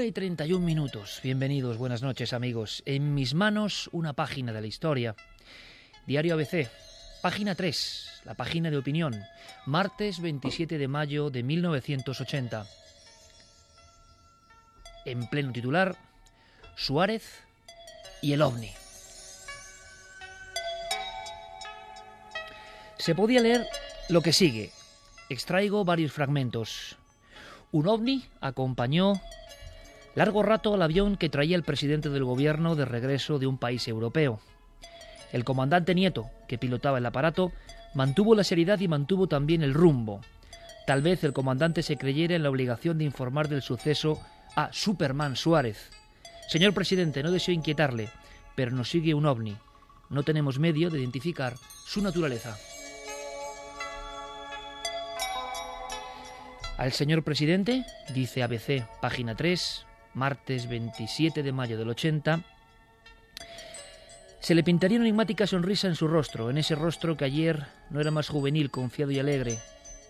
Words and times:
Una 0.00 0.06
y 0.06 0.12
31 0.12 0.64
minutos. 0.64 1.20
Bienvenidos, 1.22 1.76
buenas 1.76 2.00
noches 2.00 2.32
amigos. 2.32 2.82
En 2.86 3.12
mis 3.12 3.34
manos 3.34 3.90
una 3.92 4.14
página 4.14 4.50
de 4.50 4.62
la 4.62 4.66
historia. 4.66 5.14
Diario 6.06 6.32
ABC, 6.32 6.70
página 7.20 7.54
3, 7.54 8.22
la 8.24 8.32
página 8.32 8.70
de 8.70 8.78
opinión. 8.78 9.22
Martes 9.66 10.22
27 10.22 10.78
de 10.78 10.88
mayo 10.88 11.28
de 11.28 11.42
1980. 11.42 12.66
En 15.04 15.28
pleno 15.28 15.52
titular, 15.52 15.94
Suárez 16.76 17.42
y 18.22 18.32
el 18.32 18.40
ovni. 18.40 18.70
Se 22.96 23.14
podía 23.14 23.42
leer 23.42 23.66
lo 24.08 24.22
que 24.22 24.32
sigue. 24.32 24.72
Extraigo 25.28 25.84
varios 25.84 26.12
fragmentos. 26.12 26.96
Un 27.70 27.86
ovni 27.86 28.24
acompañó 28.40 29.20
largo 30.14 30.42
rato 30.42 30.74
al 30.74 30.82
avión 30.82 31.16
que 31.16 31.28
traía 31.28 31.56
el 31.56 31.62
presidente 31.62 32.10
del 32.10 32.24
gobierno 32.24 32.74
de 32.76 32.84
regreso 32.84 33.38
de 33.38 33.46
un 33.46 33.58
país 33.58 33.86
europeo. 33.88 34.40
El 35.32 35.44
comandante 35.44 35.94
Nieto, 35.94 36.28
que 36.48 36.58
pilotaba 36.58 36.98
el 36.98 37.06
aparato, 37.06 37.52
mantuvo 37.94 38.34
la 38.34 38.44
seriedad 38.44 38.80
y 38.80 38.88
mantuvo 38.88 39.26
también 39.28 39.62
el 39.62 39.74
rumbo. 39.74 40.20
Tal 40.86 41.02
vez 41.02 41.22
el 41.22 41.32
comandante 41.32 41.82
se 41.82 41.96
creyera 41.96 42.34
en 42.34 42.42
la 42.42 42.50
obligación 42.50 42.98
de 42.98 43.04
informar 43.04 43.48
del 43.48 43.62
suceso 43.62 44.20
a 44.56 44.72
Superman 44.72 45.36
Suárez. 45.36 45.90
Señor 46.48 46.74
presidente, 46.74 47.22
no 47.22 47.30
deseo 47.30 47.54
inquietarle, 47.54 48.08
pero 48.56 48.72
nos 48.72 48.90
sigue 48.90 49.14
un 49.14 49.26
ovni. 49.26 49.56
No 50.08 50.24
tenemos 50.24 50.58
medio 50.58 50.90
de 50.90 50.98
identificar 50.98 51.54
su 51.86 52.02
naturaleza. 52.02 52.56
Al 56.76 56.92
señor 56.92 57.22
presidente, 57.22 57.84
dice 58.14 58.42
ABC, 58.42 58.84
página 59.00 59.36
3, 59.36 59.86
martes 60.14 60.68
27 60.68 61.42
de 61.42 61.52
mayo 61.52 61.78
del 61.78 61.88
80, 61.88 62.42
se 64.40 64.54
le 64.54 64.64
pintaría 64.64 64.96
una 64.96 65.06
enigmática 65.06 65.46
sonrisa 65.46 65.86
en 65.86 65.94
su 65.94 66.08
rostro, 66.08 66.48
en 66.48 66.56
ese 66.56 66.74
rostro 66.74 67.16
que 67.16 67.26
ayer 67.26 67.66
no 67.90 68.00
era 68.00 68.10
más 68.10 68.28
juvenil, 68.28 68.70
confiado 68.70 69.12
y 69.12 69.18
alegre. 69.18 69.58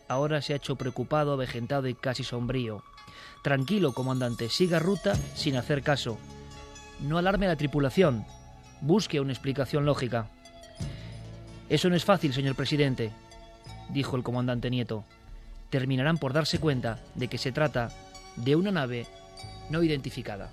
Ahora 0.09 0.41
se 0.41 0.53
ha 0.53 0.56
hecho 0.56 0.77
preocupado, 0.77 1.33
avejentado 1.33 1.89
y 1.89 1.94
casi 1.94 2.22
sombrío. 2.22 2.84
Tranquilo, 3.43 3.93
comandante, 3.93 4.49
siga 4.49 4.78
ruta 4.78 5.15
sin 5.34 5.56
hacer 5.56 5.83
caso. 5.83 6.19
No 7.00 7.19
alarme 7.19 7.47
a 7.47 7.50
la 7.50 7.56
tripulación. 7.56 8.25
Busque 8.81 9.21
una 9.21 9.33
explicación 9.33 9.84
lógica. 9.84 10.28
Eso 11.69 11.89
no 11.89 11.97
es 11.97 12.05
fácil, 12.05 12.33
señor 12.33 12.55
presidente, 12.55 13.12
dijo 13.89 14.16
el 14.16 14.22
comandante 14.22 14.71
Nieto. 14.71 15.05
Terminarán 15.71 16.19
por 16.19 16.33
darse 16.33 16.59
cuenta 16.59 17.00
de 17.15 17.28
que 17.28 17.39
se 17.39 17.53
trata 17.53 17.91
de 18.37 18.56
una 18.56 18.72
nave 18.72 19.06
no 19.69 19.83
identificada. 19.83 20.51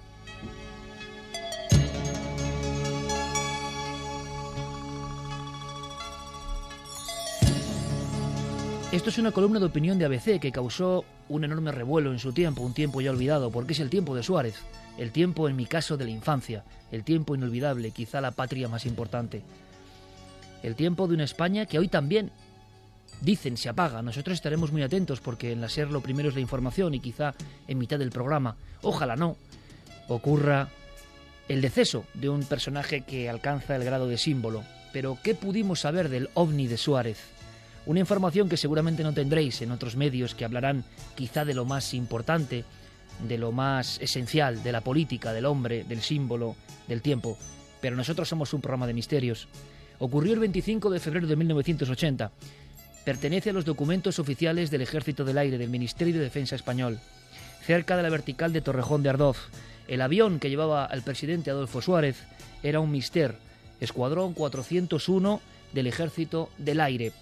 Esto 8.91 9.09
es 9.09 9.17
una 9.17 9.33
columna 9.33 9.59
de 9.59 9.65
opinión 9.65 9.99
de 9.99 10.05
ABC 10.05 10.39
que 10.39 10.51
causó 10.51 11.03
un 11.27 11.43
enorme 11.43 11.73
revuelo 11.73 12.13
en 12.13 12.19
su 12.19 12.31
tiempo, 12.31 12.63
un 12.63 12.73
tiempo 12.73 13.01
ya 13.01 13.11
olvidado, 13.11 13.51
porque 13.51 13.73
es 13.73 13.81
el 13.81 13.89
tiempo 13.89 14.15
de 14.15 14.23
Suárez, 14.23 14.55
el 14.97 15.11
tiempo 15.11 15.49
en 15.49 15.57
mi 15.57 15.65
caso 15.65 15.97
de 15.97 16.05
la 16.05 16.11
infancia, 16.11 16.63
el 16.91 17.03
tiempo 17.03 17.35
inolvidable, 17.35 17.91
quizá 17.91 18.21
la 18.21 18.31
patria 18.31 18.69
más 18.69 18.85
importante. 18.85 19.43
El 20.63 20.75
tiempo 20.75 21.05
de 21.07 21.15
una 21.15 21.25
España 21.25 21.65
que 21.65 21.79
hoy 21.79 21.89
también 21.89 22.31
dicen 23.21 23.57
se 23.57 23.69
apaga. 23.69 24.01
Nosotros 24.01 24.35
estaremos 24.35 24.71
muy 24.71 24.83
atentos 24.83 25.21
porque 25.21 25.51
en 25.51 25.61
la 25.61 25.69
SER 25.69 25.89
lo 25.89 26.01
primero 26.01 26.29
es 26.29 26.35
la 26.35 26.41
información 26.41 26.93
y 26.93 26.99
quizá 26.99 27.33
en 27.67 27.77
mitad 27.77 27.99
del 27.99 28.11
programa, 28.11 28.55
ojalá 28.81 29.15
no, 29.15 29.37
ocurra 30.07 30.69
el 31.47 31.61
deceso 31.61 32.05
de 32.13 32.29
un 32.29 32.43
personaje 32.43 33.01
que 33.01 33.29
alcanza 33.29 33.75
el 33.75 33.83
grado 33.83 34.07
de 34.07 34.17
símbolo. 34.17 34.63
Pero 34.93 35.17
¿qué 35.23 35.35
pudimos 35.35 35.81
saber 35.81 36.09
del 36.09 36.29
ovni 36.33 36.67
de 36.67 36.77
Suárez? 36.77 37.19
Una 37.85 37.99
información 38.01 38.49
que 38.49 38.57
seguramente 38.57 39.03
no 39.03 39.13
tendréis 39.13 39.61
en 39.61 39.71
otros 39.71 39.95
medios 39.95 40.35
que 40.35 40.43
hablarán 40.43 40.83
quizá 41.15 41.45
de 41.45 41.53
lo 41.53 41.63
más 41.63 41.93
importante, 41.93 42.65
de 43.25 43.37
lo 43.37 43.51
más 43.51 43.99
esencial, 44.01 44.61
de 44.61 44.71
la 44.71 44.81
política, 44.81 45.31
del 45.31 45.45
hombre, 45.45 45.85
del 45.85 46.01
símbolo, 46.01 46.55
del 46.87 47.01
tiempo. 47.01 47.37
Pero 47.79 47.95
nosotros 47.95 48.27
somos 48.27 48.53
un 48.53 48.61
programa 48.61 48.87
de 48.87 48.93
misterios. 48.93 49.47
Ocurrió 49.99 50.33
el 50.33 50.39
25 50.39 50.89
de 50.89 50.99
febrero 50.99 51.27
de 51.27 51.35
1980 51.35 52.31
pertenece 53.07 53.51
a 53.51 53.53
los 53.53 53.63
documentos 53.63 54.19
oficiales 54.19 54.69
del 54.69 54.81
Ejército 54.81 55.23
del 55.23 55.37
Aire 55.37 55.57
del 55.57 55.69
Ministerio 55.69 56.15
de 56.15 56.19
Defensa 56.19 56.57
español. 56.57 56.99
Cerca 57.65 57.95
de 57.95 58.03
la 58.03 58.09
vertical 58.09 58.51
de 58.51 58.59
Torrejón 58.59 59.01
de 59.01 59.07
Ardoz, 59.07 59.37
el 59.87 60.01
avión 60.01 60.41
que 60.41 60.49
llevaba 60.49 60.83
al 60.83 61.03
presidente 61.03 61.49
Adolfo 61.49 61.81
Suárez 61.81 62.17
era 62.63 62.81
un 62.81 62.91
Mister, 62.91 63.37
Escuadrón 63.79 64.33
401 64.33 65.39
del 65.71 65.87
Ejército 65.87 66.49
del 66.57 66.81
Aire. 66.81 67.13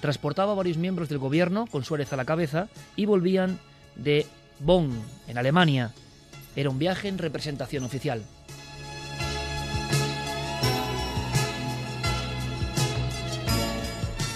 Transportaba 0.00 0.52
a 0.52 0.54
varios 0.54 0.78
miembros 0.78 1.10
del 1.10 1.18
gobierno, 1.18 1.66
con 1.66 1.84
Suárez 1.84 2.14
a 2.14 2.16
la 2.16 2.24
cabeza, 2.24 2.68
y 2.96 3.04
volvían 3.04 3.58
de 3.94 4.24
Bonn, 4.58 4.90
en 5.26 5.36
Alemania. 5.36 5.92
Era 6.56 6.70
un 6.70 6.78
viaje 6.78 7.08
en 7.08 7.18
representación 7.18 7.84
oficial. 7.84 8.22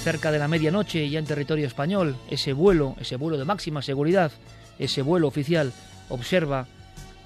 Cerca 0.03 0.33
de 0.33 0.39
la 0.41 0.49
medianoche 0.49 1.09
ya 1.09 1.21
en 1.21 1.27
territorio 1.27 1.67
español, 1.67 2.17
ese 2.29 2.53
vuelo, 2.53 2.97
ese 3.01 3.15
vuelo 3.15 3.39
de 3.39 3.45
máxima 3.45 3.83
seguridad, 3.83 4.33
ese 4.81 5.01
vuelo 5.01 5.29
oficial, 5.29 5.73
observa 6.09 6.67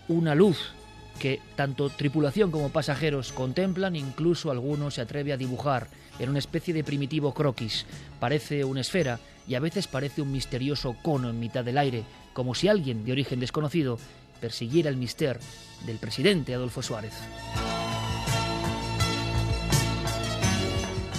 una 0.08 0.34
luz 0.34 0.58
que 1.18 1.40
tanto 1.56 1.88
tripulación 1.88 2.50
como 2.50 2.68
pasajeros 2.68 3.32
contemplan, 3.32 3.96
incluso 3.96 4.50
alguno 4.50 4.90
se 4.90 5.00
atreve 5.00 5.32
a 5.32 5.38
dibujar 5.38 5.88
en 6.18 6.28
una 6.28 6.38
especie 6.38 6.74
de 6.74 6.84
primitivo 6.84 7.32
croquis. 7.32 7.86
Parece 8.20 8.62
una 8.64 8.82
esfera 8.82 9.20
y 9.48 9.54
a 9.54 9.60
veces 9.60 9.86
parece 9.86 10.20
un 10.20 10.30
misterioso 10.30 10.96
cono 11.02 11.30
en 11.30 11.40
mitad 11.40 11.64
del 11.64 11.78
aire, 11.78 12.04
como 12.34 12.54
si 12.54 12.68
alguien 12.68 13.06
de 13.06 13.12
origen 13.12 13.40
desconocido 13.40 13.98
persiguiera 14.38 14.90
el 14.90 14.98
mister 14.98 15.40
del 15.86 15.96
presidente 15.96 16.54
Adolfo 16.54 16.82
Suárez. 16.82 17.14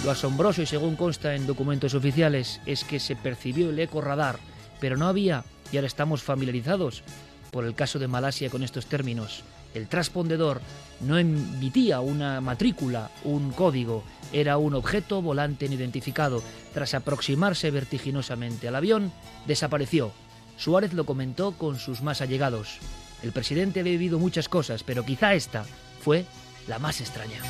Lo 0.04 0.10
asombroso, 0.12 0.62
y 0.62 0.66
según 0.66 0.96
consta 0.96 1.34
en 1.34 1.46
documentos 1.46 1.94
oficiales, 1.94 2.60
es 2.66 2.84
que 2.84 3.00
se 3.00 3.16
percibió 3.16 3.70
el 3.70 3.78
eco 3.78 4.00
radar, 4.00 4.38
pero 4.80 4.96
no 4.96 5.08
había, 5.08 5.44
y 5.72 5.76
ahora 5.76 5.88
estamos 5.88 6.22
familiarizados, 6.22 7.02
por 7.50 7.64
el 7.64 7.74
caso 7.74 7.98
de 7.98 8.08
Malasia 8.08 8.48
con 8.50 8.62
estos 8.62 8.86
términos. 8.86 9.42
El 9.74 9.88
transpondedor 9.88 10.60
no 11.00 11.18
emitía 11.18 12.00
una 12.00 12.40
matrícula, 12.40 13.10
un 13.24 13.50
código, 13.50 14.02
era 14.32 14.56
un 14.56 14.74
objeto 14.74 15.20
volante 15.20 15.68
no 15.68 15.74
identificado. 15.74 16.42
Tras 16.72 16.94
aproximarse 16.94 17.70
vertiginosamente 17.70 18.68
al 18.68 18.76
avión, 18.76 19.12
desapareció. 19.46 20.12
Suárez 20.56 20.92
lo 20.92 21.06
comentó 21.06 21.52
con 21.52 21.78
sus 21.78 22.02
más 22.02 22.20
allegados. 22.20 22.78
El 23.22 23.32
presidente 23.32 23.80
había 23.80 23.92
vivido 23.92 24.18
muchas 24.18 24.48
cosas, 24.48 24.82
pero 24.84 25.04
quizá 25.04 25.34
esta 25.34 25.64
fue 26.00 26.24
la 26.66 26.78
más 26.78 27.00
extraña. 27.00 27.40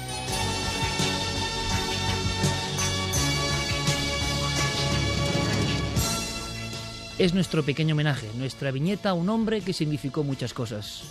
Es 7.18 7.34
nuestro 7.34 7.64
pequeño 7.64 7.96
homenaje, 7.96 8.28
nuestra 8.36 8.70
viñeta 8.70 9.10
a 9.10 9.14
un 9.14 9.28
hombre 9.28 9.60
que 9.60 9.72
significó 9.72 10.22
muchas 10.22 10.54
cosas. 10.54 11.02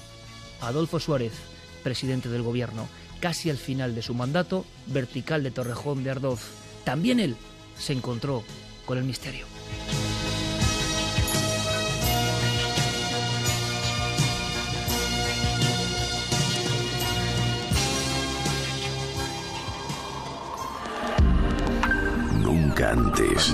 Adolfo 0.62 1.02
Suárez, 1.02 1.34
presidente 1.84 2.30
del 2.30 2.44
gobierno, 2.44 2.88
casi 3.20 3.50
al 3.50 3.58
final 3.58 3.94
de 3.94 4.02
su 4.02 4.14
mandato, 4.14 4.66
vertical 4.86 5.44
de 5.44 5.52
Torrejón 5.52 6.06
de 6.06 6.12
Ardoz. 6.12 6.40
También 6.86 7.20
él 7.20 7.36
se 7.78 7.92
encontró 7.92 8.42
con 8.86 8.98
el 8.98 9.04
misterio. 9.04 9.46
Nunca 22.42 22.92
antes 22.92 23.54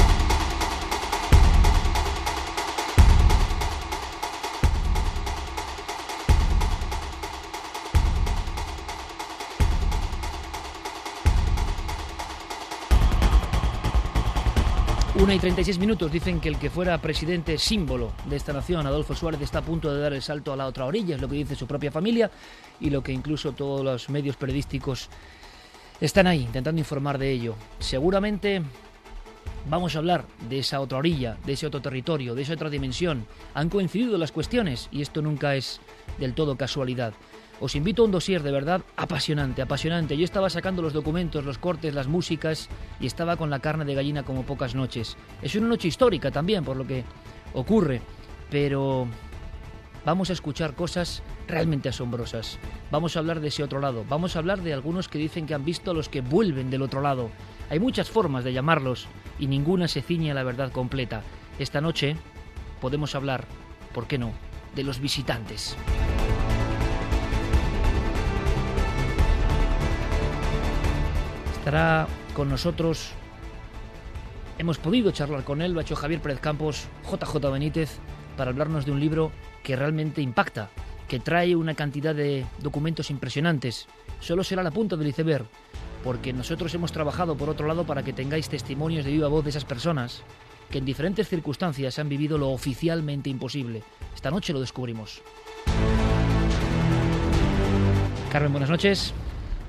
Una 15.21 15.35
y 15.35 15.39
36 15.39 15.77
minutos 15.77 16.11
dicen 16.11 16.39
que 16.39 16.49
el 16.49 16.57
que 16.57 16.71
fuera 16.71 16.97
presidente 16.97 17.59
símbolo 17.59 18.11
de 18.25 18.37
esta 18.37 18.53
nación, 18.53 18.87
Adolfo 18.87 19.13
Suárez, 19.13 19.39
está 19.41 19.59
a 19.59 19.61
punto 19.61 19.93
de 19.93 20.01
dar 20.01 20.13
el 20.13 20.21
salto 20.23 20.51
a 20.51 20.55
la 20.55 20.65
otra 20.65 20.87
orilla, 20.87 21.13
es 21.13 21.21
lo 21.21 21.29
que 21.29 21.35
dice 21.35 21.53
su 21.53 21.67
propia 21.67 21.91
familia 21.91 22.31
y 22.79 22.89
lo 22.89 23.03
que 23.03 23.11
incluso 23.11 23.51
todos 23.51 23.85
los 23.85 24.09
medios 24.09 24.35
periodísticos 24.35 25.09
están 25.99 26.25
ahí 26.25 26.41
intentando 26.41 26.79
informar 26.79 27.19
de 27.19 27.29
ello. 27.29 27.53
Seguramente 27.77 28.63
vamos 29.69 29.95
a 29.95 29.99
hablar 29.99 30.25
de 30.49 30.57
esa 30.57 30.81
otra 30.81 30.97
orilla, 30.97 31.37
de 31.45 31.53
ese 31.53 31.67
otro 31.67 31.83
territorio, 31.83 32.33
de 32.33 32.41
esa 32.41 32.53
otra 32.53 32.71
dimensión. 32.71 33.27
Han 33.53 33.69
coincidido 33.69 34.17
las 34.17 34.31
cuestiones 34.31 34.89
y 34.91 35.03
esto 35.03 35.21
nunca 35.21 35.55
es 35.55 35.81
del 36.17 36.33
todo 36.33 36.57
casualidad. 36.57 37.13
Os 37.61 37.75
invito 37.75 38.01
a 38.01 38.05
un 38.05 38.11
dossier 38.11 38.41
de 38.41 38.51
verdad 38.51 38.81
apasionante, 38.97 39.61
apasionante. 39.61 40.17
Yo 40.17 40.25
estaba 40.25 40.49
sacando 40.49 40.81
los 40.81 40.93
documentos, 40.93 41.45
los 41.45 41.59
cortes, 41.59 41.93
las 41.93 42.07
músicas 42.07 42.69
y 42.99 43.05
estaba 43.05 43.37
con 43.37 43.51
la 43.51 43.59
carne 43.59 43.85
de 43.85 43.93
gallina 43.93 44.23
como 44.23 44.47
pocas 44.47 44.73
noches. 44.73 45.15
Es 45.43 45.53
una 45.53 45.67
noche 45.67 45.87
histórica 45.87 46.31
también 46.31 46.63
por 46.65 46.75
lo 46.75 46.87
que 46.87 47.03
ocurre, 47.53 48.01
pero 48.49 49.05
vamos 50.03 50.31
a 50.31 50.33
escuchar 50.33 50.73
cosas 50.73 51.21
realmente 51.47 51.87
asombrosas. 51.87 52.57
Vamos 52.89 53.15
a 53.15 53.19
hablar 53.19 53.39
de 53.39 53.49
ese 53.49 53.61
otro 53.61 53.79
lado. 53.79 54.05
Vamos 54.09 54.35
a 54.35 54.39
hablar 54.39 54.63
de 54.63 54.73
algunos 54.73 55.07
que 55.07 55.19
dicen 55.19 55.45
que 55.45 55.53
han 55.53 55.63
visto 55.63 55.91
a 55.91 55.93
los 55.93 56.09
que 56.09 56.21
vuelven 56.21 56.71
del 56.71 56.81
otro 56.81 56.99
lado. 56.99 57.29
Hay 57.69 57.79
muchas 57.79 58.09
formas 58.09 58.43
de 58.43 58.53
llamarlos 58.53 59.05
y 59.37 59.45
ninguna 59.45 59.87
se 59.87 60.01
ciñe 60.01 60.31
a 60.31 60.33
la 60.33 60.41
verdad 60.41 60.71
completa. 60.71 61.21
Esta 61.59 61.79
noche 61.79 62.15
podemos 62.81 63.13
hablar, 63.13 63.45
¿por 63.93 64.07
qué 64.07 64.17
no?, 64.17 64.31
de 64.75 64.83
los 64.83 64.99
visitantes. 64.99 65.77
Estará 71.61 72.07
con 72.33 72.49
nosotros. 72.49 73.11
Hemos 74.57 74.79
podido 74.79 75.11
charlar 75.11 75.43
con 75.43 75.61
él, 75.61 75.73
lo 75.73 75.79
ha 75.79 75.83
hecho 75.83 75.95
Javier 75.95 76.19
Pérez 76.19 76.39
Campos, 76.39 76.87
JJ 77.03 77.37
Benítez, 77.51 77.99
para 78.35 78.49
hablarnos 78.49 78.83
de 78.83 78.91
un 78.91 78.99
libro 78.99 79.31
que 79.61 79.75
realmente 79.75 80.23
impacta, 80.23 80.71
que 81.07 81.19
trae 81.19 81.55
una 81.55 81.75
cantidad 81.75 82.15
de 82.15 82.47
documentos 82.63 83.11
impresionantes. 83.11 83.87
Solo 84.19 84.43
será 84.43 84.63
la 84.63 84.71
punta 84.71 84.95
del 84.95 85.09
iceberg, 85.09 85.45
porque 86.03 86.33
nosotros 86.33 86.73
hemos 86.73 86.91
trabajado 86.91 87.37
por 87.37 87.47
otro 87.47 87.67
lado 87.67 87.85
para 87.85 88.01
que 88.01 88.11
tengáis 88.11 88.49
testimonios 88.49 89.05
de 89.05 89.11
viva 89.11 89.27
voz 89.27 89.43
de 89.43 89.51
esas 89.51 89.63
personas 89.63 90.23
que 90.71 90.79
en 90.79 90.85
diferentes 90.85 91.29
circunstancias 91.29 91.99
han 91.99 92.09
vivido 92.09 92.39
lo 92.39 92.49
oficialmente 92.49 93.29
imposible. 93.29 93.83
Esta 94.15 94.31
noche 94.31 94.51
lo 94.51 94.61
descubrimos. 94.61 95.21
Carmen, 98.31 98.51
buenas 98.51 98.71
noches. 98.71 99.13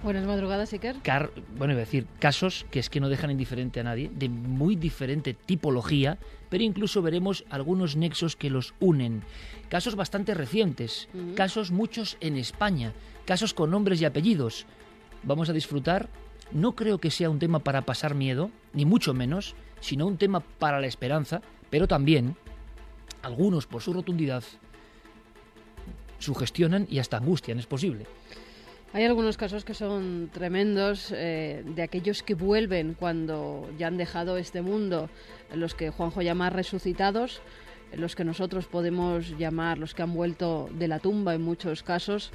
Buenas 0.03 0.27
madrugadas, 0.27 0.73
Iker. 0.73 0.97
Car 1.03 1.31
bueno, 1.57 1.75
iba 1.75 1.83
a 1.83 1.85
decir, 1.85 2.07
casos 2.19 2.67
que 2.73 2.81
es 2.81 2.91
que 2.91 2.99
no 2.99 3.09
dejan 3.09 3.31
indiferente 3.31 3.79
a 3.79 3.85
nadie, 3.85 4.11
de 4.13 4.29
muy 4.29 4.75
diferente 4.75 5.33
tipología, 5.33 6.19
pero 6.49 6.65
incluso 6.65 7.03
veremos 7.03 7.45
algunos 7.51 7.95
nexos 7.95 8.35
que 8.35 8.51
los 8.51 8.75
unen. 8.81 9.23
Casos 9.69 9.95
bastante 9.95 10.35
recientes, 10.35 11.09
uh 11.15 11.19
-huh. 11.19 11.35
casos 11.35 11.71
muchos 11.71 12.17
en 12.21 12.37
España, 12.37 12.93
casos 13.25 13.55
con 13.55 13.71
nombres 13.71 14.01
y 14.01 14.05
apellidos. 14.05 14.67
Vamos 15.23 15.49
a 15.49 15.53
disfrutar, 15.53 16.09
no 16.51 16.73
creo 16.73 16.99
que 16.99 17.13
sea 17.13 17.31
un 17.31 17.39
tema 17.39 17.61
para 17.61 17.83
pasar 17.83 18.17
miedo, 18.17 18.51
ni 18.73 18.85
mucho 18.85 19.15
menos, 19.15 19.55
sino 19.81 20.07
un 20.07 20.19
tema 20.19 20.41
para 20.41 20.81
la 20.81 20.89
esperanza, 20.89 21.43
pero 21.71 21.87
también, 21.87 22.35
algunos 23.23 23.67
por 23.67 23.83
su 23.83 23.93
rotundidad, 23.93 24.43
sugestionan 26.19 26.89
y 26.91 26.99
hasta 26.99 27.19
angustian, 27.19 27.61
es 27.61 27.67
posible. 27.67 28.07
Hay 28.95 29.05
algunos 29.05 29.39
casos 29.39 29.65
que 29.65 29.73
son 29.73 30.29
tremendos, 30.35 31.15
eh, 31.17 31.63
de 31.65 31.83
aquellos 31.83 32.23
que 32.23 32.35
vuelven 32.35 32.93
cuando 32.93 33.71
ya 33.79 33.87
han 33.87 33.97
dejado 33.97 34.37
este 34.37 34.61
mundo, 34.61 35.09
los 35.55 35.75
que 35.75 35.89
Juanjo 35.89 36.21
llama 36.21 36.51
resucitados, 36.51 37.41
los 37.95 38.15
que 38.15 38.25
nosotros 38.25 38.67
podemos 38.67 39.39
llamar 39.39 39.79
los 39.79 39.95
que 39.95 40.03
han 40.03 40.13
vuelto 40.13 40.69
de 40.75 40.89
la 40.89 40.99
tumba 40.99 41.35
en 41.35 41.41
muchos 41.41 41.83
casos, 41.83 42.33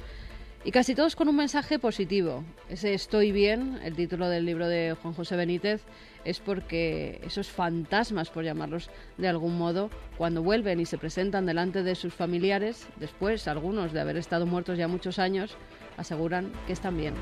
y 0.64 0.72
casi 0.72 0.96
todos 0.96 1.14
con 1.14 1.28
un 1.28 1.36
mensaje 1.36 1.78
positivo. 1.78 2.42
Ese 2.68 2.92
Estoy 2.92 3.30
bien, 3.30 3.78
el 3.84 3.94
título 3.94 4.28
del 4.28 4.44
libro 4.44 4.66
de 4.66 4.96
Juan 5.00 5.14
José 5.14 5.36
Benítez, 5.36 5.82
es 6.24 6.40
porque 6.40 7.20
esos 7.24 7.48
fantasmas, 7.48 8.30
por 8.30 8.42
llamarlos 8.42 8.90
de 9.16 9.28
algún 9.28 9.56
modo, 9.56 9.90
cuando 10.16 10.42
vuelven 10.42 10.80
y 10.80 10.86
se 10.86 10.98
presentan 10.98 11.46
delante 11.46 11.84
de 11.84 11.94
sus 11.94 12.12
familiares, 12.12 12.88
después 12.96 13.46
algunos 13.46 13.92
de 13.92 14.00
haber 14.00 14.16
estado 14.16 14.44
muertos 14.44 14.76
ya 14.76 14.88
muchos 14.88 15.20
años, 15.20 15.56
aseguran 15.98 16.50
que 16.66 16.72
están 16.72 16.96
bien. 16.96 17.14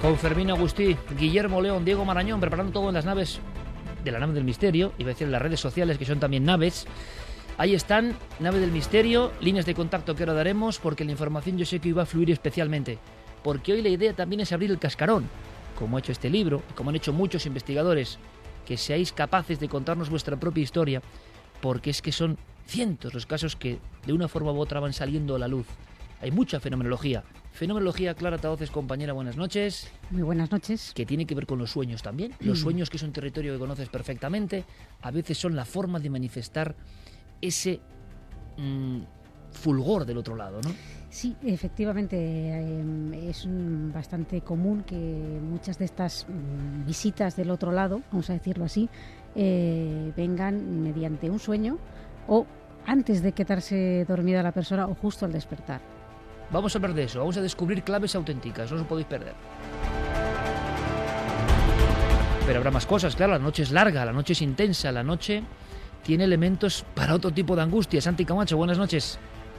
Con 0.00 0.18
Fermín 0.18 0.50
Agustí, 0.50 0.96
Guillermo 1.16 1.62
León, 1.62 1.84
Diego 1.84 2.04
Marañón, 2.04 2.40
preparando 2.40 2.72
todo 2.72 2.88
en 2.88 2.94
las 2.94 3.04
naves 3.04 3.38
de 4.02 4.10
la 4.10 4.18
nave 4.18 4.32
del 4.32 4.42
misterio, 4.42 4.92
iba 4.98 5.10
a 5.10 5.12
decir 5.12 5.26
en 5.26 5.32
las 5.32 5.42
redes 5.42 5.60
sociales 5.60 5.96
que 5.96 6.04
son 6.04 6.18
también 6.18 6.44
naves. 6.44 6.86
Ahí 7.56 7.74
están, 7.74 8.16
nave 8.40 8.58
del 8.58 8.72
misterio, 8.72 9.30
líneas 9.40 9.64
de 9.64 9.74
contacto 9.74 10.16
que 10.16 10.24
ahora 10.24 10.32
daremos, 10.32 10.78
porque 10.78 11.04
la 11.04 11.12
información 11.12 11.56
yo 11.56 11.64
sé 11.64 11.78
que 11.78 11.90
iba 11.90 12.02
a 12.02 12.06
fluir 12.06 12.32
especialmente. 12.32 12.98
Porque 13.44 13.72
hoy 13.74 13.82
la 13.82 13.90
idea 13.90 14.12
también 14.12 14.40
es 14.40 14.50
abrir 14.50 14.70
el 14.72 14.78
cascarón, 14.78 15.28
como 15.78 15.96
ha 15.96 16.00
hecho 16.00 16.10
este 16.10 16.30
libro, 16.30 16.62
y 16.70 16.72
como 16.72 16.90
han 16.90 16.96
hecho 16.96 17.12
muchos 17.12 17.46
investigadores, 17.46 18.18
que 18.66 18.76
seáis 18.76 19.12
capaces 19.12 19.60
de 19.60 19.68
contarnos 19.68 20.10
vuestra 20.10 20.36
propia 20.36 20.62
historia, 20.62 21.02
porque 21.60 21.90
es 21.90 22.02
que 22.02 22.10
son 22.10 22.38
cientos 22.66 23.14
los 23.14 23.26
casos 23.26 23.56
que 23.56 23.78
de 24.06 24.12
una 24.12 24.28
forma 24.28 24.52
u 24.52 24.58
otra 24.58 24.80
van 24.80 24.92
saliendo 24.92 25.34
a 25.34 25.38
la 25.38 25.48
luz. 25.48 25.66
Hay 26.20 26.30
mucha 26.30 26.60
fenomenología. 26.60 27.24
Fenomenología, 27.52 28.14
Clara 28.14 28.38
Taoces, 28.38 28.70
compañera, 28.70 29.12
buenas 29.12 29.36
noches. 29.36 29.90
Muy 30.10 30.22
buenas 30.22 30.50
noches. 30.50 30.92
Que 30.94 31.04
tiene 31.04 31.26
que 31.26 31.34
ver 31.34 31.46
con 31.46 31.58
los 31.58 31.70
sueños 31.70 32.02
también. 32.02 32.32
Los 32.40 32.60
sueños, 32.60 32.88
que 32.88 32.96
es 32.96 33.02
un 33.02 33.12
territorio 33.12 33.52
que 33.52 33.58
conoces 33.58 33.88
perfectamente, 33.88 34.64
a 35.02 35.10
veces 35.10 35.36
son 35.36 35.54
la 35.56 35.64
forma 35.64 35.98
de 35.98 36.08
manifestar 36.10 36.74
ese 37.40 37.80
mmm, 38.56 39.00
fulgor 39.50 40.06
del 40.06 40.18
otro 40.18 40.36
lado, 40.36 40.60
¿no? 40.62 40.70
Sí, 41.10 41.36
efectivamente, 41.42 42.16
eh, 42.18 43.28
es 43.28 43.46
bastante 43.92 44.40
común 44.40 44.82
que 44.82 44.96
muchas 45.42 45.78
de 45.78 45.84
estas 45.84 46.26
mm, 46.26 46.86
visitas 46.86 47.36
del 47.36 47.50
otro 47.50 47.70
lado, 47.70 48.00
vamos 48.10 48.30
a 48.30 48.32
decirlo 48.32 48.64
así, 48.64 48.88
eh, 49.34 50.12
vengan 50.16 50.82
mediante 50.82 51.28
un 51.28 51.38
sueño 51.38 51.78
o 52.26 52.46
antes 52.86 53.22
de 53.22 53.32
quedarse 53.32 54.04
dormida 54.06 54.42
la 54.42 54.52
persona 54.52 54.86
o 54.86 54.94
justo 54.94 55.24
al 55.24 55.32
despertar. 55.32 55.80
Vamos 56.50 56.74
a 56.74 56.78
hablar 56.78 56.94
de 56.94 57.04
eso, 57.04 57.20
vamos 57.20 57.36
a 57.36 57.40
descubrir 57.40 57.82
claves 57.82 58.14
auténticas, 58.14 58.70
no 58.70 58.80
os 58.80 58.86
podéis 58.86 59.06
perder. 59.06 59.34
Pero 62.46 62.58
habrá 62.58 62.70
más 62.70 62.86
cosas, 62.86 63.14
claro, 63.14 63.32
la 63.32 63.38
noche 63.38 63.62
es 63.62 63.70
larga, 63.70 64.04
la 64.04 64.12
noche 64.12 64.32
es 64.32 64.42
intensa, 64.42 64.90
la 64.92 65.02
noche 65.02 65.44
tiene 66.02 66.24
elementos 66.24 66.84
para 66.94 67.14
otro 67.14 67.30
tipo 67.30 67.54
de 67.56 67.62
angustia. 67.62 68.00
Santi 68.00 68.24
Camacho, 68.24 68.56
buenas 68.56 68.78
noches. 68.78 69.18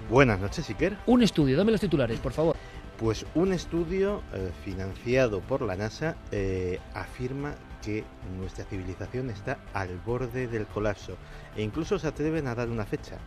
Buenas 0.10 0.40
noches, 0.40 0.70
Iker. 0.70 0.98
Un 1.08 1.24
estudio, 1.24 1.58
dame 1.58 1.72
los 1.72 1.82
titulares, 1.82 2.20
por 2.20 2.34
favor. 2.34 2.58
Pues 2.98 3.26
un 3.36 3.54
estudio 3.54 4.22
eh, 4.34 4.52
financiado 4.64 5.40
por 5.40 5.62
la 5.62 5.76
NASA 5.76 6.16
eh, 6.32 6.80
afirma 6.94 7.56
que 7.84 8.04
nuestra 8.38 8.66
civilización 8.66 9.30
está 9.30 9.60
al 9.74 9.98
borde 10.00 10.48
del 10.48 10.66
colapso 10.66 11.18
e 11.56 11.62
incluso 11.62 12.00
se 12.00 12.08
atreven 12.08 12.48
a 12.48 12.56
dar 12.56 12.70
una 12.70 12.86
fecha, 12.86 13.18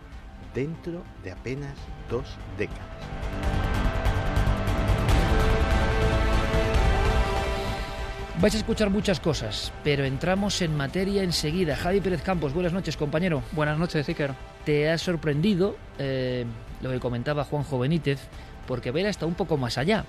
dentro 0.54 1.02
de 1.22 1.32
apenas 1.32 1.76
dos 2.10 2.26
décadas. 2.56 2.80
Vais 8.38 8.54
a 8.54 8.58
escuchar 8.58 8.90
muchas 8.90 9.18
cosas, 9.18 9.72
pero 9.82 10.04
entramos 10.04 10.60
en 10.60 10.76
materia 10.76 11.22
enseguida. 11.22 11.74
Javi 11.74 12.00
Pérez 12.00 12.20
Campos, 12.20 12.52
buenas 12.52 12.74
noches, 12.74 12.96
compañero. 12.96 13.42
Buenas 13.52 13.78
noches, 13.78 14.06
Iker. 14.08 14.34
Te 14.66 14.90
ha 14.90 14.98
sorprendido 14.98 15.76
eh, 15.98 16.44
lo 16.82 16.90
que 16.90 17.00
comentaba 17.00 17.44
Juanjo 17.44 17.78
Benítez, 17.78 18.20
porque 18.66 18.90
ver 18.90 19.06
hasta 19.06 19.24
un 19.24 19.34
poco 19.34 19.56
más 19.56 19.78
allá. 19.78 20.04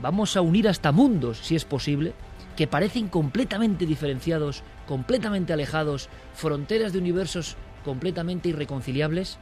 Vamos 0.00 0.36
a 0.36 0.40
unir 0.40 0.68
hasta 0.68 0.92
mundos, 0.92 1.38
si 1.38 1.56
es 1.56 1.64
posible, 1.64 2.14
que 2.56 2.66
parecen 2.66 3.08
completamente 3.08 3.86
diferenciados, 3.86 4.62
completamente 4.86 5.52
alejados, 5.52 6.08
fronteras 6.34 6.92
de 6.92 6.98
universos 6.98 7.56
completamente 7.84 8.48
irreconciliables 8.48 9.38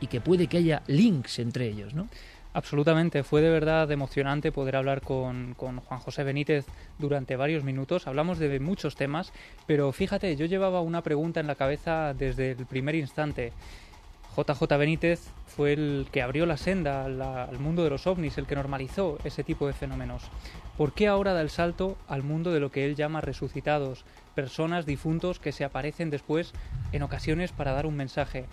y 0.00 0.06
que 0.06 0.20
puede 0.20 0.46
que 0.46 0.58
haya 0.58 0.82
links 0.86 1.38
entre 1.38 1.68
ellos, 1.68 1.94
¿no? 1.94 2.08
Absolutamente, 2.54 3.22
fue 3.22 3.40
de 3.40 3.48
verdad 3.48 3.90
emocionante 3.90 4.52
poder 4.52 4.76
hablar 4.76 5.00
con, 5.00 5.54
Juan 5.54 6.00
José 6.00 6.22
Benítez 6.22 6.66
durante 6.98 7.36
varios 7.36 7.64
minutos. 7.64 8.06
Hablamos 8.06 8.38
de 8.38 8.60
muchos 8.60 8.94
temas, 8.94 9.32
pero 9.66 9.90
fíjate, 9.90 10.36
yo 10.36 10.44
llevaba 10.44 10.82
una 10.82 11.02
pregunta 11.02 11.40
en 11.40 11.46
la 11.46 11.54
cabeza 11.54 12.12
desde 12.12 12.50
el 12.50 12.66
primer 12.66 12.94
instante. 12.94 13.52
JJ 14.36 14.76
Benítez 14.78 15.30
fue 15.46 15.72
el 15.72 16.06
que 16.12 16.20
abrió 16.20 16.44
la 16.44 16.58
senda 16.58 17.06
al, 17.06 17.22
al 17.22 17.58
mundo 17.58 17.84
de 17.84 17.90
los 17.90 18.06
ovnis, 18.06 18.36
el 18.36 18.46
que 18.46 18.54
normalizó 18.54 19.18
ese 19.24 19.44
tipo 19.44 19.66
de 19.66 19.72
fenómenos. 19.72 20.24
¿Por 20.76 20.94
qué 20.94 21.06
ahora 21.06 21.34
da 21.34 21.42
el 21.42 21.50
salto 21.50 21.98
al 22.08 22.22
mundo 22.22 22.50
de 22.50 22.60
lo 22.60 22.70
que 22.70 22.86
él 22.86 22.96
llama 22.96 23.20
resucitados, 23.20 24.04
personas 24.34 24.86
difuntos 24.86 25.38
que 25.38 25.52
se 25.52 25.64
aparecen 25.64 26.08
después 26.08 26.52
en 26.92 27.02
ocasiones 27.02 27.52
para 27.52 27.72
dar 27.72 27.84
un 27.84 27.96
mensaje? 27.96 28.46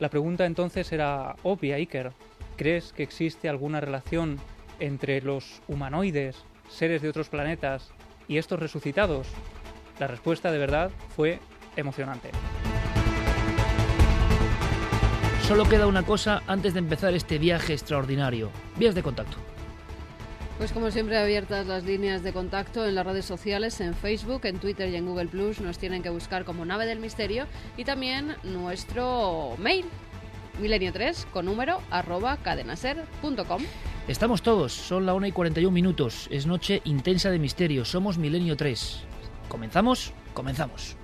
La 0.00 0.08
pregunta 0.08 0.44
entonces 0.44 0.90
era 0.90 1.36
obvia, 1.44 1.76
Iker. 1.76 2.12
¿Crees 2.56 2.92
que 2.92 3.04
existe 3.04 3.48
alguna 3.48 3.80
relación 3.80 4.38
entre 4.80 5.20
los 5.22 5.62
humanoides, 5.68 6.44
seres 6.68 7.00
de 7.00 7.08
otros 7.08 7.28
planetas, 7.28 7.92
y 8.26 8.38
estos 8.38 8.58
resucitados? 8.58 9.28
La 10.00 10.08
respuesta 10.08 10.50
de 10.50 10.58
verdad 10.58 10.90
fue 11.14 11.38
emocionante. 11.76 12.30
Solo 15.46 15.68
queda 15.68 15.86
una 15.86 16.02
cosa 16.02 16.42
antes 16.48 16.72
de 16.72 16.80
empezar 16.80 17.14
este 17.14 17.38
viaje 17.38 17.72
extraordinario. 17.72 18.50
Vías 18.76 18.94
de 18.96 19.02
contacto. 19.02 19.51
Pues 20.62 20.70
como 20.70 20.92
siempre 20.92 21.18
abiertas 21.18 21.66
las 21.66 21.82
líneas 21.82 22.22
de 22.22 22.32
contacto 22.32 22.86
en 22.86 22.94
las 22.94 23.04
redes 23.04 23.24
sociales, 23.24 23.80
en 23.80 23.94
Facebook, 23.94 24.42
en 24.44 24.60
Twitter 24.60 24.88
y 24.90 24.94
en 24.94 25.06
Google 25.06 25.26
Plus. 25.26 25.60
Nos 25.60 25.76
tienen 25.76 26.04
que 26.04 26.10
buscar 26.10 26.44
como 26.44 26.64
Nave 26.64 26.86
del 26.86 27.00
Misterio 27.00 27.46
y 27.76 27.82
también 27.82 28.36
nuestro 28.44 29.56
mail 29.58 29.86
milenio3 30.62 31.24
con 31.32 31.46
número 31.46 31.80
arroba 31.90 32.36
cadenaser.com. 32.36 33.62
Estamos 34.06 34.42
todos, 34.42 34.72
son 34.72 35.04
la 35.04 35.14
1 35.14 35.26
y 35.26 35.32
41 35.32 35.74
minutos, 35.74 36.28
es 36.30 36.46
noche 36.46 36.80
intensa 36.84 37.28
de 37.32 37.40
misterio, 37.40 37.84
somos 37.84 38.16
Milenio 38.16 38.56
3. 38.56 39.00
¿Comenzamos? 39.48 40.12
Comenzamos. 40.32 40.96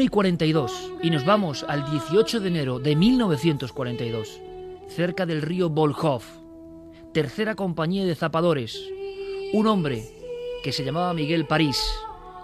Y 0.00 0.08
42 0.08 0.92
y 1.02 1.10
nos 1.10 1.24
vamos 1.24 1.64
al 1.66 1.90
18 1.90 2.40
de 2.40 2.48
enero 2.48 2.78
de 2.78 2.94
1942, 2.94 4.40
cerca 4.88 5.26
del 5.26 5.42
río 5.42 5.70
Volkhov, 5.70 6.22
tercera 7.12 7.54
compañía 7.54 8.04
de 8.04 8.14
zapadores, 8.14 8.80
un 9.52 9.66
hombre 9.66 10.04
que 10.62 10.72
se 10.72 10.84
llamaba 10.84 11.14
Miguel 11.14 11.46
París 11.46 11.82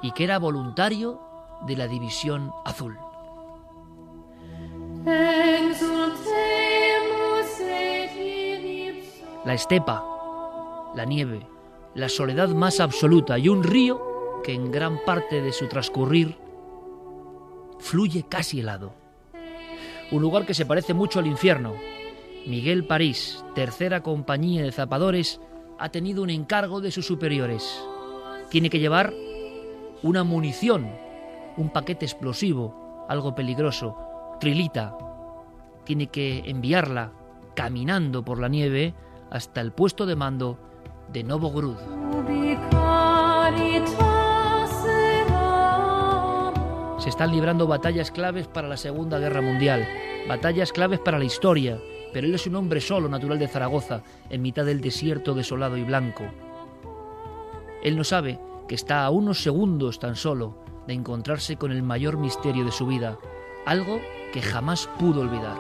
y 0.02 0.12
que 0.12 0.24
era 0.24 0.38
voluntario 0.38 1.20
de 1.66 1.76
la 1.76 1.86
División 1.86 2.50
Azul. 2.64 2.96
La 9.44 9.54
estepa, 9.54 10.04
la 10.94 11.04
nieve, 11.04 11.46
la 11.94 12.08
soledad 12.08 12.48
más 12.48 12.80
absoluta 12.80 13.38
y 13.38 13.48
un 13.48 13.62
río 13.62 14.40
que 14.42 14.54
en 14.54 14.70
gran 14.70 14.98
parte 15.04 15.40
de 15.40 15.52
su 15.52 15.68
transcurrir 15.68 16.43
fluye 17.78 18.24
casi 18.28 18.60
helado. 18.60 18.94
Un 20.10 20.22
lugar 20.22 20.46
que 20.46 20.54
se 20.54 20.66
parece 20.66 20.94
mucho 20.94 21.18
al 21.18 21.26
infierno. 21.26 21.74
Miguel 22.46 22.86
París, 22.86 23.44
tercera 23.54 24.02
compañía 24.02 24.62
de 24.62 24.72
zapadores, 24.72 25.40
ha 25.78 25.88
tenido 25.88 26.22
un 26.22 26.30
encargo 26.30 26.80
de 26.80 26.90
sus 26.90 27.06
superiores. 27.06 27.82
Tiene 28.50 28.70
que 28.70 28.78
llevar 28.78 29.12
una 30.02 30.22
munición, 30.24 30.90
un 31.56 31.70
paquete 31.70 32.04
explosivo, 32.04 33.06
algo 33.08 33.34
peligroso, 33.34 33.96
trilita. 34.38 34.96
Tiene 35.84 36.08
que 36.08 36.42
enviarla 36.46 37.12
caminando 37.54 38.24
por 38.24 38.38
la 38.38 38.48
nieve 38.48 38.94
hasta 39.30 39.60
el 39.60 39.72
puesto 39.72 40.06
de 40.06 40.16
mando 40.16 40.58
de 41.12 41.24
Novogrud. 41.24 41.76
Se 47.04 47.10
están 47.10 47.32
librando 47.32 47.66
batallas 47.66 48.10
claves 48.10 48.46
para 48.46 48.66
la 48.66 48.78
Segunda 48.78 49.18
Guerra 49.18 49.42
Mundial, 49.42 49.86
batallas 50.26 50.72
claves 50.72 51.00
para 51.00 51.18
la 51.18 51.26
historia, 51.26 51.78
pero 52.14 52.26
él 52.26 52.34
es 52.34 52.46
un 52.46 52.56
hombre 52.56 52.80
solo, 52.80 53.10
natural 53.10 53.38
de 53.38 53.46
Zaragoza, 53.46 54.02
en 54.30 54.40
mitad 54.40 54.64
del 54.64 54.80
desierto 54.80 55.34
desolado 55.34 55.76
y 55.76 55.82
blanco. 55.82 56.24
Él 57.82 57.98
no 57.98 58.04
sabe 58.04 58.40
que 58.66 58.74
está 58.74 59.04
a 59.04 59.10
unos 59.10 59.42
segundos 59.42 59.98
tan 59.98 60.16
solo 60.16 60.56
de 60.86 60.94
encontrarse 60.94 61.56
con 61.56 61.72
el 61.72 61.82
mayor 61.82 62.16
misterio 62.16 62.64
de 62.64 62.72
su 62.72 62.86
vida, 62.86 63.18
algo 63.66 64.00
que 64.32 64.40
jamás 64.40 64.88
pudo 64.98 65.20
olvidar. 65.20 65.58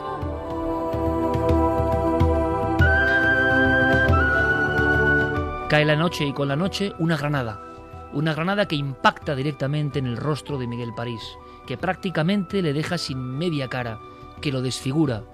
Cae 5.68 5.84
la 5.84 5.96
noche 5.96 6.24
y 6.24 6.32
con 6.32 6.48
la 6.48 6.56
noche 6.56 6.94
una 6.98 7.18
granada, 7.18 7.73
una 8.14 8.32
granada 8.32 8.66
que 8.66 8.76
impacta 8.76 9.34
directamente 9.34 9.98
en 9.98 10.06
el 10.06 10.16
rostro 10.16 10.56
de 10.56 10.66
Miguel 10.66 10.94
París, 10.94 11.20
que 11.66 11.76
prácticamente 11.76 12.62
le 12.62 12.72
deja 12.72 12.96
sin 12.96 13.18
media 13.18 13.68
cara, 13.68 13.98
que 14.40 14.52
lo 14.52 14.62
desfigura. 14.62 15.24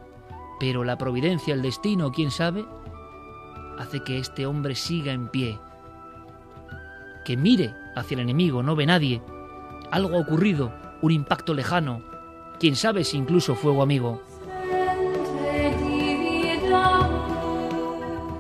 Pero 0.59 0.83
la 0.83 0.97
providencia, 0.99 1.55
el 1.55 1.63
destino, 1.63 2.11
quién 2.11 2.31
sabe, 2.31 2.65
hace 3.79 4.03
que 4.03 4.19
este 4.19 4.47
hombre 4.47 4.75
siga 4.75 5.13
en 5.13 5.29
pie, 5.29 5.59
que 7.25 7.37
mire 7.37 7.75
hacia 7.97 8.15
el 8.15 8.23
enemigo, 8.23 8.63
no 8.63 8.75
ve 8.75 8.87
nadie. 8.87 9.23
Algo 9.91 10.17
ha 10.17 10.21
ocurrido, 10.21 10.73
un 11.03 11.13
impacto 11.13 11.55
lejano, 11.55 12.03
quién 12.59 12.77
sabe 12.77 13.05
si 13.05 13.17
incluso 13.19 13.55
fuego 13.55 13.83
amigo. 13.83 14.23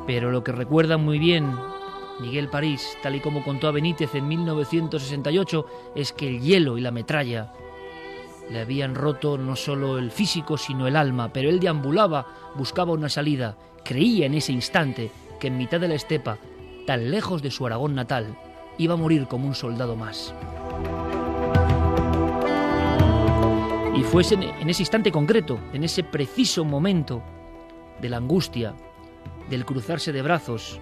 Pero 0.06 0.30
lo 0.30 0.42
que 0.42 0.52
recuerda 0.52 0.96
muy 0.96 1.18
bien 1.18 1.54
Miguel 2.20 2.48
París, 2.48 2.96
tal 3.02 3.16
y 3.16 3.20
como 3.20 3.42
contó 3.42 3.68
a 3.68 3.72
Benítez 3.72 4.14
en 4.14 4.28
1968, 4.28 5.66
es 5.94 6.12
que 6.12 6.28
el 6.28 6.40
hielo 6.40 6.76
y 6.76 6.80
la 6.80 6.90
metralla 6.90 7.52
le 8.50 8.60
habían 8.60 8.94
roto 8.94 9.38
no 9.38 9.56
solo 9.56 9.98
el 9.98 10.10
físico, 10.10 10.56
sino 10.56 10.86
el 10.86 10.96
alma, 10.96 11.32
pero 11.32 11.48
él 11.48 11.60
deambulaba, 11.60 12.26
buscaba 12.56 12.92
una 12.92 13.08
salida, 13.08 13.56
creía 13.84 14.26
en 14.26 14.34
ese 14.34 14.52
instante 14.52 15.10
que 15.38 15.46
en 15.46 15.56
mitad 15.56 15.80
de 15.80 15.88
la 15.88 15.94
estepa, 15.94 16.38
tan 16.86 17.10
lejos 17.10 17.42
de 17.42 17.50
su 17.50 17.66
Aragón 17.66 17.94
natal, 17.94 18.36
iba 18.76 18.94
a 18.94 18.96
morir 18.96 19.26
como 19.26 19.46
un 19.46 19.54
soldado 19.54 19.96
más. 19.96 20.34
Y 23.94 24.02
fue 24.02 24.22
en 24.30 24.68
ese 24.68 24.82
instante 24.82 25.12
concreto, 25.12 25.60
en 25.72 25.84
ese 25.84 26.02
preciso 26.02 26.64
momento 26.64 27.22
de 28.00 28.08
la 28.08 28.16
angustia, 28.16 28.74
del 29.48 29.64
cruzarse 29.64 30.12
de 30.12 30.22
brazos, 30.22 30.80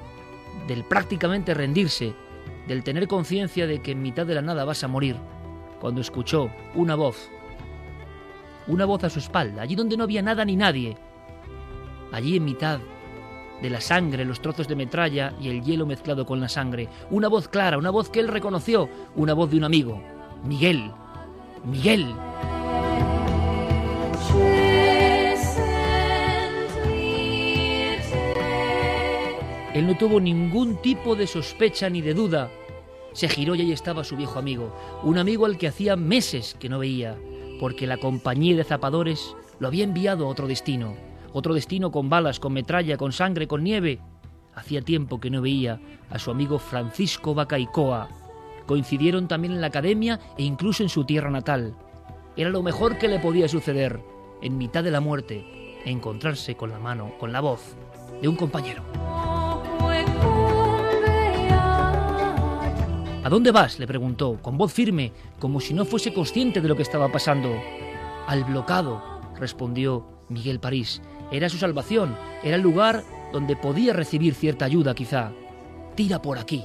del 0.66 0.84
prácticamente 0.84 1.54
rendirse, 1.54 2.14
del 2.66 2.84
tener 2.84 3.08
conciencia 3.08 3.66
de 3.66 3.80
que 3.80 3.92
en 3.92 4.02
mitad 4.02 4.26
de 4.26 4.34
la 4.34 4.42
nada 4.42 4.64
vas 4.64 4.84
a 4.84 4.88
morir, 4.88 5.16
cuando 5.80 6.00
escuchó 6.00 6.50
una 6.74 6.94
voz, 6.94 7.30
una 8.66 8.84
voz 8.84 9.04
a 9.04 9.10
su 9.10 9.18
espalda, 9.18 9.62
allí 9.62 9.74
donde 9.74 9.96
no 9.96 10.04
había 10.04 10.22
nada 10.22 10.44
ni 10.44 10.56
nadie, 10.56 10.96
allí 12.12 12.36
en 12.36 12.44
mitad 12.44 12.80
de 13.62 13.70
la 13.70 13.80
sangre, 13.80 14.24
los 14.24 14.40
trozos 14.40 14.68
de 14.68 14.76
metralla 14.76 15.34
y 15.40 15.48
el 15.48 15.62
hielo 15.62 15.86
mezclado 15.86 16.26
con 16.26 16.40
la 16.40 16.48
sangre, 16.48 16.88
una 17.10 17.28
voz 17.28 17.48
clara, 17.48 17.78
una 17.78 17.90
voz 17.90 18.08
que 18.10 18.20
él 18.20 18.28
reconoció, 18.28 18.88
una 19.16 19.34
voz 19.34 19.50
de 19.50 19.56
un 19.56 19.64
amigo, 19.64 20.00
Miguel, 20.44 20.90
Miguel. 21.64 22.06
Él 29.78 29.86
no 29.86 29.96
tuvo 29.96 30.18
ningún 30.18 30.82
tipo 30.82 31.14
de 31.14 31.28
sospecha 31.28 31.88
ni 31.88 32.02
de 32.02 32.12
duda. 32.12 32.50
Se 33.12 33.28
giró 33.28 33.54
y 33.54 33.60
ahí 33.60 33.70
estaba 33.70 34.02
su 34.02 34.16
viejo 34.16 34.40
amigo, 34.40 34.74
un 35.04 35.18
amigo 35.18 35.46
al 35.46 35.56
que 35.56 35.68
hacía 35.68 35.94
meses 35.94 36.56
que 36.58 36.68
no 36.68 36.80
veía, 36.80 37.16
porque 37.60 37.86
la 37.86 37.96
compañía 37.96 38.56
de 38.56 38.64
zapadores 38.64 39.36
lo 39.60 39.68
había 39.68 39.84
enviado 39.84 40.26
a 40.26 40.28
otro 40.30 40.48
destino, 40.48 40.96
otro 41.32 41.54
destino 41.54 41.92
con 41.92 42.08
balas, 42.08 42.40
con 42.40 42.54
metralla, 42.54 42.96
con 42.96 43.12
sangre, 43.12 43.46
con 43.46 43.62
nieve. 43.62 44.00
Hacía 44.52 44.82
tiempo 44.82 45.20
que 45.20 45.30
no 45.30 45.42
veía 45.42 45.80
a 46.10 46.18
su 46.18 46.32
amigo 46.32 46.58
Francisco 46.58 47.32
Bacaicoa. 47.32 48.08
Coincidieron 48.66 49.28
también 49.28 49.54
en 49.54 49.60
la 49.60 49.68
academia 49.68 50.18
e 50.36 50.42
incluso 50.42 50.82
en 50.82 50.88
su 50.88 51.04
tierra 51.04 51.30
natal. 51.30 51.76
Era 52.36 52.50
lo 52.50 52.64
mejor 52.64 52.98
que 52.98 53.06
le 53.06 53.20
podía 53.20 53.46
suceder, 53.46 54.00
en 54.42 54.58
mitad 54.58 54.82
de 54.82 54.90
la 54.90 55.00
muerte, 55.00 55.78
encontrarse 55.84 56.56
con 56.56 56.70
la 56.70 56.80
mano, 56.80 57.12
con 57.20 57.30
la 57.30 57.40
voz 57.40 57.76
de 58.20 58.26
un 58.26 58.34
compañero. 58.34 58.82
¿A 63.28 63.30
dónde 63.30 63.52
vas? 63.52 63.78
le 63.78 63.86
preguntó, 63.86 64.38
con 64.40 64.56
voz 64.56 64.72
firme, 64.72 65.12
como 65.38 65.60
si 65.60 65.74
no 65.74 65.84
fuese 65.84 66.14
consciente 66.14 66.62
de 66.62 66.68
lo 66.68 66.76
que 66.76 66.82
estaba 66.82 67.12
pasando. 67.12 67.60
Al 68.26 68.44
blocado, 68.44 69.02
respondió 69.38 70.24
Miguel 70.30 70.60
París. 70.60 71.02
Era 71.30 71.50
su 71.50 71.58
salvación, 71.58 72.16
era 72.42 72.56
el 72.56 72.62
lugar 72.62 73.04
donde 73.30 73.54
podía 73.54 73.92
recibir 73.92 74.32
cierta 74.32 74.64
ayuda 74.64 74.94
quizá. 74.94 75.32
Tira 75.94 76.22
por 76.22 76.38
aquí. 76.38 76.64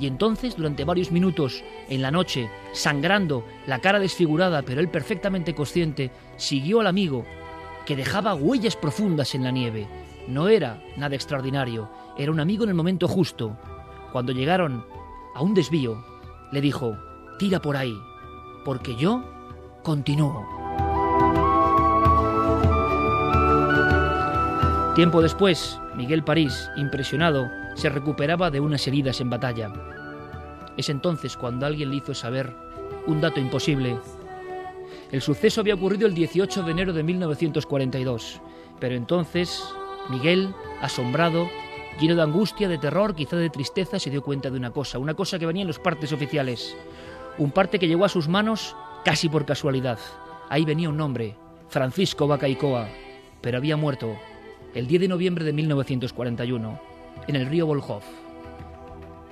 Y 0.00 0.06
entonces, 0.06 0.56
durante 0.56 0.84
varios 0.86 1.12
minutos, 1.12 1.62
en 1.90 2.00
la 2.00 2.10
noche, 2.10 2.48
sangrando, 2.72 3.44
la 3.66 3.80
cara 3.80 3.98
desfigurada, 3.98 4.62
pero 4.62 4.80
él 4.80 4.88
perfectamente 4.88 5.54
consciente, 5.54 6.10
siguió 6.38 6.80
al 6.80 6.86
amigo, 6.86 7.26
que 7.84 7.94
dejaba 7.94 8.34
huellas 8.34 8.74
profundas 8.74 9.34
en 9.34 9.44
la 9.44 9.50
nieve. 9.50 9.86
No 10.28 10.48
era 10.48 10.82
nada 10.96 11.14
extraordinario, 11.14 11.90
era 12.16 12.32
un 12.32 12.40
amigo 12.40 12.64
en 12.64 12.70
el 12.70 12.74
momento 12.74 13.06
justo. 13.06 13.58
Cuando 14.12 14.32
llegaron 14.32 14.86
a 15.34 15.42
un 15.42 15.54
desvío, 15.54 16.04
le 16.52 16.60
dijo, 16.60 16.96
tira 17.38 17.60
por 17.60 17.76
ahí, 17.76 17.96
porque 18.64 18.96
yo 18.96 19.24
continúo. 19.82 20.46
Tiempo 24.94 25.20
después, 25.20 25.78
Miguel 25.96 26.22
París, 26.22 26.70
impresionado, 26.76 27.48
se 27.74 27.88
recuperaba 27.88 28.50
de 28.50 28.60
unas 28.60 28.86
heridas 28.86 29.20
en 29.20 29.30
batalla. 29.30 29.72
Es 30.76 30.88
entonces 30.88 31.36
cuando 31.36 31.66
alguien 31.66 31.90
le 31.90 31.96
hizo 31.96 32.14
saber 32.14 32.54
un 33.06 33.20
dato 33.20 33.40
imposible. 33.40 33.98
El 35.10 35.20
suceso 35.20 35.60
había 35.60 35.74
ocurrido 35.74 36.06
el 36.06 36.14
18 36.14 36.62
de 36.62 36.70
enero 36.70 36.92
de 36.92 37.02
1942, 37.02 38.40
pero 38.78 38.94
entonces 38.94 39.64
Miguel, 40.10 40.54
asombrado, 40.80 41.48
lleno 42.00 42.14
de 42.14 42.22
angustia, 42.22 42.68
de 42.68 42.78
terror, 42.78 43.14
quizá 43.14 43.36
de 43.36 43.50
tristeza, 43.50 43.98
se 43.98 44.10
dio 44.10 44.22
cuenta 44.22 44.50
de 44.50 44.56
una 44.56 44.70
cosa, 44.70 44.98
una 44.98 45.14
cosa 45.14 45.38
que 45.38 45.46
venía 45.46 45.62
en 45.62 45.68
los 45.68 45.78
partes 45.78 46.12
oficiales, 46.12 46.76
un 47.38 47.50
parte 47.50 47.78
que 47.78 47.88
llegó 47.88 48.04
a 48.04 48.08
sus 48.08 48.28
manos 48.28 48.76
casi 49.04 49.28
por 49.28 49.44
casualidad. 49.44 49.98
Ahí 50.48 50.64
venía 50.64 50.88
un 50.88 50.96
nombre, 50.96 51.36
Francisco 51.68 52.26
Bacaicoa, 52.26 52.88
pero 53.40 53.58
había 53.58 53.76
muerto 53.76 54.16
el 54.74 54.86
10 54.86 55.02
de 55.02 55.08
noviembre 55.08 55.44
de 55.44 55.52
1941, 55.52 56.80
en 57.28 57.36
el 57.36 57.46
río 57.46 57.66
Volhov. 57.66 58.02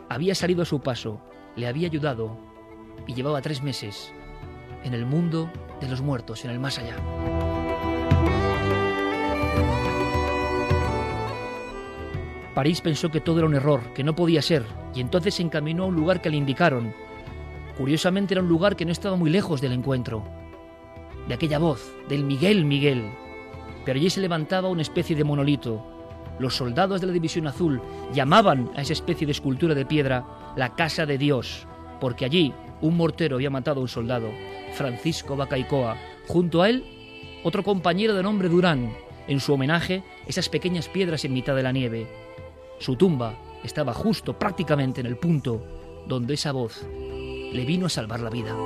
Había 0.09 0.35
salido 0.35 0.63
a 0.63 0.67
su 0.67 0.81
paso, 0.81 1.21
le 1.57 1.67
había 1.67 1.89
ayudado 1.89 2.37
y 3.07 3.15
llevaba 3.15 3.43
tres 3.43 3.63
meses 3.63 4.13
en 4.85 4.95
el 4.95 5.07
mundo 5.07 5.51
de 5.81 5.89
los 5.89 6.01
muertos, 6.01 6.45
en 6.45 6.51
el 6.51 6.61
más 6.61 6.79
allá. 6.79 6.97
París 12.55 12.81
pensó 12.81 13.11
que 13.11 13.21
todo 13.21 13.39
era 13.39 13.49
un 13.49 13.55
error, 13.55 13.81
que 13.95 14.05
no 14.05 14.15
podía 14.15 14.43
ser, 14.43 14.65
y 14.95 15.01
entonces 15.01 15.35
se 15.35 15.43
encaminó 15.43 15.85
a 15.85 15.87
un 15.87 15.97
lugar 15.97 16.21
que 16.21 16.31
le 16.31 16.37
indicaron. 16.37 16.93
Curiosamente 17.77 18.35
era 18.35 18.43
un 18.43 18.49
lugar 18.49 18.77
que 18.77 18.85
no 18.85 18.93
estaba 18.93 19.17
muy 19.17 19.31
lejos 19.31 19.61
del 19.61 19.73
encuentro, 19.73 20.23
de 21.27 21.35
aquella 21.35 21.59
voz, 21.59 21.93
del 22.09 22.25
Miguel 22.25 22.65
Miguel, 22.65 23.05
pero 23.85 23.99
allí 23.99 24.11
se 24.11 24.21
levantaba 24.21 24.69
una 24.69 24.83
especie 24.83 25.17
de 25.17 25.25
monolito. 25.25 25.85
Los 26.39 26.57
soldados 26.57 27.01
de 27.01 27.07
la 27.07 27.13
División 27.13 27.47
Azul 27.47 27.81
llamaban 28.13 28.71
a 28.77 28.83
esa 28.83 28.93
especie 28.93 29.27
de 29.27 29.33
escultura 29.33 29.75
de 29.75 29.87
piedra 29.87 30.25
la 30.57 30.75
Casa 30.75 31.07
de 31.07 31.19
Dios, 31.19 31.67
porque 32.01 32.25
allí 32.25 32.53
un 32.81 32.97
mortero 32.97 33.37
había 33.37 33.51
matado 33.51 33.81
a 33.81 33.83
un 33.83 33.89
soldado, 33.89 34.29
Francisco 34.75 35.37
Bacaicoa. 35.37 35.97
Junto 36.29 36.63
a 36.63 36.69
él, 36.69 36.85
otro 37.45 37.63
compañero 37.63 38.15
de 38.15 38.23
nombre 38.23 38.49
Durán. 38.49 38.93
En 39.29 39.41
su 39.41 39.53
homenaje, 39.53 40.03
esas 40.27 40.49
pequeñas 40.49 40.89
piedras 40.89 41.25
en 41.25 41.33
mitad 41.33 41.55
de 41.55 41.63
la 41.63 41.73
nieve. 41.73 42.07
Su 42.79 42.97
tumba 42.97 43.35
estaba 43.63 43.95
justo 43.95 44.39
prácticamente 44.39 45.01
en 45.01 45.07
el 45.07 45.17
punto 45.17 45.63
donde 46.09 46.35
esa 46.35 46.53
voz 46.53 46.85
le 47.53 47.65
vino 47.65 47.87
a 47.87 47.91
salvar 47.91 48.21
la 48.21 48.31
vida. 48.31 48.57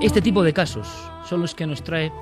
Este 0.00 0.22
tipo 0.22 0.42
de 0.42 0.52
casos 0.52 0.88
son 1.24 1.40
los 1.40 1.54
que 1.54 1.66
nos 1.66 1.82
trae 1.82 2.12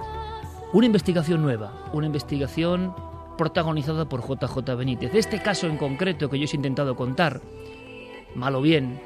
una 0.72 0.86
investigación 0.86 1.42
nueva, 1.42 1.90
una 1.92 2.06
investigación 2.06 2.94
protagonizada 3.36 4.08
por 4.08 4.26
JJ 4.26 4.74
Benítez. 4.76 5.14
Este 5.14 5.40
caso 5.40 5.66
en 5.66 5.76
concreto 5.76 6.30
que 6.30 6.38
yo 6.38 6.44
os 6.44 6.54
he 6.54 6.56
intentado 6.56 6.96
contar, 6.96 7.42
mal 8.34 8.54
o 8.54 8.62
bien, 8.62 8.98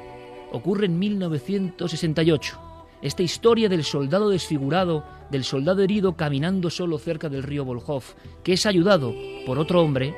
ocurre 0.51 0.85
en 0.85 0.97
1968. 0.97 2.70
Esta 3.01 3.23
historia 3.23 3.67
del 3.67 3.83
soldado 3.83 4.29
desfigurado, 4.29 5.03
del 5.31 5.43
soldado 5.43 5.81
herido 5.81 6.15
caminando 6.15 6.69
solo 6.69 6.99
cerca 6.99 7.29
del 7.29 7.43
río 7.43 7.65
Volhov, 7.65 8.03
que 8.43 8.53
es 8.53 8.65
ayudado 8.65 9.13
por 9.45 9.57
otro 9.57 9.81
hombre, 9.81 10.13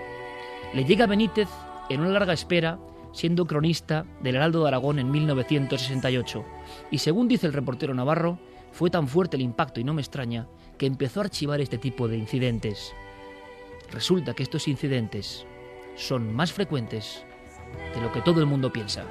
le 0.73 0.83
llega 0.83 1.05
a 1.05 1.07
Benítez 1.07 1.47
en 1.89 2.01
una 2.01 2.09
larga 2.09 2.33
espera 2.33 2.79
siendo 3.13 3.45
cronista 3.45 4.05
del 4.21 4.35
Heraldo 4.35 4.63
de 4.63 4.67
Aragón 4.67 4.99
en 4.99 5.11
1968. 5.11 6.43
Y 6.91 6.97
según 6.97 7.27
dice 7.27 7.47
el 7.47 7.53
reportero 7.53 7.93
Navarro, 7.93 8.39
fue 8.71 8.89
tan 8.89 9.07
fuerte 9.07 9.37
el 9.37 9.43
impacto, 9.43 9.79
y 9.79 9.83
no 9.83 9.93
me 9.93 10.01
extraña, 10.01 10.47
que 10.77 10.87
empezó 10.87 11.21
a 11.21 11.25
archivar 11.25 11.61
este 11.61 11.77
tipo 11.77 12.07
de 12.07 12.17
incidentes. 12.17 12.93
Resulta 13.91 14.33
que 14.33 14.43
estos 14.43 14.67
incidentes 14.67 15.45
son 15.95 16.33
más 16.33 16.51
frecuentes 16.51 17.23
de 17.93 18.01
lo 18.01 18.11
que 18.11 18.21
todo 18.21 18.39
el 18.39 18.47
mundo 18.47 18.73
piensa. 18.73 19.05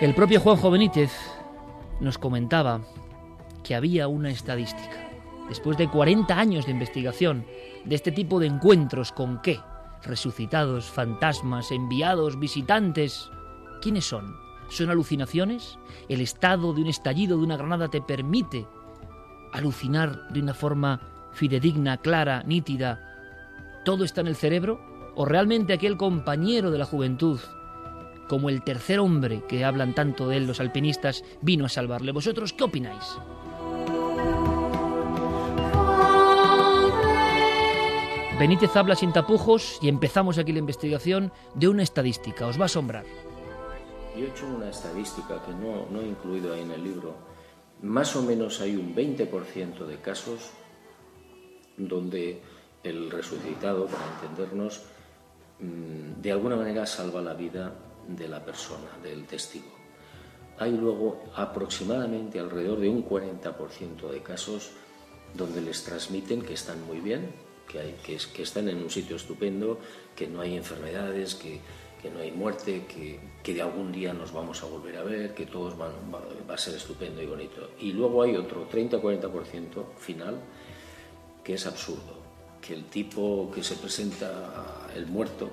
El 0.00 0.12
propio 0.12 0.40
Juanjo 0.40 0.72
Benítez 0.72 1.12
nos 2.00 2.18
comentaba 2.18 2.80
que 3.62 3.76
había 3.76 4.08
una 4.08 4.28
estadística 4.28 5.08
después 5.48 5.78
de 5.78 5.88
40 5.88 6.36
años 6.36 6.66
de 6.66 6.72
investigación 6.72 7.46
de 7.84 7.94
este 7.94 8.10
tipo 8.10 8.40
de 8.40 8.48
encuentros 8.48 9.12
con 9.12 9.40
qué? 9.40 9.60
Resucitados, 10.02 10.86
fantasmas, 10.86 11.70
enviados, 11.70 12.40
visitantes. 12.40 13.30
¿Quiénes 13.80 14.04
son? 14.04 14.34
¿Son 14.68 14.90
alucinaciones? 14.90 15.78
¿El 16.08 16.20
estado 16.20 16.72
de 16.72 16.82
un 16.82 16.88
estallido 16.88 17.38
de 17.38 17.44
una 17.44 17.56
granada 17.56 17.86
te 17.88 18.02
permite 18.02 18.66
alucinar 19.52 20.26
de 20.30 20.40
una 20.40 20.54
forma 20.54 21.28
fidedigna, 21.32 21.98
clara, 21.98 22.42
nítida? 22.42 23.80
¿Todo 23.84 24.02
está 24.04 24.22
en 24.22 24.26
el 24.26 24.36
cerebro? 24.36 24.80
¿O 25.14 25.24
realmente 25.24 25.72
aquel 25.72 25.96
compañero 25.96 26.72
de 26.72 26.78
la 26.78 26.84
juventud, 26.84 27.38
como 28.28 28.48
el 28.48 28.62
tercer 28.62 29.00
hombre 29.00 29.42
que 29.48 29.64
hablan 29.64 29.94
tanto 29.94 30.28
de 30.28 30.38
él 30.38 30.46
los 30.46 30.60
alpinistas, 30.60 31.24
vino 31.40 31.66
a 31.66 31.68
salvarle? 31.68 32.12
¿Vosotros 32.12 32.52
qué 32.52 32.64
opináis? 32.64 33.18
Benítez 38.38 38.74
habla 38.76 38.96
sin 38.96 39.12
tapujos 39.12 39.78
y 39.80 39.88
empezamos 39.88 40.38
aquí 40.38 40.52
la 40.52 40.58
investigación 40.58 41.32
de 41.54 41.68
una 41.68 41.84
estadística. 41.84 42.48
Os 42.48 42.58
va 42.58 42.62
a 42.62 42.66
asombrar. 42.66 43.04
Yo 44.16 44.24
he 44.24 44.28
hecho 44.28 44.46
una 44.46 44.70
estadística 44.70 45.40
que 45.44 45.52
no, 45.52 45.86
no 45.90 46.00
he 46.00 46.06
incluido 46.06 46.52
ahí 46.52 46.62
en 46.62 46.72
el 46.72 46.82
libro. 46.82 47.14
Más 47.82 48.16
o 48.16 48.22
menos 48.22 48.60
hay 48.60 48.76
un 48.76 48.94
20% 48.94 49.86
de 49.86 49.96
casos 49.98 50.50
donde 51.76 52.40
el 52.82 53.10
resucitado, 53.10 53.86
para 53.86 54.04
entendernos, 54.14 54.82
mm, 55.60 56.20
de 56.20 56.32
alguna 56.32 56.56
manera 56.56 56.86
salva 56.86 57.22
la 57.22 57.34
vida 57.34 57.72
de 58.08 58.28
la 58.28 58.44
persona, 58.44 58.90
del 59.02 59.26
testigo. 59.26 59.72
Hay 60.58 60.72
luego 60.72 61.24
aproximadamente 61.34 62.38
alrededor 62.38 62.80
de 62.80 62.88
un 62.88 63.04
40% 63.08 64.08
de 64.10 64.22
casos 64.22 64.70
donde 65.34 65.60
les 65.60 65.82
transmiten 65.82 66.42
que 66.42 66.54
están 66.54 66.84
muy 66.86 67.00
bien, 67.00 67.32
que, 67.66 68.42
están 68.42 68.68
en 68.68 68.78
un 68.78 68.90
sitio 68.90 69.16
estupendo, 69.16 69.78
que 70.14 70.28
no 70.28 70.40
hay 70.40 70.56
enfermedades, 70.56 71.34
que, 71.34 71.60
no 72.12 72.20
hay 72.20 72.30
muerte, 72.30 72.84
que, 72.86 73.54
de 73.54 73.62
algún 73.62 73.90
día 73.90 74.12
nos 74.12 74.32
vamos 74.32 74.62
a 74.62 74.66
volver 74.66 74.96
a 74.98 75.02
ver, 75.02 75.34
que 75.34 75.46
todo 75.46 75.76
va, 75.76 76.54
a 76.54 76.58
ser 76.58 76.74
estupendo 76.74 77.22
y 77.22 77.26
bonito. 77.26 77.70
Y 77.80 77.92
luego 77.92 78.22
hay 78.22 78.36
otro 78.36 78.68
30-40% 78.68 79.96
final 79.96 80.38
que 81.42 81.54
es 81.54 81.66
absurdo, 81.66 82.14
que 82.60 82.74
el 82.74 82.84
tipo 82.84 83.50
que 83.54 83.62
se 83.62 83.74
presenta, 83.76 84.86
el 84.94 85.06
muerto, 85.06 85.50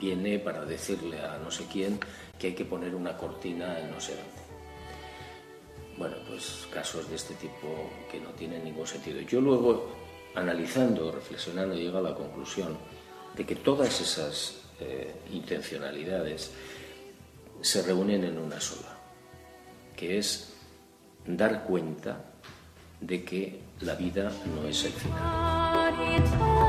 viene 0.00 0.38
para 0.38 0.64
decirle 0.64 1.20
a 1.20 1.38
no 1.38 1.50
sé 1.50 1.66
quién 1.70 2.00
que 2.38 2.48
hay 2.48 2.54
que 2.54 2.64
poner 2.64 2.94
una 2.94 3.16
cortina 3.16 3.78
en 3.78 3.90
no 3.90 4.00
sé 4.00 4.12
dónde. 4.12 4.40
Bueno, 5.98 6.16
pues 6.26 6.66
casos 6.72 7.08
de 7.10 7.16
este 7.16 7.34
tipo 7.34 7.90
que 8.10 8.18
no 8.18 8.30
tienen 8.30 8.64
ningún 8.64 8.86
sentido. 8.86 9.20
Yo 9.20 9.40
luego, 9.42 9.88
analizando, 10.34 11.12
reflexionando, 11.12 11.74
llego 11.74 11.98
a 11.98 12.02
la 12.02 12.14
conclusión 12.14 12.78
de 13.36 13.44
que 13.44 13.56
todas 13.56 14.00
esas 14.00 14.62
eh, 14.80 15.14
intencionalidades 15.30 16.52
se 17.60 17.82
reúnen 17.82 18.24
en 18.24 18.38
una 18.38 18.58
sola, 18.58 18.96
que 19.94 20.16
es 20.16 20.54
dar 21.26 21.64
cuenta 21.64 22.24
de 22.98 23.22
que 23.22 23.60
la 23.80 23.94
vida 23.94 24.32
no 24.54 24.66
es 24.66 24.84
el 24.84 24.92
final. 24.92 26.59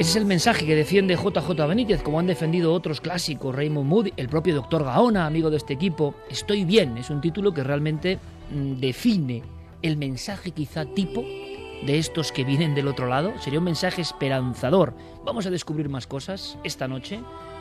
Ese 0.00 0.12
es 0.12 0.16
el 0.16 0.24
mensaje 0.24 0.64
que 0.64 0.74
defiende 0.74 1.14
JJ 1.14 1.50
Benítez, 1.68 2.02
como 2.02 2.18
han 2.18 2.26
defendido 2.26 2.72
otros 2.72 3.02
clásicos, 3.02 3.54
Raymond 3.54 3.86
Moody, 3.86 4.14
el 4.16 4.30
propio 4.30 4.54
doctor 4.54 4.82
Gaona, 4.82 5.26
amigo 5.26 5.50
de 5.50 5.58
este 5.58 5.74
equipo. 5.74 6.14
Estoy 6.30 6.64
bien, 6.64 6.96
es 6.96 7.10
un 7.10 7.20
título 7.20 7.52
que 7.52 7.62
realmente 7.62 8.18
mm, 8.50 8.80
define 8.80 9.42
el 9.82 9.98
mensaje 9.98 10.52
quizá 10.52 10.86
tipo 10.86 11.20
de 11.20 11.98
estos 11.98 12.32
que 12.32 12.44
vienen 12.44 12.74
del 12.74 12.88
otro 12.88 13.08
lado. 13.08 13.34
Sería 13.40 13.58
un 13.58 13.66
mensaje 13.66 14.00
esperanzador. 14.00 14.94
Vamos 15.26 15.44
a 15.44 15.50
descubrir 15.50 15.90
más 15.90 16.06
cosas 16.06 16.56
esta 16.64 16.88
noche, 16.88 17.20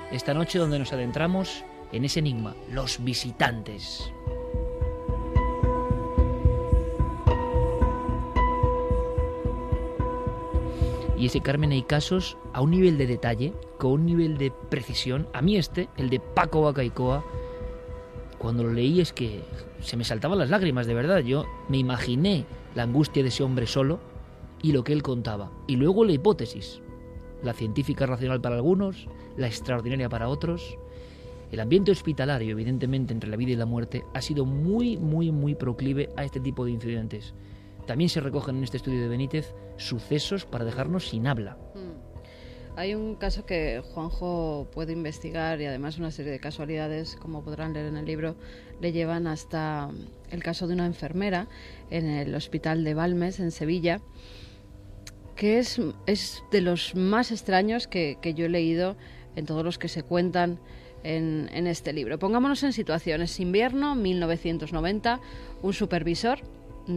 esta 0.09 0.33
noche 0.33 0.59
donde 0.59 0.79
nos 0.79 0.93
adentramos 0.93 1.65
en 1.91 2.05
ese 2.05 2.19
enigma, 2.19 2.55
los 2.71 3.03
visitantes. 3.03 4.13
Y 11.19 11.25
ese 11.25 11.41
Carmen 11.41 11.73
hay 11.73 11.83
casos 11.83 12.37
a 12.53 12.61
un 12.61 12.71
nivel 12.71 12.97
de 12.97 13.05
detalle, 13.05 13.53
con 13.77 13.91
un 13.91 14.05
nivel 14.05 14.37
de 14.37 14.51
precisión. 14.69 15.27
A 15.33 15.41
mí 15.41 15.57
este, 15.57 15.89
el 15.97 16.09
de 16.09 16.21
Paco 16.21 16.61
Bacaicoa, 16.61 17.25
cuando 18.37 18.63
lo 18.63 18.71
leí 18.71 19.01
es 19.01 19.11
que 19.11 19.41
se 19.81 19.97
me 19.97 20.05
saltaban 20.05 20.39
las 20.39 20.49
lágrimas, 20.49 20.87
de 20.87 20.93
verdad. 20.93 21.19
Yo 21.19 21.45
me 21.67 21.77
imaginé 21.77 22.45
la 22.73 22.83
angustia 22.83 23.21
de 23.21 23.27
ese 23.27 23.43
hombre 23.43 23.67
solo 23.67 23.99
y 24.61 24.71
lo 24.71 24.85
que 24.85 24.93
él 24.93 25.03
contaba. 25.03 25.51
Y 25.67 25.75
luego 25.75 26.05
la 26.05 26.13
hipótesis, 26.13 26.81
la 27.43 27.53
científica 27.53 28.05
racional 28.05 28.39
para 28.39 28.55
algunos, 28.55 29.09
la 29.35 29.47
extraordinaria 29.47 30.07
para 30.07 30.29
otros. 30.29 30.77
El 31.51 31.59
ambiente 31.59 31.91
hospitalario, 31.91 32.51
evidentemente, 32.51 33.13
entre 33.13 33.29
la 33.29 33.35
vida 33.35 33.51
y 33.51 33.57
la 33.57 33.65
muerte, 33.65 34.05
ha 34.13 34.21
sido 34.21 34.45
muy, 34.45 34.95
muy, 34.95 35.33
muy 35.33 35.53
proclive 35.53 36.11
a 36.15 36.23
este 36.23 36.39
tipo 36.39 36.63
de 36.63 36.71
incidentes. 36.71 37.33
También 37.89 38.09
se 38.11 38.19
recogen 38.19 38.57
en 38.57 38.63
este 38.63 38.77
estudio 38.77 39.01
de 39.01 39.07
Benítez 39.07 39.51
sucesos 39.77 40.45
para 40.45 40.63
dejarnos 40.63 41.09
sin 41.09 41.25
habla. 41.25 41.57
Mm. 41.73 42.77
Hay 42.77 42.93
un 42.93 43.15
caso 43.15 43.47
que 43.47 43.81
Juanjo 43.83 44.67
puede 44.71 44.93
investigar 44.93 45.59
y 45.59 45.65
además 45.65 45.97
una 45.97 46.11
serie 46.11 46.31
de 46.31 46.39
casualidades, 46.39 47.15
como 47.15 47.43
podrán 47.43 47.73
leer 47.73 47.87
en 47.87 47.97
el 47.97 48.05
libro, 48.05 48.35
le 48.79 48.91
llevan 48.91 49.25
hasta 49.25 49.89
el 50.29 50.43
caso 50.43 50.67
de 50.67 50.75
una 50.75 50.85
enfermera 50.85 51.47
en 51.89 52.05
el 52.05 52.35
hospital 52.35 52.83
de 52.83 52.93
Balmes, 52.93 53.39
en 53.39 53.49
Sevilla, 53.49 54.01
que 55.35 55.57
es, 55.57 55.81
es 56.05 56.43
de 56.51 56.61
los 56.61 56.93
más 56.93 57.31
extraños 57.31 57.87
que, 57.87 58.19
yo 58.35 58.45
he 58.45 58.49
leído 58.49 58.97
en 59.35 59.47
todos 59.47 59.65
los 59.65 59.79
que 59.79 59.87
se 59.87 60.03
cuentan 60.03 60.59
en, 61.03 61.49
en, 61.53 61.65
este 61.65 61.91
libro. 61.91 62.19
Pongámonos 62.19 62.61
en 62.61 62.71
situaciones. 62.71 63.39
Invierno, 63.39 63.95
1990, 63.95 65.19
un 65.63 65.73
supervisor 65.73 66.43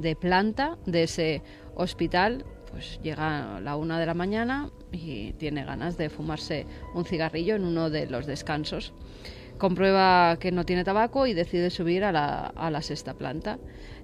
de 0.00 0.16
planta 0.16 0.78
de 0.86 1.02
ese 1.04 1.42
hospital, 1.74 2.44
pues 2.70 2.98
llega 3.02 3.56
a 3.56 3.60
la 3.60 3.76
una 3.76 4.00
de 4.00 4.06
la 4.06 4.14
mañana 4.14 4.70
y 4.90 5.34
tiene 5.34 5.64
ganas 5.64 5.98
de 5.98 6.08
fumarse 6.08 6.66
un 6.94 7.04
cigarrillo 7.04 7.54
en 7.54 7.64
uno 7.64 7.90
de 7.90 8.06
los 8.06 8.26
descansos. 8.26 8.94
Comprueba 9.58 10.38
que 10.40 10.50
no 10.50 10.64
tiene 10.64 10.82
tabaco 10.82 11.26
y 11.26 11.34
decide 11.34 11.70
subir 11.70 12.04
a 12.04 12.12
la, 12.12 12.46
a 12.46 12.70
la 12.70 12.82
sexta 12.82 13.14
planta. 13.14 13.58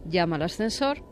Llama 0.04 0.36
al 0.36 0.42
ascensor. 0.42 1.02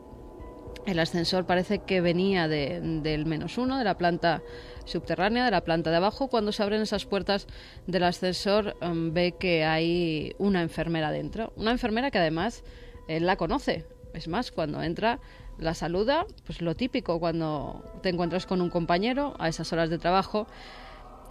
El 0.85 0.99
ascensor 0.99 1.45
parece 1.45 1.79
que 1.79 1.99
venía 1.99 2.47
del 2.47 3.25
menos 3.25 3.57
uno, 3.57 3.77
de 3.77 3.83
la 3.83 3.97
planta 3.97 4.41
subterránea, 4.85 5.43
de 5.43 5.51
la 5.51 5.65
planta 5.65 5.89
de 5.89 5.97
abajo. 5.97 6.29
Cuando 6.29 6.53
se 6.53 6.63
abren 6.63 6.81
esas 6.81 7.05
puertas 7.05 7.47
del 7.87 8.03
ascensor, 8.03 8.77
em, 8.79 9.13
ve 9.13 9.35
que 9.37 9.65
hay 9.65 10.33
una 10.37 10.61
enfermera 10.61 11.11
dentro. 11.11 11.51
Una 11.57 11.71
enfermera 11.71 12.09
que 12.09 12.19
además 12.19 12.63
él 13.09 13.25
la 13.25 13.35
conoce. 13.35 13.85
Es 14.17 14.27
más, 14.27 14.51
cuando 14.51 14.81
entra, 14.81 15.19
la 15.59 15.75
saluda, 15.75 16.25
pues 16.47 16.63
lo 16.63 16.75
típico 16.75 17.19
cuando 17.19 17.83
te 18.01 18.09
encuentras 18.09 18.47
con 18.47 18.61
un 18.61 18.71
compañero 18.71 19.35
a 19.37 19.47
esas 19.47 19.71
horas 19.71 19.91
de 19.91 19.99
trabajo. 19.99 20.47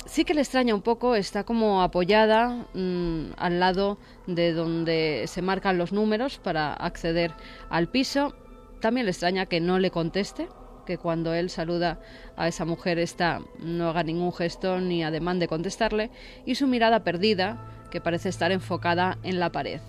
Sí 0.07 0.25
que 0.25 0.35
le 0.35 0.41
extraña 0.41 0.73
un 0.73 0.83
poco, 0.83 1.17
está 1.17 1.43
como 1.43 1.83
apoyada 1.83 2.65
mm, 2.75 3.33
al 3.37 3.59
lado 3.59 3.99
de 4.29 4.53
donde 4.53 5.25
se 5.27 5.43
marcan 5.43 5.79
los 5.79 5.93
números 5.93 6.39
para 6.39 6.75
acceder 6.75 7.35
al 7.71 7.89
piso. 7.89 8.37
También 8.81 9.07
le 9.07 9.11
extraña 9.11 9.47
que 9.47 9.61
no 9.61 9.81
le 9.81 9.91
conteste, 9.91 10.47
que 10.87 10.97
cuando 10.97 11.35
él 11.35 11.51
saluda 11.51 11.99
a 12.37 12.47
esa 12.47 12.65
mujer 12.65 13.01
esta 13.01 13.41
no 13.59 13.89
haga 13.89 14.05
ningún 14.05 14.33
gesto 14.33 14.79
ni 14.81 15.03
ademán 15.03 15.41
de 15.41 15.49
contestarle 15.49 16.13
y 16.45 16.55
su 16.55 16.69
mirada 16.69 17.03
perdida, 17.03 17.59
que 17.91 18.01
parece 18.01 18.29
estar 18.29 18.53
enfocada 18.53 19.19
en 19.25 19.41
la 19.41 19.51
pared. 19.51 19.81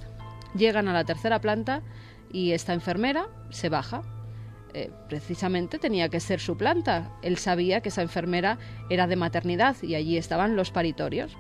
Llegan 0.56 0.88
a 0.88 0.94
la 0.94 1.04
tercera 1.04 1.40
planta 1.40 1.84
y 2.32 2.52
esta 2.52 2.74
enfermera 2.74 3.28
se 3.50 3.70
baja. 3.70 4.02
Eh, 4.74 4.92
precisamente 5.08 5.80
tenía 5.80 6.10
que 6.10 6.20
ser 6.20 6.40
su 6.40 6.58
planta. 6.58 7.12
Él 7.22 7.38
sabía 7.38 7.82
que 7.82 7.90
esa 7.90 8.02
enfermera 8.02 8.58
era 8.90 9.08
de 9.08 9.16
maternidad 9.16 9.76
y 9.82 9.96
allí 9.96 10.18
estaban 10.18 10.56
los 10.56 10.72
paritorios. 10.72 11.38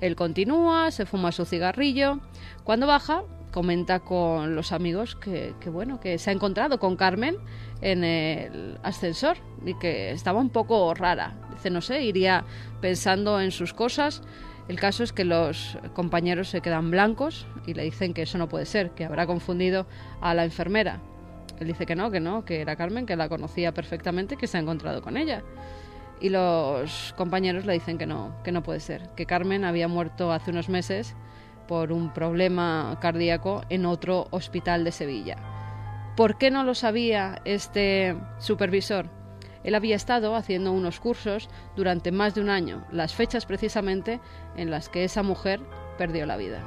Él 0.00 0.14
continúa, 0.14 0.90
se 0.90 1.06
fuma 1.06 1.32
su 1.32 1.44
cigarrillo. 1.44 2.20
Cuando 2.64 2.86
baja, 2.86 3.22
comenta 3.50 4.00
con 4.00 4.54
los 4.54 4.72
amigos 4.72 5.16
que, 5.16 5.54
que, 5.60 5.70
bueno, 5.70 5.98
que 6.00 6.18
se 6.18 6.30
ha 6.30 6.32
encontrado 6.32 6.78
con 6.78 6.96
Carmen 6.96 7.38
en 7.80 8.04
el 8.04 8.78
ascensor 8.82 9.38
y 9.64 9.74
que 9.78 10.10
estaba 10.10 10.40
un 10.40 10.50
poco 10.50 10.92
rara. 10.94 11.34
Dice, 11.54 11.70
no 11.70 11.80
sé, 11.80 12.02
iría 12.02 12.44
pensando 12.80 13.40
en 13.40 13.50
sus 13.50 13.72
cosas 13.72 14.22
el 14.68 14.80
caso 14.80 15.04
es 15.04 15.12
que 15.12 15.24
los 15.24 15.78
compañeros 15.94 16.48
se 16.48 16.60
quedan 16.60 16.90
blancos 16.90 17.46
y 17.66 17.74
le 17.74 17.84
dicen 17.84 18.14
que 18.14 18.22
eso 18.22 18.36
no 18.36 18.48
puede 18.48 18.66
ser, 18.66 18.90
que 18.90 19.04
habrá 19.04 19.26
confundido 19.26 19.86
a 20.20 20.34
la 20.34 20.44
enfermera. 20.44 21.00
Él 21.60 21.68
dice 21.68 21.86
que 21.86 21.94
no, 21.94 22.10
que 22.10 22.20
no, 22.20 22.44
que 22.44 22.60
era 22.60 22.76
Carmen, 22.76 23.06
que 23.06 23.16
la 23.16 23.28
conocía 23.28 23.72
perfectamente, 23.72 24.36
que 24.36 24.46
se 24.46 24.58
ha 24.58 24.60
encontrado 24.60 25.02
con 25.02 25.16
ella. 25.16 25.42
Y 26.20 26.30
los 26.30 27.14
compañeros 27.16 27.64
le 27.64 27.74
dicen 27.74 27.96
que 27.98 28.06
no, 28.06 28.34
que 28.42 28.52
no 28.52 28.62
puede 28.62 28.80
ser, 28.80 29.10
que 29.16 29.26
Carmen 29.26 29.64
había 29.64 29.86
muerto 29.86 30.32
hace 30.32 30.50
unos 30.50 30.68
meses 30.68 31.14
por 31.68 31.92
un 31.92 32.12
problema 32.12 32.98
cardíaco 33.00 33.62
en 33.68 33.86
otro 33.86 34.26
hospital 34.30 34.84
de 34.84 34.92
Sevilla. 34.92 35.36
¿Por 36.16 36.38
qué 36.38 36.50
no 36.50 36.64
lo 36.64 36.74
sabía 36.74 37.40
este 37.44 38.16
supervisor? 38.38 39.10
Él 39.66 39.74
había 39.74 39.96
estado 39.96 40.36
haciendo 40.36 40.70
unos 40.70 41.00
cursos 41.00 41.50
durante 41.74 42.12
más 42.12 42.36
de 42.36 42.40
un 42.40 42.50
año, 42.50 42.86
las 42.92 43.14
fechas 43.14 43.46
precisamente 43.46 44.20
en 44.56 44.70
las 44.70 44.88
que 44.88 45.02
esa 45.02 45.24
mujer 45.24 45.60
perdió 45.98 46.24
la 46.24 46.36
vida. 46.36 46.62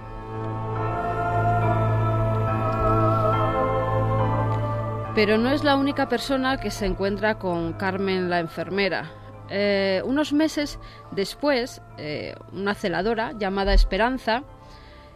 Pero 5.16 5.38
no 5.38 5.50
es 5.50 5.64
la 5.64 5.78
única 5.78 6.10
persona 6.10 6.60
que 6.60 6.72
se 6.72 6.86
encuentra 6.86 7.40
con 7.40 7.72
Carmen 7.72 8.30
la 8.30 8.40
enfermera. 8.40 9.10
Eh, 9.50 10.02
unos 10.04 10.34
meses 10.34 10.78
después, 11.12 11.82
eh, 11.98 12.36
una 12.52 12.76
celadora 12.76 13.32
llamada 13.32 13.74
Esperanza, 13.74 14.44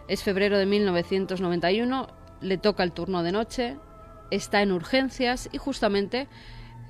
es 0.07 0.23
febrero 0.23 0.57
de 0.57 0.65
1991, 0.65 2.07
le 2.39 2.57
toca 2.57 2.83
el 2.83 2.93
turno 2.93 3.23
de 3.23 3.33
noche, 3.33 3.77
está 4.31 4.61
en 4.61 4.71
urgencias 4.71 5.49
y 5.51 5.57
justamente 5.57 6.29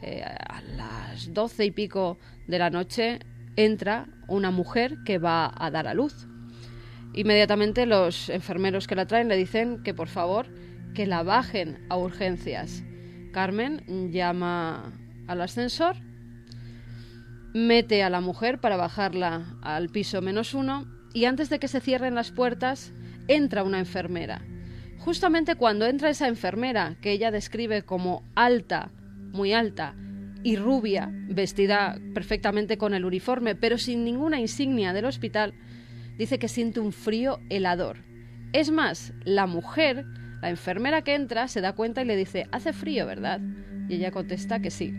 eh, 0.03 0.23
a 0.23 0.61
las 0.75 1.33
doce 1.33 1.65
y 1.65 1.71
pico 1.71 2.17
de 2.47 2.59
la 2.59 2.69
noche 2.69 3.19
entra 3.55 4.07
una 4.27 4.51
mujer 4.51 4.97
que 5.05 5.17
va 5.17 5.51
a 5.55 5.71
dar 5.71 5.87
a 5.87 5.93
luz. 5.93 6.27
Inmediatamente 7.13 7.85
los 7.85 8.29
enfermeros 8.29 8.87
que 8.87 8.95
la 8.95 9.05
traen 9.05 9.29
le 9.29 9.37
dicen 9.37 9.81
que 9.83 9.93
por 9.93 10.09
favor 10.09 10.47
que 10.93 11.05
la 11.05 11.23
bajen 11.23 11.85
a 11.89 11.97
urgencias. 11.97 12.83
Carmen 13.31 14.11
llama 14.11 14.91
al 15.27 15.41
ascensor, 15.41 15.95
mete 17.53 18.03
a 18.03 18.09
la 18.09 18.19
mujer 18.19 18.59
para 18.59 18.77
bajarla 18.77 19.57
al 19.61 19.89
piso 19.89 20.21
menos 20.21 20.53
uno 20.53 20.85
y 21.13 21.25
antes 21.25 21.49
de 21.49 21.59
que 21.59 21.67
se 21.67 21.79
cierren 21.79 22.15
las 22.15 22.31
puertas 22.31 22.91
entra 23.27 23.63
una 23.63 23.79
enfermera. 23.79 24.41
Justamente 24.99 25.55
cuando 25.55 25.85
entra 25.85 26.09
esa 26.09 26.27
enfermera, 26.27 26.95
que 27.01 27.11
ella 27.11 27.29
describe 27.29 27.83
como 27.83 28.23
alta, 28.35 28.89
muy 29.33 29.51
alta 29.51 29.95
y 30.43 30.55
rubia, 30.55 31.09
vestida 31.11 31.99
perfectamente 32.13 32.77
con 32.77 32.93
el 32.93 33.05
uniforme, 33.05 33.55
pero 33.55 33.77
sin 33.77 34.03
ninguna 34.03 34.39
insignia 34.39 34.93
del 34.93 35.05
hospital, 35.05 35.53
dice 36.17 36.37
que 36.37 36.47
siente 36.47 36.79
un 36.79 36.91
frío 36.91 37.39
helador. 37.49 37.97
Es 38.51 38.69
más, 38.69 39.13
la 39.23 39.47
mujer, 39.47 40.05
la 40.41 40.49
enfermera 40.49 41.01
que 41.01 41.15
entra, 41.15 41.47
se 41.47 41.61
da 41.61 41.73
cuenta 41.73 42.01
y 42.01 42.05
le 42.05 42.15
dice, 42.15 42.47
hace 42.51 42.73
frío, 42.73 43.05
¿verdad? 43.05 43.41
Y 43.89 43.95
ella 43.95 44.11
contesta 44.11 44.59
que 44.59 44.69
sí. 44.69 44.93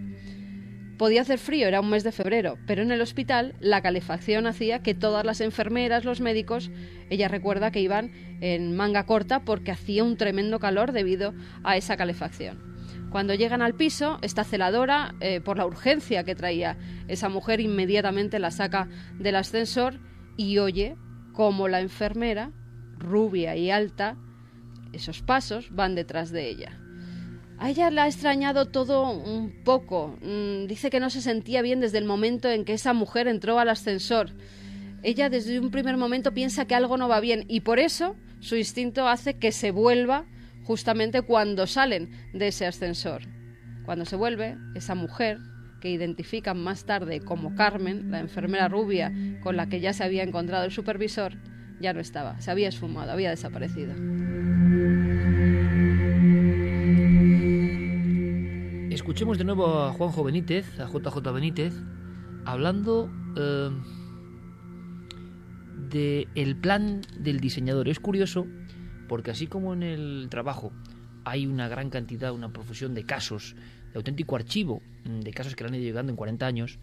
Podía 0.99 1.23
hacer 1.23 1.38
frío, 1.38 1.66
era 1.66 1.81
un 1.81 1.90
mes 1.90 2.05
de 2.05 2.12
febrero, 2.12 2.57
pero 2.66 2.83
en 2.83 2.92
el 2.92 3.01
hospital 3.01 3.55
la 3.61 3.83
calefacción 3.83 4.47
hacía 4.47 4.81
que 4.81 4.94
todas 4.94 5.27
las 5.27 5.40
enfermeras, 5.40 6.05
los 6.05 6.20
médicos, 6.20 6.70
ella 7.11 7.29
recuerda 7.29 7.73
que 7.73 7.81
iban 7.81 8.12
en 8.40 8.77
manga 8.77 9.05
corta 9.05 9.44
porque 9.44 9.73
hacía 9.73 10.05
un 10.05 10.16
tremendo 10.16 10.61
calor 10.61 10.92
debido 10.92 11.35
a 11.64 11.77
esa 11.77 11.97
calefacción. 11.97 12.73
Cuando 13.14 13.35
llegan 13.35 13.62
al 13.62 13.74
piso, 13.74 14.18
esta 14.22 14.42
celadora, 14.42 15.14
eh, 15.20 15.40
por 15.40 15.57
la 15.57 15.66
urgencia 15.66 16.24
que 16.24 16.35
traía 16.35 16.77
esa 17.07 17.29
mujer, 17.29 17.61
inmediatamente 17.61 18.40
la 18.40 18.50
saca 18.50 18.88
del 19.20 19.37
ascensor 19.37 20.00
y 20.37 20.59
oye 20.59 20.96
cómo 21.33 21.68
la 21.68 21.81
enfermera, 21.81 22.50
rubia 22.98 23.55
y 23.55 23.70
alta, 23.70 24.16
esos 24.92 25.22
pasos 25.22 25.68
van 25.70 25.94
detrás 25.94 26.33
de 26.33 26.48
ella. 26.48 26.81
A 27.57 27.70
ella 27.70 27.88
la 27.92 28.03
ha 28.03 28.07
extrañado 28.09 28.66
todo 28.66 29.09
un 29.09 29.62
poco. 29.62 30.18
Mm, 30.20 30.66
dice 30.66 30.90
que 30.90 30.98
no 30.98 31.09
se 31.09 31.22
sentía 31.22 31.62
bien 31.62 31.79
desde 31.79 31.98
el 31.98 32.07
momento 32.07 32.50
en 32.50 32.64
que 32.64 32.72
esa 32.72 32.94
mujer 32.94 33.29
entró 33.29 33.61
al 33.61 33.68
ascensor. 33.68 34.31
Ella 35.05 35.31
desde 35.31 35.61
un 35.61 35.70
primer 35.70 35.96
momento 35.96 36.35
piensa 36.35 36.64
que 36.64 36.74
algo 36.74 36.96
no 36.96 37.07
va 37.07 37.20
bien 37.20 37.44
y 37.46 37.61
por 37.61 37.79
eso 37.79 38.16
su 38.40 38.57
instinto 38.57 39.07
hace 39.07 39.38
que 39.38 39.53
se 39.53 39.70
vuelva 39.70 40.27
justamente 40.64 41.22
cuando 41.22 41.66
salen 41.66 42.11
de 42.33 42.48
ese 42.48 42.66
ascensor. 42.66 43.22
Cuando 43.85 44.05
se 44.05 44.16
vuelve, 44.16 44.57
esa 44.74 44.94
mujer, 44.94 45.38
que 45.81 45.90
identifican 45.90 46.59
más 46.59 46.87
tarde 46.87 47.20
como 47.20 47.55
Carmen, 47.55 48.11
la 48.11 48.20
enfermera 48.20 48.68
rubia 48.68 49.12
con 49.42 49.57
la 49.57 49.68
que 49.68 49.81
ya 49.81 49.92
se 49.92 50.03
había 50.03 50.22
encontrado 50.22 50.64
el 50.64 50.72
supervisor, 50.72 51.35
ya 51.79 51.92
no 51.92 52.00
estaba, 52.00 52.40
se 52.40 52.50
había 52.50 52.68
esfumado, 52.68 53.12
había 53.12 53.29
desaparecido. 53.29 53.92
Escuchemos 58.90 59.37
de 59.37 59.44
nuevo 59.44 59.83
a 59.83 59.92
Juanjo 59.92 60.24
Benítez, 60.24 60.81
a 60.81 60.87
JJ 60.87 61.20
Benítez, 61.35 61.74
hablando 62.46 63.11
eh, 63.37 63.70
de 65.90 66.29
el 66.35 66.57
plan 66.57 67.03
del 67.18 67.40
diseñador. 67.40 67.90
Es 67.90 68.00
curioso 68.00 68.46
porque 69.14 69.31
así 69.31 69.46
como 69.46 69.74
en 69.74 69.85
el 69.85 70.27
trabajo 70.29 70.72
hay 71.24 71.46
una 71.46 71.68
gran 71.68 71.88
cantidad, 71.88 72.33
una 72.33 72.53
profusión 72.53 72.94
de 72.94 73.07
casos, 73.07 73.55
de 73.92 73.96
auténtico 73.96 74.35
archivo 74.35 74.83
de 75.05 75.33
casos 75.33 75.55
que 75.55 75.62
le 75.62 75.68
han 75.68 75.77
ido 75.77 75.85
llegando 75.85 76.11
en 76.11 76.16
40 76.16 76.44
años, 76.44 76.81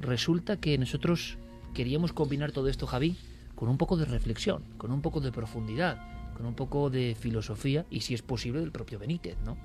resulta 0.00 0.56
que 0.56 0.78
nosotros 0.78 1.36
queríamos 1.74 2.14
combinar 2.14 2.52
todo 2.52 2.68
esto, 2.68 2.86
Javi, 2.86 3.18
con 3.54 3.68
un 3.68 3.76
poco 3.76 3.98
de 3.98 4.06
reflexión, 4.06 4.64
con 4.78 4.92
un 4.92 5.02
poco 5.02 5.20
de 5.20 5.30
profundidad, 5.30 5.98
con 6.34 6.46
un 6.46 6.54
poco 6.54 6.88
de 6.88 7.14
filosofía 7.20 7.84
y, 7.90 8.00
si 8.00 8.14
es 8.14 8.22
posible, 8.22 8.60
del 8.60 8.72
propio 8.72 8.98
Benítez, 8.98 9.36
¿no? 9.44 9.58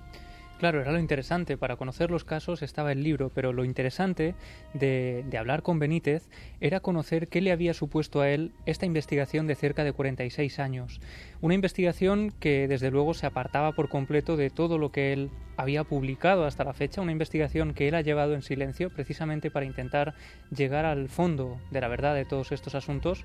Claro, 0.60 0.82
era 0.82 0.92
lo 0.92 1.00
interesante. 1.00 1.56
Para 1.56 1.78
conocer 1.78 2.12
los 2.12 2.26
casos 2.26 2.62
estaba 2.62 2.92
el 2.92 3.02
libro, 3.02 3.32
pero 3.34 3.54
lo 3.54 3.64
interesante 3.64 4.36
de, 4.74 5.24
hablar 5.40 5.64
con 5.64 5.80
Benítez 5.80 6.28
era 6.60 6.82
conocer 6.82 7.30
qué 7.30 7.40
le 7.40 7.54
había 7.54 7.74
supuesto 7.74 8.20
a 8.20 8.30
él 8.30 8.52
esta 8.66 8.86
investigación 8.86 9.48
de 9.48 9.56
cerca 9.56 9.86
de 9.86 9.94
46 9.94 10.60
años. 10.60 11.00
Una 11.40 11.54
investigación 11.54 12.34
que 12.42 12.68
desde 12.68 12.92
luego 12.92 13.14
se 13.14 13.26
apartaba 13.26 13.72
por 13.72 13.88
completo 13.88 14.36
de 14.36 14.50
todo 14.50 14.78
lo 14.78 14.92
que 14.92 15.14
él 15.14 15.30
había 15.56 15.86
publicado 15.86 16.44
hasta 16.46 16.66
la 16.66 16.74
fecha, 16.74 17.00
una 17.00 17.14
investigación 17.14 17.74
que 17.74 17.88
él 17.88 17.96
ha 17.96 18.02
llevado 18.02 18.34
en 18.34 18.42
silencio 18.42 18.90
precisamente 18.90 19.52
para 19.52 19.66
intentar 19.66 20.14
llegar 20.54 20.84
al 20.84 21.08
fondo 21.08 21.58
de 21.72 21.80
la 21.80 21.88
verdad 21.88 22.16
de 22.16 22.26
todos 22.26 22.52
estos 22.52 22.76
asuntos. 22.76 23.24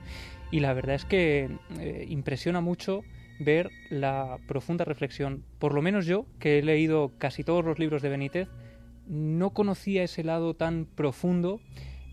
Y 0.53 0.61
la 0.61 0.73
verdad 0.73 0.95
es 0.95 1.05
que 1.05 1.51
eh, 1.81 2.07
impresiona 2.09 2.61
mucho 2.61 3.03
ver 3.39 3.71
la 3.91 4.39
profunda 4.47 4.85
reflexión. 4.85 5.45
Por 5.59 5.75
lo 5.75 5.83
menos 5.83 6.07
yo, 6.07 6.27
que 6.39 6.59
he 6.59 6.63
leído 6.63 7.13
casi 7.19 7.45
todos 7.45 7.65
los 7.65 7.79
libros 7.79 8.03
de 8.03 8.09
Benítez, 8.09 8.49
no 9.07 9.51
conocía 9.51 10.03
ese 10.03 10.25
lado 10.25 10.55
tan 10.55 10.87
profundo 10.87 11.61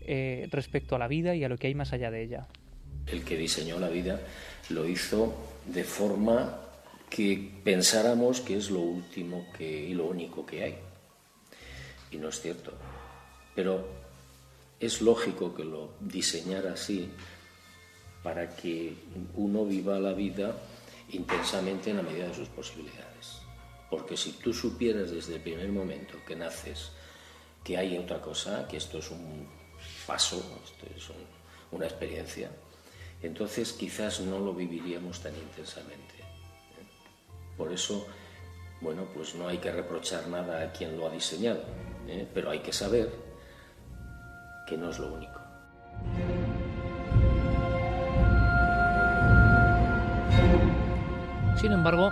eh, 0.02 0.48
respecto 0.50 0.96
a 0.96 0.98
la 0.98 1.08
vida 1.08 1.34
y 1.34 1.44
a 1.44 1.48
lo 1.48 1.56
que 1.56 1.68
hay 1.68 1.74
más 1.74 1.92
allá 1.92 2.10
de 2.10 2.22
ella. 2.22 2.48
El 3.06 3.24
que 3.24 3.36
diseñó 3.36 3.78
la 3.78 3.88
vida 3.88 4.20
lo 4.70 4.86
hizo 4.86 5.34
de 5.66 5.84
forma 5.84 6.58
que 7.08 7.50
pensáramos 7.62 8.40
que 8.40 8.56
es 8.56 8.70
lo 8.70 8.80
último 8.80 9.46
y 9.58 9.94
lo 9.94 10.06
único 10.06 10.46
que 10.46 10.64
hay. 10.64 10.74
Y 12.10 12.16
no 12.16 12.28
es 12.28 12.40
cierto. 12.40 12.72
Pero 13.54 13.86
es 14.80 15.00
lógico 15.00 15.54
que 15.54 15.64
lo 15.64 15.92
diseñara 16.00 16.72
así 16.72 17.10
para 18.22 18.56
que 18.56 18.94
uno 19.34 19.64
viva 19.64 19.98
la 19.98 20.12
vida 20.12 20.56
intensamente 21.12 21.90
en 21.90 21.98
la 21.98 22.02
medida 22.02 22.28
de 22.28 22.34
sus 22.34 22.48
posibilidades. 22.48 23.40
Porque 23.90 24.16
si 24.16 24.32
tú 24.32 24.52
supieras 24.52 25.10
desde 25.10 25.36
el 25.36 25.42
primer 25.42 25.68
momento 25.68 26.18
que 26.26 26.34
naces 26.34 26.92
que 27.62 27.76
hay 27.76 27.96
otra 27.96 28.20
cosa, 28.20 28.66
que 28.66 28.78
esto 28.78 28.98
es 28.98 29.10
un 29.10 29.48
paso, 30.06 30.36
esto 30.64 30.86
es 30.96 31.08
una 31.70 31.86
experiencia, 31.86 32.50
entonces 33.22 33.72
quizás 33.72 34.20
no 34.20 34.38
lo 34.38 34.52
viviríamos 34.52 35.20
tan 35.20 35.34
intensamente. 35.36 36.14
¿eh? 36.14 36.86
Por 37.56 37.72
eso, 37.72 38.06
bueno, 38.80 39.06
pues 39.14 39.34
no 39.34 39.46
hay 39.46 39.58
que 39.58 39.70
reprochar 39.70 40.26
nada 40.28 40.62
a 40.62 40.72
quien 40.72 40.96
lo 40.96 41.06
ha 41.06 41.10
diseñado, 41.10 41.62
¿eh? 42.08 42.26
pero 42.34 42.50
hay 42.50 42.60
que 42.60 42.72
saber 42.72 43.12
que 44.66 44.76
no 44.76 44.90
es 44.90 44.98
lo 44.98 45.12
único. 45.12 45.40
Sin 51.62 51.70
embargo, 51.70 52.10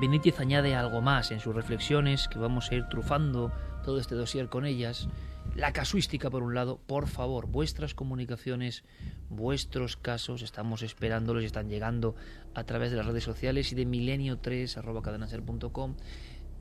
Benítez 0.00 0.40
añade 0.40 0.74
algo 0.74 1.00
más 1.00 1.30
en 1.30 1.38
sus 1.38 1.54
reflexiones 1.54 2.26
que 2.26 2.40
vamos 2.40 2.68
a 2.68 2.74
ir 2.74 2.88
trufando 2.88 3.52
todo 3.84 4.00
este 4.00 4.16
dossier 4.16 4.48
con 4.48 4.66
ellas. 4.66 5.08
La 5.54 5.72
casuística, 5.72 6.28
por 6.28 6.42
un 6.42 6.56
lado, 6.56 6.80
por 6.84 7.06
favor, 7.06 7.46
vuestras 7.46 7.94
comunicaciones, 7.94 8.82
vuestros 9.30 9.96
casos, 9.96 10.42
estamos 10.42 10.82
esperándolos, 10.82 11.44
están 11.44 11.68
llegando 11.68 12.16
a 12.52 12.64
través 12.64 12.90
de 12.90 12.96
las 12.96 13.06
redes 13.06 13.22
sociales 13.22 13.70
y 13.70 13.76
de 13.76 13.86
milenio3.cadenaser.com. 13.86 15.94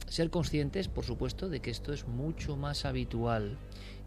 Ser 0.07 0.29
conscientes, 0.29 0.89
por 0.89 1.03
supuesto, 1.03 1.49
de 1.49 1.62
que 1.62 1.71
esto 1.71 1.93
es 1.93 2.07
mucho 2.07 2.57
más 2.57 2.86
habitual 2.86 3.57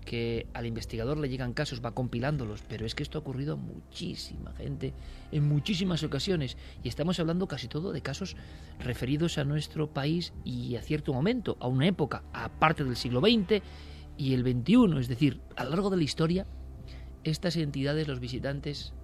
que 0.05 0.47
al 0.55 0.67
investigador 0.67 1.19
le 1.19 1.29
llegan 1.29 1.53
casos, 1.53 1.83
va 1.85 1.95
compilándolos, 1.95 2.63
pero 2.69 2.87
es 2.87 2.95
que 2.95 3.03
esto 3.03 3.19
ha 3.19 3.21
ocurrido 3.21 3.55
a 3.55 3.57
muchísima 3.57 4.53
gente, 4.53 4.95
en 5.31 5.47
muchísimas 5.47 6.03
ocasiones, 6.03 6.57
y 6.83 6.89
estamos 6.89 7.21
hablando 7.21 7.47
casi 7.47 7.69
todo 7.69 7.93
de 7.93 8.03
casos 8.03 8.37
referidos 8.79 9.39
a 9.39 9.45
nuestro 9.45 9.93
país 9.93 10.33
y 10.45 10.77
a 10.77 10.83
cierto 10.83 11.13
momento, 11.13 11.57
a 11.61 11.69
una 11.69 11.87
época, 11.87 12.23
aparte 12.33 12.85
del 12.85 12.97
siglo 12.97 13.21
XX 13.21 13.63
y 14.17 14.35
el 14.35 14.43
XXI, 14.43 14.99
es 15.01 15.09
decir, 15.09 15.41
a 15.57 15.65
lo 15.65 15.71
largo 15.71 15.91
de 15.91 15.99
la 15.99 16.05
historia, 16.05 16.47
estas 17.25 17.57
entidades, 17.57 18.09
los 18.09 18.21
visitantes, 18.21 18.95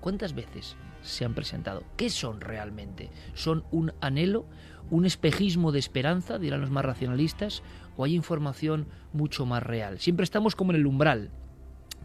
¿cuántas 0.00 0.34
veces 0.34 0.76
se 1.02 1.24
han 1.24 1.34
presentado? 1.34 1.84
¿Qué 1.96 2.10
son 2.10 2.40
realmente? 2.40 3.10
¿Son 3.34 3.64
un 3.70 3.92
anhelo, 4.00 4.46
un 4.90 5.04
espejismo 5.04 5.72
de 5.72 5.78
esperanza, 5.78 6.38
dirán 6.38 6.60
los 6.60 6.70
más 6.70 6.84
racionalistas, 6.84 7.62
o 7.98 8.04
hay 8.04 8.14
información 8.14 8.86
mucho 9.12 9.44
más 9.44 9.62
real. 9.62 9.98
Siempre 9.98 10.24
estamos 10.24 10.54
como 10.54 10.70
en 10.70 10.76
el 10.76 10.86
umbral. 10.86 11.30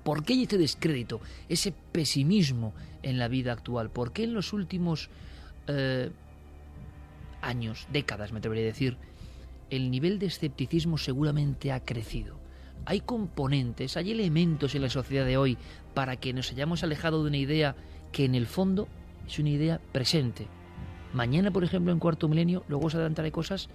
¿Por 0.03 0.25
qué 0.25 0.33
hay 0.33 0.41
este 0.41 0.57
descrédito, 0.57 1.21
ese 1.47 1.71
pesimismo 1.91 2.73
en 3.03 3.19
la 3.19 3.27
vida 3.29 3.53
actual? 3.53 3.91
¿Por 3.91 4.11
qué 4.11 4.23
en 4.23 4.33
los 4.33 4.51
últimos 4.51 5.09
eh, 5.67 6.09
años, 7.41 7.87
décadas, 7.93 8.33
me 8.33 8.39
atrevería 8.39 8.65
a 8.65 8.73
decir, 8.73 8.97
el 9.69 9.91
nivel 9.91 10.17
de 10.17 10.25
escepticismo 10.25 10.97
seguramente 10.97 11.71
ha 11.71 11.79
crecido? 11.79 12.39
Hay 12.85 13.01
componentes, 13.01 13.95
hay 13.95 14.11
elementos 14.11 14.73
en 14.73 14.81
la 14.81 14.89
sociedad 14.89 15.25
de 15.25 15.37
hoy 15.37 15.57
para 15.93 16.17
que 16.17 16.33
nos 16.33 16.51
hayamos 16.51 16.83
alejado 16.83 17.21
de 17.21 17.29
una 17.29 17.37
idea 17.37 17.75
que 18.11 18.25
en 18.25 18.33
el 18.33 18.47
fondo 18.47 18.87
es 19.27 19.37
una 19.37 19.49
idea 19.49 19.79
presente. 19.91 20.47
Mañana, 21.13 21.51
por 21.51 21.63
ejemplo, 21.63 21.93
en 21.93 21.99
cuarto 21.99 22.27
milenio, 22.27 22.63
luego 22.67 22.87
os 22.87 22.95
adelantaré 22.95 23.31
cosas 23.31 23.69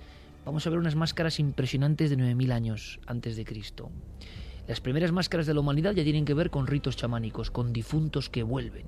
vamos 0.49 0.67
a 0.67 0.71
ver 0.71 0.79
unas 0.79 0.97
máscaras 0.97 1.41
impresionantes 1.41 2.09
de 2.09 2.17
9.000 2.17 2.53
años 2.53 3.01
antes 3.07 3.37
de 3.37 3.45
Cristo. 3.45 3.91
Las 4.67 4.81
primeras 4.81 5.13
máscaras 5.13 5.47
de 5.47 5.53
la 5.53 5.61
humanidad 5.61 5.93
ya 5.93 6.03
tienen 6.03 6.25
que 6.25 6.33
ver 6.33 6.49
con 6.49 6.67
ritos 6.67 6.97
chamánicos, 6.97 7.51
con 7.51 7.71
difuntos 7.71 8.31
que 8.31 8.43
vuelven. 8.43 8.87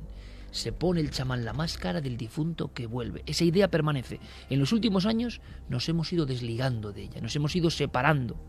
Se 0.53 0.73
pone 0.73 1.03
el 1.03 1.11
chamán 1.11 1.45
la 1.45 1.53
máscara 1.53 2.01
del 2.01 2.17
difunto 2.17 2.73
que 2.73 2.87
vuelve. 2.87 3.23
Esa 3.27 3.45
idea 3.45 3.71
permanece. 3.71 4.21
En 4.49 4.59
los 4.59 4.73
últimos 4.73 5.05
años 5.05 5.43
nos 5.69 5.87
hemos 5.91 6.11
ido 6.15 6.25
desligando 6.25 6.93
de 6.95 7.03
ella, 7.03 7.21
nos 7.21 7.37
hemos 7.37 7.55
ido 7.55 7.69
separando. 7.69 8.41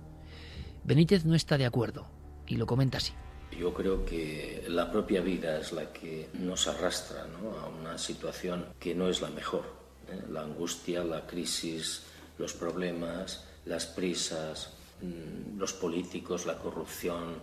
Benítez 0.86 1.26
no 1.26 1.36
está 1.36 1.58
de 1.58 1.65
acuerdo 1.65 2.08
y 2.47 2.56
lo 2.56 2.65
comenta 2.65 3.00
así. 3.00 3.12
Yo 3.60 3.74
creo 3.74 4.06
que 4.06 4.63
la 4.69 4.89
propia 4.89 5.19
vida 5.19 5.60
es 5.60 5.74
la 5.74 5.91
que 5.91 6.30
nos 6.39 6.65
arrastra 6.69 7.24
a 7.24 7.67
una 7.67 7.97
situación 7.97 8.67
que 8.80 8.95
no 8.95 9.10
es 9.10 9.19
la 9.19 9.32
mejor. 9.32 9.65
¿eh? 10.10 10.21
La 10.30 10.43
angustia, 10.43 11.04
la 11.04 11.28
crisis, 11.28 12.06
los 12.41 12.54
problemas, 12.54 13.45
las 13.65 13.86
prisas, 13.86 14.73
mm, 15.01 15.60
los 15.60 15.73
políticos, 15.73 16.45
la 16.45 16.58
corrupción, 16.58 17.36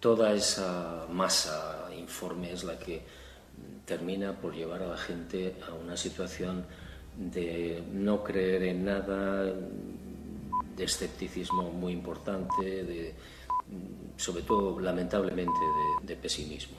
toda 0.00 0.32
esa 0.32 1.06
masa 1.10 1.88
informe 1.96 2.52
es 2.52 2.64
la 2.64 2.78
que 2.78 3.02
termina 3.84 4.32
por 4.32 4.54
llevar 4.54 4.82
a 4.82 4.88
la 4.88 4.96
gente 4.96 5.56
a 5.68 5.74
una 5.74 5.96
situación 5.96 6.64
de 7.16 7.82
no 7.92 8.24
creer 8.24 8.64
en 8.64 8.84
nada, 8.84 9.52
escepticismo 10.76 11.70
muy 11.70 11.92
importante, 11.92 12.84
de, 12.84 13.14
sobre 14.16 14.42
todo 14.42 14.80
lamentablemente 14.80 15.60
de, 16.02 16.16
pesimismo. 16.16 16.76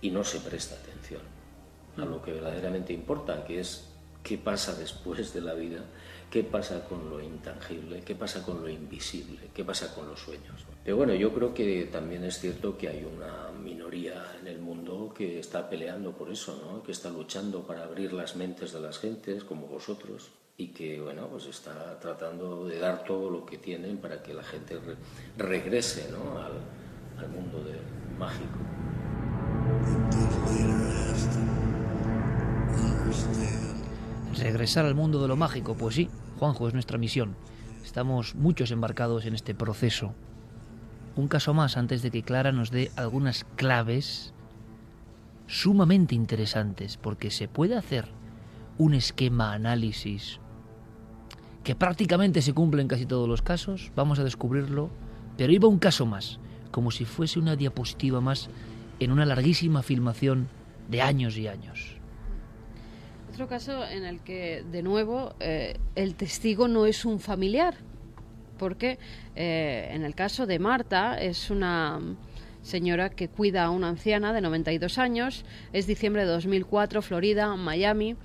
Y 0.00 0.10
no 0.10 0.22
se 0.22 0.40
presta 0.40 0.76
atención 0.76 1.22
a 1.96 2.04
lo 2.04 2.22
que 2.22 2.32
verdaderamente 2.32 2.92
importa, 2.92 3.44
que 3.44 3.60
es 3.60 3.88
qué 4.22 4.38
pasa 4.38 4.74
después 4.74 5.32
de 5.32 5.40
la 5.40 5.54
vida, 5.54 5.84
qué 6.30 6.42
pasa 6.42 6.84
con 6.88 7.08
lo 7.08 7.20
intangible, 7.20 8.02
qué 8.04 8.14
pasa 8.14 8.42
con 8.42 8.60
lo 8.60 8.68
invisible, 8.68 9.50
qué 9.54 9.64
pasa 9.64 9.94
con 9.94 10.08
los 10.08 10.20
sueños. 10.20 10.64
Pero 10.84 10.96
bueno, 10.96 11.14
yo 11.14 11.32
creo 11.32 11.54
que 11.54 11.88
también 11.90 12.24
es 12.24 12.38
cierto 12.38 12.76
que 12.76 12.88
hay 12.88 13.04
una 13.04 13.50
minoría 13.52 14.36
en 14.40 14.46
el 14.46 14.58
mundo 14.58 15.12
que 15.16 15.38
está 15.38 15.68
peleando 15.68 16.12
por 16.12 16.30
eso, 16.30 16.60
¿no? 16.64 16.82
que 16.82 16.92
está 16.92 17.10
luchando 17.10 17.66
para 17.66 17.84
abrir 17.84 18.12
las 18.12 18.36
mentes 18.36 18.72
de 18.72 18.80
las 18.80 18.98
gentes, 18.98 19.44
como 19.44 19.66
vosotros, 19.66 20.30
y 20.56 20.68
que 20.68 21.00
bueno, 21.00 21.28
pues 21.28 21.46
está 21.46 21.98
tratando 22.00 22.66
de 22.66 22.78
dar 22.78 23.04
todo 23.04 23.30
lo 23.30 23.44
que 23.44 23.58
tienen 23.58 23.98
para 23.98 24.22
que 24.22 24.34
la 24.34 24.42
gente 24.42 24.78
regrese 25.36 26.10
¿no? 26.10 26.38
al, 26.38 26.52
al 27.18 27.28
mundo 27.28 27.62
de, 27.64 27.78
mágico. 28.18 28.58
Regresar 34.38 34.84
al 34.84 34.94
mundo 34.94 35.20
de 35.20 35.28
lo 35.28 35.36
mágico, 35.36 35.76
pues 35.76 35.94
sí, 35.94 36.08
Juanjo, 36.38 36.68
es 36.68 36.74
nuestra 36.74 36.98
misión. 36.98 37.36
Estamos 37.84 38.34
muchos 38.34 38.70
embarcados 38.70 39.24
en 39.24 39.34
este 39.34 39.54
proceso 39.54 40.14
un 41.16 41.28
caso 41.28 41.54
más 41.54 41.76
antes 41.76 42.02
de 42.02 42.10
que 42.10 42.22
Clara 42.22 42.52
nos 42.52 42.70
dé 42.70 42.90
algunas 42.94 43.44
claves 43.56 44.34
sumamente 45.46 46.14
interesantes, 46.14 46.98
porque 46.98 47.30
se 47.30 47.48
puede 47.48 47.74
hacer 47.74 48.08
un 48.78 48.94
esquema 48.94 49.54
análisis 49.54 50.40
que 51.64 51.74
prácticamente 51.74 52.42
se 52.42 52.52
cumple 52.52 52.82
en 52.82 52.88
casi 52.88 53.06
todos 53.06 53.28
los 53.28 53.42
casos, 53.42 53.90
vamos 53.96 54.18
a 54.18 54.24
descubrirlo, 54.24 54.90
pero 55.36 55.52
iba 55.52 55.68
un 55.68 55.78
caso 55.78 56.04
más, 56.04 56.38
como 56.70 56.90
si 56.90 57.04
fuese 57.04 57.38
una 57.38 57.56
diapositiva 57.56 58.20
más 58.20 58.50
en 59.00 59.10
una 59.10 59.24
larguísima 59.24 59.82
filmación 59.82 60.48
de 60.88 61.02
años 61.02 61.36
y 61.38 61.48
años. 61.48 61.95
Otro 63.36 63.48
caso 63.48 63.86
en 63.86 64.06
el 64.06 64.20
que, 64.20 64.64
de 64.72 64.82
nuevo, 64.82 65.34
eh, 65.40 65.76
el 65.94 66.14
testigo 66.14 66.68
no 66.68 66.86
es 66.86 67.04
un 67.04 67.20
familiar, 67.20 67.74
porque 68.56 68.98
eh, 69.34 69.90
en 69.92 70.04
el 70.04 70.14
caso 70.14 70.46
de 70.46 70.58
Marta 70.58 71.20
es 71.20 71.50
una 71.50 72.00
señora 72.62 73.10
que 73.10 73.28
cuida 73.28 73.64
a 73.64 73.70
una 73.70 73.90
anciana 73.90 74.32
de 74.32 74.40
92 74.40 74.96
años, 74.96 75.44
es 75.74 75.86
diciembre 75.86 76.24
de 76.24 76.28
2004, 76.28 77.02
Florida, 77.02 77.54
Miami. 77.56 78.16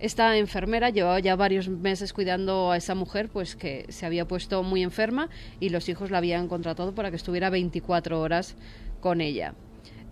Esta 0.00 0.36
enfermera 0.36 0.90
llevaba 0.90 1.18
ya 1.18 1.34
varios 1.34 1.70
meses 1.70 2.12
cuidando 2.12 2.72
a 2.72 2.76
esa 2.76 2.94
mujer, 2.94 3.30
pues 3.30 3.56
que 3.56 3.86
se 3.88 4.04
había 4.04 4.28
puesto 4.28 4.62
muy 4.62 4.82
enferma 4.82 5.30
y 5.60 5.70
los 5.70 5.88
hijos 5.88 6.10
la 6.10 6.18
habían 6.18 6.46
contratado 6.48 6.94
para 6.94 7.08
que 7.08 7.16
estuviera 7.16 7.48
24 7.48 8.20
horas 8.20 8.54
con 9.00 9.22
ella. 9.22 9.54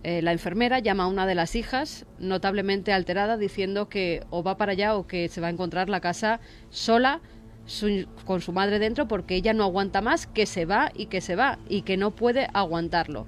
Eh, 0.03 0.21
la 0.23 0.31
enfermera 0.31 0.79
llama 0.79 1.03
a 1.03 1.07
una 1.07 1.27
de 1.27 1.35
las 1.35 1.55
hijas, 1.55 2.05
notablemente 2.17 2.91
alterada, 2.91 3.37
diciendo 3.37 3.87
que 3.87 4.23
o 4.31 4.41
va 4.41 4.57
para 4.57 4.71
allá 4.71 4.95
o 4.95 5.05
que 5.05 5.27
se 5.29 5.41
va 5.41 5.47
a 5.47 5.51
encontrar 5.51 5.89
la 5.89 5.99
casa 5.99 6.39
sola, 6.71 7.21
con 8.25 8.41
su 8.41 8.51
madre 8.51 8.79
dentro 8.79 9.07
porque 9.07 9.35
ella 9.35 9.53
no 9.53 9.63
aguanta 9.63 10.01
más, 10.01 10.27
que 10.27 10.45
se 10.45 10.65
va 10.65 10.91
y 10.95 11.05
que 11.05 11.21
se 11.21 11.35
va 11.35 11.59
y 11.69 11.83
que 11.83 11.95
no 11.95 12.11
puede 12.11 12.47
aguantarlo. 12.53 13.27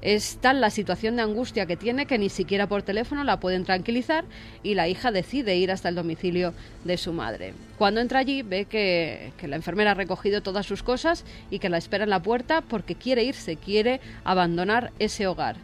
Es 0.00 0.38
tal 0.40 0.60
la 0.60 0.70
situación 0.70 1.14
de 1.14 1.22
angustia 1.22 1.66
que 1.66 1.76
tiene 1.76 2.06
que 2.06 2.18
ni 2.18 2.28
siquiera 2.28 2.66
por 2.66 2.82
teléfono 2.82 3.22
la 3.22 3.38
pueden 3.38 3.64
tranquilizar 3.64 4.24
y 4.62 4.74
la 4.74 4.88
hija 4.88 5.12
decide 5.12 5.56
ir 5.56 5.70
hasta 5.70 5.88
el 5.88 5.94
domicilio 5.94 6.54
de 6.84 6.96
su 6.96 7.12
madre. 7.12 7.54
Cuando 7.78 8.00
entra 8.00 8.18
allí 8.18 8.42
ve 8.42 8.64
que, 8.64 9.32
que, 9.36 9.46
la 9.46 9.56
enfermera 9.56 9.92
ha 9.92 9.94
recogido 9.94 10.42
todas 10.42 10.66
sus 10.66 10.82
cosas 10.82 11.24
y 11.50 11.60
que 11.60 11.68
la 11.68 11.78
espera 11.78 12.04
en 12.04 12.10
la 12.10 12.22
puerta 12.22 12.62
porque 12.62 12.96
quiere 12.96 13.22
irse, 13.22 13.56
quiere 13.56 14.00
abandonar 14.24 14.92
ese 14.98 15.28
hogar. 15.28 15.56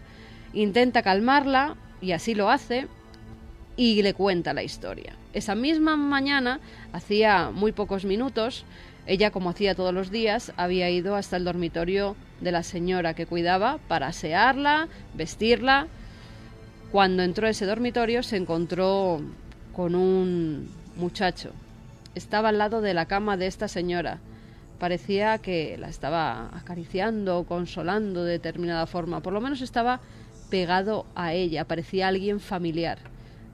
Intenta 0.52 1.02
calmarla 1.02 1.76
y 2.00 2.12
así 2.12 2.34
lo 2.34 2.50
hace 2.50 2.87
y 3.76 4.02
le 4.02 4.14
cuenta 4.14 4.54
la 4.54 4.62
historia. 4.62 5.14
Esa 5.32 5.54
misma 5.54 5.96
mañana, 5.96 6.61
hacía 6.92 7.50
muy 7.50 7.72
pocos 7.72 8.04
minutos, 8.04 8.64
ella, 9.08 9.30
como 9.30 9.48
hacía 9.48 9.74
todos 9.74 9.94
los 9.94 10.11
días, 10.11 10.52
había 10.58 10.90
ido 10.90 11.16
hasta 11.16 11.38
el 11.38 11.44
dormitorio 11.44 12.14
de 12.42 12.52
la 12.52 12.62
señora 12.62 13.14
que 13.14 13.24
cuidaba 13.24 13.78
para 13.88 14.08
asearla, 14.08 14.88
vestirla. 15.14 15.87
Cuando 16.92 17.22
entró 17.22 17.46
a 17.46 17.50
ese 17.50 17.64
dormitorio 17.64 18.22
se 18.22 18.37
encontró 18.37 19.22
con 19.72 19.94
un 19.94 20.68
muchacho. 20.96 21.52
Estaba 22.14 22.50
al 22.50 22.58
lado 22.58 22.82
de 22.82 22.92
la 22.92 23.06
cama 23.06 23.38
de 23.38 23.46
esta 23.46 23.66
señora. 23.66 24.18
Parecía 24.78 25.38
que 25.38 25.78
la 25.78 25.88
estaba 25.88 26.50
acariciando, 26.54 27.44
consolando 27.48 28.24
de 28.24 28.32
determinada 28.32 28.87
forma. 28.87 29.20
Por 29.20 29.32
lo 29.32 29.40
menos 29.40 29.62
estaba 29.62 30.00
pegado 30.50 31.06
a 31.14 31.32
ella. 31.32 31.66
Parecía 31.66 32.08
alguien 32.08 32.40
familiar 32.40 32.98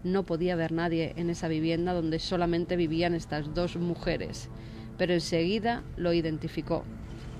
no 0.04 0.22
podía 0.22 0.52
haber 0.52 0.70
nadie 0.70 1.14
en 1.16 1.30
esa 1.30 1.48
vivienda 1.48 1.94
donde 1.94 2.18
solamente 2.18 2.76
vivían 2.76 3.14
estas 3.14 3.52
dos 3.54 3.76
mujeres, 3.76 4.50
pero 4.98 5.14
enseguida 5.14 5.82
lo 5.96 6.12
identificó. 6.12 6.84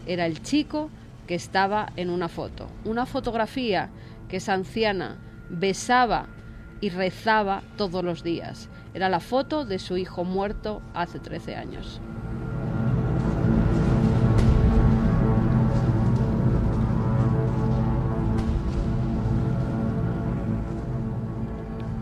Era 0.06 0.26
el 0.26 0.42
chico 0.42 0.90
que 1.26 1.34
estaba 1.34 1.92
en 1.96 2.10
una 2.10 2.28
foto, 2.28 2.68
una 2.84 3.06
fotografía 3.06 3.90
que 4.28 4.38
esa 4.38 4.54
anciana 4.54 5.18
besaba 5.50 6.26
y 6.80 6.88
rezaba 6.88 7.62
todos 7.76 8.02
los 8.02 8.24
días. 8.24 8.68
Era 8.94 9.08
la 9.08 9.20
foto 9.20 9.64
de 9.64 9.78
su 9.78 9.96
hijo 9.96 10.24
muerto 10.24 10.82
hace 10.94 11.18
13 11.18 11.56
años. 11.56 12.00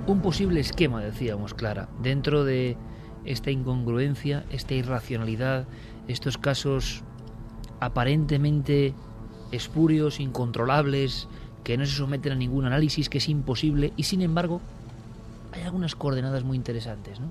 Un 0.07 0.21
posible 0.21 0.61
esquema, 0.61 1.01
decíamos, 1.01 1.55
Clara, 1.55 1.89
dentro 2.03 2.45
de 2.45 2.77
esta 3.25 3.51
incongruencia, 3.51 4.45
esta 4.51 4.75
irracionalidad, 4.75 5.67
estos 6.09 6.39
casos 6.39 7.03
aparentemente 7.81 8.95
espurios, 9.53 10.19
incontrolables, 10.19 11.29
que 11.63 11.77
no 11.77 11.87
se 11.87 11.93
someten 11.93 12.33
a 12.33 12.37
ningún 12.37 12.65
análisis, 12.65 13.09
que 13.09 13.19
es 13.19 13.29
imposible, 13.29 13.93
y 13.97 14.05
sin 14.05 14.23
embargo 14.23 14.61
hay 15.53 15.63
algunas 15.63 15.95
coordenadas 15.95 16.45
muy 16.45 16.57
interesantes, 16.57 17.21
¿no? 17.21 17.29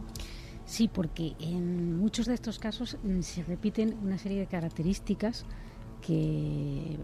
Sí, 0.66 0.88
porque 0.88 1.34
en 1.40 1.98
muchos 1.98 2.28
de 2.28 2.34
estos 2.34 2.60
casos 2.60 2.98
mm, 3.04 3.22
se 3.22 3.44
repiten 3.44 3.98
una 4.04 4.18
serie 4.18 4.40
de 4.40 4.48
características 4.48 5.46
que 6.02 6.98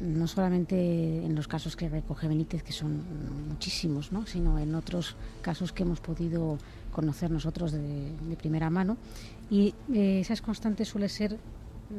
no 0.00 0.26
solamente 0.26 1.24
en 1.24 1.34
los 1.34 1.48
casos 1.48 1.76
que 1.76 1.88
recoge 1.88 2.28
Benítez, 2.28 2.62
que 2.62 2.72
son 2.72 3.02
muchísimos, 3.48 4.12
¿no? 4.12 4.26
sino 4.26 4.58
en 4.58 4.74
otros 4.74 5.16
casos 5.42 5.72
que 5.72 5.82
hemos 5.82 6.00
podido 6.00 6.58
conocer 6.92 7.30
nosotros 7.30 7.72
de, 7.72 8.12
primera 8.38 8.70
mano. 8.70 8.96
Y 9.50 9.74
eh, 9.92 10.20
esas 10.20 10.42
constantes 10.42 10.88
suele 10.88 11.08
ser, 11.08 11.38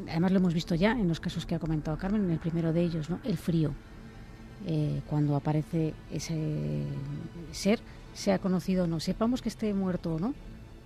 además 0.09 0.31
lo 0.31 0.39
hemos 0.39 0.53
visto 0.53 0.75
ya 0.75 0.91
en 0.91 1.07
los 1.07 1.19
casos 1.19 1.45
que 1.45 1.55
ha 1.55 1.59
comentado 1.59 1.97
Carmen, 1.97 2.25
en 2.25 2.31
el 2.31 2.39
primero 2.39 2.73
de 2.73 2.83
ellos, 2.83 3.09
¿no? 3.09 3.19
el 3.23 3.37
frío. 3.37 3.73
Eh, 4.67 5.01
cuando 5.07 5.35
aparece 5.35 5.93
ese 6.11 6.83
ser, 7.51 7.79
sea 8.13 8.39
conocido 8.39 8.85
o 8.85 8.87
no, 8.87 8.99
sepamos 8.99 9.41
que 9.41 9.49
esté 9.49 9.73
muerto 9.73 10.15
o 10.15 10.19
no, 10.19 10.33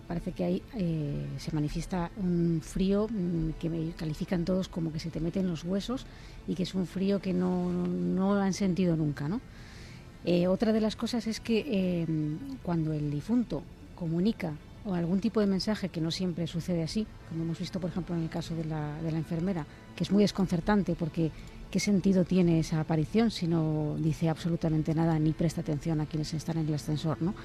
parece 0.10 0.32
que 0.32 0.44
ahí 0.44 0.64
eh, 0.76 1.28
se 1.38 1.52
manifiesta 1.54 2.10
un 2.18 2.62
frío 2.64 3.08
mm, 3.08 3.52
que 3.60 3.70
me 3.70 3.92
califican 3.92 4.44
todos 4.44 4.68
como 4.68 4.92
que 4.92 5.00
se 5.00 5.12
te 5.12 5.20
meten 5.20 5.48
los 5.48 5.64
huesos 5.64 6.08
y 6.48 6.56
que 6.56 6.64
es 6.64 6.74
un 6.74 6.88
frío 6.88 7.22
que 7.22 7.32
no, 7.32 7.72
no, 7.72 8.34
han 8.34 8.54
sentido 8.54 8.96
nunca. 8.96 9.30
¿no? 9.30 9.40
Eh, 10.26 10.48
otra 10.48 10.74
de 10.74 10.82
las 10.82 10.96
cosas 10.96 11.28
es 11.28 11.40
que 11.40 12.02
em, 12.02 12.40
cuando 12.64 12.92
el 12.92 13.12
difunto 13.12 13.62
comunica 13.94 14.54
o 14.84 14.96
algún 14.96 15.20
tipo 15.20 15.42
de 15.42 15.46
mensaje 15.46 15.90
que 15.90 16.02
no 16.02 16.10
siempre 16.10 16.48
sucede 16.48 16.82
así, 16.82 17.06
como 17.30 17.44
hemos 17.44 17.60
visto 17.60 17.80
por 17.80 17.92
ejemplo 17.92 18.16
en 18.16 18.24
el 18.24 18.30
caso 18.30 18.56
de 18.56 18.66
la, 18.66 19.00
de 19.04 19.12
la 19.12 19.20
enfermera, 19.20 19.68
que 19.96 20.04
es 20.04 20.12
muy 20.12 20.24
desconcertante 20.24 20.96
porque 20.96 21.30
¿qué 21.70 21.80
sentido 21.80 22.26
tiene 22.26 22.58
esa 22.58 22.80
aparición 22.80 23.30
si 23.30 23.46
no 23.46 23.96
dice 24.00 24.28
absolutamente 24.28 24.96
nada 24.96 25.20
ni 25.20 25.34
presta 25.34 25.62
atención 25.62 26.02
a 26.02 26.08
quienes 26.08 26.34
están 26.34 26.58
en 26.58 26.68
el 26.68 26.74
ascensor? 26.74 27.22
¿no? 27.22 27.36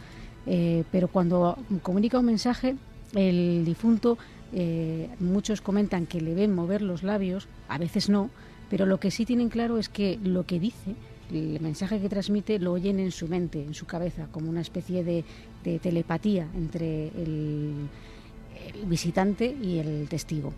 Eh, 0.46 0.84
pero 0.90 1.08
cuando 1.08 1.58
comunica 1.82 2.18
un 2.18 2.26
mensaje, 2.26 2.76
el 3.14 3.64
difunto, 3.64 4.18
eh, 4.52 5.08
muchos 5.20 5.60
comentan 5.60 6.06
que 6.06 6.20
le 6.20 6.34
ven 6.34 6.54
mover 6.54 6.82
los 6.82 7.02
labios, 7.02 7.48
a 7.68 7.78
veces 7.78 8.08
no, 8.08 8.30
pero 8.70 8.86
lo 8.86 8.98
que 8.98 9.10
sí 9.10 9.24
tienen 9.24 9.48
claro 9.48 9.78
es 9.78 9.88
que 9.88 10.18
lo 10.22 10.44
que 10.46 10.60
dice, 10.60 10.94
el 11.32 11.60
mensaje 11.60 12.00
que 12.00 12.08
transmite, 12.08 12.58
lo 12.58 12.72
oyen 12.72 13.00
en 13.00 13.10
su 13.10 13.28
mente, 13.28 13.62
en 13.62 13.74
su 13.74 13.86
cabeza, 13.86 14.28
como 14.30 14.50
una 14.50 14.60
especie 14.60 15.02
de, 15.04 15.24
telepatía 15.80 16.46
entre 16.54 17.08
el 17.08 17.88
visitante 18.86 19.56
y 19.62 19.78
el 19.78 20.06
testigo. 20.10 20.52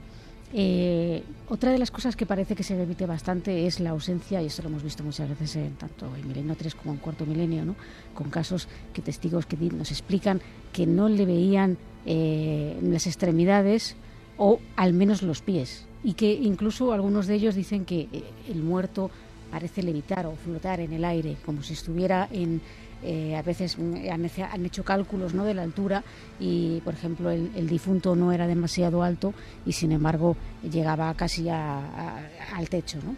Eh, 0.52 1.22
otra 1.48 1.72
de 1.72 1.78
las 1.78 1.90
cosas 1.90 2.14
que 2.14 2.24
parece 2.24 2.54
que 2.54 2.62
se 2.62 2.76
repite 2.76 3.06
bastante 3.06 3.66
es 3.66 3.80
la 3.80 3.90
ausencia, 3.90 4.40
y 4.40 4.46
esto 4.46 4.62
lo 4.62 4.68
hemos 4.68 4.82
visto 4.82 5.02
muchas 5.02 5.28
veces 5.28 5.56
en 5.56 5.74
tanto 5.74 6.06
en 6.16 6.28
Milenio 6.28 6.54
3 6.56 6.74
como 6.74 6.92
en 6.92 6.98
Cuarto 6.98 7.26
Milenio, 7.26 7.64
¿no? 7.64 7.74
con 8.14 8.30
casos 8.30 8.68
que 8.92 9.02
testigos 9.02 9.46
que 9.46 9.56
nos 9.56 9.90
explican 9.90 10.40
que 10.72 10.86
no 10.86 11.08
le 11.08 11.26
veían 11.26 11.78
eh, 12.04 12.78
las 12.82 13.06
extremidades 13.06 13.96
o 14.38 14.60
al 14.76 14.92
menos 14.92 15.22
los 15.22 15.42
pies, 15.42 15.86
y 16.04 16.14
que 16.14 16.32
incluso 16.32 16.92
algunos 16.92 17.26
de 17.26 17.34
ellos 17.34 17.54
dicen 17.54 17.84
que 17.84 18.08
eh, 18.12 18.22
el 18.48 18.62
muerto 18.62 19.10
parece 19.50 19.82
levitar 19.82 20.26
o 20.26 20.36
flotar 20.36 20.80
en 20.80 20.92
el 20.92 21.04
aire, 21.04 21.36
como 21.44 21.62
si 21.62 21.72
estuviera 21.72 22.28
en... 22.30 22.60
Eh, 23.08 23.36
a 23.36 23.42
veces 23.42 23.78
mm, 23.78 23.94
han, 24.10 24.66
hecho 24.66 24.82
cálculos 24.82 25.32
¿no? 25.32 25.44
de 25.44 25.54
la 25.54 25.62
altura 25.62 26.02
y, 26.40 26.80
por 26.84 26.92
ejemplo, 26.92 27.30
el, 27.30 27.68
difunto 27.68 28.16
no 28.16 28.32
era 28.32 28.48
demasiado 28.48 29.04
alto 29.04 29.32
y, 29.64 29.72
sin 29.72 29.92
embargo, 29.92 30.36
llegaba 30.68 31.14
casi 31.14 31.48
al 31.48 32.68
techo. 32.68 32.98
¿no? 33.04 33.14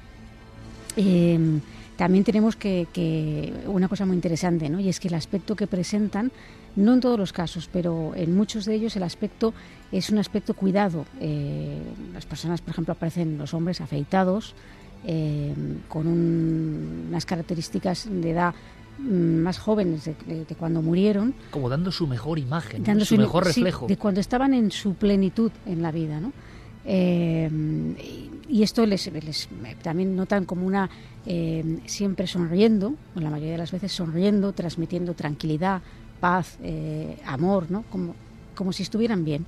Em, 0.94 1.62
también 1.96 2.22
tenemos 2.22 2.54
que, 2.54 3.54
una 3.66 3.88
cosa 3.88 4.04
muy 4.04 4.14
interesante, 4.14 4.68
¿no? 4.68 4.78
y 4.78 4.90
es 4.90 5.00
que 5.00 5.08
el 5.08 5.14
aspecto 5.14 5.56
que 5.56 5.66
presentan, 5.66 6.32
no 6.76 6.92
en 6.92 7.00
todos 7.00 7.18
los 7.18 7.32
casos, 7.32 7.70
pero 7.72 8.12
en 8.14 8.36
muchos 8.36 8.66
de 8.66 8.74
ellos 8.74 8.94
el 8.94 9.04
aspecto 9.04 9.54
es 9.90 10.10
un 10.10 10.18
aspecto 10.18 10.52
cuidado. 10.52 11.06
Eh, 11.18 11.80
las 12.12 12.26
personas, 12.26 12.60
por 12.60 12.72
ejemplo, 12.72 12.92
aparecen 12.92 13.38
los 13.38 13.54
hombres 13.54 13.80
afeitados, 13.80 14.54
eh, 15.06 15.54
con 15.88 16.06
unas 16.08 17.24
características 17.24 18.08
de 18.10 18.30
edad 18.32 18.54
más 18.98 19.58
jóvenes 19.58 20.04
de, 20.04 20.14
cuando 20.58 20.82
murieron. 20.82 21.34
Como 21.50 21.68
dando 21.68 21.92
su 21.92 22.06
mejor 22.06 22.38
imagen, 22.38 22.82
dando 22.84 23.04
su, 23.04 23.16
mejor 23.16 23.44
reflejo. 23.44 23.86
de 23.86 23.96
cuando 23.96 24.20
estaban 24.20 24.54
en 24.54 24.70
su 24.70 24.94
plenitud 24.94 25.52
en 25.66 25.82
la 25.82 25.92
vida, 25.92 26.20
¿no? 26.20 26.32
Eh, 26.84 27.48
y 28.48 28.62
esto 28.62 28.86
les, 28.86 29.10
también 29.82 30.16
notan 30.16 30.46
como 30.46 30.66
una 30.66 30.88
eh, 31.26 31.80
siempre 31.84 32.26
sonriendo, 32.26 32.94
o 33.14 33.20
la 33.20 33.30
mayoría 33.30 33.52
de 33.52 33.58
las 33.58 33.72
veces 33.72 33.92
sonriendo, 33.92 34.52
transmitiendo 34.52 35.14
tranquilidad, 35.14 35.82
paz, 36.18 36.58
eh, 36.62 37.18
amor, 37.26 37.70
¿no? 37.70 37.82
Como, 37.90 38.14
como 38.54 38.72
si 38.72 38.82
estuvieran 38.82 39.24
bien. 39.24 39.44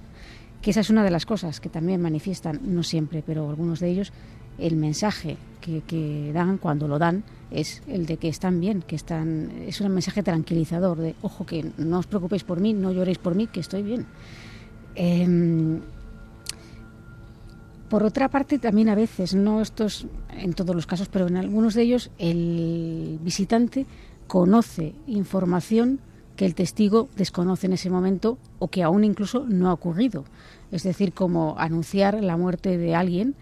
Que 0.61 0.73
esa 0.73 0.81
es 0.81 0.91
una 0.91 1.03
de 1.03 1.11
las 1.11 1.25
cosas 1.25 1.59
que 1.61 1.71
también 1.71 2.03
manifiestan, 2.03 2.61
no 2.63 2.83
siempre, 2.83 3.23
pero 3.27 3.49
algunos 3.49 3.81
de 3.81 3.89
ellos, 3.89 4.13
el 4.61 4.77
mensaje 4.77 5.37
que, 5.61 6.31
dan 6.33 6.59
cuando 6.59 6.89
lo 6.89 6.99
dan 6.99 7.23
es 7.51 7.83
el 7.87 8.07
de 8.07 8.17
que 8.17 8.29
están 8.29 8.61
bien, 8.61 8.83
que 8.83 8.97
están, 8.97 9.51
es 9.67 9.81
un 9.81 9.93
mensaje 9.93 10.23
tranquilizador 10.23 10.99
de, 10.99 11.15
ojo, 11.23 11.45
que 11.45 11.71
no 11.79 11.99
os 11.99 12.07
preocupéis 12.07 12.45
por 12.45 12.61
mí, 12.61 12.73
no 12.73 12.93
lloréis 12.93 13.19
por 13.19 13.35
mí, 13.35 13.47
que 13.47 13.61
estoy 13.61 13.83
bien. 13.83 14.07
Em, 14.95 15.81
por 17.89 18.05
otra 18.05 18.29
parte, 18.29 18.59
también 18.59 18.89
a 18.89 18.95
veces, 18.95 19.35
no 19.35 19.61
estos 19.61 20.07
en 20.31 20.53
todos 20.53 20.77
los 20.77 20.87
casos, 20.87 21.09
pero 21.09 21.27
en 21.27 21.37
algunos 21.37 21.75
de 21.75 21.83
ellos, 21.83 22.11
el 22.19 23.19
visitante 23.23 23.87
conoce 24.29 24.95
información 25.09 26.01
que 26.37 26.47
el 26.47 26.55
testigo 26.55 27.09
desconoce 27.17 27.67
en 27.67 27.73
ese 27.73 27.91
momento 27.91 28.39
o 28.61 28.69
que 28.69 28.83
aún 28.83 29.05
incluso 29.05 29.45
no 29.47 29.69
ha 29.69 29.73
ocurrido. 29.73 30.25
Es 30.71 30.85
decir, 30.85 31.13
como 31.13 31.57
anunciar 31.59 32.23
la 32.23 32.37
muerte 32.37 32.79
de 32.79 32.95
alguien 32.95 33.35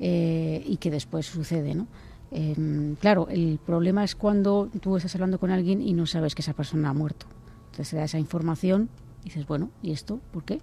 eh, 0.00 0.62
y 0.66 0.76
que 0.76 0.90
después 0.90 1.26
sucede, 1.26 1.74
¿no? 1.74 1.86
Em, 2.30 2.94
claro, 2.96 3.28
el 3.28 3.58
problema 3.64 4.04
es 4.04 4.14
cuando 4.14 4.70
tú 4.80 4.96
estás 4.96 5.14
hablando 5.14 5.38
con 5.38 5.50
alguien 5.50 5.82
y 5.82 5.92
no 5.92 6.06
sabes 6.06 6.34
que 6.34 6.42
esa 6.42 6.54
persona 6.54 6.90
ha 6.90 6.94
muerto. 6.94 7.26
Entonces 7.66 7.88
se 7.88 7.96
da 7.96 8.04
esa 8.04 8.18
información 8.18 8.88
y 9.20 9.24
dices, 9.24 9.46
bueno, 9.46 9.70
¿y 9.82 9.92
esto? 9.92 10.20
¿Por 10.32 10.44
qué? 10.44 10.60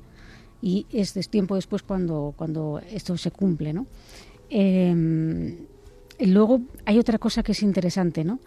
y 0.61 0.85
es 0.91 1.13
tiempo 1.29 1.55
después 1.55 1.83
cuando, 1.83 2.33
cuando 2.35 2.81
esto 2.91 3.17
se 3.17 3.31
cumple, 3.31 3.73
¿no? 3.73 3.87
Em, 4.49 5.57
luego 6.19 6.61
hay 6.85 6.99
otra 6.99 7.17
cosa 7.17 7.43
que 7.43 7.53
es 7.53 7.63
interesante, 7.63 8.23
¿no? 8.23 8.39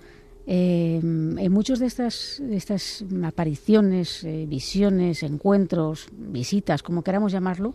Em, 0.46 1.38
en 1.38 1.52
muchas 1.52 1.78
de 1.78 1.86
estas, 1.86 2.40
estas 2.40 3.04
apariciones, 3.24 4.24
eh, 4.24 4.44
visiones, 4.48 5.22
encuentros, 5.22 6.08
visitas, 6.12 6.82
como 6.82 7.02
queramos 7.02 7.32
llamarlo, 7.32 7.74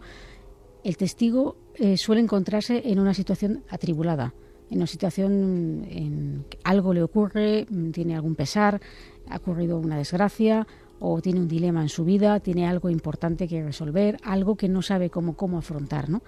el 0.84 0.98
testigo 0.98 1.56
eh, 1.78 1.98
suele 1.98 2.22
encontrarse 2.22 2.82
en 2.86 3.00
una 3.00 3.14
situación 3.14 3.64
atribulada, 3.70 4.34
en 4.70 4.78
una 4.78 4.88
situación 4.88 5.86
en 5.90 6.46
que 6.50 6.58
algo 6.64 6.94
le 6.94 7.04
ocurre, 7.04 7.66
tiene 7.94 8.16
algún 8.16 8.36
pesar, 8.36 8.82
ha 9.30 9.38
ocurrido 9.38 9.78
una 9.78 9.98
desgracia 9.98 10.68
o 11.00 11.22
tiene 11.22 11.40
un 11.40 11.48
dilema 11.48 11.82
en 11.82 11.90
su 11.90 12.04
vida, 12.04 12.40
tiene 12.40 12.68
algo 12.68 12.90
importante 12.90 13.48
que 13.48 13.64
resolver, 13.64 14.18
algo 14.24 14.56
que 14.56 14.68
no 14.68 14.82
sabe 14.82 15.10
cómo, 15.10 15.36
cómo 15.36 15.60
afrontar. 15.60 16.10
¿no? 16.10 16.22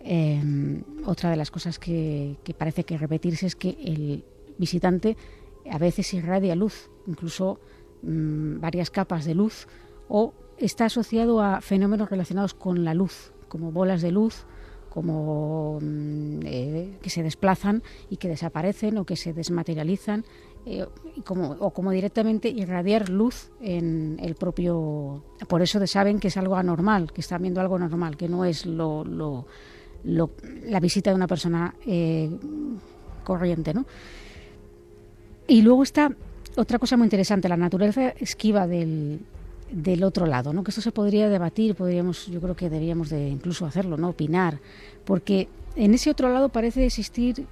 Em, 0.00 0.82
otra 1.06 1.30
de 1.30 1.36
las 1.36 1.50
cosas 1.50 1.78
que, 1.78 2.36
parece 2.56 2.84
que 2.84 2.96
repetirse 2.96 3.46
es 3.46 3.54
que 3.54 3.76
el 3.84 4.24
visitante 4.58 5.16
a 5.70 5.78
veces 5.78 6.12
irradia 6.14 6.56
luz, 6.56 6.90
incluso 7.06 7.60
mm, 8.02 8.60
varias 8.60 8.90
capas 8.90 9.24
de 9.24 9.34
luz, 9.34 9.68
o 10.08 10.32
está 10.58 10.86
asociado 10.86 11.40
a 11.40 11.60
fenómenos 11.60 12.10
relacionados 12.10 12.54
con 12.54 12.84
la 12.84 12.94
luz, 12.94 13.32
como 13.48 13.72
bolas 13.72 14.02
de 14.02 14.10
luz, 14.10 14.46
como 14.90 15.78
mm, 15.80 16.40
eh, 16.44 16.98
que 17.00 17.08
se 17.08 17.22
desplazan 17.22 17.82
y 18.10 18.18
que 18.18 18.28
desaparecen 18.28 18.98
o 18.98 19.06
que 19.06 19.16
se 19.16 19.32
desmaterializan 19.32 20.24
eh, 20.66 20.84
o 20.84 21.70
como 21.70 21.90
directamente 21.90 22.50
irradiar 22.50 23.08
luz 23.08 23.50
en 23.62 24.18
el 24.20 24.34
propio... 24.34 25.24
Por 25.48 25.62
eso 25.62 25.84
saben 25.86 26.20
que 26.20 26.28
es 26.28 26.36
algo 26.36 26.56
anormal, 26.56 27.12
que 27.12 27.22
están 27.22 27.40
viendo 27.42 27.60
algo 27.60 27.78
normal, 27.78 28.18
que 28.18 28.28
no 28.28 28.44
es 28.44 28.66
lo, 28.66 29.04
lo, 29.04 29.46
la 30.04 30.80
visita 30.80 31.10
de 31.10 31.16
una 31.16 31.26
persona 31.26 31.74
eh, 31.86 32.30
corriente. 33.24 33.72
¿no? 33.72 33.86
Y 35.46 35.62
luego 35.62 35.82
está 35.82 36.14
otra 36.56 36.78
cosa 36.78 36.96
muy 36.96 37.06
interesante, 37.06 37.48
la 37.48 37.56
naturaleza 37.56 38.10
esquiva 38.10 38.66
del, 38.66 39.20
del 39.72 40.02
otro 40.04 40.26
lado, 40.26 40.52
¿no? 40.52 40.64
Que 40.64 40.70
esto 40.70 40.80
se 40.80 40.92
podría 40.92 41.28
debatir, 41.28 41.74
podríamos, 41.74 42.26
yo 42.26 42.40
creo 42.40 42.56
que 42.56 42.68
deberíamos 42.68 43.10
de 43.10 43.28
incluso 43.28 43.66
hacerlo, 43.66 43.96
¿no? 43.96 44.10
Opinar, 44.10 44.58
porque 45.04 45.48
en 45.76 45.94
ese 45.94 46.10
otro 46.10 46.32
lado 46.32 46.48
parece 46.48 46.86
existir 46.86 47.46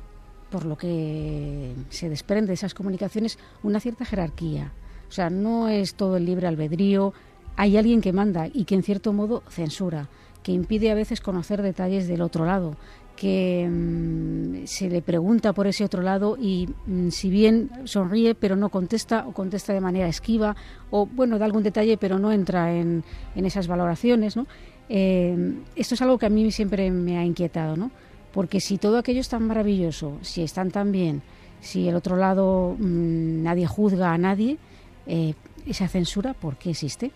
por 0.51 0.65
lo 0.65 0.77
que 0.77 1.75
se 1.91 2.09
desprende 2.09 2.49
de 2.49 2.55
esas 2.55 2.75
comunicaciones, 2.75 3.39
una 3.63 3.81
cierta 3.81 4.05
jerarquía. 4.05 4.73
O 5.09 5.13
sea, 5.13 5.31
no 5.31 5.69
es 5.69 5.95
todo 5.95 6.17
el 6.17 6.25
libre 6.25 6.47
albedrío, 6.47 7.13
hay 7.57 7.77
alguien 7.77 8.01
que 8.01 8.13
manda 8.13 8.49
y 8.53 8.65
que 8.65 8.75
en 8.75 8.83
cierto 8.83 9.13
modo 9.13 9.43
censura, 9.49 10.09
que 10.43 10.53
impide 10.53 10.91
a 10.91 10.95
veces 10.95 11.21
conocer 11.21 11.63
detalles 11.63 12.09
del 12.09 12.23
otro 12.23 12.47
lado, 12.47 12.77
que 13.19 13.69
mm, 13.69 14.67
se 14.67 14.89
le 14.89 15.03
pregunta 15.03 15.53
por 15.53 15.67
ese 15.67 15.85
otro 15.85 16.03
lado 16.03 16.37
y 16.41 16.69
mm, 16.87 17.09
si 17.09 17.31
bien 17.31 17.71
sonríe 17.85 18.37
pero 18.37 18.55
no 18.55 18.69
contesta 18.69 19.27
o 19.27 19.33
contesta 19.33 19.73
de 19.73 19.81
manera 19.81 20.07
esquiva 20.07 20.55
o 20.91 21.07
bueno 21.07 21.39
da 21.39 21.45
algún 21.45 21.65
detalle 21.65 21.97
pero 21.99 22.19
no 22.19 22.31
entra 22.31 22.73
en, 22.73 23.03
en 23.35 23.45
esas 23.45 23.67
valoraciones, 23.67 24.37
¿no? 24.37 24.47
Eh, 24.89 25.37
esto 25.75 25.95
es 25.95 26.03
algo 26.03 26.17
que 26.17 26.27
a 26.27 26.31
mí 26.31 26.51
siempre 26.53 26.91
me 26.91 27.19
ha 27.19 27.25
inquietado, 27.25 27.77
¿no? 27.77 27.91
Porque 28.33 28.61
si 28.61 28.79
todo 28.79 28.99
aquello 28.99 29.21
es 29.21 29.29
tan 29.29 29.47
maravilloso, 29.47 30.19
si 30.23 30.43
están 30.43 30.71
tan 30.71 30.93
bien, 30.93 31.23
si 31.61 31.89
el 31.89 31.97
otro 31.97 32.17
lado 32.17 32.77
mm, 32.79 33.43
nadie 33.43 33.67
juzga 33.67 34.13
a 34.13 34.19
nadie, 34.19 34.59
eh, 35.07 35.35
esa 35.67 35.89
censura, 35.89 36.35
¿por 36.35 36.57
qué 36.57 36.71
existe? 36.71 37.11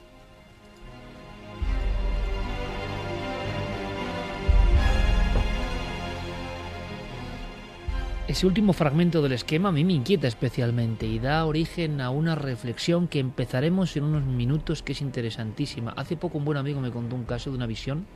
Ese 8.33 8.47
último 8.47 8.73
fragmento 8.73 9.21
del 9.21 9.33
esquema 9.33 9.69
a 9.69 9.73
mí 9.73 9.85
me 9.85 9.93
inquieta 9.93 10.27
especialmente 10.27 11.05
y 11.05 11.19
da 11.19 11.45
origen 11.45 12.01
a 12.01 12.09
una 12.09 12.35
reflexión 12.35 13.07
que 13.07 13.19
empezaremos 13.19 13.95
en 13.99 14.05
unos 14.05 14.25
minutos 14.25 14.83
que 14.83 14.93
es 14.93 15.03
interesantísima. 15.03 15.93
Hace 15.99 16.17
poco 16.17 16.39
un 16.39 16.47
buen 16.47 16.57
amigo 16.57 16.81
me 16.81 16.91
contó 16.91 17.15
un 17.15 17.25
caso 17.25 17.51
de 17.51 17.57
una 17.57 17.67
visión, 17.67 18.07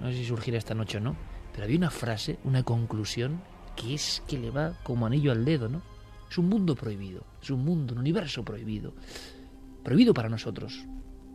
no 0.00 0.08
sé 0.08 0.16
si 0.16 0.24
surgirá 0.24 0.56
esta 0.56 0.72
noche 0.72 0.96
o 0.96 1.00
no, 1.02 1.16
pero 1.52 1.64
había 1.64 1.76
una 1.76 1.90
frase, 1.90 2.38
una 2.44 2.62
conclusión, 2.62 3.42
que 3.76 3.92
es 3.92 4.22
que 4.26 4.38
le 4.38 4.50
va 4.50 4.78
como 4.82 5.04
anillo 5.04 5.32
al 5.32 5.44
dedo, 5.44 5.68
¿no? 5.68 5.82
Es 6.30 6.38
un 6.38 6.48
mundo 6.48 6.74
prohibido, 6.74 7.26
es 7.42 7.50
un 7.50 7.62
mundo, 7.62 7.92
un 7.92 8.00
universo 8.00 8.42
prohibido. 8.42 8.94
Prohibido 9.82 10.14
para 10.14 10.30
nosotros, 10.30 10.86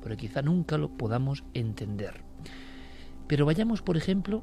pero 0.02 0.18
quizá 0.18 0.42
nunca 0.42 0.80
lo 0.80 0.90
podamos 0.98 1.44
entender. 1.54 2.24
Pero 3.28 3.46
vayamos, 3.46 3.84
por 3.84 3.96
ejemplo, 3.96 4.42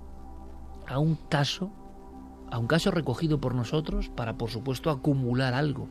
a 0.86 1.00
un 1.00 1.16
caso, 1.16 1.72
a 2.50 2.58
un 2.58 2.66
caso 2.66 2.90
recogido 2.90 3.40
por 3.40 3.54
nosotros 3.54 4.08
para, 4.08 4.34
por 4.34 4.50
supuesto, 4.50 4.90
acumular 4.90 5.54
algo 5.54 5.88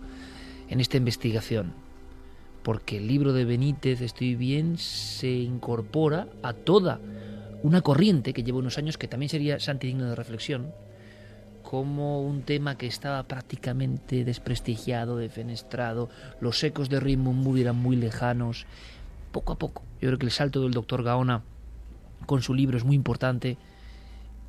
en 0.70 0.80
esta 0.80 0.97
investigación. 0.97 1.74
Porque 2.64 2.97
el 2.97 3.08
libro 3.08 3.34
de 3.34 3.45
Benítez, 3.45 4.01
Estoy 4.01 4.36
bien, 4.36 4.78
se 4.78 5.30
incorpora 5.30 6.28
a 6.41 6.53
toda 6.53 6.99
una 7.62 7.82
corriente 7.82 8.34
que 8.34 8.43
lleva 8.43 8.60
unos 8.60 8.78
años 8.78 8.97
que 8.97 9.08
también 9.08 9.30
sería 9.30 9.60
santidigno 9.60 10.06
de 10.06 10.16
reflexión, 10.16 10.72
como 11.64 12.22
un 12.22 12.43
tema 12.43 12.78
que 12.78 12.86
estaba 12.86 13.24
prácticamente 13.24 14.24
desprestigiado, 14.24 15.18
defenestrado, 15.18 16.10
los 16.39 16.64
ecos 16.64 16.89
de 16.89 17.18
Moody 17.18 17.62
eran 17.62 17.76
muy 17.76 17.95
lejanos. 17.95 18.66
Poco 19.32 19.53
a 19.53 19.58
poco, 19.58 19.82
yo 19.99 20.10
creo 20.10 20.20
que 20.20 20.28
el 20.28 20.32
salto 20.32 20.62
del 20.62 20.72
doctor 20.72 21.03
Gaona 21.03 21.41
con 22.28 22.41
su 22.41 22.53
libro 22.53 22.78
es 22.78 22.84
muy 22.84 22.95
importante. 22.95 23.58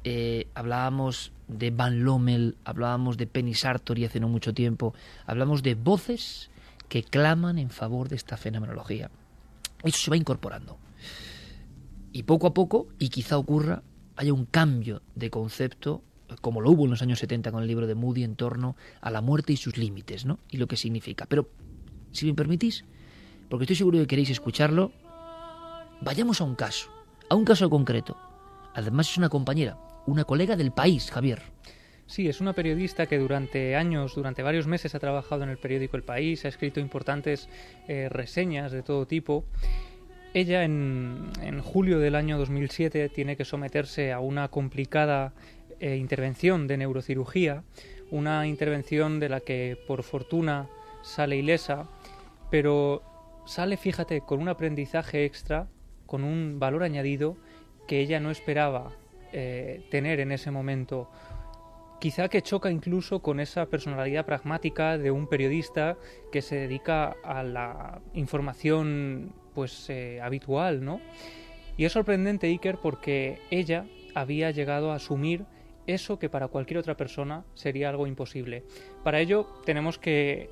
Eh, 0.09 0.47
hablábamos 0.55 1.33
de 1.49 1.73
Van 1.73 2.05
Lommel, 2.05 2.57
hablábamos 2.65 3.17
de 3.17 3.27
Penny 3.27 3.55
Sartori 3.55 4.05
hace 4.05 4.21
no 4.21 4.29
mucho 4.29 4.55
tiempo, 4.55 4.95
hablamos 5.27 5.65
de 5.65 5.75
voces 5.75 6.49
que 6.89 7.03
claman 7.03 7.59
en 7.59 7.71
favor 7.71 8.09
de 8.09 8.15
esta 8.15 8.37
fenomenología. 8.37 9.11
Eso 9.83 9.99
se 9.99 10.11
va 10.11 10.17
incorporando. 10.17 10.79
y 12.13 12.23
poco 12.23 12.47
a 12.47 12.55
poco, 12.55 12.87
y 13.01 13.09
quizá 13.09 13.37
ocurra, 13.37 13.83
haya 14.15 14.33
un 14.33 14.45
cambio 14.47 15.03
de 15.17 15.29
concepto, 15.29 16.05
como 16.41 16.61
lo 16.61 16.71
hubo 16.71 16.85
en 16.85 16.93
los 16.93 17.03
años 17.03 17.19
70 17.19 17.51
con 17.51 17.63
el 17.63 17.67
libro 17.67 17.89
de 17.89 17.97
Moody, 17.97 18.23
en 18.23 18.37
torno 18.37 18.77
a 19.01 19.11
la 19.11 19.21
muerte 19.21 19.55
y 19.55 19.57
sus 19.57 19.77
límites, 19.77 20.25
¿no? 20.25 20.39
Y 20.49 20.59
lo 20.59 20.69
que 20.69 20.77
significa. 20.77 21.27
Pero, 21.27 21.51
si 22.13 22.27
me 22.27 22.35
permitís, 22.35 22.85
porque 23.51 23.65
estoy 23.65 23.75
seguro 23.75 23.99
de 23.99 24.05
que 24.05 24.11
queréis 24.11 24.31
escucharlo, 24.31 24.93
vayamos 26.01 26.41
a 26.41 26.45
un 26.45 26.55
caso, 26.55 26.91
a 27.29 27.35
un 27.35 27.45
caso 27.45 27.69
concreto. 27.69 28.17
Además 28.73 29.11
es 29.11 29.19
una 29.19 29.29
compañera, 29.29 29.77
una 30.07 30.25
colega 30.25 30.57
del 30.57 30.73
país, 30.73 31.11
Javier. 31.11 31.43
Sí, 32.07 32.29
es 32.29 32.41
una 32.41 32.53
periodista 32.53 33.07
que 33.07 33.19
durante 33.19 33.75
años, 33.75 34.15
durante 34.15 34.45
varios 34.45 34.69
meses 34.69 34.95
ha 34.95 35.01
trabajado 35.01 35.43
en 35.43 35.49
el 35.49 35.59
periódico 35.59 35.97
El 35.97 36.05
País, 36.05 36.45
ha 36.45 36.49
escrito 36.49 36.79
importantes 36.79 37.49
eh, 37.89 38.09
reseñas 38.09 38.71
de 38.71 38.85
todo 38.85 39.07
tipo. 39.07 39.45
Ella 40.33 40.63
en, 40.63 41.33
julio 41.65 41.99
del 41.99 42.15
año 42.15 42.39
2007 42.39 43.09
tiene 43.09 43.37
que 43.37 43.45
someterse 43.45 44.13
a 44.13 44.21
una 44.21 44.49
complicada 44.49 45.33
eh, 45.81 45.97
intervención 45.97 46.69
de 46.69 46.77
neurocirugía, 46.77 47.65
una 48.13 48.47
intervención 48.47 49.19
de 49.19 49.29
la 49.29 49.41
que 49.41 49.77
por 49.89 50.05
fortuna 50.05 50.69
sale 51.03 51.37
ilesa, 51.37 51.89
pero 52.51 53.03
sale, 53.47 53.77
fíjate, 53.77 54.21
con 54.21 54.41
un 54.41 54.49
aprendizaje 54.49 55.25
extra, 55.25 55.67
con 56.07 56.23
un 56.23 56.61
valor 56.61 56.85
añadido 56.85 57.37
que 57.89 58.01
ella 58.01 58.21
no 58.21 58.31
esperaba 58.31 58.93
eh, 59.39 59.87
tener 59.91 60.19
en 60.21 60.33
ese 60.33 60.51
momento 60.51 61.11
quizá 61.99 62.29
que 62.29 62.41
choca 62.41 62.71
incluso 62.71 63.21
con 63.21 63.39
esa 63.39 63.67
personalidad 63.67 64.25
pragmática 64.25 64.97
de 64.97 65.11
un 65.11 65.27
periodista 65.27 65.99
que 66.33 66.41
se 66.41 66.57
dedica 66.57 67.17
a 67.23 67.43
la 67.43 68.01
información 68.15 69.35
pues 69.55 69.91
eh, 69.91 70.21
habitual, 70.23 70.83
¿no? 70.83 71.01
Y 71.77 71.85
es 71.85 71.93
sorprendente 71.93 72.47
Iker 72.47 72.79
porque 72.79 73.41
ella 73.51 73.87
había 74.15 74.51
llegado 74.51 74.91
a 74.91 74.97
asumir 74.97 75.45
eso 75.87 76.19
que 76.19 76.31
para 76.31 76.49
cualquier 76.49 76.79
otra 76.79 76.97
persona 76.97 77.45
sería 77.53 77.91
algo 77.91 78.07
imposible. 78.07 78.65
Para 79.05 79.21
ello 79.21 79.47
tenemos 79.67 79.99
que 79.99 80.49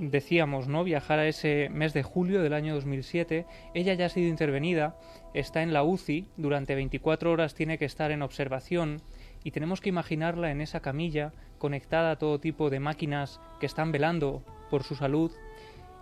decíamos, 0.00 0.66
¿no? 0.66 0.82
Viajar 0.82 1.18
a 1.18 1.28
ese 1.28 1.68
mes 1.70 1.92
de 1.92 2.02
julio 2.02 2.42
del 2.42 2.54
año 2.54 2.74
2007. 2.74 3.44
Ella 3.74 3.94
ya 3.94 4.06
ha 4.06 4.08
sido 4.08 4.28
intervenida, 4.28 4.96
está 5.34 5.62
en 5.62 5.72
la 5.72 5.84
UCI, 5.84 6.26
durante 6.36 6.74
24 6.74 7.30
horas 7.30 7.54
tiene 7.54 7.78
que 7.78 7.84
estar 7.84 8.10
en 8.10 8.22
observación 8.22 9.02
y 9.44 9.50
tenemos 9.50 9.80
que 9.80 9.90
imaginarla 9.90 10.50
en 10.50 10.60
esa 10.60 10.80
camilla 10.80 11.32
conectada 11.58 12.12
a 12.12 12.16
todo 12.16 12.40
tipo 12.40 12.70
de 12.70 12.80
máquinas 12.80 13.40
que 13.60 13.66
están 13.66 13.92
velando 13.92 14.42
por 14.70 14.82
su 14.82 14.94
salud 14.94 15.30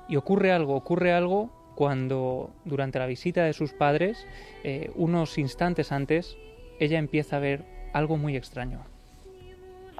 y 0.09 0.17
ocurre 0.17 0.53
algo, 0.53 0.75
ocurre 0.75 1.13
algo 1.13 1.51
cuando 1.75 2.51
durante 2.65 2.99
la 2.99 3.07
visita 3.07 3.45
de 3.45 3.53
sus 3.53 3.73
padres, 3.73 4.27
eh, 4.65 4.91
unos 4.95 5.39
instantes 5.39 5.93
antes, 5.93 6.37
ella 6.81 6.99
empieza 6.99 7.37
a 7.37 7.41
ver 7.41 7.65
algo 7.93 8.17
muy 8.17 8.37
extraño. 8.37 8.85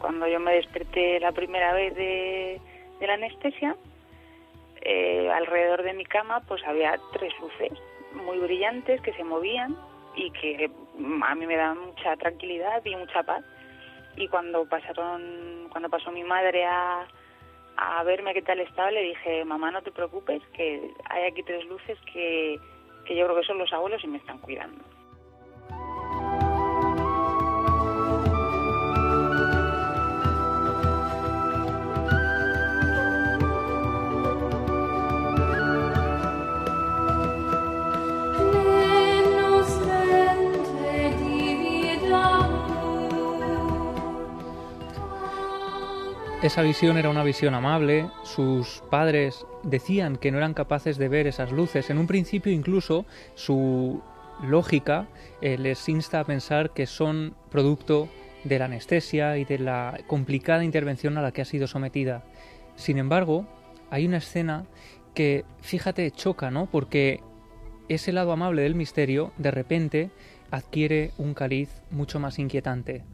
Cuando 0.01 0.29
yo 0.29 0.39
me 0.39 0.55
desperté 0.55 1.19
la 1.21 1.33
primera 1.33 1.73
vez 1.75 1.95
de, 1.95 2.61
la 3.07 3.15
anestesia, 3.15 3.77
eh, 4.83 5.31
alrededor 5.31 5.83
de 5.83 5.93
mi 5.93 6.05
cama 6.05 6.41
pues 6.47 6.63
había 6.65 6.99
tres 7.13 7.33
luces 7.41 7.73
muy 8.13 8.39
brillantes 8.39 9.01
que 9.03 9.13
se 9.13 9.25
movían 9.25 9.77
y 10.17 10.31
que 10.33 10.71
a 11.25 11.35
mí 11.35 11.47
me 11.47 11.57
da 11.57 11.75
mucha 11.75 12.17
tranquilidad 12.17 12.85
y 12.85 12.97
mucha 12.97 13.23
paz. 13.23 13.45
Y 14.17 14.27
cuando 14.29 14.69
pasaron, 14.69 15.69
cuando 15.71 15.89
pasó 15.89 16.11
mi 16.11 16.25
madre 16.25 16.65
a, 16.65 17.07
a 17.77 18.03
verme 18.03 18.35
qué 18.35 18.43
tal 18.43 18.59
estaba, 18.59 18.91
le 18.91 19.03
dije, 19.03 19.45
mamá, 19.45 19.71
no 19.71 19.83
te 19.83 19.93
preocupes, 19.93 20.43
que 20.55 20.91
hay 21.09 21.25
aquí 21.25 21.43
tres 21.45 21.65
luces 21.67 21.97
que, 22.13 22.59
que 23.05 23.15
yo 23.15 23.27
creo 23.27 23.41
que 23.41 23.47
son 23.47 23.59
los 23.59 23.73
abuelos 23.73 24.03
y 24.03 24.09
me 24.09 24.19
están 24.19 24.39
cuidando. 24.39 24.83
Esa 46.49 46.63
visión 46.63 46.97
era 46.97 47.11
una 47.11 47.25
visión 47.25 47.53
amable, 47.53 48.09
sus 48.23 48.83
padres 48.89 49.45
decían 49.65 50.17
que 50.17 50.31
no 50.31 50.39
eran 50.39 50.55
capaces 50.55 50.97
de 50.97 51.11
ver 51.11 51.27
esas 51.27 51.53
luces. 51.53 51.91
En 51.91 51.99
un 51.99 52.07
principio 52.07 52.51
incluso 52.51 53.05
su 53.35 54.01
lógica 54.43 55.09
eh, 55.43 55.59
les 55.59 55.87
insta 55.91 56.21
a 56.21 56.25
pensar 56.25 56.71
que 56.71 56.87
son 56.87 57.35
producto 57.51 58.09
de 58.45 58.59
la 58.59 58.65
anestesia 58.65 59.37
y 59.37 59.45
de 59.45 59.59
la 59.59 60.01
complicada 60.07 60.65
intervención 60.65 61.19
a 61.19 61.23
la 61.23 61.33
que 61.33 61.43
ha 61.43 61.45
sido 61.45 61.67
sometida. 61.67 62.25
Sin 62.77 62.97
embargo, 62.97 63.47
hay 63.91 64.07
una 64.07 64.17
escena 64.17 64.65
que, 65.13 65.45
fíjate, 65.61 66.11
choca, 66.13 66.51
¿no? 66.51 66.65
Porque 66.65 67.21
ese 67.91 68.11
lado 68.11 68.33
amable 68.33 68.63
del 68.63 68.75
misterio 68.75 69.33
de 69.37 69.51
repente 69.51 70.11
adquiere 70.51 71.11
un 71.19 71.35
cariz 71.35 71.69
mucho 71.91 72.19
más 72.19 72.39
inquietante. 72.39 73.05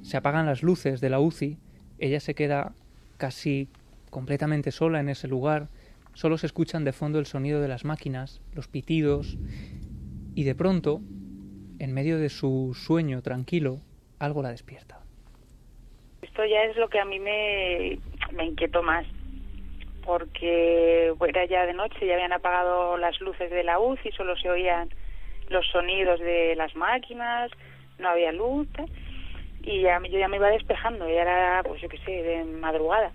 Se 0.00 0.16
apagan 0.16 0.46
las 0.46 0.62
luces 0.62 1.02
de 1.02 1.10
la 1.10 1.20
UCI 1.20 1.58
ella 2.00 2.18
se 2.18 2.34
queda 2.34 2.72
casi 3.18 3.68
completamente 4.10 4.72
sola 4.72 5.00
en 5.00 5.08
ese 5.08 5.28
lugar, 5.28 5.68
solo 6.14 6.38
se 6.38 6.46
escuchan 6.46 6.84
de 6.84 6.92
fondo 6.92 7.18
el 7.18 7.26
sonido 7.26 7.60
de 7.60 7.68
las 7.68 7.84
máquinas, 7.84 8.40
los 8.54 8.66
pitidos, 8.66 9.36
y 10.34 10.44
de 10.44 10.54
pronto, 10.54 11.00
en 11.78 11.92
medio 11.92 12.18
de 12.18 12.30
su 12.30 12.74
sueño 12.74 13.22
tranquilo, 13.22 13.78
algo 14.18 14.42
la 14.42 14.50
despierta. 14.50 15.00
Esto 16.22 16.44
ya 16.44 16.64
es 16.64 16.76
lo 16.76 16.88
que 16.88 16.98
a 16.98 17.04
mí 17.04 17.18
me, 17.18 17.98
me 18.32 18.46
inquietó 18.46 18.82
más, 18.82 19.06
porque 20.04 21.12
era 21.28 21.44
ya 21.44 21.66
de 21.66 21.74
noche, 21.74 22.06
ya 22.06 22.14
habían 22.14 22.32
apagado 22.32 22.96
las 22.96 23.20
luces 23.20 23.50
de 23.50 23.62
la 23.62 23.78
UCI, 23.78 24.10
solo 24.12 24.36
se 24.36 24.50
oían 24.50 24.88
los 25.48 25.66
sonidos 25.68 26.18
de 26.20 26.54
las 26.56 26.74
máquinas, 26.74 27.50
no 27.98 28.08
había 28.08 28.32
luz 28.32 28.68
y 29.62 29.82
ya, 29.82 30.00
yo 30.02 30.18
ya 30.18 30.28
me 30.28 30.36
iba 30.36 30.50
despejando, 30.50 31.08
ya 31.08 31.22
era, 31.22 31.62
pues 31.64 31.80
yo 31.80 31.88
qué 31.88 31.98
sé, 31.98 32.10
de 32.10 32.44
madrugada. 32.44 33.12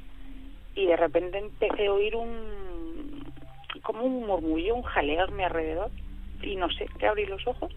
Y 0.76 0.86
de 0.86 0.96
repente 0.96 1.38
empecé 1.38 1.88
a 1.88 1.94
oír 1.94 2.16
un, 2.16 3.34
como 3.82 4.04
un 4.04 4.26
murmullo, 4.26 4.76
un 4.76 4.84
jaleo 4.84 5.24
a 5.24 5.28
mi 5.28 5.44
alrededor. 5.44 5.92
Y 6.42 6.56
no 6.56 6.70
sé, 6.72 6.88
que 7.00 7.08
abrí 7.08 7.26
los 7.26 7.46
ojos 7.48 7.74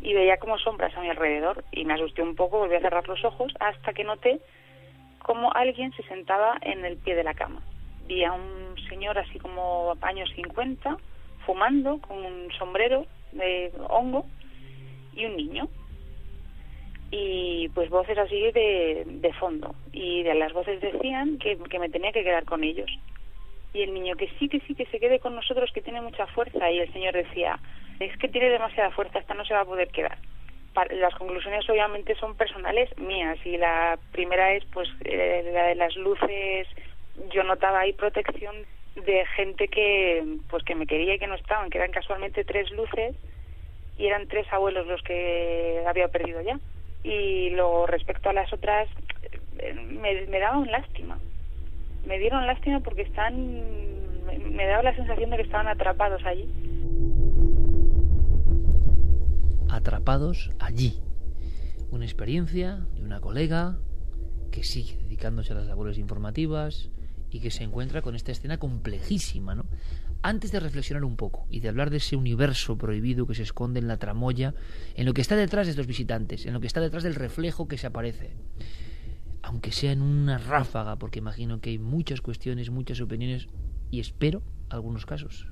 y 0.00 0.14
veía 0.14 0.36
como 0.38 0.58
sombras 0.58 0.96
a 0.96 1.00
mi 1.00 1.08
alrededor 1.08 1.64
y 1.72 1.84
me 1.84 1.94
asusté 1.94 2.22
un 2.22 2.36
poco, 2.36 2.58
volví 2.58 2.74
a 2.74 2.80
cerrar 2.80 3.08
los 3.08 3.24
ojos 3.24 3.52
hasta 3.58 3.92
que 3.92 4.04
noté 4.04 4.40
como 5.18 5.52
alguien 5.52 5.92
se 5.92 6.02
sentaba 6.04 6.56
en 6.62 6.84
el 6.84 6.96
pie 6.98 7.14
de 7.14 7.24
la 7.24 7.34
cama. 7.34 7.62
Vi 8.06 8.24
a 8.24 8.32
un 8.32 8.76
señor 8.88 9.18
así 9.18 9.38
como 9.38 9.94
años 10.00 10.30
50, 10.34 10.96
fumando, 11.44 11.98
con 12.00 12.24
un 12.24 12.50
sombrero 12.58 13.06
de 13.32 13.72
hongo 13.88 14.24
y 15.14 15.26
un 15.26 15.36
niño 15.36 15.68
y 17.10 17.68
pues 17.70 17.90
voces 17.90 18.18
así 18.18 18.50
de, 18.52 19.04
de 19.06 19.32
fondo. 19.34 19.74
Y 19.92 20.22
de 20.22 20.34
las 20.34 20.52
voces 20.52 20.80
decían 20.80 21.38
que, 21.38 21.56
que 21.56 21.78
me 21.78 21.88
tenía 21.88 22.12
que 22.12 22.24
quedar 22.24 22.44
con 22.44 22.64
ellos. 22.64 22.90
Y 23.72 23.82
el 23.82 23.94
niño 23.94 24.16
que 24.16 24.28
sí 24.38 24.48
que 24.48 24.60
sí 24.60 24.74
que 24.74 24.86
se 24.86 24.98
quede 24.98 25.20
con 25.20 25.34
nosotros 25.34 25.70
que 25.72 25.82
tiene 25.82 26.00
mucha 26.00 26.26
fuerza. 26.26 26.70
Y 26.70 26.78
el 26.78 26.92
señor 26.92 27.14
decía 27.14 27.58
es 28.00 28.16
que 28.18 28.28
tiene 28.28 28.50
demasiada 28.50 28.90
fuerza 28.90 29.18
esta 29.18 29.34
no 29.34 29.44
se 29.44 29.54
va 29.54 29.60
a 29.60 29.64
poder 29.64 29.88
quedar 29.88 30.18
las 30.90 31.14
conclusiones 31.14 31.68
obviamente 31.68 32.14
son 32.16 32.36
personales 32.36 32.96
mías. 32.98 33.38
Y 33.44 33.56
la 33.56 33.98
primera 34.12 34.52
es 34.54 34.64
pues 34.66 34.88
eh, 35.04 35.50
la 35.52 35.66
de 35.66 35.74
las 35.74 35.96
luces. 35.96 36.68
Yo 37.32 37.42
notaba 37.42 37.80
ahí 37.80 37.92
protección 37.92 38.54
de 38.94 39.26
gente 39.36 39.68
que 39.68 40.24
pues 40.50 40.64
que 40.64 40.74
me 40.74 40.86
quería 40.86 41.14
y 41.14 41.18
que 41.18 41.26
no 41.26 41.34
estaban 41.34 41.70
que 41.70 41.78
eran 41.78 41.92
casualmente 41.92 42.44
tres 42.44 42.70
luces 42.72 43.14
y 43.96 44.06
eran 44.06 44.26
tres 44.26 44.52
abuelos 44.52 44.88
los 44.88 45.02
que 45.02 45.84
había 45.86 46.08
perdido 46.08 46.40
ya 46.40 46.58
y 47.08 47.50
luego 47.50 47.86
respecto 47.86 48.28
a 48.28 48.34
las 48.34 48.52
otras 48.52 48.88
me, 49.56 50.26
me 50.26 50.38
daban 50.38 50.70
lástima. 50.70 51.18
Me 52.06 52.18
dieron 52.18 52.46
lástima 52.46 52.80
porque 52.80 53.02
están 53.02 53.34
me 54.50 54.66
daba 54.66 54.82
la 54.82 54.94
sensación 54.94 55.30
de 55.30 55.36
que 55.36 55.42
estaban 55.42 55.68
atrapados 55.68 56.22
allí. 56.24 56.48
Atrapados 59.70 60.50
allí. 60.58 61.00
Una 61.90 62.04
experiencia 62.04 62.80
de 62.94 63.02
una 63.02 63.20
colega 63.20 63.78
que 64.50 64.62
sigue 64.64 64.98
dedicándose 64.98 65.52
a 65.52 65.56
las 65.56 65.66
labores 65.66 65.98
informativas 65.98 66.90
y 67.30 67.40
que 67.40 67.50
se 67.50 67.64
encuentra 67.64 68.02
con 68.02 68.14
esta 68.14 68.32
escena 68.32 68.58
complejísima, 68.58 69.54
¿no? 69.54 69.64
Antes 70.22 70.52
de 70.52 70.60
reflexionar 70.60 71.04
un 71.04 71.16
poco 71.16 71.46
y 71.50 71.60
de 71.60 71.68
hablar 71.68 71.90
de 71.90 71.98
ese 71.98 72.16
universo 72.16 72.76
prohibido 72.76 73.26
que 73.26 73.34
se 73.34 73.42
esconde 73.42 73.80
en 73.80 73.88
la 73.88 73.98
tramoya, 73.98 74.54
en 74.94 75.06
lo 75.06 75.14
que 75.14 75.20
está 75.20 75.36
detrás 75.36 75.66
de 75.66 75.72
estos 75.72 75.86
visitantes, 75.86 76.46
en 76.46 76.54
lo 76.54 76.60
que 76.60 76.66
está 76.66 76.80
detrás 76.80 77.02
del 77.02 77.14
reflejo 77.14 77.68
que 77.68 77.78
se 77.78 77.86
aparece, 77.86 78.32
aunque 79.42 79.72
sea 79.72 79.92
en 79.92 80.02
una 80.02 80.38
ráfaga, 80.38 80.96
porque 80.96 81.20
imagino 81.20 81.60
que 81.60 81.70
hay 81.70 81.78
muchas 81.78 82.20
cuestiones, 82.20 82.70
muchas 82.70 83.00
opiniones 83.00 83.46
y 83.90 84.00
espero 84.00 84.42
algunos 84.68 85.06
casos. 85.06 85.46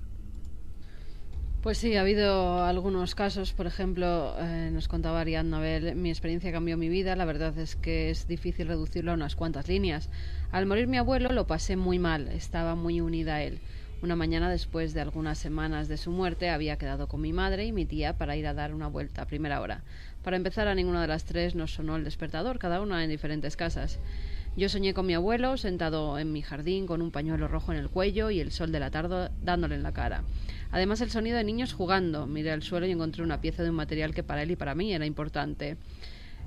Pues 1.62 1.78
sí, 1.78 1.96
ha 1.96 2.02
habido 2.02 2.62
algunos 2.62 3.16
casos, 3.16 3.52
por 3.52 3.66
ejemplo, 3.66 4.36
eh, 4.38 4.70
nos 4.72 4.86
contaba 4.86 5.20
Ariadna 5.20 5.56
Nabel, 5.56 5.96
mi 5.96 6.10
experiencia 6.10 6.52
cambió 6.52 6.76
mi 6.76 6.88
vida, 6.88 7.16
la 7.16 7.24
verdad 7.24 7.58
es 7.58 7.74
que 7.74 8.10
es 8.10 8.28
difícil 8.28 8.68
reducirlo 8.68 9.10
a 9.10 9.14
unas 9.14 9.34
cuantas 9.34 9.66
líneas. 9.66 10.08
Al 10.52 10.66
morir 10.66 10.86
mi 10.86 10.96
abuelo 10.96 11.32
lo 11.32 11.48
pasé 11.48 11.74
muy 11.74 11.98
mal, 11.98 12.28
estaba 12.28 12.76
muy 12.76 13.00
unida 13.00 13.36
a 13.36 13.42
él. 13.42 13.58
Una 14.02 14.14
mañana 14.14 14.50
después 14.50 14.92
de 14.92 15.00
algunas 15.00 15.38
semanas 15.38 15.88
de 15.88 15.96
su 15.96 16.10
muerte 16.10 16.50
había 16.50 16.76
quedado 16.76 17.08
con 17.08 17.22
mi 17.22 17.32
madre 17.32 17.64
y 17.64 17.72
mi 17.72 17.86
tía 17.86 18.18
para 18.18 18.36
ir 18.36 18.46
a 18.46 18.52
dar 18.52 18.74
una 18.74 18.88
vuelta 18.88 19.22
a 19.22 19.26
primera 19.26 19.62
hora. 19.62 19.84
Para 20.22 20.36
empezar 20.36 20.68
a 20.68 20.74
ninguna 20.74 21.00
de 21.00 21.08
las 21.08 21.24
tres 21.24 21.54
nos 21.54 21.72
sonó 21.72 21.96
el 21.96 22.04
despertador, 22.04 22.58
cada 22.58 22.82
una 22.82 23.02
en 23.02 23.08
diferentes 23.08 23.56
casas. 23.56 23.98
Yo 24.54 24.68
soñé 24.68 24.92
con 24.92 25.06
mi 25.06 25.14
abuelo 25.14 25.56
sentado 25.56 26.18
en 26.18 26.30
mi 26.30 26.42
jardín 26.42 26.86
con 26.86 27.00
un 27.00 27.10
pañuelo 27.10 27.48
rojo 27.48 27.72
en 27.72 27.78
el 27.78 27.88
cuello 27.88 28.30
y 28.30 28.40
el 28.40 28.52
sol 28.52 28.70
de 28.70 28.80
la 28.80 28.90
tarde 28.90 29.30
dándole 29.42 29.76
en 29.76 29.82
la 29.82 29.92
cara. 29.92 30.24
Además 30.70 31.00
el 31.00 31.10
sonido 31.10 31.38
de 31.38 31.44
niños 31.44 31.72
jugando. 31.72 32.26
Miré 32.26 32.52
al 32.52 32.62
suelo 32.62 32.86
y 32.86 32.90
encontré 32.90 33.22
una 33.22 33.40
pieza 33.40 33.62
de 33.62 33.70
un 33.70 33.76
material 33.76 34.14
que 34.14 34.22
para 34.22 34.42
él 34.42 34.50
y 34.50 34.56
para 34.56 34.74
mí 34.74 34.92
era 34.92 35.06
importante. 35.06 35.78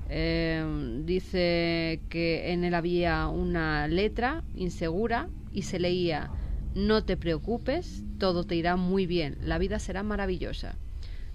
Eh, 0.08 1.02
dice 1.04 2.00
que 2.08 2.52
en 2.52 2.64
él 2.64 2.74
había 2.74 3.26
una 3.26 3.88
letra 3.88 4.44
insegura 4.54 5.28
y 5.52 5.62
se 5.62 5.80
leía 5.80 6.30
No 6.74 7.02
te 7.02 7.16
preocupes, 7.16 8.04
todo 8.18 8.44
te 8.44 8.54
irá 8.54 8.76
muy 8.76 9.06
bien, 9.06 9.38
la 9.42 9.58
vida 9.58 9.80
será 9.80 10.02
maravillosa. 10.04 10.76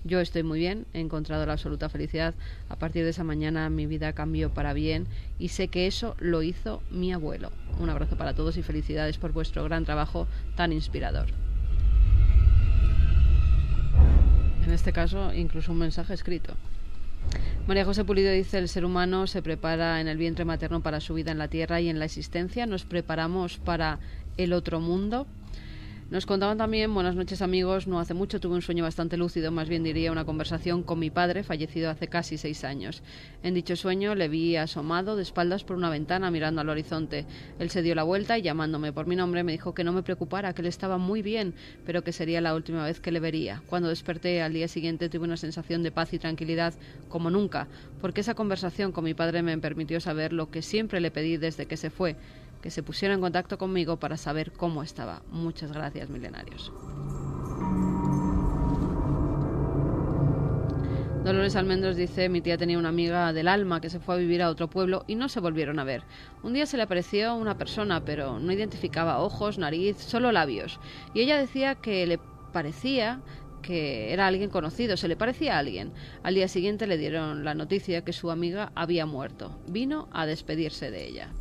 Yo 0.06 0.22
estoy 0.22 0.44
muy 0.44 0.60
bien, 0.60 0.86
he 0.94 1.00
encontrado 1.00 1.46
la 1.46 1.54
absoluta 1.54 1.90
felicidad. 1.90 2.36
A 2.70 2.78
partir 2.78 3.04
de 3.04 3.10
esa 3.10 3.24
mañana 3.24 3.70
mi 3.70 3.86
vida 3.88 4.14
cambió 4.14 4.54
para 4.54 4.74
bien 4.74 5.08
y 5.40 5.50
sé 5.50 5.68
que 5.68 5.88
eso 5.88 6.16
lo 6.20 6.44
hizo 6.44 6.84
mi 6.92 7.12
abuelo. 7.12 7.52
Un 7.80 7.90
abrazo 7.90 8.16
para 8.16 8.36
todos 8.36 8.56
y 8.56 8.64
felicidades 8.64 9.18
por 9.18 9.34
vuestro 9.34 9.64
gran 9.64 9.84
trabajo 9.84 10.28
tan 10.56 10.72
inspirador. 10.72 11.26
En 14.64 14.72
este 14.72 14.94
caso, 14.94 15.34
incluso 15.34 15.72
un 15.72 15.80
mensaje 15.80 16.14
escrito. 16.14 16.54
María 17.68 17.84
José 17.84 18.06
Pulido 18.06 18.32
dice, 18.32 18.60
el 18.60 18.70
ser 18.70 18.86
humano 18.86 19.26
se 19.26 19.42
prepara 19.42 20.00
en 20.00 20.08
el 20.08 20.18
vientre 20.18 20.46
materno 20.46 20.82
para 20.82 21.00
su 21.00 21.16
vida 21.16 21.32
en 21.32 21.40
la 21.40 21.48
tierra 21.48 21.82
y 21.82 21.90
en 21.90 21.98
la 21.98 22.06
existencia. 22.06 22.68
Nos 22.68 22.86
preparamos 22.86 23.58
para 23.58 24.00
el 24.38 24.54
otro 24.54 24.80
mundo. 24.80 25.28
Nos 26.12 26.28
contaban 26.28 26.60
también, 26.60 26.94
buenas 26.94 27.16
noches 27.16 27.42
amigos, 27.42 27.88
no 27.88 28.00
hace 28.00 28.14
mucho 28.14 28.40
tuve 28.40 28.54
un 28.54 28.62
sueño 28.62 28.84
bastante 28.84 29.18
lúcido, 29.18 29.52
más 29.52 29.68
bien 29.68 29.82
diría 29.82 30.12
una 30.12 30.24
conversación 30.24 30.84
con 30.84 31.00
mi 31.00 31.10
padre, 31.10 31.42
fallecido 31.42 31.90
hace 31.90 32.08
casi 32.08 32.38
seis 32.38 32.64
años. 32.64 33.02
En 33.42 33.56
dicho 33.56 33.76
sueño 33.76 34.14
le 34.14 34.28
vi 34.28 34.56
asomado 34.56 35.16
de 35.16 35.24
espaldas 35.24 35.64
por 35.64 35.78
una 35.78 35.90
ventana 35.90 36.30
mirando 36.30 36.62
al 36.62 36.70
horizonte. 36.70 37.26
Él 37.58 37.72
se 37.72 37.82
dio 37.82 37.96
la 37.96 38.04
vuelta 38.04 38.38
y 38.38 38.44
llamándome 38.44 38.94
por 38.94 39.08
mi 39.08 39.16
nombre 39.16 39.44
me 39.44 39.54
dijo 39.54 39.74
que 39.74 39.84
no 39.84 39.94
me 39.94 40.04
preocupara, 40.04 40.54
que 40.54 40.62
él 40.62 40.68
estaba 40.68 41.00
muy 41.00 41.24
bien, 41.24 41.56
pero 41.88 42.04
que 42.04 42.12
sería 42.12 42.40
la 42.40 42.54
última 42.54 42.86
vez 42.86 43.00
que 43.00 43.12
le 43.12 43.20
vería. 43.20 43.64
Cuando 43.66 43.90
desperté 43.90 44.44
al 44.44 44.54
día 44.54 44.68
siguiente 44.68 45.10
tuve 45.10 45.26
una 45.26 45.38
sensación 45.38 45.82
de 45.82 45.90
paz 45.90 46.14
y 46.14 46.20
tranquilidad 46.20 46.76
como 47.10 47.32
nunca, 47.32 47.68
porque 48.00 48.22
esa 48.22 48.36
conversación 48.36 48.92
con 48.92 49.06
mi 49.06 49.16
padre 49.16 49.42
me 49.42 49.58
permitió 49.58 50.00
saber 50.00 50.34
lo 50.34 50.52
que 50.52 50.62
siempre 50.62 51.02
le 51.02 51.10
pedí 51.10 51.38
desde 51.38 51.66
que 51.66 51.78
se 51.78 51.90
fue 51.90 52.16
que 52.66 52.72
se 52.72 52.82
pusiera 52.82 53.14
en 53.14 53.22
contacto 53.22 53.60
conmigo 53.60 53.98
para 53.98 54.18
saber 54.18 54.52
cómo 54.52 54.82
estaba. 54.82 55.22
Muchas 55.30 55.72
gracias, 55.72 56.10
milenarios. 56.10 56.74
Dolores 61.24 61.56
Almendros 61.56 61.96
dice, 61.96 62.28
mi 62.28 62.42
tía 62.42 62.58
tenía 62.58 62.80
una 62.80 62.90
amiga 62.90 63.34
del 63.34 63.50
alma 63.50 63.82
que 63.82 63.92
se 63.92 64.00
fue 64.00 64.16
a 64.16 64.18
vivir 64.18 64.42
a 64.42 64.50
otro 64.50 64.68
pueblo 64.68 65.04
y 65.06 65.14
no 65.14 65.30
se 65.30 65.42
volvieron 65.42 65.78
a 65.78 65.84
ver. 65.84 66.06
Un 66.42 66.54
día 66.54 66.66
se 66.66 66.76
le 66.78 66.82
apareció 66.82 67.36
una 67.36 67.56
persona, 67.56 68.04
pero 68.04 68.40
no 68.40 68.52
identificaba 68.52 69.20
ojos, 69.20 69.60
nariz, 69.60 69.98
solo 69.98 70.32
labios. 70.32 70.80
Y 71.14 71.22
ella 71.22 71.38
decía 71.38 71.76
que 71.76 72.08
le 72.08 72.20
parecía 72.52 73.22
que 73.62 74.12
era 74.12 74.26
alguien 74.26 74.50
conocido, 74.50 74.98
se 74.98 75.08
le 75.08 75.16
parecía 75.16 75.58
a 75.58 75.60
alguien. 75.60 75.94
Al 76.24 76.34
día 76.34 76.48
siguiente 76.48 76.88
le 76.88 76.98
dieron 76.98 77.44
la 77.44 77.54
noticia 77.54 78.04
que 78.04 78.12
su 78.12 78.32
amiga 78.32 78.72
había 78.74 79.06
muerto. 79.06 79.56
Vino 79.68 80.10
a 80.12 80.26
despedirse 80.26 80.90
de 80.90 81.08
ella. 81.08 81.32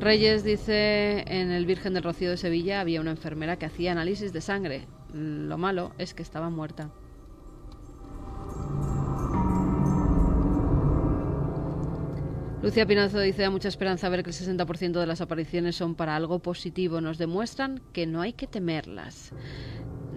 Reyes 0.00 0.44
dice, 0.44 1.24
en 1.26 1.50
el 1.50 1.66
Virgen 1.66 1.92
del 1.92 2.04
Rocío 2.04 2.30
de 2.30 2.36
Sevilla 2.36 2.80
había 2.80 3.00
una 3.00 3.10
enfermera 3.10 3.58
que 3.58 3.66
hacía 3.66 3.90
análisis 3.90 4.32
de 4.32 4.40
sangre. 4.40 4.86
Lo 5.12 5.58
malo 5.58 5.92
es 5.98 6.14
que 6.14 6.22
estaba 6.22 6.50
muerta. 6.50 6.90
Lucia 12.62 12.86
Pinazo 12.86 13.20
dice, 13.20 13.42
da 13.42 13.50
mucha 13.50 13.68
esperanza 13.68 14.08
ver 14.08 14.22
que 14.22 14.30
el 14.30 14.36
60% 14.36 15.00
de 15.00 15.06
las 15.06 15.20
apariciones 15.20 15.74
son 15.74 15.96
para 15.96 16.14
algo 16.14 16.38
positivo. 16.38 17.00
Nos 17.00 17.18
demuestran 17.18 17.80
que 17.92 18.06
no 18.06 18.20
hay 18.20 18.34
que 18.34 18.46
temerlas. 18.46 19.32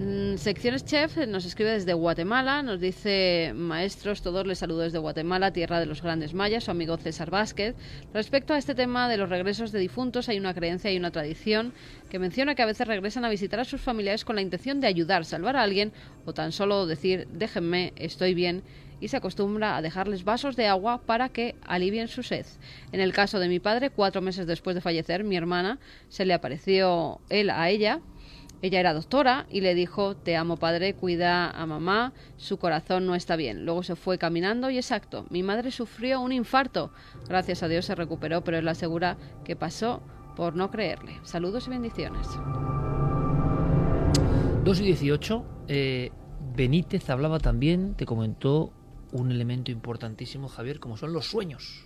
Mm, 0.02 0.38
secciones 0.38 0.84
Chef 0.84 1.16
nos 1.28 1.46
escribe 1.46 1.70
desde 1.70 1.94
Guatemala, 1.94 2.64
nos 2.64 2.82
dice 2.82 3.54
maestros, 3.56 4.24
todos 4.24 4.48
les 4.48 4.58
saludo 4.58 4.80
desde 4.80 4.98
Guatemala, 4.98 5.54
tierra 5.54 5.80
de 5.80 5.86
los 5.86 6.02
grandes 6.02 6.34
mayas, 6.34 6.64
su 6.64 6.72
amigo 6.72 6.98
César 6.98 7.30
Vázquez. 7.30 7.76
Respecto 8.12 8.56
a 8.56 8.58
este 8.58 8.74
tema 8.74 9.08
de 9.08 9.18
los 9.18 9.30
regresos 9.30 9.72
de 9.72 9.78
difuntos, 9.78 10.28
hay 10.28 10.40
una 10.40 10.56
creencia 10.56 10.92
y 10.92 10.98
una 10.98 11.12
tradición 11.12 11.72
que 12.10 12.18
menciona 12.18 12.56
que 12.56 12.64
a 12.64 12.66
veces 12.66 12.88
regresan 12.88 13.26
a 13.26 13.30
visitar 13.30 13.60
a 13.60 13.64
sus 13.64 13.82
familiares 13.82 14.26
con 14.26 14.36
la 14.36 14.42
intención 14.42 14.82
de 14.82 14.88
ayudar, 14.88 15.24
salvar 15.24 15.56
a 15.56 15.62
alguien 15.62 15.94
o 16.26 16.34
tan 16.34 16.52
solo 16.52 16.88
decir 16.88 17.28
déjenme, 17.32 17.94
estoy 17.96 18.34
bien 18.34 18.64
y 19.00 19.10
se 19.10 19.18
acostumbra 19.18 19.78
a 19.78 19.84
dejarles 19.84 20.24
vasos 20.24 20.56
de 20.56 20.66
agua 20.66 21.02
para 21.06 21.30
que 21.30 21.54
alivien 21.62 22.08
su 22.08 22.24
sed. 22.24 22.48
En 22.92 23.02
el 23.02 23.14
caso 23.14 23.38
de 23.38 23.50
mi 23.50 23.60
padre, 23.60 23.92
cuatro 23.92 24.22
meses 24.22 24.48
después 24.48 24.74
de 24.74 24.82
fallecer, 24.82 25.24
mi 25.24 25.36
hermana 25.36 25.78
se 26.10 26.26
le 26.26 26.34
apareció 26.34 27.22
él 27.30 27.52
a 27.52 27.70
ella 27.70 28.02
ella 28.62 28.80
era 28.80 28.94
doctora 28.94 29.48
y 29.50 29.62
le 29.62 29.74
dijo, 29.74 30.16
te 30.16 30.38
amo 30.38 30.58
padre, 30.58 30.94
cuida 30.94 31.50
a 31.50 31.66
mamá, 31.66 32.14
su 32.38 32.58
corazón 32.58 33.06
no 33.06 33.16
está 33.16 33.36
bien. 33.36 33.66
Luego 33.66 33.84
se 33.84 33.96
fue 33.96 34.18
caminando 34.18 34.70
y 34.70 34.78
exacto, 34.78 35.26
mi 35.30 35.44
madre 35.44 35.72
sufrió 35.72 36.22
un 36.22 36.32
infarto. 36.32 36.92
Gracias 37.28 37.64
a 37.64 37.68
Dios 37.68 37.86
se 37.86 37.96
recuperó, 37.96 38.44
pero 38.44 38.58
él 38.58 38.68
asegura 38.68 39.18
que 39.44 39.56
pasó 39.56 40.02
por 40.36 40.56
no 40.56 40.70
creerle. 40.70 41.20
Saludos 41.24 41.68
y 41.68 41.72
bendiciones. 41.72 42.28
2 44.64 44.80
y 44.80 44.84
18, 44.84 45.46
eh, 45.68 46.12
Benítez 46.56 47.10
hablaba 47.10 47.40
también, 47.40 47.96
te 47.96 48.06
comentó 48.06 48.74
un 49.12 49.32
elemento 49.32 49.72
importantísimo, 49.72 50.48
Javier, 50.48 50.80
como 50.80 50.98
son 50.98 51.14
los 51.14 51.26
sueños. 51.26 51.84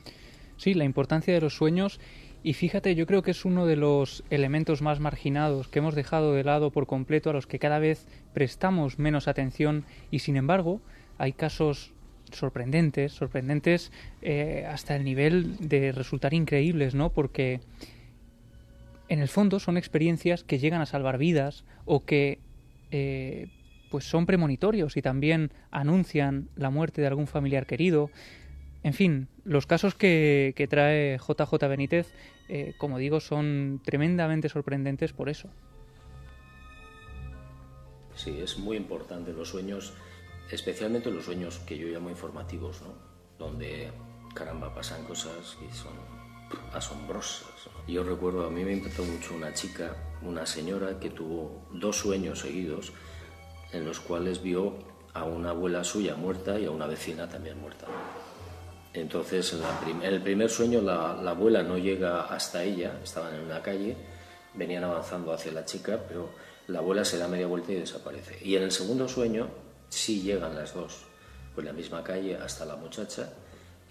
Sí, 0.58 0.74
la 0.74 0.84
importancia 0.84 1.34
de 1.34 1.42
los 1.42 1.56
sueños 1.56 2.00
y 2.46 2.54
fíjate, 2.54 2.94
yo 2.94 3.08
creo 3.08 3.24
que 3.24 3.32
es 3.32 3.44
uno 3.44 3.66
de 3.66 3.76
los 3.76 4.24
elementos 4.30 4.84
más 4.84 5.00
marginados 5.00 5.68
que 5.68 5.80
hemos 5.80 5.96
dejado 5.96 6.36
de 6.36 6.44
lado 6.44 6.70
por 6.70 6.86
completo, 6.86 7.32
a 7.32 7.34
los 7.34 7.48
que 7.48 7.58
cada 7.58 7.80
vez 7.80 8.06
prestamos 8.36 9.00
menos 9.00 9.28
atención 9.28 9.84
y 10.12 10.20
sin 10.20 10.38
embargo 10.38 10.80
hay 11.18 11.34
casos 11.34 11.92
sorprendentes, 12.32 13.14
sorprendentes 13.14 13.92
eh, 14.22 14.64
hasta 14.70 14.96
el 14.96 15.04
nivel 15.04 15.58
de 15.58 15.92
resultar 15.92 16.36
increíbles, 16.36 16.94
¿no? 16.94 17.10
Porque 17.12 17.62
en 19.10 19.22
el 19.22 19.28
fondo 19.28 19.60
son 19.60 19.76
experiencias 19.76 20.44
que 20.44 20.60
llegan 20.60 20.82
a 20.82 20.86
salvar 20.86 21.18
vidas 21.18 21.66
o 21.86 22.06
que 22.06 22.38
eh, 22.92 23.48
pues 23.90 24.06
son 24.06 24.28
premonitorios 24.28 24.98
y 24.98 25.02
también 25.02 25.50
anuncian 25.72 26.50
la 26.56 26.70
muerte 26.70 27.02
de 27.02 27.08
algún 27.08 27.26
familiar 27.26 27.66
querido. 27.66 28.12
En 28.84 28.94
fin, 28.94 29.30
los 29.46 29.66
casos 29.66 29.96
que, 29.96 30.54
que 30.56 30.68
trae 30.68 31.18
JJ 31.18 31.68
Benítez 31.68 32.14
eh, 32.48 32.74
como 32.78 32.98
digo, 32.98 33.20
son 33.20 33.82
tremendamente 33.84 34.50
sorprendentes 34.50 35.14
por 35.14 35.30
eso. 35.30 35.50
Sí, 38.16 38.40
es 38.40 38.58
muy 38.58 38.78
importante 38.78 39.34
los 39.34 39.50
sueños, 39.50 39.94
especialmente 40.50 41.12
los 41.12 41.26
sueños 41.26 41.60
que 41.60 41.78
yo 41.78 41.88
llamo 41.88 42.10
informativos, 42.10 42.82
¿no? 42.82 42.94
Donde, 43.38 43.92
caramba, 44.34 44.74
pasan 44.74 45.04
cosas 45.04 45.58
que 45.60 45.74
son 45.74 45.94
asombrosas. 46.74 47.70
Yo 47.88 48.04
recuerdo, 48.04 48.46
a 48.46 48.50
mí 48.50 48.64
me 48.64 48.74
impactó 48.74 49.04
mucho 49.04 49.36
una 49.36 49.54
chica, 49.54 49.96
una 50.22 50.46
señora 50.46 51.00
que 51.00 51.10
tuvo 51.10 51.68
dos 51.72 51.98
sueños 51.98 52.40
seguidos 52.40 52.94
en 53.74 53.86
los 53.86 54.00
cuales 54.00 54.42
vio 54.42 54.76
a 55.14 55.24
una 55.24 55.50
abuela 55.50 55.84
suya 55.84 56.16
muerta 56.16 56.60
y 56.60 56.66
a 56.66 56.72
una 56.72 56.88
vecina 56.88 57.28
también 57.28 57.60
muerta. 57.60 57.88
Entonces, 58.96 59.54
en, 59.88 60.02
el 60.02 60.22
primer 60.22 60.50
sueño 60.50 60.82
la, 60.82 61.12
abuela 61.12 61.62
no 61.64 61.78
llega 61.78 62.26
hasta 62.26 62.64
ella, 62.64 63.00
estaban 63.04 63.36
en 63.36 63.42
una 63.42 63.62
calle, 63.62 63.96
venían 64.54 64.86
avanzando 64.86 65.34
hacia 65.34 65.52
la 65.52 65.66
chica, 65.66 66.00
pero 66.08 66.30
la 66.68 66.80
abuela 66.80 67.04
se 67.04 67.18
da 67.18 67.28
media 67.28 67.48
vuelta 67.48 67.74
y 67.74 67.76
desaparece. 67.76 68.38
Y 68.42 68.56
en 68.56 68.64
el 68.64 68.72
segundo 68.72 69.08
sueño 69.08 69.50
sí 69.90 70.22
llegan 70.22 70.56
las 70.56 70.74
dos, 70.74 71.04
por 71.54 71.64
la 71.64 71.74
misma 71.74 72.04
calle 72.04 72.38
hasta 72.38 72.66
la 72.66 72.78
muchacha, 72.78 73.34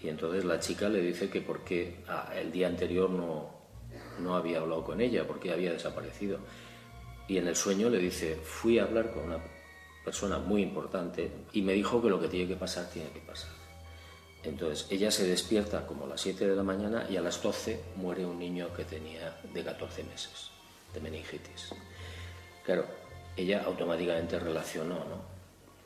y 0.01 0.09
entonces 0.09 0.43
la 0.43 0.59
chica 0.59 0.89
le 0.89 1.01
dice 1.01 1.29
que 1.29 1.41
porque 1.41 2.03
ah, 2.07 2.31
el 2.35 2.51
día 2.51 2.67
anterior 2.67 3.09
no, 3.09 3.49
no 4.19 4.35
había 4.35 4.59
hablado 4.59 4.83
con 4.83 5.01
ella, 5.01 5.25
porque 5.27 5.51
había 5.51 5.71
desaparecido. 5.71 6.39
Y 7.27 7.37
en 7.37 7.47
el 7.47 7.55
sueño 7.55 7.89
le 7.89 7.99
dice, 7.99 8.35
fui 8.35 8.77
a 8.79 8.83
hablar 8.83 9.11
con 9.11 9.23
una 9.23 9.39
persona 10.03 10.37
muy 10.37 10.61
importante 10.61 11.31
y 11.53 11.61
me 11.61 11.73
dijo 11.73 12.01
que 12.01 12.09
lo 12.09 12.19
que 12.19 12.27
tiene 12.27 12.47
que 12.47 12.55
pasar 12.55 12.87
tiene 12.89 13.09
que 13.09 13.21
pasar. 13.21 13.54
Entonces 14.45 14.87
ella 14.89 15.11
se 15.11 15.27
despierta 15.27 15.85
como 15.87 16.05
a 16.05 16.09
las 16.09 16.21
7 16.21 16.47
de 16.47 16.55
la 16.55 16.63
mañana 16.63 17.05
y 17.09 17.17
a 17.17 17.21
las 17.21 17.41
12 17.41 17.81
muere 17.95 18.25
un 18.25 18.37
niño 18.37 18.73
que 18.73 18.85
tenía 18.85 19.37
de 19.53 19.63
14 19.63 20.03
meses. 20.03 20.51
de 20.93 21.01
meningitis. 21.01 21.71
Claro, 22.63 22.85
ella 23.35 23.63
automáticamente 23.65 24.39
relacionó 24.39 25.03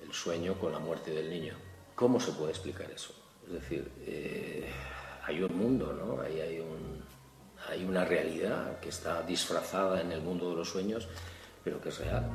el 0.03 0.14
sueño 0.14 0.53
con 0.60 0.72
la 0.72 0.78
muerte 0.78 1.10
del 1.10 1.30
niño. 1.30 1.55
¿Cómo 1.95 2.20
se 2.20 2.32
puede 2.34 2.51
explicar 2.51 2.89
eso? 2.91 3.12
Es 3.47 3.53
decir, 3.53 3.91
eh, 4.05 4.70
hay 5.26 5.41
un 5.41 5.57
mundo, 5.57 5.93
¿no? 5.93 6.22
Hay, 6.22 6.39
hay, 6.39 6.60
un, 6.60 7.03
hay 7.68 7.84
una 7.84 8.05
realidad 8.05 8.80
que 8.80 8.89
está 8.89 9.24
disfrazada 9.24 9.99
en 9.99 10.12
el 10.12 10.22
mundo 10.22 10.51
de 10.51 10.57
los 10.57 10.70
sueños, 10.70 11.07
pero 11.64 11.82
que 11.82 11.89
es 11.89 11.97
real. 11.97 12.30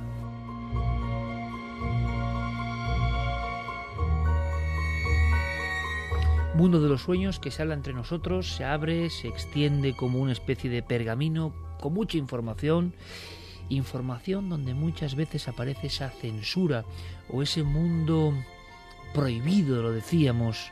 Mundo 6.54 6.80
de 6.80 6.88
los 6.88 7.02
sueños 7.02 7.40
que 7.40 7.50
se 7.50 7.62
habla 7.62 7.74
entre 7.74 7.92
nosotros, 7.92 8.54
se 8.54 8.64
abre, 8.64 9.10
se 9.10 9.26
extiende 9.26 9.96
como 9.96 10.20
una 10.20 10.30
especie 10.30 10.70
de 10.70 10.84
pergamino 10.84 11.52
con 11.80 11.94
mucha 11.94 12.16
información, 12.16 12.94
información 13.68 14.48
donde 14.48 14.72
muchas 14.72 15.16
veces 15.16 15.48
aparece 15.48 15.88
esa 15.88 16.10
censura 16.10 16.84
o 17.28 17.42
ese 17.42 17.64
mundo 17.64 18.32
prohibido, 19.12 19.82
lo 19.82 19.90
decíamos. 19.90 20.70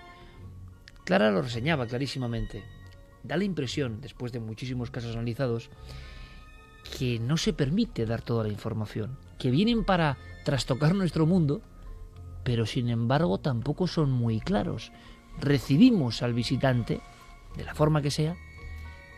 Clara 1.03 1.33
lo 1.33 1.43
reseñaba 1.43 1.89
clarísimamente. 1.89 2.63
Da 3.25 3.37
la 3.37 3.43
impresión, 3.43 4.01
después 4.01 4.31
de 4.31 4.39
muchísimos 4.39 4.93
casos 4.93 5.17
analizados, 5.17 5.69
que 6.97 7.19
no 7.19 7.37
se 7.37 7.53
permite 7.53 8.07
dar 8.07 8.23
toda 8.23 8.45
la 8.45 8.53
información, 8.53 9.19
que 9.37 9.51
vienen 9.51 9.83
para 9.83 10.17
trastocar 10.45 10.95
nuestro 10.95 11.27
mundo, 11.27 11.61
pero 12.45 12.67
sin 12.67 12.89
embargo 12.89 13.39
tampoco 13.39 13.89
son 13.89 14.13
muy 14.13 14.39
claros 14.39 14.93
recibimos 15.41 16.23
al 16.23 16.35
visitante, 16.35 17.01
de 17.57 17.65
la 17.65 17.75
forma 17.75 18.03
que 18.03 18.11
sea, 18.11 18.37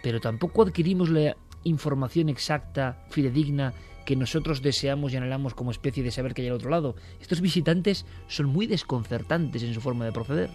pero 0.02 0.20
tampoco 0.20 0.62
adquirimos 0.62 1.10
la 1.10 1.36
información 1.64 2.28
exacta, 2.28 3.04
fidedigna, 3.10 3.72
que 4.04 4.16
nosotros 4.16 4.62
deseamos 4.62 5.12
y 5.12 5.16
anhelamos 5.16 5.54
como 5.54 5.70
especie 5.70 6.02
de 6.02 6.10
saber 6.10 6.34
que 6.34 6.42
hay 6.42 6.48
al 6.48 6.54
otro 6.54 6.70
lado. 6.70 6.94
Estos 7.20 7.40
visitantes 7.40 8.04
son 8.28 8.46
muy 8.46 8.66
desconcertantes 8.66 9.62
en 9.62 9.72
su 9.72 9.80
forma 9.80 10.04
de 10.04 10.12
proceder. 10.12 10.50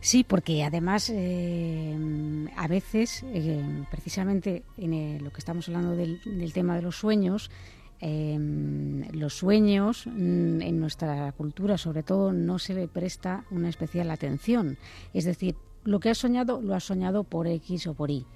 Sí, 0.00 0.22
porque 0.22 0.62
además 0.64 1.10
eh, 1.14 1.96
a 2.56 2.68
veces, 2.68 3.24
eh, 3.28 3.62
precisamente 3.90 4.64
en 4.76 5.24
lo 5.24 5.30
que 5.30 5.38
estamos 5.38 5.68
hablando 5.68 5.96
del, 5.96 6.20
del 6.24 6.52
tema 6.52 6.76
de 6.76 6.82
los 6.82 6.96
sueños, 6.96 7.50
Em, 8.06 9.08
los 9.12 9.32
sueños 9.32 10.06
mm, 10.06 10.60
en 10.60 10.78
nuestra 10.78 11.32
cultura 11.32 11.78
sobre 11.78 12.02
todo 12.02 12.34
no 12.34 12.58
se 12.58 12.74
le 12.74 12.86
presta 12.86 13.46
una 13.50 13.70
especial 13.70 14.10
atención. 14.10 14.76
Es 15.14 15.24
decir, 15.24 15.56
lo 15.84 16.00
que 16.00 16.10
has 16.10 16.18
soñado 16.18 16.60
lo 16.60 16.74
has 16.74 16.84
soñado 16.84 17.24
por 17.24 17.46
X 17.46 17.86
o 17.86 17.94
por 17.94 18.10
Y. 18.10 18.26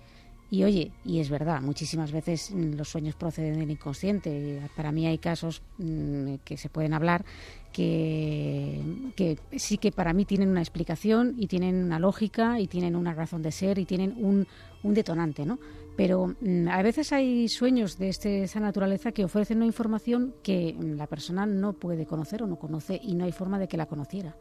Y 0.51 0.65
oye, 0.65 0.93
y 1.05 1.21
es 1.21 1.29
verdad, 1.29 1.61
muchísimas 1.61 2.13
veces 2.13 2.51
mm, 2.51 2.77
los 2.77 2.89
sueños 2.89 3.15
proceden 3.15 3.59
del 3.59 3.71
inconsciente. 3.71 4.63
Para 4.75 4.91
mí 4.91 5.07
hay 5.07 5.19
casos 5.19 5.61
mm, 5.77 6.37
que 6.47 6.57
se 6.57 6.71
pueden 6.71 6.95
hablar 6.95 7.27
que, 7.71 8.81
que, 9.17 9.39
sí 9.59 9.77
que 9.77 9.93
para 9.93 10.15
mí 10.15 10.25
tienen 10.25 10.49
una 10.49 10.63
explicación 10.63 11.35
y 11.37 11.47
tienen 11.47 11.85
una 11.85 11.99
lógica 11.99 12.59
y 12.59 12.69
tienen 12.69 12.97
una 12.97 13.13
razón 13.13 13.43
de 13.43 13.53
ser 13.53 13.79
y 13.79 13.85
tienen 13.85 14.15
un, 14.17 14.47
un 14.83 14.95
detonante, 14.95 15.45
¿no? 15.45 15.59
Pero 15.97 16.35
mm, 16.41 16.69
a 16.69 16.83
veces 16.83 17.13
hay 17.13 17.49
sueños 17.49 17.99
de 17.99 18.09
este, 18.09 18.45
esa 18.45 18.61
naturaleza 18.61 19.13
que 19.13 19.25
ofrecen 19.25 19.59
una 19.59 19.67
información 19.67 20.35
que 20.43 20.75
mm, 20.79 20.97
la 20.97 21.07
persona 21.07 21.47
no 21.47 21.73
puede 21.73 22.07
conocer 22.07 22.43
o 22.43 22.47
no 22.47 22.57
conoce 22.57 23.01
y 23.03 23.15
no 23.15 23.25
hay 23.25 23.33
forma 23.33 23.59
de 23.59 23.69
que 23.69 23.77
la 23.77 23.87
conociera. 23.87 24.37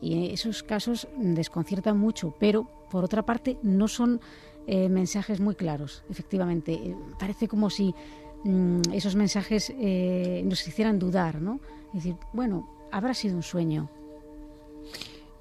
Y 0.00 0.30
esos 0.30 0.62
casos 0.62 1.08
mm, 1.16 1.34
desconciertan 1.34 1.98
mucho, 1.98 2.34
pero 2.38 2.68
por 2.90 3.04
otra 3.04 3.24
parte 3.24 3.58
no 3.62 3.88
son 3.88 4.20
eh, 4.66 4.90
mensajes 4.90 5.40
muy 5.40 5.54
claros, 5.54 6.04
efectivamente. 6.10 6.74
Eh, 6.74 6.96
parece 7.18 7.48
como 7.48 7.70
si 7.70 7.94
esos 8.92 9.16
mensajes 9.16 9.72
eh, 9.78 10.42
nos 10.44 10.66
hicieran 10.68 10.98
dudar, 10.98 11.42
¿no? 11.42 11.58
Es 11.88 12.04
decir, 12.04 12.16
bueno, 12.32 12.68
habrá 12.92 13.12
sido 13.14 13.34
un 13.36 13.42
sueño. 13.42 13.90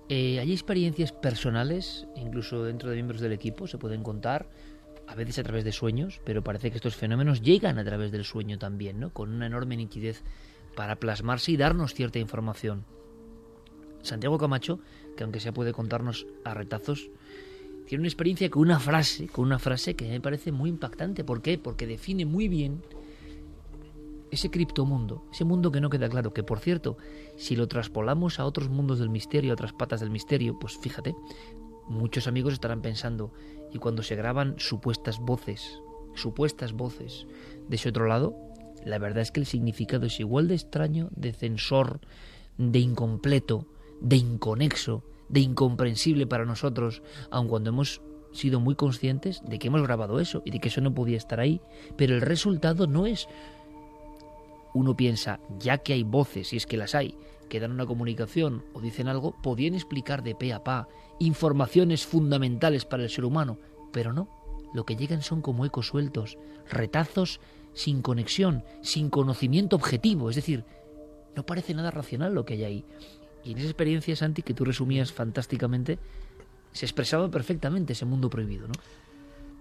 ¿Hay 0.10 0.52
experiencias 0.52 1.12
personales, 1.12 2.08
incluso 2.16 2.64
dentro 2.64 2.90
de 2.90 2.96
miembros 2.96 3.20
del 3.20 3.34
equipo, 3.34 3.68
se 3.68 3.78
pueden 3.78 4.04
contar? 4.04 4.50
a 5.08 5.16
veces 5.16 5.40
a 5.40 5.44
través 5.44 5.64
de 5.64 5.72
sueños, 5.72 6.20
pero 6.26 6.44
parece 6.44 6.70
que 6.70 6.78
estos 6.78 6.96
fenómenos 6.96 7.42
llegan 7.42 7.80
a 7.80 7.86
través 7.86 8.12
del 8.12 8.26
sueño 8.26 8.60
también, 8.60 9.00
¿no? 9.00 9.12
Con 9.12 9.32
una 9.32 9.48
enorme 9.48 9.78
nitidez 9.78 10.22
para 10.76 10.98
plasmarse 10.98 11.54
y 11.54 11.58
darnos 11.58 11.94
cierta 11.94 12.20
información. 12.20 12.86
Santiago 14.02 14.38
Camacho, 14.38 14.80
que 15.16 15.24
aunque 15.24 15.40
sea 15.40 15.54
puede 15.54 15.72
contarnos 15.72 16.28
a 16.44 16.54
retazos, 16.54 17.10
tiene 17.88 18.02
una 18.02 18.10
experiencia 18.10 18.50
con 18.50 18.64
una 18.64 18.80
frase, 18.80 19.28
con 19.28 19.46
una 19.46 19.60
frase 19.60 19.96
que 19.96 20.10
me 20.10 20.20
parece 20.20 20.52
muy 20.52 20.70
impactante. 20.70 21.24
¿Por 21.24 21.42
qué? 21.42 21.58
Porque 21.58 21.88
define 21.88 22.26
muy 22.26 22.50
bien 22.50 22.82
ese 24.30 24.52
criptomundo, 24.52 25.24
ese 25.32 25.46
mundo 25.46 25.72
que 25.72 25.80
no 25.80 25.90
queda 25.90 26.10
claro, 26.10 26.34
que 26.34 26.44
por 26.44 26.60
cierto, 26.60 26.98
si 27.38 27.56
lo 27.56 27.68
traspolamos 27.68 28.40
a 28.40 28.46
otros 28.46 28.70
mundos 28.70 29.00
del 29.00 29.10
misterio, 29.10 29.52
a 29.52 29.54
otras 29.54 29.74
patas 29.74 30.00
del 30.00 30.10
misterio, 30.10 30.58
pues 30.60 30.78
fíjate, 30.78 31.16
muchos 31.88 32.28
amigos 32.28 32.54
estarán 32.54 32.82
pensando, 32.82 33.32
y 33.72 33.78
cuando 33.78 34.04
se 34.04 34.16
graban 34.16 34.56
supuestas 34.58 35.20
voces, 35.20 35.80
supuestas 36.16 36.74
voces 36.74 37.28
de 37.68 37.76
ese 37.76 37.90
otro 37.90 38.08
lado, 38.08 38.36
la 38.84 38.98
verdad 38.98 39.22
es 39.22 39.32
que 39.32 39.40
el 39.40 39.46
significado 39.46 40.06
es 40.06 40.20
igual 40.20 40.48
de 40.48 40.56
extraño, 40.56 41.10
de 41.12 41.34
censor, 41.34 42.00
de 42.58 42.80
incompleto, 42.80 43.68
de 44.02 44.18
inconexo, 44.18 45.04
de 45.30 45.42
incomprensible 45.42 46.26
para 46.26 46.46
nosotros, 46.46 47.02
aun 47.30 47.48
cuando 47.48 47.70
hemos 47.70 48.02
sido 48.32 48.60
muy 48.60 48.76
conscientes 48.76 49.42
de 49.46 49.60
que 49.60 49.68
hemos 49.68 49.82
grabado 49.82 50.20
eso 50.20 50.42
y 50.46 50.52
de 50.52 50.60
que 50.60 50.70
eso 50.70 50.82
no 50.82 50.94
podía 50.94 51.18
estar 51.18 51.40
ahí, 51.40 51.62
pero 51.98 52.16
el 52.16 52.22
resultado 52.22 52.88
no 52.88 53.06
es 53.06 53.28
uno 54.78 54.96
piensa, 54.96 55.40
ya 55.60 55.80
que 55.80 55.94
hay 55.94 56.04
voces, 56.04 56.54
y 56.54 56.58
es 56.58 56.66
que 56.66 56.78
las 56.78 56.96
hay, 56.96 57.16
que 57.50 57.60
dan 57.60 57.72
una 57.72 57.86
comunicación 57.86 58.64
o 58.74 58.82
dicen 58.82 59.08
algo, 59.08 59.36
podían 59.42 59.74
explicar 59.74 60.24
de 60.24 60.36
pe 60.36 60.54
a 60.54 60.64
pa 60.64 60.88
informaciones 61.20 62.06
fundamentales 62.06 62.86
para 62.86 63.04
el 63.04 63.10
ser 63.10 63.26
humano, 63.26 63.58
pero 63.92 64.14
no, 64.14 64.30
lo 64.74 64.86
que 64.86 64.96
llegan 64.96 65.22
son 65.22 65.42
como 65.42 65.66
ecos 65.66 65.88
sueltos, 65.88 66.38
retazos 66.70 67.40
sin 67.74 68.02
conexión, 68.02 68.64
sin 68.82 69.10
conocimiento 69.10 69.76
objetivo, 69.76 70.30
es 70.30 70.36
decir, 70.36 70.64
no 71.36 71.46
parece 71.46 71.74
nada 71.74 71.92
racional 71.92 72.34
lo 72.34 72.46
que 72.46 72.54
hay 72.54 72.64
ahí. 72.64 72.86
Y 73.44 73.52
en 73.52 73.60
esa 73.60 73.68
experiencia, 73.68 74.16
Santi, 74.16 74.42
que 74.42 74.54
tú 74.54 74.66
resumías 74.66 75.12
fantásticamente, 75.12 76.00
se 76.72 76.86
expresaba 76.86 77.30
perfectamente 77.32 77.94
ese 77.94 78.06
mundo 78.06 78.30
prohibido, 78.30 78.68
¿no? 78.68 78.74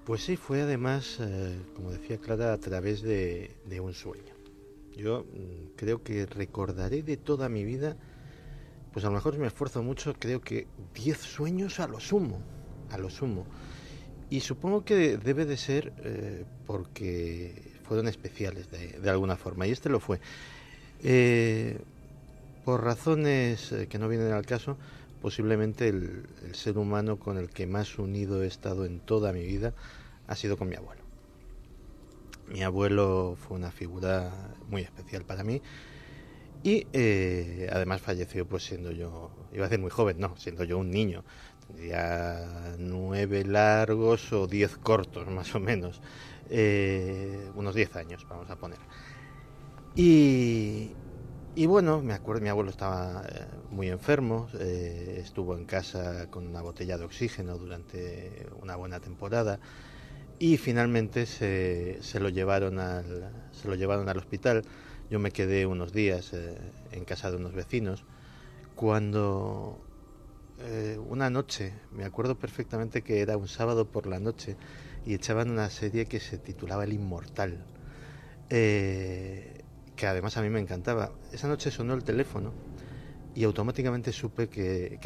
Pues 0.04 0.22
sí, 0.22 0.36
fue 0.36 0.62
además, 0.62 1.18
eh, 1.20 1.58
como 1.74 1.90
decía 1.90 2.18
Clara, 2.18 2.52
a 2.52 2.58
través 2.58 3.02
de 3.02 3.50
un 3.80 3.92
sueño. 3.92 4.35
Yo 4.96 5.24
mm, 5.24 5.76
creo 5.76 6.02
que 6.02 6.26
recordaré 6.26 7.02
de 7.02 7.16
toda 7.16 7.48
mi 7.48 7.64
vida, 7.64 7.96
pues 8.92 9.04
a 9.04 9.08
lo 9.08 9.14
mejor 9.14 9.38
me 9.38 9.46
esfuerzo 9.46 9.82
mucho, 9.82 10.14
creo 10.18 10.40
que 10.40 10.66
10 10.94 11.18
sueños 11.18 11.80
a 11.80 11.86
lo 11.86 12.00
sumo, 12.00 12.40
a 12.90 12.98
lo 12.98 13.10
sumo. 13.10 13.46
Y 14.30 14.40
supongo 14.40 14.84
que 14.84 15.18
debe 15.18 15.44
de 15.44 15.56
ser 15.56 15.92
eh, 15.98 16.44
porque 16.66 17.74
fueron 17.84 18.08
especiales 18.08 18.68
de, 18.70 19.08
alguna 19.10 19.36
forma, 19.36 19.66
y 19.66 19.70
este 19.70 19.88
lo 19.88 20.00
fue. 20.00 20.18
Eh, 21.04 21.78
por 22.64 22.82
razones 22.82 23.70
eh, 23.70 23.86
que 23.86 23.98
no 23.98 24.08
vienen 24.08 24.32
al 24.32 24.46
caso, 24.46 24.76
posiblemente 25.22 25.88
el 25.88 26.26
ser 26.52 26.78
humano 26.78 27.18
con 27.18 27.38
el 27.38 27.50
que 27.50 27.66
más 27.66 27.98
unido 27.98 28.42
he 28.42 28.46
estado 28.46 28.84
en 28.84 28.98
toda 29.00 29.32
mi 29.32 29.44
vida 29.44 29.74
ha 30.26 30.34
sido 30.34 30.56
con 30.56 30.68
mi 30.68 30.74
abuelo. 30.74 31.05
Mi 32.46 32.62
abuelo 32.62 33.36
fue 33.36 33.56
una 33.56 33.70
figura 33.72 34.54
muy 34.66 34.82
especial 34.82 35.24
para 35.24 35.42
mí 35.44 35.62
y 36.62 36.88
eh, 36.92 37.68
además 37.72 38.00
falleció 38.02 38.46
pues 38.46 38.64
siendo 38.64 38.90
yo, 38.90 39.30
iba 39.52 39.64
a 39.66 39.68
decir 39.68 39.80
muy 39.80 39.90
joven, 39.90 40.18
no, 40.18 40.36
siendo 40.36 40.64
yo 40.64 40.78
un 40.78 40.90
niño. 40.90 41.24
Tendría 41.66 42.74
nueve 42.78 43.44
largos 43.44 44.32
o 44.32 44.46
diez 44.46 44.76
cortos 44.76 45.28
más 45.28 45.54
o 45.54 45.60
menos, 45.60 46.00
eh, 46.48 47.50
unos 47.54 47.74
diez 47.74 47.94
años 47.96 48.26
vamos 48.28 48.50
a 48.50 48.56
poner. 48.56 48.78
Y, 49.94 50.96
y 51.54 51.66
bueno, 51.66 52.02
me 52.02 52.14
acuerdo, 52.14 52.42
mi 52.42 52.48
abuelo 52.50 52.70
estaba 52.70 53.24
eh, 53.28 53.46
muy 53.70 53.88
enfermo, 53.88 54.48
estuvo 54.58 55.56
en 55.56 55.64
casa 55.64 56.26
con 56.28 56.46
una 56.46 56.62
botella 56.62 56.98
de 56.98 57.04
oxígeno 57.04 57.56
durante 57.58 58.46
una 58.60 58.76
buena 58.76 59.00
temporada 59.00 59.60
y 60.38 60.56
finalmente 60.56 61.26
se, 61.26 61.98
se, 62.02 62.20
lo 62.20 62.28
llevaron 62.28 62.78
al, 62.78 63.30
se 63.52 63.68
lo 63.68 63.74
llevaron 63.74 64.08
al 64.08 64.18
hospital. 64.18 64.62
Yo 65.10 65.18
me 65.18 65.30
quedé 65.30 65.66
unos 65.66 65.92
días 65.92 66.32
eh, 66.32 66.58
en 66.92 67.04
casa 67.04 67.30
de 67.30 67.36
unos 67.36 67.54
vecinos 67.54 68.04
cuando 68.74 69.80
eh, 70.60 70.98
una 71.08 71.30
noche, 71.30 71.72
me 71.92 72.04
acuerdo 72.04 72.38
perfectamente 72.38 73.02
que 73.02 73.20
era 73.20 73.36
un 73.36 73.48
sábado 73.48 73.86
por 73.86 74.06
la 74.06 74.20
noche 74.20 74.56
y 75.06 75.14
echaban 75.14 75.50
una 75.50 75.70
serie 75.70 76.06
que 76.06 76.20
se 76.20 76.38
titulaba 76.38 76.84
El 76.84 76.92
Inmortal, 76.92 77.64
eh, 78.50 79.62
que 79.94 80.06
además 80.06 80.36
a 80.36 80.42
mí 80.42 80.50
me 80.50 80.60
encantaba. 80.60 81.12
Esa 81.32 81.48
noche 81.48 81.70
sonó 81.70 81.94
el 81.94 82.04
teléfono 82.04 82.52
y 83.34 83.44
automáticamente 83.44 84.12
supe 84.12 84.48
que, 84.48 84.98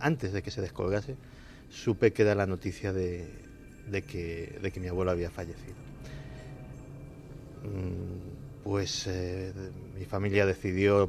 antes 0.00 0.32
de 0.32 0.42
que 0.42 0.50
se 0.50 0.60
descolgase, 0.60 1.16
supe 1.68 2.12
que 2.12 2.22
era 2.22 2.34
la 2.34 2.46
noticia 2.46 2.92
de, 2.92 3.45
de 3.86 4.02
que, 4.02 4.58
de 4.60 4.72
que 4.72 4.80
mi 4.80 4.88
abuelo 4.88 5.10
había 5.10 5.30
fallecido. 5.30 5.76
mm, 7.62 8.62
pues 8.62 9.06
eh, 9.06 9.52
mi 9.94 10.04
familia 10.04 10.46
decidió 10.46 11.08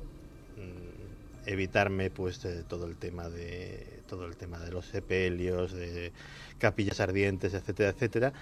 mm, 0.55 1.49
evitarme 1.49 2.09
pues 2.11 2.39
todo 2.67 2.85
el 2.87 2.97
tema 2.97 3.29
de 3.29 4.03
todo 4.07 4.25
el 4.25 4.37
tema 4.37 4.59
de 4.59 4.71
los 4.71 4.85
sepelios, 4.87 5.73
de 5.73 6.13
capillas 6.59 6.99
ardientes, 6.99 7.53
etcétera, 7.53 7.89
etcétera. 7.89 8.33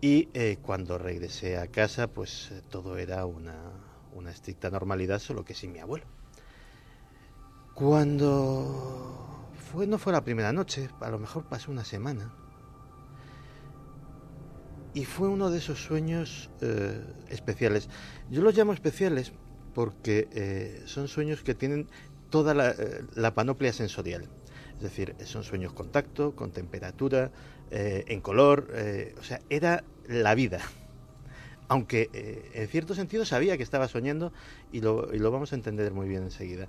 Y 0.00 0.30
eh, 0.34 0.58
cuando 0.62 0.98
regresé 0.98 1.58
a 1.58 1.68
casa, 1.68 2.08
pues 2.08 2.52
todo 2.70 2.98
era 2.98 3.26
una, 3.26 3.72
una 4.12 4.30
estricta 4.32 4.70
normalidad, 4.70 5.20
solo 5.20 5.44
que 5.44 5.54
sin 5.54 5.72
mi 5.72 5.80
abuelo. 5.80 6.06
Cuando 7.74 9.50
fue, 9.54 9.86
no 9.86 9.98
fue 9.98 10.12
la 10.12 10.24
primera 10.24 10.52
noche, 10.52 10.90
a 11.00 11.10
lo 11.10 11.18
mejor 11.18 11.44
pasó 11.44 11.70
una 11.70 11.84
semana. 11.84 12.34
Y 14.94 15.04
fue 15.04 15.28
uno 15.28 15.50
de 15.50 15.58
esos 15.58 15.82
sueños 15.82 16.50
eh, 16.60 17.00
especiales. 17.28 17.88
Yo 18.30 18.42
los 18.42 18.56
llamo 18.56 18.72
especiales 18.72 19.32
porque 19.74 20.28
eh, 20.32 20.82
son 20.86 21.08
sueños 21.08 21.42
que 21.42 21.54
tienen 21.54 21.88
toda 22.30 22.54
la, 22.54 22.70
eh, 22.70 23.04
la, 23.14 23.34
panoplia 23.34 23.72
sensorial. 23.72 24.28
Es 24.76 24.82
decir, 24.82 25.14
son 25.24 25.44
sueños 25.44 25.72
con 25.72 25.90
tacto, 25.90 26.34
con 26.34 26.52
temperatura, 26.52 27.30
en 27.70 28.20
color. 28.22 28.72
o 29.18 29.22
sea, 29.22 29.40
era 29.50 29.84
la 30.08 30.34
vida 30.34 30.60
aunque 31.68 32.08
en 32.54 32.68
cierto 32.68 32.94
sentido 32.94 33.26
sabía 33.26 33.58
que 33.58 33.62
estaba 33.62 33.88
soñando 33.88 34.32
y 34.72 34.80
lo, 34.80 35.12
y 35.12 35.18
lo, 35.18 35.30
vamos 35.30 35.52
a 35.52 35.56
entender 35.56 35.92
muy 35.92 36.08
bien 36.08 36.22
enseguida. 36.22 36.68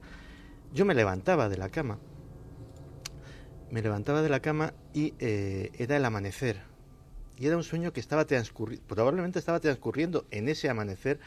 Yo 0.74 0.86
me 0.86 0.96
levantaba 0.96 1.48
de 1.48 1.58
la 1.58 1.70
cama, 1.70 2.00
me 3.72 3.82
levantaba 3.82 4.22
de 4.22 4.30
la 4.30 4.40
cama 4.40 4.74
y 4.94 5.14
eh, 5.20 5.72
era 5.78 5.98
el 5.98 6.06
amanecer. 6.06 6.62
Y 7.40 7.48
era 7.48 7.58
un 7.58 7.64
sueño 7.64 7.94
que 7.94 8.00
estaba 8.00 8.26
transcurriendo, 8.26 8.86
probablemente 8.88 9.40
estaba 9.40 9.60
transcurriendo 9.60 10.26
en 10.30 10.50
ese 10.50 10.70
amanecer 10.70 11.20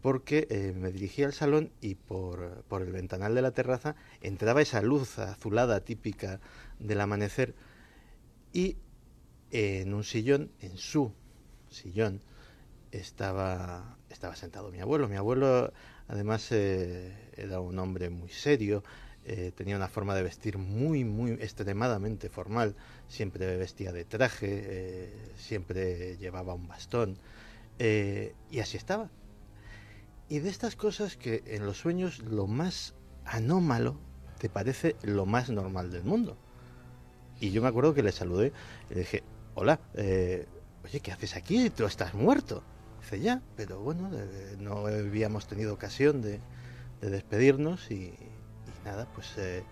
porque 0.00 0.48
eh, 0.50 0.72
me 0.74 0.90
dirigía 0.90 1.26
al 1.26 1.32
salón 1.32 1.70
y 1.80 1.94
por, 1.94 2.64
por 2.64 2.82
el 2.82 2.90
ventanal 2.90 3.34
de 3.34 3.42
la 3.42 3.52
terraza 3.52 3.94
entraba 4.20 4.62
esa 4.62 4.82
luz 4.82 5.18
azulada 5.18 5.80
típica 5.80 6.40
del 6.80 7.00
amanecer 7.00 7.54
y 8.52 8.76
en 9.50 9.92
un 9.92 10.02
sillón, 10.02 10.50
en 10.60 10.76
su 10.78 11.12
sillón, 11.68 12.22
estaba, 12.90 13.98
estaba 14.10 14.36
sentado 14.36 14.70
mi 14.70 14.80
abuelo. 14.80 15.08
Mi 15.08 15.16
abuelo, 15.16 15.72
además, 16.08 16.50
eh, 16.52 17.30
era 17.36 17.60
un 17.60 17.78
hombre 17.78 18.10
muy 18.10 18.30
serio, 18.30 18.82
eh, 19.24 19.52
tenía 19.54 19.76
una 19.76 19.88
forma 19.88 20.14
de 20.14 20.22
vestir 20.22 20.58
muy, 20.58 21.04
muy 21.04 21.32
extremadamente 21.32 22.28
formal. 22.28 22.74
Siempre 23.08 23.56
vestía 23.56 23.92
de 23.92 24.04
traje, 24.04 24.48
eh, 24.50 25.32
siempre 25.36 26.16
llevaba 26.18 26.54
un 26.54 26.68
bastón. 26.68 27.18
y 27.78 28.60
así 28.60 28.76
estaba. 28.76 29.10
Y 30.28 30.38
de 30.38 30.48
estas 30.48 30.76
cosas 30.76 31.16
que 31.16 31.42
en 31.46 31.66
los 31.66 31.78
sueños 31.78 32.20
lo 32.20 32.46
más 32.46 32.94
anómalo 33.24 33.98
te 34.38 34.48
parece 34.48 34.96
lo 35.02 35.26
más 35.26 35.50
normal 35.50 35.90
del 35.90 36.04
mundo. 36.04 36.36
Y 37.40 37.50
yo 37.50 37.62
me 37.62 37.68
acuerdo 37.68 37.94
que 37.94 38.02
le 38.02 38.12
saludé 38.12 38.52
le 38.90 39.00
dije, 39.00 39.22
hola, 39.54 39.80
oye, 40.84 41.00
¿qué 41.00 41.12
haces 41.12 41.36
aquí? 41.36 41.70
Tú 41.70 41.84
estás 41.84 42.14
muerto. 42.14 42.62
Dice, 43.02 43.20
ya, 43.20 43.42
pero 43.56 43.80
bueno, 43.80 44.10
eh, 44.12 44.56
no 44.60 44.86
habíamos 44.86 45.46
tenido 45.46 45.74
ocasión 45.74 46.22
de, 46.22 46.40
despedirnos 47.00 47.90
y, 47.90 48.14
nada, 48.84 49.06
pues 49.14 49.32
eh, 49.36 49.62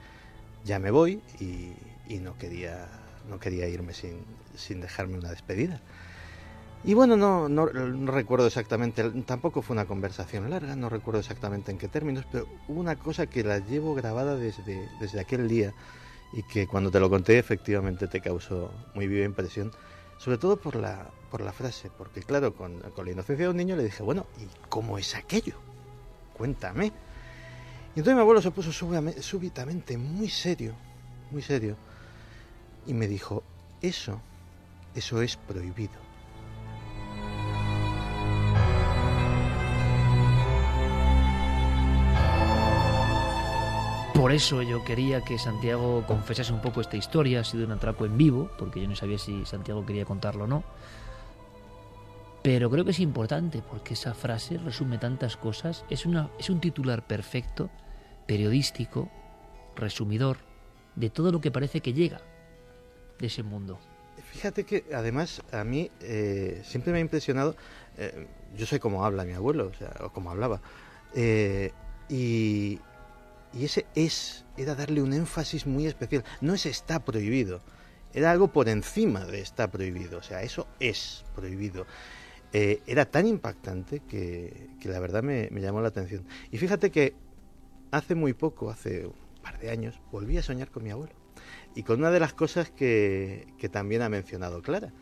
ya 0.65 0.79
me 0.79 0.91
voy 0.91 1.23
y, 1.41 1.75
no, 2.19 2.37
quería, 2.37 2.89
no 3.29 3.39
quería 3.39 3.69
irme 3.69 3.95
sin, 3.95 4.25
sin, 4.57 4.81
dejarme 4.81 5.19
una 5.19 5.31
despedida. 5.31 5.81
Y 6.83 6.95
bueno, 6.95 7.17
no, 7.17 7.49
no, 7.49 7.67
recuerdo 7.67 8.47
exactamente, 8.47 9.09
tampoco 9.27 9.61
fue 9.61 9.75
una 9.75 9.85
conversación 9.85 10.49
larga, 10.49 10.77
no 10.77 10.89
recuerdo 10.89 11.21
exactamente 11.21 11.71
en 11.71 11.79
qué 11.79 11.89
términos, 11.89 12.25
pero 12.33 12.47
hubo 12.69 12.81
una 12.81 12.97
cosa 12.97 13.27
que 13.27 13.45
la 13.45 13.59
llevo 13.59 13.95
grabada 13.95 14.37
desde, 14.37 14.89
desde 14.99 15.21
aquel 15.21 15.47
día 15.47 15.75
y 16.33 16.43
que 16.43 16.67
cuando 16.67 16.91
te 16.91 17.01
lo 17.01 17.11
conté 17.11 17.39
efectivamente 17.39 18.07
te 18.07 18.21
causó 18.21 18.73
muy 18.95 19.07
viva 19.09 19.27
impresión, 19.27 19.73
sobre 20.19 20.39
todo 20.39 20.57
por 20.57 20.77
la, 20.77 21.11
por 21.31 21.41
la 21.41 21.53
frase, 21.53 21.91
porque 21.97 22.23
claro, 22.23 22.55
con, 22.55 22.81
la 22.81 23.11
inocencia 23.11 23.47
de 23.47 23.51
un 23.51 23.57
niño 23.57 23.77
le 23.77 23.85
dije, 23.85 24.03
bueno, 24.03 24.27
¿y 24.39 24.47
cómo 24.69 24.99
es 24.99 25.15
aquello? 25.15 25.55
Cuéntame. 26.37 26.93
Y 27.95 28.01
entonces 28.01 28.15
mi 28.15 28.21
abuelo 28.21 28.41
se 28.41 28.51
puso 28.53 28.73
súbitamente 28.73 29.99
muy 29.99 30.29
serio, 30.29 30.75
muy 31.31 31.43
serio, 31.43 31.77
y 32.87 32.95
me 32.95 33.09
dijo, 33.09 33.43
eso, 33.83 34.21
eso 34.95 35.23
es 35.23 35.37
prohibido. 35.37 36.11
Por 44.15 44.33
eso 44.33 44.63
yo 44.63 44.85
quería 44.85 45.23
que 45.23 45.39
Santiago 45.39 46.05
confesase 46.07 46.53
un 46.53 46.61
poco 46.61 46.83
esta 46.83 46.97
historia, 46.97 47.41
ha 47.41 47.45
sido 47.45 47.65
un 47.65 47.73
atraco 47.73 48.05
en 48.05 48.19
vivo, 48.19 48.51
porque 48.59 48.81
yo 48.81 48.87
no 48.87 48.95
sabía 48.95 49.19
si 49.19 49.47
Santiago 49.47 49.85
quería 49.85 50.05
contarlo 50.05 50.45
o 50.45 50.47
no. 50.47 50.63
Pero 52.43 52.71
creo 52.71 52.85
que 52.85 52.93
es 52.93 53.01
importante 53.01 53.63
porque 53.63 53.95
esa 53.95 54.15
frase 54.15 54.57
resume 54.59 54.99
tantas 54.99 55.37
cosas. 55.37 55.85
Es, 55.91 56.07
una, 56.07 56.31
es 56.39 56.49
un 56.49 56.61
titular 56.61 57.07
perfecto, 57.07 57.71
periodístico, 58.27 59.11
resumidor, 59.77 60.39
de 60.97 61.11
todo 61.11 61.33
lo 61.33 61.41
que 61.41 61.51
parece 61.51 61.81
que 61.81 61.93
llega 61.93 62.21
de 63.19 63.27
ese 63.27 63.43
mundo. 63.43 63.79
Fíjate 64.33 64.65
que 64.65 64.85
además 64.95 65.43
a 65.53 65.65
mí 65.65 65.91
eh, 66.01 66.63
siempre 66.65 66.93
me 66.93 66.99
ha 66.99 67.01
impresionado, 67.01 67.57
eh, 67.99 68.27
yo 68.57 68.67
sé 68.67 68.81
cómo 68.81 69.05
habla 69.05 69.25
mi 69.25 69.33
abuelo, 69.33 69.69
o 69.69 69.75
sea, 69.75 69.93
o 70.01 70.11
cómo 70.11 70.31
hablaba, 70.31 70.61
eh, 71.15 71.73
y, 72.09 72.79
y 73.53 73.65
ese 73.65 73.87
es, 73.95 74.45
era 74.57 74.75
darle 74.75 75.03
un 75.03 75.13
énfasis 75.13 75.67
muy 75.67 75.87
especial. 75.87 76.25
No 76.41 76.55
es 76.55 76.67
está 76.67 77.01
prohibido, 77.01 77.61
era 78.13 78.31
algo 78.31 78.49
por 78.49 78.69
encima 78.69 79.25
de 79.25 79.41
está 79.41 79.71
prohibido, 79.71 80.19
o 80.19 80.23
sea, 80.23 80.43
eso 80.43 80.67
es 80.79 81.25
prohibido. 81.35 81.87
Eh, 82.53 82.83
era 82.87 83.05
tan 83.05 83.27
impactante 83.27 84.01
que, 84.01 84.69
la 84.85 84.99
verdad 84.99 85.23
me, 85.23 85.49
llamó 85.51 85.81
la 85.81 85.89
atención. 85.89 86.25
Y 86.51 86.59
fíjate 86.59 86.91
que 86.91 87.15
hace 87.91 88.15
muy 88.15 88.33
poco, 88.33 88.71
hace 88.71 89.07
un 89.07 89.15
par 89.43 89.59
de 89.61 89.71
años, 89.71 90.01
volví 90.11 90.37
a 90.39 90.43
soñar 90.43 90.71
con 90.71 90.83
mi 90.83 90.91
abuelo. 90.91 91.15
Y 91.75 91.85
con 91.85 92.01
una 92.01 92.11
de 92.11 92.21
las 92.21 92.33
cosas 92.33 92.71
que, 92.71 93.47
también 93.71 94.03
ha 94.03 94.09
mencionado 94.09 94.63
Clara. 94.63 94.93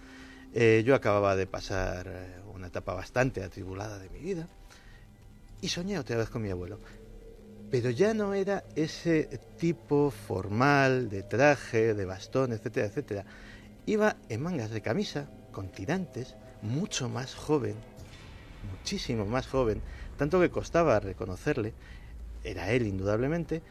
Eh, 0.54 0.82
yo 0.84 0.94
acababa 0.94 1.36
de 1.36 1.46
pasar 1.46 2.06
eh, 2.08 2.40
una 2.54 2.68
etapa 2.68 2.94
bastante 2.94 3.42
atribulada 3.42 3.98
de 3.98 4.08
mi 4.08 4.18
vida 4.18 4.48
y 5.60 5.68
soñé 5.68 5.98
otra 5.98 6.16
vez 6.16 6.30
con 6.30 6.42
mi 6.42 6.50
abuelo. 6.50 6.78
Pero 7.70 7.90
ya 7.90 8.14
no 8.14 8.32
era 8.32 8.64
ese 8.74 9.40
tipo 9.58 10.10
formal 10.10 11.10
de 11.10 11.22
traje, 11.22 11.92
de 11.92 12.04
bastón, 12.06 12.52
etcétera, 12.52 12.86
etcétera. 12.86 13.24
Iba 13.84 14.16
en 14.28 14.42
mangas 14.42 14.70
de 14.70 14.80
camisa, 14.80 15.28
con 15.52 15.68
tirantes, 15.68 16.34
mucho 16.62 17.08
más 17.08 17.34
joven, 17.34 17.74
muchísimo 18.70 19.24
más 19.26 19.46
joven, 19.46 19.80
tanto 20.16 20.40
que 20.40 20.50
costaba 20.50 21.00
reconocerle, 21.00 21.74
era 22.44 22.70
él 22.72 22.86
indudablemente, 22.86 23.62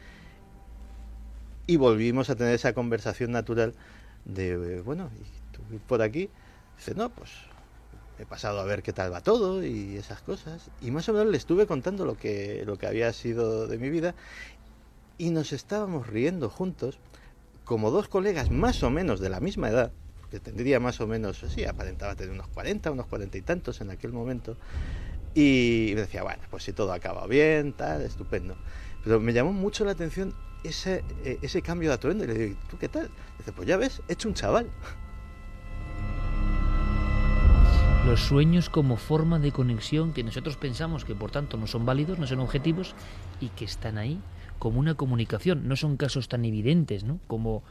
y 1.66 1.76
volvimos 1.76 2.30
a 2.30 2.36
tener 2.36 2.54
esa 2.54 2.72
conversación 2.72 3.30
natural 3.30 3.74
de, 4.24 4.80
bueno, 4.80 5.10
¿y 5.70 5.76
por 5.76 6.02
aquí? 6.02 6.30
Dice, 6.76 6.94
no, 6.94 7.10
pues 7.10 7.30
he 8.18 8.24
pasado 8.24 8.60
a 8.60 8.64
ver 8.64 8.82
qué 8.82 8.92
tal 8.92 9.12
va 9.12 9.20
todo 9.20 9.64
y 9.64 9.96
esas 9.96 10.22
cosas, 10.22 10.70
y 10.80 10.90
más 10.90 11.08
o 11.08 11.12
menos 11.12 11.28
le 11.28 11.36
estuve 11.36 11.66
contando 11.66 12.04
lo 12.04 12.16
que, 12.16 12.62
lo 12.64 12.78
que 12.78 12.86
había 12.86 13.12
sido 13.12 13.66
de 13.66 13.78
mi 13.78 13.90
vida, 13.90 14.14
y 15.18 15.30
nos 15.30 15.52
estábamos 15.52 16.06
riendo 16.06 16.48
juntos, 16.48 16.98
como 17.64 17.90
dos 17.90 18.08
colegas 18.08 18.50
más 18.50 18.82
o 18.82 18.90
menos 18.90 19.20
de 19.20 19.28
la 19.28 19.40
misma 19.40 19.68
edad, 19.68 19.92
que 20.30 20.40
tendría 20.40 20.78
más 20.80 21.00
o 21.00 21.06
menos, 21.06 21.44
sí, 21.48 21.64
aparentaba 21.64 22.14
tener 22.14 22.32
unos 22.32 22.48
40, 22.48 22.90
unos 22.90 23.06
40 23.06 23.38
y 23.38 23.42
tantos 23.42 23.80
en 23.80 23.90
aquel 23.90 24.12
momento. 24.12 24.56
Y 25.34 25.92
me 25.94 26.02
decía, 26.02 26.22
bueno, 26.22 26.42
pues 26.50 26.64
si 26.64 26.72
todo 26.72 26.92
acaba 26.92 27.26
bien, 27.26 27.72
tal, 27.72 28.02
estupendo. 28.02 28.56
Pero 29.04 29.20
me 29.20 29.32
llamó 29.32 29.52
mucho 29.52 29.84
la 29.84 29.92
atención 29.92 30.34
ese, 30.64 31.04
eh, 31.24 31.38
ese 31.42 31.62
cambio 31.62 31.90
de 31.90 31.94
atuendo. 31.94 32.24
Y 32.24 32.26
le 32.26 32.34
digo, 32.34 32.60
¿tú 32.68 32.78
qué 32.78 32.88
tal? 32.88 33.10
Dice, 33.38 33.52
pues 33.52 33.68
ya 33.68 33.76
ves, 33.76 34.02
he 34.08 34.14
hecho 34.14 34.28
un 34.28 34.34
chaval. 34.34 34.68
Los 38.06 38.20
sueños 38.20 38.70
como 38.70 38.96
forma 38.96 39.38
de 39.38 39.52
conexión 39.52 40.12
que 40.12 40.24
nosotros 40.24 40.56
pensamos 40.56 41.04
que 41.04 41.14
por 41.14 41.30
tanto 41.30 41.58
no 41.58 41.66
son 41.66 41.84
válidos, 41.84 42.18
no 42.18 42.26
son 42.26 42.40
objetivos 42.40 42.94
y 43.40 43.48
que 43.50 43.66
están 43.66 43.98
ahí 43.98 44.20
como 44.58 44.80
una 44.80 44.94
comunicación. 44.94 45.68
No 45.68 45.76
son 45.76 45.96
casos 45.96 46.28
tan 46.28 46.44
evidentes, 46.44 47.04
¿no? 47.04 47.20
Como 47.26 47.62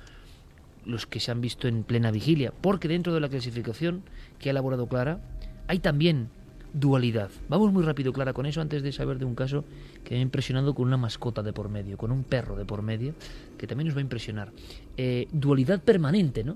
los 0.87 1.05
que 1.05 1.19
se 1.19 1.31
han 1.31 1.41
visto 1.41 1.67
en 1.67 1.83
plena 1.83 2.11
vigilia, 2.11 2.53
porque 2.61 2.87
dentro 2.87 3.13
de 3.13 3.19
la 3.19 3.29
clasificación 3.29 4.03
que 4.39 4.49
ha 4.49 4.51
elaborado 4.51 4.87
Clara 4.87 5.19
hay 5.67 5.79
también 5.79 6.29
dualidad. 6.73 7.29
Vamos 7.49 7.71
muy 7.71 7.83
rápido, 7.83 8.13
Clara, 8.13 8.33
con 8.33 8.45
eso 8.45 8.61
antes 8.61 8.83
de 8.83 8.91
saber 8.91 9.17
de 9.17 9.25
un 9.25 9.35
caso 9.35 9.65
que 10.03 10.15
me 10.15 10.19
ha 10.19 10.23
impresionado 10.23 10.73
con 10.73 10.87
una 10.87 10.97
mascota 10.97 11.43
de 11.43 11.53
por 11.53 11.69
medio, 11.69 11.97
con 11.97 12.11
un 12.11 12.23
perro 12.23 12.55
de 12.55 12.65
por 12.65 12.81
medio, 12.81 13.13
que 13.57 13.67
también 13.67 13.87
nos 13.87 13.95
va 13.95 13.99
a 13.99 14.03
impresionar. 14.03 14.51
Eh, 14.95 15.27
dualidad 15.31 15.81
permanente, 15.81 16.43
¿no? 16.43 16.55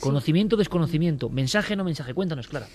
Conocimiento, 0.00 0.56
desconocimiento, 0.56 1.28
mensaje, 1.28 1.76
no 1.76 1.84
mensaje. 1.84 2.14
Cuéntanos, 2.14 2.48
Clara. 2.48 2.66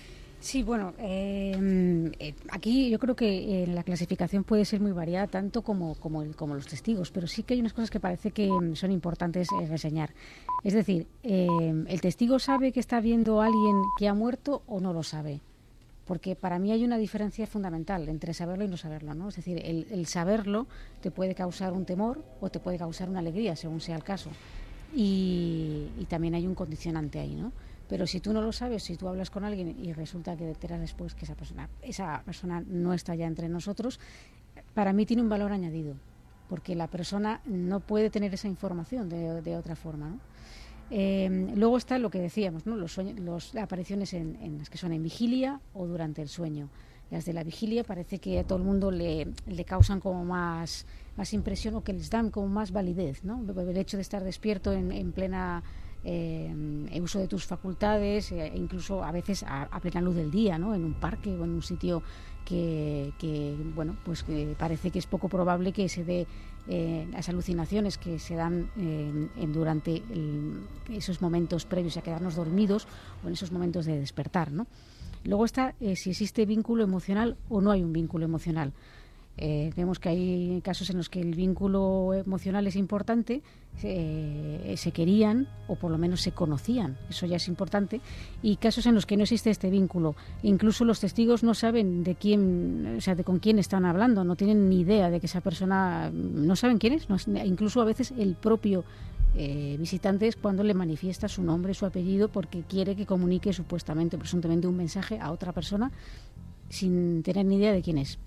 Sí, 0.45 0.61
bueno, 0.61 0.93
em, 0.99 2.11
eh, 2.19 2.35
aquí 2.51 2.91
yo 2.91 2.99
creo 2.99 3.15
que 3.15 3.63
eh, 3.63 3.65
la 3.65 3.81
clasificación 3.81 4.43
puede 4.43 4.63
ser 4.63 4.79
muy 4.79 4.91
variada, 4.91 5.25
tanto 5.25 5.63
como, 5.63 5.95
como, 5.95 6.23
como, 6.35 6.53
los 6.53 6.67
testigos, 6.67 7.09
pero 7.09 7.25
sí 7.25 7.41
que 7.41 7.55
hay 7.55 7.61
unas 7.61 7.73
cosas 7.73 7.89
que 7.89 7.99
parece 7.99 8.29
que 8.29 8.45
em, 8.45 8.75
son 8.75 8.91
importantes 8.91 9.47
eh, 9.59 9.65
reseñar. 9.65 10.11
Es 10.63 10.75
decir, 10.75 11.07
em, 11.23 11.87
¿el 11.87 11.99
testigo 11.99 12.37
sabe 12.37 12.71
que 12.71 12.79
está 12.79 12.99
viendo 13.01 13.41
a 13.41 13.47
alguien 13.47 13.75
que 13.97 14.07
ha 14.07 14.13
muerto 14.13 14.61
o 14.67 14.79
no 14.79 14.93
lo 14.93 15.01
sabe? 15.01 15.41
Porque 16.05 16.35
para 16.35 16.59
mí 16.59 16.71
hay 16.71 16.85
una 16.85 16.99
diferencia 16.99 17.47
fundamental 17.47 18.07
entre 18.07 18.35
saberlo 18.35 18.65
y 18.65 18.67
no 18.67 18.77
saberlo, 18.77 19.15
¿no? 19.15 19.29
Es 19.29 19.37
decir, 19.37 19.59
el, 19.65 19.87
el 19.89 20.05
saberlo 20.05 20.67
te 21.01 21.09
puede 21.09 21.33
causar 21.33 21.73
un 21.73 21.85
temor 21.85 22.23
o 22.39 22.51
te 22.51 22.59
puede 22.59 22.77
causar 22.77 23.09
una 23.09 23.17
alegría, 23.17 23.55
según 23.55 23.81
sea 23.81 23.95
el 23.95 24.03
caso. 24.03 24.29
Y, 24.95 25.87
y 25.99 26.05
también 26.05 26.35
hay 26.35 26.45
un 26.45 26.53
condicionante 26.53 27.19
ahí, 27.19 27.33
¿no? 27.33 27.51
Pero 27.88 28.07
si 28.07 28.19
tú 28.19 28.33
no 28.33 28.41
lo 28.41 28.51
sabes, 28.51 28.83
si 28.83 28.97
tú 28.97 29.07
hablas 29.07 29.29
con 29.29 29.43
alguien 29.43 29.75
y 29.79 29.93
resulta 29.93 30.36
que 30.36 30.45
te 30.45 30.51
enteras 30.51 30.79
después 30.79 31.13
que 31.13 31.25
esa 31.25 31.36
persona, 31.36 31.69
esa 31.81 32.21
persona 32.25 32.63
no 32.65 32.93
está 32.93 33.13
ya 33.15 33.27
entre 33.27 33.47
nosotros, 33.47 33.99
para 34.73 34.93
mí 34.93 35.05
tiene 35.05 35.21
un 35.21 35.29
valor 35.29 35.51
añadido, 35.51 35.95
porque 36.49 36.75
la 36.75 36.88
persona 36.88 37.41
no 37.45 37.79
puede 37.81 38.09
tener 38.09 38.33
esa 38.33 38.47
información 38.47 39.09
de, 39.09 39.55
otra 39.55 39.75
forma. 39.75 40.09
¿no? 40.09 40.19
Eh, 40.89 41.51
luego 41.55 41.77
está 41.77 41.99
lo 41.99 42.09
que 42.09 42.19
decíamos, 42.19 42.65
¿no? 42.65 42.75
los, 42.75 42.93
sueños, 42.93 43.19
los 43.19 43.55
apariciones 43.55 44.13
en, 44.13 44.38
en, 44.41 44.57
las 44.57 44.69
que 44.69 44.77
son 44.77 44.91
en 44.91 45.03
vigilia 45.03 45.59
o 45.73 45.86
durante 45.86 46.21
el 46.21 46.29
sueño. 46.29 46.69
Las 47.11 47.25
de 47.25 47.33
la 47.33 47.43
vigilia 47.43 47.83
parece 47.83 48.17
que 48.17 48.39
a 48.39 48.43
todo 48.43 48.57
el 48.57 48.63
mundo 48.63 48.89
le, 48.89 49.27
le 49.45 49.63
causan 49.63 49.99
como 49.99 50.25
más, 50.25 50.88
más 51.15 51.33
impresión 51.33 51.75
o 51.75 51.83
que 51.83 51.93
les 51.93 52.09
dan 52.09 52.31
como 52.31 52.47
más 52.47 52.71
validez. 52.71 53.23
¿no? 53.23 53.45
El 53.47 53.77
hecho 53.77 53.95
de 53.97 54.01
estar 54.01 54.23
despierto 54.23 54.73
en 54.73 55.11
plena 55.11 55.63
eh, 56.05 57.01
uso 57.01 57.19
de 57.19 57.27
tus 57.27 57.45
facultades, 57.45 58.31
eh, 58.31 58.51
incluso 58.55 59.03
a 59.03 59.11
veces 59.11 59.43
a, 59.47 59.79
plena 59.79 60.01
luz 60.01 60.15
del 60.15 60.31
día, 60.31 60.57
¿no? 60.57 60.75
en 60.75 60.83
un 60.83 60.93
parque 60.93 61.29
o 61.35 61.43
en 61.43 61.51
un 61.51 61.61
sitio 61.61 62.03
que, 62.45 63.11
bueno, 63.73 63.95
pues 64.05 64.21
que 64.21 64.55
parece 64.57 64.91
que 64.91 64.99
es 64.99 65.07
poco 65.07 65.29
probable 65.29 65.71
que 65.71 65.89
se 65.89 66.03
dé 66.03 66.27
eh, 66.67 67.07
las 67.11 67.27
alucinaciones 67.27 67.97
que 67.97 68.19
se 68.19 68.35
dan 68.35 68.69
eh, 68.77 69.29
en, 69.37 69.53
durante 69.53 70.03
esos 70.89 71.21
momentos 71.21 71.65
previos 71.65 71.97
a 71.97 72.01
quedarnos 72.01 72.35
dormidos 72.35 72.87
o 73.23 73.27
en 73.27 73.33
esos 73.33 73.51
momentos 73.51 73.85
de 73.85 73.99
despertar. 73.99 74.51
¿no? 74.51 74.67
Luego 75.23 75.45
está 75.45 75.73
si 75.95 76.11
existe 76.11 76.45
vínculo 76.45 76.83
emocional 76.83 77.35
o 77.49 77.61
no 77.61 77.71
hay 77.71 77.83
un 77.83 77.93
vínculo 77.93 78.25
emocional. 78.25 78.73
Eh, 79.38 79.71
vemos 79.75 79.99
que 79.99 80.09
hay 80.09 80.61
casos 80.63 80.89
en 80.89 80.97
los 80.97 81.09
que 81.09 81.19
el 81.19 81.36
vínculo 81.36 82.13
emocional 82.13 82.65
es 82.67 82.75
importante, 82.75 83.41
eh, 83.83 84.73
se 84.77 84.91
querían 84.91 85.49
o 85.67 85.75
por 85.75 85.91
lo 85.91 85.97
menos 85.97 86.21
se 86.21 86.31
conocían, 86.31 86.97
eso 87.09 87.25
ya 87.25 87.36
es 87.36 87.47
importante, 87.49 87.99
y 88.41 88.55
casos 88.55 88.86
en 88.86 88.95
los 88.95 89.05
que 89.05 89.17
no 89.17 89.23
existe 89.23 89.49
este 89.49 89.69
vínculo. 89.69 90.15
Incluso 90.43 90.86
los 90.86 91.01
testigos 91.01 91.43
no 91.43 91.53
saben 91.53 92.03
de 92.03 92.15
quién, 92.15 92.95
o 92.97 93.01
sea, 93.01 93.15
de 93.15 93.25
con 93.25 93.39
quién 93.39 93.59
están 93.59 93.83
hablando, 93.83 94.23
no 94.23 94.38
tienen 94.38 94.69
ni 94.69 94.79
idea 94.81 95.09
de 95.09 95.19
que 95.19 95.25
esa 95.25 95.41
persona, 95.41 96.09
no 96.13 96.55
saben 96.55 96.77
quién 96.77 96.93
es, 96.93 97.09
no, 97.09 97.17
incluso 97.43 97.81
a 97.81 97.86
veces 97.86 98.13
el 98.17 98.36
propio 98.36 98.86
eh, 99.38 99.75
visitante 99.77 100.27
es 100.27 100.38
cuando 100.38 100.63
le 100.63 100.73
manifiesta 100.73 101.27
su 101.27 101.43
nombre, 101.43 101.73
su 101.73 101.86
apellido, 101.86 102.29
porque 102.29 102.63
quiere 102.63 102.95
que 102.95 103.05
comunique 103.05 103.51
supuestamente, 103.51 104.17
presuntamente, 104.17 104.65
un 104.65 104.77
mensaje 104.77 105.19
a 105.19 105.31
otra 105.31 105.51
persona 105.51 105.91
sin 106.69 107.21
tener 107.21 107.45
ni 107.45 107.57
idea 107.57 107.73
de 107.73 107.81
quién 107.81 107.97
es. 107.97 108.17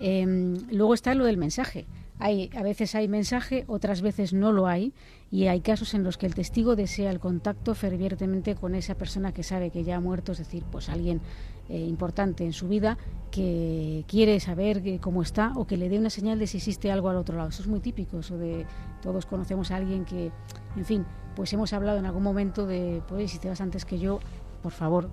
Eh, 0.00 0.26
luego 0.70 0.94
está 0.94 1.14
lo 1.14 1.24
del 1.24 1.36
mensaje. 1.36 1.86
Hay, 2.18 2.50
a 2.54 2.62
veces 2.62 2.94
hay 2.94 3.08
mensaje, 3.08 3.64
otras 3.66 4.02
veces 4.02 4.34
no 4.34 4.52
lo 4.52 4.66
hay, 4.66 4.92
y 5.30 5.46
hay 5.46 5.60
casos 5.60 5.94
en 5.94 6.02
los 6.02 6.18
que 6.18 6.26
el 6.26 6.34
testigo 6.34 6.76
desea 6.76 7.10
el 7.10 7.18
contacto 7.18 7.74
fervientemente 7.74 8.54
con 8.56 8.74
esa 8.74 8.94
persona 8.94 9.32
que 9.32 9.42
sabe 9.42 9.70
que 9.70 9.84
ya 9.84 9.96
ha 9.96 10.00
muerto, 10.00 10.32
es 10.32 10.38
decir, 10.38 10.64
pues 10.70 10.90
alguien 10.90 11.22
eh, 11.70 11.78
importante 11.78 12.44
en 12.44 12.52
su 12.52 12.68
vida 12.68 12.98
que 13.30 14.04
quiere 14.06 14.38
saber 14.40 14.82
cómo 15.00 15.22
está 15.22 15.52
o 15.56 15.66
que 15.66 15.76
le 15.76 15.88
dé 15.88 15.98
una 15.98 16.10
señal 16.10 16.38
de 16.38 16.46
si 16.46 16.58
existe 16.58 16.90
algo 16.90 17.08
al 17.08 17.16
otro 17.16 17.36
lado. 17.36 17.48
Eso 17.48 17.62
es 17.62 17.68
muy 17.68 17.80
típico, 17.80 18.18
eso 18.18 18.36
de 18.36 18.66
todos 19.02 19.24
conocemos 19.24 19.70
a 19.70 19.76
alguien 19.76 20.04
que, 20.04 20.30
en 20.76 20.84
fin, 20.84 21.06
pues 21.36 21.52
hemos 21.52 21.72
hablado 21.72 21.98
en 21.98 22.06
algún 22.06 22.22
momento 22.22 22.66
de, 22.66 23.02
pues 23.08 23.30
si 23.30 23.38
antes 23.48 23.84
que 23.84 23.98
yo, 23.98 24.20
por 24.62 24.72
favor, 24.72 25.10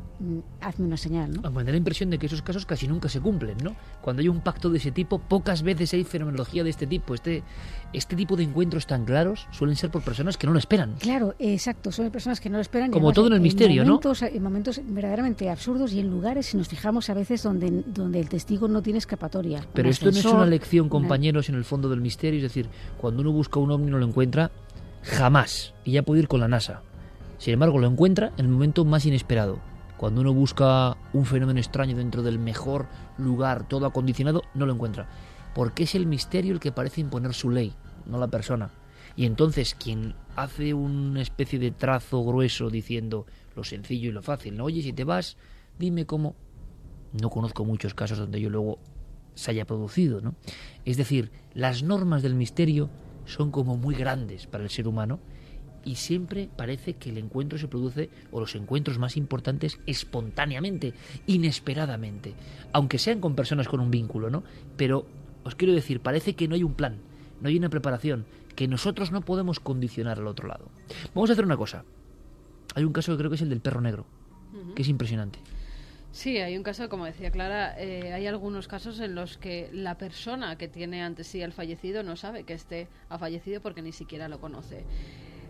hazme 0.61 0.85
una 0.85 0.97
señal. 0.97 1.31
¿no? 1.41 1.51
Me 1.51 1.63
da 1.63 1.71
la 1.71 1.77
impresión 1.77 2.09
de 2.09 2.17
que 2.17 2.25
esos 2.25 2.41
casos 2.41 2.65
casi 2.65 2.87
nunca 2.87 3.09
se 3.09 3.19
cumplen, 3.19 3.57
¿no? 3.63 3.75
Cuando 4.01 4.21
hay 4.21 4.27
un 4.27 4.41
pacto 4.41 4.69
de 4.69 4.77
ese 4.77 4.91
tipo, 4.91 5.19
pocas 5.19 5.63
veces 5.63 5.93
hay 5.93 6.03
fenomenología 6.03 6.63
de 6.63 6.69
este 6.69 6.87
tipo. 6.87 7.13
Este, 7.13 7.43
este 7.93 8.15
tipo 8.15 8.35
de 8.35 8.43
encuentros 8.43 8.87
tan 8.87 9.05
claros 9.05 9.47
suelen 9.51 9.75
ser 9.75 9.89
por 9.89 10.01
personas 10.01 10.37
que 10.37 10.47
no 10.47 10.53
lo 10.53 10.59
esperan. 10.59 10.95
Claro, 10.99 11.35
exacto, 11.39 11.91
son 11.91 12.09
personas 12.11 12.39
que 12.39 12.49
no 12.49 12.57
lo 12.57 12.61
esperan. 12.61 12.91
Como 12.91 13.13
todo 13.13 13.27
en 13.27 13.33
el 13.33 13.37
en 13.37 13.43
misterio, 13.43 13.83
momentos, 13.83 14.21
¿no? 14.21 14.27
En 14.27 14.43
momentos 14.43 14.81
verdaderamente 14.83 15.49
absurdos 15.49 15.93
y 15.93 15.99
en 15.99 16.09
lugares, 16.09 16.47
si 16.47 16.57
nos 16.57 16.67
fijamos 16.67 17.09
a 17.09 17.13
veces, 17.13 17.43
donde, 17.43 17.83
donde 17.87 18.19
el 18.19 18.29
testigo 18.29 18.67
no 18.67 18.81
tiene 18.81 18.99
escapatoria. 18.99 19.65
Pero 19.73 19.89
esto 19.89 20.09
ascensor, 20.09 20.31
no 20.33 20.37
es 20.39 20.43
una 20.43 20.49
lección, 20.49 20.89
compañeros, 20.89 21.49
en 21.49 21.55
el 21.55 21.63
fondo 21.63 21.89
del 21.89 22.01
misterio. 22.01 22.37
Es 22.37 22.43
decir, 22.43 22.67
cuando 22.97 23.21
uno 23.21 23.31
busca 23.31 23.59
un 23.59 23.71
ovni 23.71 23.87
y 23.87 23.91
no 23.91 23.97
lo 23.97 24.05
encuentra, 24.05 24.51
jamás. 25.03 25.73
Y 25.85 25.93
ya 25.93 26.03
puede 26.03 26.21
ir 26.21 26.27
con 26.27 26.39
la 26.39 26.47
NASA. 26.47 26.81
Sin 27.38 27.53
embargo, 27.53 27.79
lo 27.79 27.88
encuentra 27.88 28.33
en 28.38 28.45
el 28.45 28.51
momento 28.51 28.85
más 28.85 29.05
inesperado. 29.05 29.59
Cuando 29.97 30.21
uno 30.21 30.33
busca 30.33 30.97
un 31.13 31.25
fenómeno 31.25 31.59
extraño 31.59 31.95
dentro 31.95 32.21
del 32.21 32.39
mejor 32.39 32.88
lugar, 33.17 33.67
todo 33.67 33.85
acondicionado, 33.85 34.43
no 34.53 34.65
lo 34.65 34.73
encuentra. 34.73 35.07
Porque 35.55 35.83
es 35.83 35.95
el 35.95 36.05
misterio 36.05 36.53
el 36.53 36.59
que 36.59 36.71
parece 36.71 37.01
imponer 37.01 37.33
su 37.33 37.49
ley, 37.49 37.73
no 38.05 38.19
la 38.19 38.27
persona. 38.27 38.69
Y 39.15 39.25
entonces 39.25 39.73
quien 39.73 40.13
hace 40.35 40.75
una 40.75 41.21
especie 41.21 41.57
de 41.57 41.71
trazo 41.71 42.23
grueso 42.23 42.69
diciendo 42.69 43.25
lo 43.55 43.63
sencillo 43.63 44.09
y 44.09 44.11
lo 44.13 44.21
fácil, 44.21 44.55
¿no? 44.55 44.65
Oye, 44.65 44.83
si 44.83 44.93
te 44.93 45.03
vas, 45.03 45.38
dime 45.79 46.05
cómo. 46.05 46.35
No 47.19 47.31
conozco 47.31 47.65
muchos 47.65 47.95
casos 47.95 48.19
donde 48.19 48.39
yo 48.39 48.51
luego 48.51 48.77
se 49.33 49.51
haya 49.51 49.65
producido, 49.65 50.21
¿no? 50.21 50.35
Es 50.85 50.97
decir, 50.97 51.31
las 51.53 51.81
normas 51.81 52.21
del 52.21 52.35
misterio 52.35 52.89
son 53.25 53.49
como 53.49 53.77
muy 53.77 53.95
grandes 53.95 54.45
para 54.45 54.63
el 54.63 54.69
ser 54.69 54.88
humano 54.88 55.19
y 55.88 55.95
siempre 55.95 56.49
parece 56.53 56.95
que 56.95 57.09
el 57.09 57.17
encuentro 57.17 57.57
se 57.57 57.69
produce, 57.69 58.09
o 58.31 58.41
los 58.41 58.55
encuentros 58.55 58.99
más 58.99 59.15
importantes, 59.15 59.79
espontáneamente, 59.85 60.93
inesperadamente, 61.27 62.33
aunque 62.73 62.99
sean 62.99 63.21
con 63.21 63.35
personas 63.35 63.69
con 63.69 63.79
un 63.79 63.89
vínculo, 63.89 64.29
¿no? 64.29 64.43
Pero 64.75 65.05
os 65.45 65.55
quiero 65.55 65.73
decir, 65.73 66.01
parece 66.01 66.35
que 66.35 66.49
no 66.49 66.55
hay 66.55 66.63
un 66.63 66.73
plan, 66.73 66.97
no 67.39 67.47
hay 67.47 67.55
una 67.57 67.69
preparación, 67.69 68.25
que 68.53 68.67
nosotros 68.67 69.13
no 69.13 69.21
podemos 69.21 69.61
condicionar 69.61 70.19
al 70.19 70.27
otro 70.27 70.49
lado. 70.49 70.69
Vamos 71.15 71.29
a 71.29 71.33
hacer 71.33 71.45
una 71.45 71.55
cosa. 71.55 71.85
Hay 72.75 72.83
un 72.83 72.91
caso 72.91 73.13
que 73.13 73.19
creo 73.19 73.29
que 73.29 73.35
es 73.38 73.41
el 73.41 73.49
del 73.49 73.61
perro 73.61 73.79
negro, 73.79 74.05
uh 74.53 74.57
-huh. 74.57 74.73
que 74.73 74.81
es 74.81 74.89
impresionante. 74.89 75.39
Sí, 76.11 76.38
hay 76.38 76.57
un 76.57 76.63
caso, 76.63 76.89
como 76.89 77.05
decía 77.05 77.31
Clara, 77.31 77.79
eh, 77.79 78.11
hay 78.11 78.25
algunos 78.27 78.67
casos 78.67 78.99
en 78.99 79.13
los 79.13 79.38
que 79.38 79.69
la 79.71 79.97
persona 79.97 80.57
que 80.57 80.67
tiene 80.67 81.03
ante 81.03 81.23
sí 81.23 81.43
al 81.43 81.53
fallecido 81.53 82.01
no 82.01 82.15
sabe 82.15 82.43
que 82.43 82.53
este 82.53 82.88
ha 83.07 83.17
fallecido 83.17 83.61
porque 83.61 83.81
ni 83.81 83.91
siquiera 83.91 84.27
lo 84.27 84.39
conoce. 84.41 84.83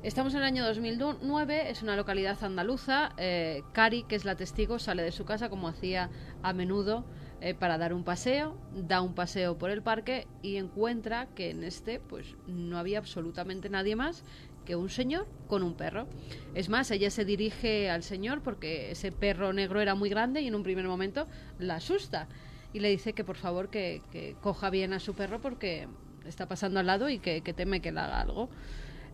Estamos 0.08 0.34
en 0.36 0.40
el 0.40 0.46
año 0.46 0.66
2009, 0.66 1.70
es 1.70 1.84
una 1.84 1.98
localidad 1.98 2.42
andaluza. 2.42 3.12
Eh, 3.18 3.64
Cari, 3.74 4.04
que 4.04 4.16
es 4.16 4.24
la 4.24 4.36
testigo, 4.36 4.80
sale 4.80 5.04
de 5.04 5.12
su 5.12 5.26
casa 5.26 5.50
como 5.50 5.68
hacía 5.68 6.10
a 6.44 6.54
menudo 6.54 7.04
eh, 7.42 7.54
para 7.54 7.78
dar 7.78 7.94
un 7.94 8.06
paseo, 8.06 8.58
da 8.74 9.02
un 9.02 9.14
paseo 9.14 9.58
por 9.58 9.70
el 9.70 9.82
parque 9.82 10.26
y 10.42 10.56
encuentra 10.56 11.28
que 11.36 11.50
en 11.50 11.62
este 11.66 12.00
pues 12.00 12.38
no 12.48 12.78
había 12.78 13.00
absolutamente 13.00 13.70
nadie 13.70 13.98
más 13.98 14.24
que 14.64 14.78
un 14.78 14.88
señor 14.88 15.28
con 15.50 15.62
un 15.62 15.74
perro. 15.74 16.08
Es 16.56 16.70
más, 16.70 16.90
ella 16.90 17.12
se 17.12 17.26
dirige 17.26 17.90
al 17.90 18.02
señor 18.02 18.42
porque 18.44 18.92
ese 18.92 19.12
perro 19.12 19.52
negro 19.52 19.82
era 19.82 19.94
muy 19.94 20.10
grande 20.10 20.40
y 20.40 20.48
en 20.48 20.56
un 20.56 20.64
primer 20.64 20.88
momento 20.88 21.28
la 21.60 21.76
asusta 21.76 22.30
y 22.72 22.80
le 22.80 22.88
dice 22.88 23.12
que 23.12 23.26
por 23.26 23.36
favor 23.36 23.70
que, 23.70 24.38
coja 24.40 24.70
bien 24.70 24.94
a 24.94 25.02
su 25.02 25.16
perro 25.16 25.42
porque 25.42 25.90
está 26.24 26.48
pasando 26.48 26.80
al 26.80 26.86
lado 26.86 27.10
y 27.10 27.20
que 27.20 27.42
teme 27.42 27.82
que 27.82 27.92
le 27.92 28.00
haga 28.00 28.22
algo. 28.22 28.50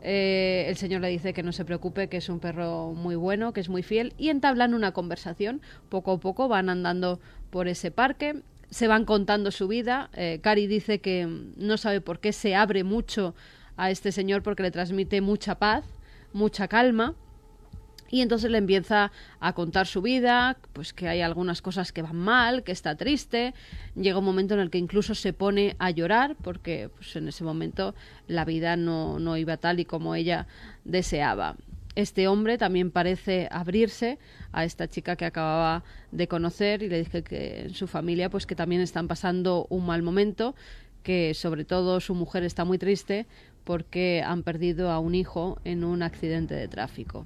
Eh, 0.06 0.66
el 0.68 0.76
señor 0.76 1.00
le 1.00 1.08
dice 1.08 1.34
que 1.34 1.44
no 1.44 1.54
se 1.54 1.64
preocupe, 1.64 2.10
que 2.10 2.18
es 2.18 2.28
un 2.28 2.40
perro 2.40 2.92
muy 2.92 3.16
bueno, 3.16 3.54
que 3.54 3.62
es 3.62 3.70
muy 3.70 3.84
fiel, 3.84 4.14
y 4.18 4.30
entablan 4.30 4.74
una 4.74 4.92
conversación. 4.92 5.62
Poco 5.88 6.12
a 6.12 6.20
poco 6.20 6.50
van 6.50 6.70
andando 6.70 7.22
por 7.50 7.70
ese 7.70 7.90
parque, 7.90 8.42
se 8.70 8.88
van 8.88 9.06
contando 9.06 9.50
su 9.50 9.68
vida. 9.70 10.10
Eh, 10.14 10.40
Cari 10.42 10.68
dice 10.68 11.00
que 11.00 11.26
no 11.56 11.78
sabe 11.78 12.02
por 12.02 12.20
qué 12.20 12.34
se 12.34 12.54
abre 12.54 12.84
mucho 12.84 13.34
a 13.78 13.92
este 13.92 14.12
señor 14.12 14.44
porque 14.44 14.64
le 14.64 14.72
transmite 14.72 15.22
mucha 15.22 15.56
paz, 15.56 15.86
mucha 16.34 16.68
calma. 16.68 17.16
Y 18.14 18.22
entonces 18.22 18.52
le 18.52 18.60
empieza 18.60 19.12
a 19.40 19.54
contar 19.54 19.88
su 19.88 20.04
vida, 20.04 20.56
pues 20.74 20.94
que 20.94 21.08
hay 21.08 21.22
algunas 21.22 21.64
cosas 21.64 21.92
que 21.92 22.04
van 22.04 22.16
mal, 22.16 22.62
que 22.62 22.72
está 22.72 22.96
triste. 22.96 23.56
Llega 23.96 24.20
un 24.20 24.24
momento 24.24 24.54
en 24.54 24.60
el 24.60 24.70
que 24.70 24.78
incluso 24.78 25.16
se 25.16 25.34
pone 25.34 25.76
a 25.80 25.90
llorar 25.90 26.36
porque 26.44 26.92
pues, 26.96 27.16
en 27.16 27.28
ese 27.28 27.44
momento 27.44 27.96
la 28.28 28.46
vida 28.46 28.76
no, 28.76 29.18
no 29.18 29.36
iba 29.36 29.58
tal 29.58 29.80
y 29.80 29.86
como 29.86 30.14
ella 30.14 30.46
deseaba. 30.86 31.56
Este 31.96 32.28
hombre 32.28 32.60
también 32.60 32.92
parece 32.92 33.48
abrirse 33.50 34.20
a 34.52 34.64
esta 34.64 34.88
chica 34.88 35.16
que 35.16 35.26
acababa 35.26 35.84
de 36.12 36.28
conocer 36.28 36.84
y 36.84 36.90
le 36.90 37.00
dije 37.00 37.24
que 37.24 37.62
en 37.62 37.74
su 37.74 37.88
familia 37.88 38.30
pues 38.30 38.46
que 38.46 38.56
también 38.56 38.82
están 38.82 39.08
pasando 39.08 39.66
un 39.72 39.88
mal 39.88 40.04
momento, 40.04 40.54
que 41.02 41.34
sobre 41.34 41.66
todo 41.66 42.00
su 42.00 42.14
mujer 42.14 42.44
está 42.44 42.64
muy 42.64 42.78
triste 42.78 43.26
porque 43.64 44.22
han 44.24 44.44
perdido 44.44 44.92
a 44.92 45.00
un 45.00 45.16
hijo 45.16 45.58
en 45.64 45.84
un 45.84 46.04
accidente 46.04 46.54
de 46.54 46.68
tráfico. 46.68 47.26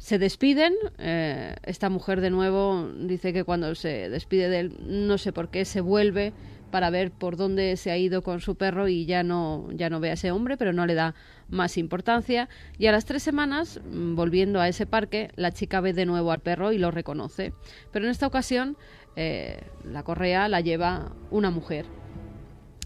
Se 0.00 0.18
despiden, 0.18 0.72
eh, 0.96 1.54
esta 1.62 1.90
mujer 1.90 2.22
de 2.22 2.30
nuevo 2.30 2.88
dice 3.00 3.34
que 3.34 3.44
cuando 3.44 3.74
se 3.74 4.08
despide 4.08 4.48
de 4.48 4.60
él, 4.60 4.76
no 4.86 5.18
sé 5.18 5.30
por 5.30 5.50
qué, 5.50 5.66
se 5.66 5.82
vuelve 5.82 6.32
para 6.70 6.88
ver 6.88 7.10
por 7.10 7.36
dónde 7.36 7.76
se 7.76 7.90
ha 7.90 7.98
ido 7.98 8.22
con 8.22 8.40
su 8.40 8.54
perro 8.54 8.88
y 8.88 9.04
ya 9.04 9.22
no, 9.22 9.68
ya 9.72 9.90
no 9.90 10.00
ve 10.00 10.08
a 10.08 10.14
ese 10.14 10.30
hombre, 10.30 10.56
pero 10.56 10.72
no 10.72 10.86
le 10.86 10.94
da 10.94 11.14
más 11.50 11.76
importancia. 11.76 12.48
Y 12.78 12.86
a 12.86 12.92
las 12.92 13.04
tres 13.04 13.22
semanas, 13.22 13.78
mm, 13.92 14.14
volviendo 14.14 14.58
a 14.58 14.68
ese 14.68 14.86
parque, 14.86 15.32
la 15.36 15.52
chica 15.52 15.82
ve 15.82 15.92
de 15.92 16.06
nuevo 16.06 16.32
al 16.32 16.40
perro 16.40 16.72
y 16.72 16.78
lo 16.78 16.90
reconoce. 16.90 17.52
Pero 17.92 18.06
en 18.06 18.10
esta 18.10 18.26
ocasión, 18.26 18.78
eh, 19.16 19.60
la 19.84 20.02
correa 20.02 20.48
la 20.48 20.62
lleva 20.62 21.12
una 21.30 21.50
mujer 21.50 21.84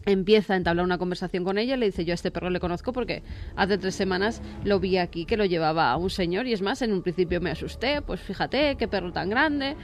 empieza 0.07 0.55
a 0.55 0.57
entablar 0.57 0.85
una 0.85 0.99
conversación 0.99 1.45
con 1.45 1.59
ella, 1.59 1.77
le 1.77 1.87
dice 1.87 2.05
yo 2.05 2.13
a 2.13 2.15
este 2.15 2.31
perro 2.31 2.51
le 2.51 2.61
conozco 2.61 2.93
porque 2.93 3.23
hace 3.57 3.79
tres 3.79 3.95
semanas 3.95 4.43
lo 4.65 4.81
vi 4.81 4.99
aquí 4.99 5.25
que 5.25 5.37
lo 5.37 5.45
llevaba 5.45 5.91
a 5.91 5.97
un 5.97 6.11
señor 6.11 6.47
y 6.47 6.53
es 6.53 6.63
más, 6.63 6.83
en 6.83 6.93
un 6.93 7.03
principio 7.03 7.41
me 7.41 7.51
asusté, 7.51 8.03
pues 8.03 8.21
fíjate, 8.21 8.77
qué 8.77 8.89
perro 8.89 9.13
tan 9.13 9.31
grande. 9.31 9.77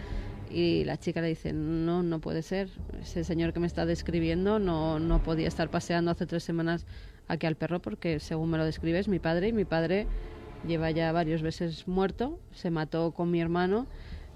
Y 0.51 0.85
la 0.85 0.97
chica 0.97 1.21
le 1.21 1.29
dice, 1.29 1.53
no, 1.53 2.03
no 2.03 2.21
puede 2.21 2.43
ser, 2.43 2.71
ese 3.01 3.23
señor 3.23 3.53
que 3.53 3.61
me 3.61 3.68
está 3.68 3.87
describiendo 3.87 4.59
no, 4.59 4.99
no 4.99 5.23
podía 5.23 5.47
estar 5.47 5.71
paseando 5.71 6.11
hace 6.11 6.27
tres 6.27 6.43
semanas 6.43 6.87
aquí 7.29 7.47
al 7.47 7.55
perro 7.55 7.81
porque 7.81 8.18
según 8.18 8.51
me 8.51 8.59
lo 8.59 8.64
describes, 8.64 9.07
mi 9.07 9.21
padre 9.21 9.49
y 9.49 9.53
mi 9.53 9.64
padre 9.64 10.09
lleva 10.66 10.91
ya 10.91 11.12
varios 11.12 11.43
veces 11.43 11.87
muerto, 11.87 12.41
se 12.53 12.71
mató 12.71 13.12
con 13.12 13.31
mi 13.31 13.41
hermano 13.41 13.87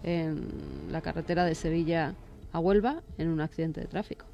en 0.05 0.47
la 0.91 1.01
carretera 1.01 1.45
de 1.45 1.57
Sevilla 1.57 2.15
a 2.53 2.61
Huelva 2.61 3.03
en 3.19 3.29
un 3.29 3.41
accidente 3.41 3.81
de 3.81 3.89
tráfico. 3.89 4.27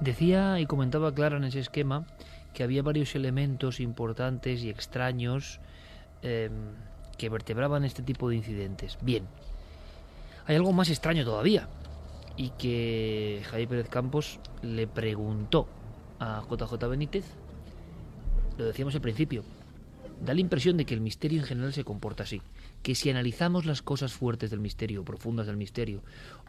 Decía 0.00 0.60
y 0.60 0.66
comentaba 0.66 1.14
Clara 1.14 1.38
en 1.38 1.44
ese 1.44 1.60
esquema 1.60 2.06
que 2.52 2.62
había 2.62 2.82
varios 2.82 3.14
elementos 3.14 3.80
importantes 3.80 4.62
y 4.62 4.70
extraños 4.70 5.60
em, 6.22 6.52
que 7.18 7.28
vertebraban 7.28 7.84
este 7.84 8.02
tipo 8.02 8.28
de 8.28 8.36
incidentes. 8.36 8.98
Bien, 9.02 9.26
hay 10.46 10.56
algo 10.56 10.72
más 10.72 10.90
extraño 10.90 11.24
todavía 11.24 11.68
y 12.36 12.50
que 12.50 13.42
Javier 13.50 13.68
Pérez 13.68 13.88
Campos 13.88 14.38
le 14.62 14.86
preguntó 14.86 15.68
a 16.18 16.42
JJ 16.48 16.88
Benítez, 16.88 17.24
lo 18.58 18.66
decíamos 18.66 18.94
al 18.94 19.00
principio, 19.00 19.44
da 20.24 20.34
la 20.34 20.40
impresión 20.40 20.76
de 20.76 20.84
que 20.84 20.94
el 20.94 21.00
misterio 21.00 21.40
en 21.40 21.46
general 21.46 21.72
se 21.72 21.84
comporta 21.84 22.22
así, 22.22 22.40
que 22.82 22.94
si 22.94 23.10
analizamos 23.10 23.66
las 23.66 23.82
cosas 23.82 24.12
fuertes 24.12 24.50
del 24.50 24.60
misterio, 24.60 25.04
profundas 25.04 25.46
del 25.46 25.56
misterio, 25.56 26.02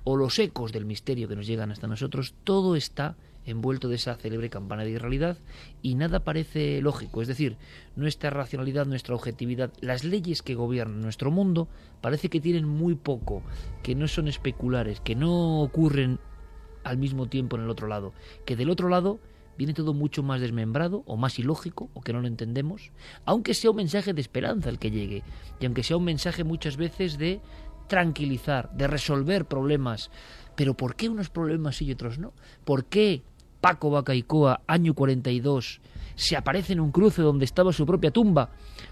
o 0.03 0.15
los 0.15 0.39
ecos 0.39 0.71
del 0.71 0.85
misterio 0.85 1.27
que 1.27 1.35
nos 1.35 1.47
llegan 1.47 1.71
hasta 1.71 1.87
nosotros, 1.87 2.33
todo 2.43 2.75
está 2.75 3.15
envuelto 3.47 3.89
de 3.89 3.95
esa 3.95 4.15
célebre 4.15 4.49
campana 4.49 4.83
de 4.83 4.91
irrealidad 4.91 5.37
y 5.81 5.95
nada 5.95 6.23
parece 6.23 6.81
lógico. 6.81 7.21
Es 7.21 7.27
decir, 7.27 7.57
nuestra 7.95 8.29
racionalidad, 8.29 8.85
nuestra 8.85 9.15
objetividad, 9.15 9.73
las 9.81 10.03
leyes 10.03 10.43
que 10.43 10.55
gobiernan 10.55 11.01
nuestro 11.01 11.31
mundo 11.31 11.67
parece 12.01 12.29
que 12.29 12.41
tienen 12.41 12.67
muy 12.67 12.95
poco, 12.95 13.41
que 13.83 13.95
no 13.95 14.07
son 14.07 14.27
especulares, 14.27 14.99
que 15.01 15.15
no 15.15 15.61
ocurren 15.61 16.19
al 16.83 16.97
mismo 16.97 17.27
tiempo 17.27 17.55
en 17.55 17.63
el 17.63 17.69
otro 17.69 17.87
lado, 17.87 18.13
que 18.45 18.55
del 18.55 18.69
otro 18.69 18.89
lado 18.89 19.19
viene 19.57 19.73
todo 19.73 19.93
mucho 19.93 20.21
más 20.23 20.39
desmembrado 20.39 21.03
o 21.05 21.17
más 21.17 21.39
ilógico 21.39 21.89
o 21.93 22.01
que 22.01 22.13
no 22.13 22.21
lo 22.21 22.27
entendemos, 22.27 22.91
aunque 23.25 23.53
sea 23.53 23.71
un 23.71 23.77
mensaje 23.77 24.13
de 24.13 24.21
esperanza 24.21 24.69
el 24.69 24.79
que 24.79 24.91
llegue 24.91 25.23
y 25.59 25.65
aunque 25.65 25.83
sea 25.83 25.97
un 25.97 26.03
mensaje 26.03 26.43
muchas 26.43 26.77
veces 26.77 27.17
de 27.17 27.41
tranquilizar, 27.87 28.71
de 28.73 28.87
resolver 28.87 29.45
problemas. 29.45 30.11
Pero 30.55 30.75
¿por 30.75 30.95
qué 30.95 31.09
unos 31.09 31.29
problemas 31.29 31.81
y 31.81 31.91
otros 31.91 32.19
no? 32.19 32.33
¿Por 32.65 32.85
qué 32.85 33.23
Paco 33.61 33.89
Bacaicoa, 33.89 34.61
año 34.67 34.93
42, 34.93 35.81
se 36.15 36.35
aparece 36.35 36.73
en 36.73 36.79
un 36.79 36.91
cruce 36.91 37.21
donde 37.21 37.45
estaba 37.45 37.73
su 37.73 37.85
propia 37.85 38.11
tumba, 38.11 38.51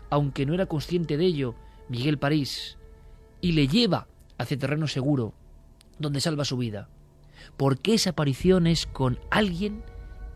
aunque 0.10 0.46
no 0.46 0.54
era 0.54 0.66
consciente 0.66 1.18
de 1.18 1.26
ello, 1.26 1.56
Miguel 1.90 2.18
París, 2.18 2.78
y 3.42 3.52
le 3.52 3.68
lleva 3.68 4.08
hacia 4.38 4.58
terreno 4.58 4.88
seguro, 4.88 5.34
donde 6.00 6.22
salva 6.22 6.46
su 6.46 6.58
vida. 6.58 6.90
¿Por 7.58 7.80
qué 7.80 7.94
esa 7.94 8.12
aparición 8.12 8.68
es 8.68 8.86
con 8.86 9.20
alguien 9.30 9.84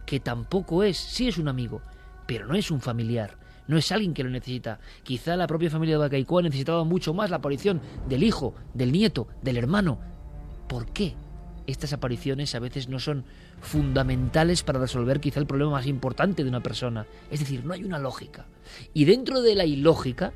que 0.06 0.20
tampoco 0.20 0.84
es, 0.84 0.98
sí 0.98 1.28
es 1.28 1.38
un 1.38 1.48
amigo, 1.48 1.82
pero 2.26 2.48
no 2.48 2.56
es 2.56 2.72
un 2.72 2.82
familiar, 2.82 3.38
no 3.68 3.78
es 3.78 3.92
alguien 3.92 4.16
que 4.16 4.24
lo 4.24 4.32
necesita. 4.32 4.80
Quizá 5.04 5.36
la 5.36 5.46
propia 5.46 5.70
familia 5.70 5.96
de 5.96 6.00
Bacaicoa 6.00 6.42
necesitaba 6.42 6.84
mucho 6.84 7.14
más 7.14 7.30
la 7.30 7.38
aparición 7.38 7.80
del 8.08 8.24
hijo, 8.24 8.56
del 8.74 8.92
nieto, 8.92 9.28
del 9.44 9.58
hermano. 9.58 10.00
¿Por 10.68 10.88
qué? 10.92 11.14
Estas 11.70 11.94
apariciones 11.94 12.56
a 12.56 12.60
veces 12.60 12.90
no 12.90 13.00
son 13.00 13.26
fundamentales 13.62 14.64
para 14.64 14.80
resolver 14.80 15.20
quizá 15.20 15.40
el 15.40 15.48
problema 15.48 15.72
más 15.72 15.88
importante 15.88 16.44
de 16.44 16.50
una 16.50 16.64
persona. 16.64 17.06
Es 17.32 17.40
decir, 17.40 17.66
no 17.66 17.74
hay 17.74 17.84
una 17.84 18.00
lógica. 18.00 18.46
Y 18.94 19.06
dentro 19.06 19.42
de 19.42 19.56
la 19.56 19.66
ilógica, 19.66 20.34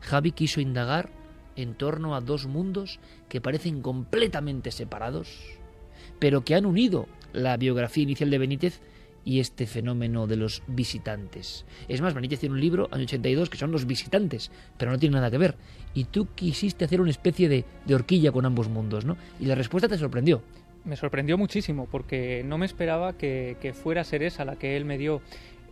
Javi 0.00 0.32
quiso 0.32 0.60
indagar 0.60 1.10
en 1.56 1.74
torno 1.74 2.14
a 2.14 2.20
dos 2.20 2.46
mundos 2.46 3.00
que 3.28 3.40
parecen 3.40 3.82
completamente 3.82 4.70
separados, 4.70 5.28
pero 6.18 6.44
que 6.44 6.54
han 6.54 6.66
unido 6.66 7.06
la 7.32 7.56
biografía 7.56 8.02
inicial 8.02 8.30
de 8.30 8.38
Benítez 8.38 8.80
y 9.24 9.40
este 9.40 9.66
fenómeno 9.66 10.26
de 10.26 10.36
los 10.36 10.62
visitantes. 10.66 11.64
Es 11.88 12.00
más, 12.00 12.14
Benítez 12.14 12.40
tiene 12.40 12.54
un 12.54 12.60
libro, 12.60 12.88
año 12.90 13.04
82, 13.04 13.50
que 13.50 13.58
son 13.58 13.72
los 13.72 13.86
visitantes, 13.86 14.50
pero 14.76 14.90
no 14.90 14.98
tiene 14.98 15.16
nada 15.16 15.30
que 15.30 15.38
ver. 15.38 15.56
Y 15.94 16.04
tú 16.04 16.28
quisiste 16.34 16.84
hacer 16.84 17.00
una 17.00 17.10
especie 17.10 17.48
de, 17.48 17.64
de 17.86 17.94
horquilla 17.94 18.32
con 18.32 18.46
ambos 18.46 18.68
mundos, 18.68 19.04
¿no? 19.04 19.16
Y 19.38 19.46
la 19.46 19.54
respuesta 19.54 19.88
te 19.88 19.98
sorprendió. 19.98 20.42
Me 20.84 20.96
sorprendió 20.96 21.36
muchísimo, 21.36 21.86
porque 21.90 22.42
no 22.44 22.56
me 22.56 22.66
esperaba 22.66 23.12
que, 23.12 23.56
que 23.60 23.74
fuera 23.74 24.00
a 24.00 24.04
ser 24.04 24.22
esa 24.22 24.44
la 24.44 24.56
que 24.56 24.76
él 24.76 24.84
me 24.84 24.96
dio. 24.96 25.20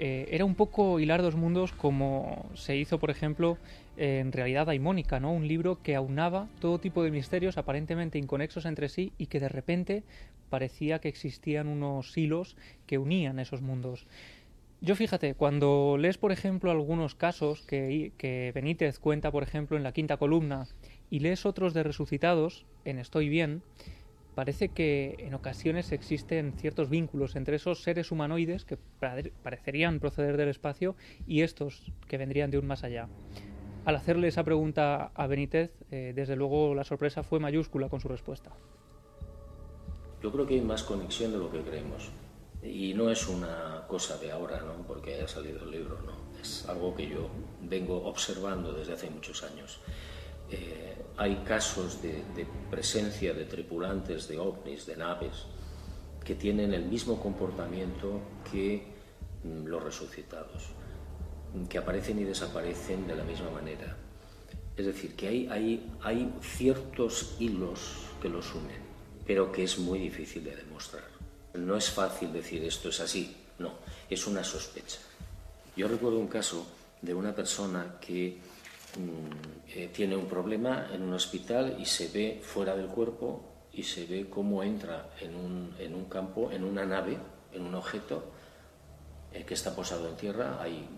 Eh, 0.01 0.29
era 0.31 0.45
un 0.45 0.55
poco 0.55 1.01
hilar 1.01 1.23
dos 1.23 1.35
mundos 1.35 1.73
como 1.73 2.47
se 2.55 2.77
hizo, 2.77 2.99
por 2.99 3.11
ejemplo, 3.11 3.59
en 3.99 4.33
realidad 4.33 4.69
hay 4.69 4.79
Mónica, 4.79 5.19
¿no? 5.19 5.33
Un 5.33 5.49
libro 5.49 5.83
que 5.83 5.97
aunaba 5.97 6.49
todo 6.61 6.79
tipo 6.79 7.03
de 7.03 7.11
misterios 7.11 7.59
aparentemente 7.59 8.19
inconexos 8.19 8.65
entre 8.65 8.89
sí 8.89 9.13
y 9.19 9.27
que 9.27 9.41
de 9.41 9.49
repente 9.49 10.05
parecía 10.49 11.01
que 11.01 11.09
existían 11.09 11.67
unos 11.67 12.17
hilos 12.17 12.57
que 12.87 12.99
unían 12.99 13.39
esos 13.41 13.61
mundos. 13.61 14.07
Yo 14.81 14.95
fíjate, 14.95 15.35
cuando 15.35 15.97
lees, 15.99 16.19
por 16.19 16.31
ejemplo, 16.31 16.71
algunos 16.71 17.17
casos 17.17 17.63
que, 17.63 18.13
que 18.17 18.53
Benítez 18.55 19.01
cuenta, 19.01 19.33
por 19.33 19.43
ejemplo, 19.43 19.77
en 19.77 19.83
la 19.83 19.93
quinta 19.93 20.17
columna, 20.17 20.69
y 21.11 21.19
lees 21.19 21.45
otros 21.47 21.75
de 21.75 21.83
resucitados, 21.83 22.65
en 22.85 22.99
Estoy 22.99 23.29
bien, 23.29 23.63
parece 24.37 24.69
que 24.69 25.17
en 25.19 25.35
ocasiones 25.35 25.91
existen 25.91 26.53
ciertos 26.53 26.89
vínculos 26.89 27.35
entre 27.35 27.57
esos 27.57 27.83
seres 27.83 28.13
humanoides 28.13 28.65
que 28.65 28.79
parecerían 29.43 29.99
proceder 29.99 30.37
del 30.37 30.49
espacio 30.49 30.95
y 31.27 31.43
estos 31.43 31.91
que 32.07 32.19
vendrían 32.19 32.53
de 32.53 32.59
un 32.59 32.67
más 32.69 32.85
allá. 32.85 33.09
Al 33.85 33.97
hacerle 33.97 34.29
esa 34.29 34.45
pregunta 34.45 35.13
a 35.15 35.27
Benítez, 35.27 35.71
eh, 35.91 36.13
desde 36.15 36.37
luego 36.37 36.75
la 36.75 36.85
sorpresa 36.85 37.23
fue 37.23 37.41
mayúscula 37.41 37.89
con 37.89 38.01
su 38.01 38.09
respuesta. 38.09 38.51
Yo 40.23 40.33
creo 40.33 40.47
que 40.47 40.55
hay 40.55 40.61
más 40.61 40.83
conexión 40.83 41.33
de 41.33 41.39
lo 41.39 41.51
que 41.51 41.61
creemos. 41.61 42.11
Y 42.63 42.93
no 42.95 43.09
es 43.09 43.29
una 43.29 43.85
cosa 43.87 44.19
de 44.19 44.33
ahora, 44.33 44.61
¿no? 44.61 44.85
porque 44.87 45.15
haya 45.15 45.29
salido 45.29 45.63
el 45.63 45.71
libro, 45.71 45.99
no. 46.05 46.41
Es 46.41 46.69
algo 46.69 46.95
que 46.95 47.09
yo 47.09 47.29
vengo 47.63 48.05
observando 48.05 48.73
desde 48.73 48.95
hace 48.95 49.11
muchos 49.11 49.43
años. 49.45 49.81
Eh, 50.51 50.97
hay 51.17 51.37
casos 51.47 52.01
de, 52.03 52.25
presencia 52.71 53.35
de 53.35 53.45
tripulantes 53.45 54.29
de 54.29 54.39
ovnis, 54.39 54.87
de 54.87 54.97
naves, 54.97 55.47
que 56.25 56.35
tienen 56.35 56.75
el 56.75 56.87
mismo 56.87 57.21
comportamiento 57.21 58.21
que 58.51 58.87
mm, 59.45 59.67
los 59.67 59.83
resucitados, 59.83 60.71
que 61.69 61.79
aparecen 61.79 62.19
y 62.19 62.25
desaparecen 62.25 63.07
de 63.07 63.17
la 63.17 63.25
misma 63.25 63.51
manera. 63.51 63.97
Es 64.77 64.87
decir, 64.87 65.15
que 65.17 65.29
hay, 65.29 65.49
hay, 65.49 65.93
hay 66.03 66.33
ciertos 66.41 67.37
hilos 67.39 68.07
que 68.23 68.29
los 68.29 68.55
unen, 68.55 68.81
pero 69.27 69.51
que 69.51 69.65
es 69.65 69.79
muy 69.79 69.99
difícil 69.99 70.45
de 70.45 70.57
demostrar. 70.57 71.05
No 71.55 71.77
es 71.77 71.91
fácil 71.91 72.33
decir 72.33 72.65
esto 72.65 72.91
es 72.91 73.01
así, 73.01 73.37
no, 73.59 73.75
es 74.09 74.27
una 74.27 74.45
sospecha. 74.45 74.99
Yo 75.77 75.89
recuerdo 75.89 76.19
un 76.19 76.29
caso 76.29 76.67
de 77.03 77.15
una 77.15 77.35
persona 77.35 77.97
que 78.01 78.39
Mm, 78.97 79.69
eh, 79.75 79.91
tiene 79.93 80.17
un 80.17 80.27
problema 80.27 80.89
en 80.93 81.03
un 81.03 81.13
hospital 81.13 81.77
y 81.79 81.85
se 81.85 82.09
ve 82.09 82.41
fuera 82.43 82.75
del 82.75 82.87
cuerpo 82.87 83.43
y 83.73 83.83
se 83.83 84.07
ve 84.07 84.29
cómo 84.31 84.63
entra 84.63 85.11
en 85.21 85.37
un, 85.37 85.75
en 85.79 85.95
un 85.95 86.07
campo, 86.07 86.51
en 86.51 86.65
una 86.65 86.87
nave, 86.87 87.19
en 87.53 87.63
un 87.63 87.75
objeto 87.75 88.25
eh, 89.33 89.45
que 89.45 89.55
está 89.55 89.77
posado 89.77 90.09
en 90.09 90.17
tierra. 90.17 90.59
Hay 90.61 90.89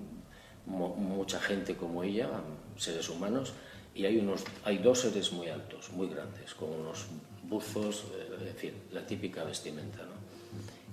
mucha 0.67 1.41
gente 1.41 1.77
como 1.77 2.03
ella, 2.03 2.29
seres 2.77 3.09
humanos, 3.09 3.53
y 3.95 4.05
hay, 4.07 4.19
unos, 4.19 4.45
hay 4.65 4.79
dos 4.79 5.01
seres 5.01 5.33
muy 5.33 5.49
altos, 5.49 5.91
muy 5.91 6.09
grandes, 6.09 6.55
con 6.55 6.71
unos 6.71 7.07
buzos, 7.43 8.05
eh, 8.15 8.49
en 8.49 8.57
fin, 8.57 8.75
la 8.93 9.05
típica 9.05 9.45
vestimenta. 9.45 9.99
¿no? 9.99 10.13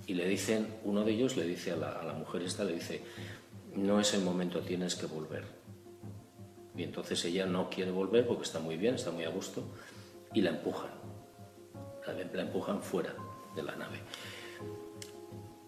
Y 0.06 0.14
le 0.14 0.26
dicen, 0.26 0.66
uno 0.84 1.04
de 1.04 1.12
ellos 1.12 1.36
le 1.36 1.44
dice 1.44 1.72
a 1.72 1.76
la, 1.76 1.92
a 1.92 2.04
la 2.04 2.12
mujer 2.12 2.42
esta, 2.42 2.64
le 2.64 2.74
dice, 2.74 3.02
no 3.76 4.00
es 4.00 4.14
el 4.14 4.22
momento, 4.22 4.60
tienes 4.60 4.96
que 4.96 5.06
volver 5.06 5.58
y 6.78 6.84
entonces 6.84 7.24
ella 7.24 7.44
no 7.44 7.68
quiere 7.68 7.90
volver 7.90 8.24
porque 8.24 8.44
está 8.44 8.60
muy 8.60 8.76
bien, 8.76 8.94
está 8.94 9.10
muy 9.10 9.24
a 9.24 9.30
gusto, 9.30 9.64
y 10.32 10.40
la 10.40 10.50
empujan. 10.50 10.90
La, 12.06 12.42
empujan 12.42 12.80
fuera 12.82 13.14
de 13.56 13.62
la 13.64 13.74
nave. 13.74 13.98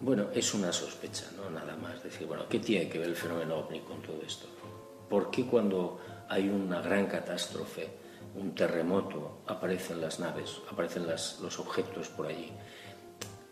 Bueno, 0.00 0.28
es 0.32 0.54
una 0.54 0.72
sospecha, 0.72 1.26
¿no? 1.36 1.50
Nada 1.50 1.76
más. 1.76 2.02
Decir, 2.02 2.26
bueno, 2.26 2.48
¿qué 2.48 2.58
tiene 2.58 2.88
que 2.88 2.98
ver 2.98 3.08
el 3.08 3.16
fenómeno 3.16 3.56
ovni 3.56 3.80
con 3.80 4.00
todo 4.00 4.20
esto? 4.26 4.46
¿Por 5.08 5.30
qué 5.30 5.44
cuando 5.44 6.00
hay 6.28 6.48
una 6.48 6.80
gran 6.80 7.06
catástrofe, 7.06 7.88
un 8.34 8.54
terremoto, 8.54 9.42
aparecen 9.46 10.00
las 10.00 10.18
naves, 10.18 10.60
aparecen 10.70 11.06
los 11.06 11.58
objetos 11.58 12.08
por 12.08 12.26
allí? 12.26 12.50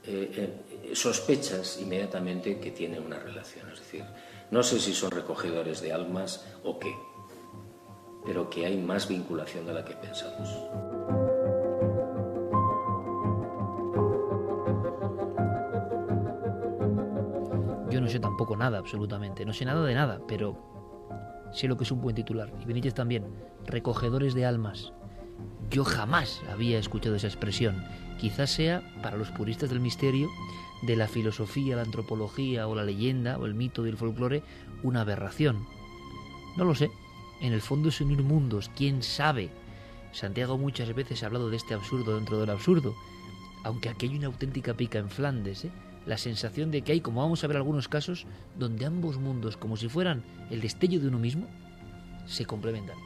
Eh, 0.05 0.63
eh, 0.85 0.95
sospechas 0.95 1.79
inmediatamente 1.83 2.59
que 2.59 2.71
tiene 2.71 2.99
una 2.99 3.19
relación. 3.19 3.71
Es 3.71 3.81
decir, 3.81 4.05
no 4.51 4.63
sé 4.63 4.81
si 4.81 4.95
son 4.95 5.11
recogedores 5.11 5.83
de 5.83 5.93
almas 5.93 6.47
o 6.65 6.79
qué, 6.79 6.95
pero 8.25 8.49
que 8.49 8.65
hay 8.65 8.79
más 8.79 9.07
vinculación 9.07 9.67
de 9.67 9.75
la 9.75 9.85
que 9.85 9.95
pensamos. 9.95 10.49
Tampoco 18.21 18.57
nada, 18.57 18.79
absolutamente. 18.79 19.45
No 19.45 19.53
sé 19.53 19.65
nada 19.65 19.85
de 19.85 19.95
nada, 19.95 20.21
pero 20.27 20.59
sé 21.53 21.69
lo 21.69 21.77
que 21.77 21.85
es 21.85 21.93
un 21.93 22.01
buen 22.01 22.15
titular. 22.15 22.53
Y 22.61 22.65
Benítez 22.65 22.95
también. 22.95 23.25
Recogedores 23.67 24.35
de 24.35 24.47
almas. 24.47 24.93
Yo 25.71 25.85
jamás 25.85 26.43
había 26.51 26.79
escuchado 26.79 27.17
esa 27.17 27.27
expresión. 27.27 27.85
Quizás 28.19 28.51
sea, 28.51 28.83
para 29.03 29.17
los 29.17 29.31
puristas 29.31 29.71
del 29.71 29.81
misterio, 29.81 30.29
de 30.83 30.97
la 30.97 31.09
filosofía, 31.09 31.77
la 31.77 31.83
antropología 31.83 32.67
o 32.67 32.75
la 32.75 32.85
leyenda 32.85 33.39
o 33.39 33.47
el 33.47 33.55
mito 33.55 33.83
del 33.83 33.97
folclore, 33.97 34.43
una 34.83 35.03
aberración. 35.03 35.67
No 36.57 36.65
lo 36.65 36.75
sé. 36.75 36.91
En 37.41 37.53
el 37.53 37.61
fondo 37.61 37.91
es 37.91 38.01
unir 38.01 38.23
mundos, 38.23 38.71
quién 38.75 39.03
sabe. 39.03 39.51
Santiago 40.13 40.59
muchas 40.59 40.93
veces 40.95 41.23
ha 41.23 41.27
hablado 41.27 41.51
de 41.51 41.57
este 41.57 41.75
absurdo 41.75 42.17
dentro 42.17 42.41
del 42.41 42.51
absurdo, 42.51 42.95
aunque 43.63 43.89
aquí 43.89 44.07
hay 44.07 44.17
una 44.17 44.27
auténtica 44.27 44.75
pica 44.75 44.99
en 44.99 45.11
Flandes, 45.11 45.67
¿eh? 45.67 45.71
La 46.07 46.19
sensación 46.19 46.71
de 46.71 46.83
que 46.83 46.93
hay, 46.93 47.01
como 47.01 47.21
vamos 47.21 47.45
a 47.45 47.47
ver 47.47 47.57
algunos 47.57 47.89
casos, 47.89 48.27
donde 48.59 48.87
ambos 48.87 49.19
mundos, 49.19 49.57
como 49.57 49.77
si 49.77 49.89
fueran 49.89 50.23
el 50.51 50.61
destello 50.61 51.01
de 51.01 51.09
uno 51.09 51.19
mismo, 51.19 51.47
se 52.27 52.45
complementan. 52.45 52.97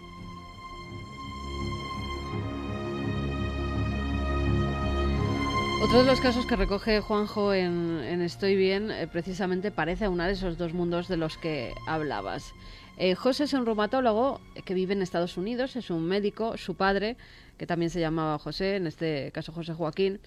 Otro 5.83 5.99
de 5.99 6.05
los 6.05 6.21
casos 6.21 6.47
que 6.47 6.55
recoge 6.55 7.01
Juanjo 7.01 7.53
en, 7.53 8.23
Estoy 8.23 8.55
Bien 8.55 8.93
eh, 8.93 9.09
precisamente 9.09 9.73
parece 9.73 10.05
aunar 10.05 10.31
esos 10.31 10.57
dos 10.57 10.73
mundos 10.73 11.09
de 11.09 11.17
los 11.17 11.37
que 11.37 11.75
hablabas. 11.89 12.55
Eh, 12.99 13.17
José 13.17 13.45
es 13.45 13.53
un 13.53 13.67
reumatólogo 13.67 14.41
que 14.65 14.75
vive 14.75 14.93
en 14.93 15.03
Estados 15.03 15.37
Unidos, 15.37 15.75
es 15.75 15.91
un 15.91 16.07
médico, 16.07 16.57
su 16.57 16.77
padre, 16.77 17.17
que 17.59 17.67
también 17.67 17.91
se 17.91 17.99
llamaba 17.99 18.39
José, 18.39 18.77
en 18.77 18.87
este 18.87 19.33
caso 19.33 19.53
José 19.53 19.75
Joaquín, 19.75 20.21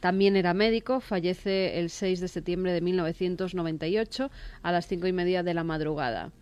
también 0.00 0.36
era 0.36 0.54
médico, 0.54 1.00
fallece 1.00 1.78
el 1.78 1.90
6 1.90 2.20
de 2.20 2.28
septiembre 2.28 2.72
de 2.72 2.80
1998 2.80 4.30
a 4.62 4.72
las 4.72 4.86
cinco 4.86 5.06
y 5.06 5.12
media 5.12 5.42
de 5.42 5.54
la 5.54 5.64
madrugada. 5.64 6.32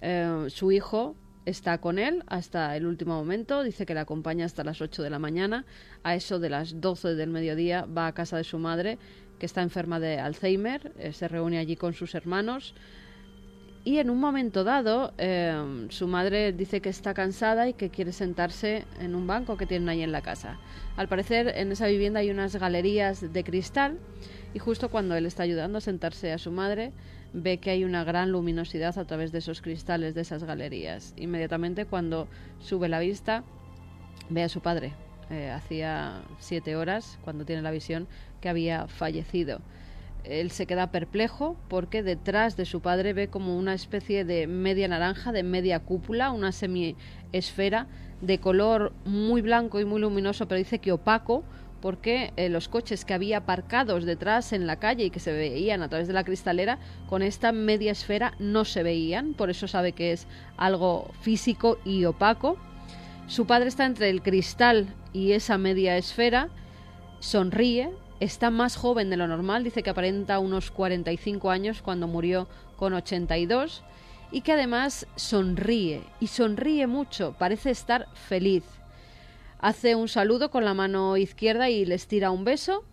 Eh, 0.00 0.46
su 0.48 0.72
hijo, 0.72 1.16
está 1.46 1.78
con 1.78 1.98
él 1.98 2.24
hasta 2.26 2.76
el 2.76 2.86
último 2.86 3.14
momento, 3.14 3.62
dice 3.62 3.86
que 3.86 3.94
le 3.94 4.00
acompaña 4.00 4.44
hasta 4.44 4.64
las 4.64 4.82
8 4.82 5.02
de 5.02 5.10
la 5.10 5.20
mañana, 5.20 5.64
a 6.02 6.14
eso 6.16 6.38
de 6.38 6.50
las 6.50 6.80
12 6.80 7.14
del 7.14 7.30
mediodía 7.30 7.86
va 7.86 8.08
a 8.08 8.12
casa 8.12 8.36
de 8.36 8.44
su 8.44 8.58
madre, 8.58 8.98
que 9.38 9.46
está 9.46 9.62
enferma 9.62 10.00
de 10.00 10.18
Alzheimer, 10.18 10.92
eh, 10.98 11.12
se 11.12 11.28
reúne 11.28 11.58
allí 11.58 11.76
con 11.76 11.94
sus 11.94 12.14
hermanos 12.14 12.74
y 13.86 14.00
en 14.00 14.10
un 14.10 14.18
momento 14.18 14.64
dado 14.64 15.12
eh, 15.16 15.86
su 15.90 16.08
madre 16.08 16.52
dice 16.52 16.80
que 16.80 16.88
está 16.88 17.14
cansada 17.14 17.68
y 17.68 17.72
que 17.72 17.88
quiere 17.88 18.10
sentarse 18.10 18.84
en 18.98 19.14
un 19.14 19.28
banco 19.28 19.56
que 19.56 19.64
tienen 19.64 19.88
ahí 19.88 20.02
en 20.02 20.10
la 20.10 20.22
casa. 20.22 20.58
Al 20.96 21.06
parecer 21.06 21.52
en 21.54 21.70
esa 21.70 21.86
vivienda 21.86 22.18
hay 22.18 22.32
unas 22.32 22.56
galerías 22.56 23.32
de 23.32 23.44
cristal 23.44 24.00
y 24.54 24.58
justo 24.58 24.88
cuando 24.88 25.14
él 25.14 25.24
está 25.24 25.44
ayudando 25.44 25.78
a 25.78 25.80
sentarse 25.80 26.32
a 26.32 26.38
su 26.38 26.50
madre, 26.50 26.90
ve 27.32 27.58
que 27.58 27.70
hay 27.70 27.84
una 27.84 28.02
gran 28.02 28.32
luminosidad 28.32 28.98
a 28.98 29.04
través 29.04 29.30
de 29.30 29.38
esos 29.38 29.62
cristales 29.62 30.16
de 30.16 30.22
esas 30.22 30.42
galerías. 30.42 31.14
Inmediatamente 31.16 31.86
cuando 31.86 32.26
sube 32.58 32.88
la 32.88 32.98
vista, 32.98 33.44
ve 34.30 34.42
a 34.42 34.48
su 34.48 34.62
padre. 34.62 34.94
Eh, 35.30 35.50
hacía 35.50 36.22
siete 36.40 36.74
horas, 36.74 37.20
cuando 37.22 37.44
tiene 37.44 37.62
la 37.62 37.70
visión, 37.70 38.08
que 38.40 38.48
había 38.48 38.88
fallecido. 38.88 39.60
Él 40.28 40.50
se 40.50 40.66
queda 40.66 40.90
perplejo 40.90 41.56
porque 41.68 42.02
detrás 42.02 42.56
de 42.56 42.64
su 42.64 42.80
padre 42.80 43.12
ve 43.12 43.28
como 43.28 43.56
una 43.56 43.74
especie 43.74 44.24
de 44.24 44.46
media 44.46 44.88
naranja, 44.88 45.32
de 45.32 45.42
media 45.42 45.80
cúpula, 45.80 46.30
una 46.30 46.52
semiesfera 46.52 47.86
de 48.20 48.38
color 48.38 48.92
muy 49.04 49.42
blanco 49.42 49.80
y 49.80 49.84
muy 49.84 50.00
luminoso, 50.00 50.48
pero 50.48 50.58
dice 50.58 50.78
que 50.78 50.92
opaco, 50.92 51.44
porque 51.80 52.32
eh, 52.36 52.48
los 52.48 52.68
coches 52.68 53.04
que 53.04 53.14
había 53.14 53.38
aparcados 53.38 54.04
detrás 54.04 54.52
en 54.52 54.66
la 54.66 54.76
calle 54.76 55.04
y 55.04 55.10
que 55.10 55.20
se 55.20 55.32
veían 55.32 55.82
a 55.82 55.88
través 55.88 56.08
de 56.08 56.14
la 56.14 56.24
cristalera 56.24 56.78
con 57.08 57.22
esta 57.22 57.52
media 57.52 57.92
esfera 57.92 58.32
no 58.38 58.64
se 58.64 58.82
veían, 58.82 59.34
por 59.34 59.50
eso 59.50 59.68
sabe 59.68 59.92
que 59.92 60.12
es 60.12 60.26
algo 60.56 61.10
físico 61.20 61.78
y 61.84 62.04
opaco. 62.04 62.56
Su 63.28 63.46
padre 63.46 63.68
está 63.68 63.84
entre 63.84 64.08
el 64.08 64.22
cristal 64.22 64.86
y 65.12 65.32
esa 65.32 65.58
media 65.58 65.96
esfera, 65.96 66.48
sonríe, 67.20 67.90
está 68.20 68.50
más 68.50 68.76
joven 68.76 69.10
de 69.10 69.16
lo 69.16 69.28
normal, 69.28 69.64
dice 69.64 69.82
que 69.82 69.90
aparenta 69.90 70.38
unos 70.38 70.70
45 70.70 71.50
años 71.50 71.82
cuando 71.82 72.06
murió 72.06 72.48
con 72.76 72.94
82 72.94 73.82
y 74.32 74.40
que 74.40 74.52
además 74.52 75.06
sonríe 75.16 76.02
y 76.20 76.26
sonríe 76.26 76.86
mucho, 76.86 77.34
parece 77.38 77.70
estar 77.70 78.08
feliz. 78.14 78.64
Hace 79.58 79.94
un 79.94 80.08
saludo 80.08 80.50
con 80.50 80.64
la 80.64 80.74
mano 80.74 81.16
izquierda 81.16 81.70
y 81.70 81.84
les 81.84 82.06
tira 82.06 82.30
un 82.30 82.44
beso. 82.44 82.84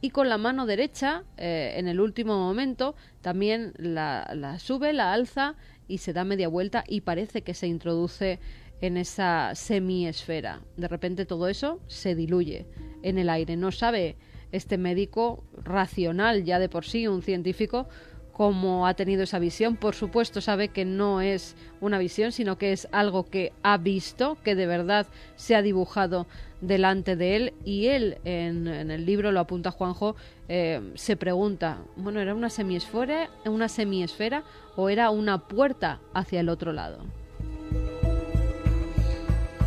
Y 0.00 0.10
con 0.10 0.28
la 0.28 0.38
mano 0.38 0.66
derecha, 0.66 1.22
eh, 1.36 1.74
en 1.76 1.86
el 1.86 2.00
último 2.00 2.36
momento, 2.36 2.96
también 3.20 3.72
la, 3.76 4.58
sube, 4.58 4.92
la 4.92 5.12
alza 5.12 5.54
y 5.86 5.98
se 5.98 6.12
da 6.12 6.24
media 6.24 6.48
vuelta 6.48 6.82
y 6.88 7.02
parece 7.02 7.42
que 7.42 7.54
se 7.54 7.68
introduce 7.68 8.40
en 8.80 8.96
esa 8.96 9.54
semiesfera. 9.54 10.60
De 10.76 10.88
repente 10.88 11.24
todo 11.24 11.46
eso 11.46 11.80
se 11.86 12.16
diluye 12.16 12.66
en 13.02 13.18
el 13.18 13.30
aire. 13.30 13.56
No 13.56 13.70
sabe 13.70 14.16
este 14.52 14.78
médico 14.78 15.42
racional 15.64 16.44
ya 16.44 16.58
de 16.58 16.68
por 16.68 16.84
sí, 16.84 17.08
un 17.08 17.22
científico, 17.22 17.88
cómo 18.32 18.86
ha 18.86 18.94
tenido 18.94 19.22
esa 19.22 19.38
visión. 19.38 19.76
Por 19.76 19.94
supuesto, 19.94 20.40
sabe 20.40 20.68
que 20.68 20.84
no 20.84 21.20
es 21.20 21.54
una 21.80 21.98
visión, 21.98 22.32
sino 22.32 22.58
que 22.58 22.72
es 22.72 22.88
algo 22.92 23.28
que 23.28 23.52
ha 23.62 23.76
visto, 23.76 24.36
que 24.42 24.54
de 24.54 24.66
verdad 24.66 25.06
se 25.36 25.54
ha 25.54 25.62
dibujado 25.62 26.26
delante 26.60 27.14
de 27.16 27.36
él. 27.36 27.54
Y 27.64 27.86
él, 27.88 28.18
en, 28.24 28.66
el 28.66 29.06
libro, 29.06 29.32
lo 29.32 29.40
apunta 29.40 29.70
Juanjo, 29.70 30.16
eh, 30.48 30.80
se 30.94 31.16
pregunta, 31.16 31.78
bueno, 31.96 32.20
¿era 32.20 32.34
una 32.34 32.50
semiesfera, 32.50 33.30
una 33.44 33.68
semiesfera 33.68 34.44
o 34.76 34.88
era 34.88 35.10
una 35.10 35.46
puerta 35.46 36.00
hacia 36.14 36.40
el 36.40 36.48
otro 36.48 36.72
lado? 36.72 37.04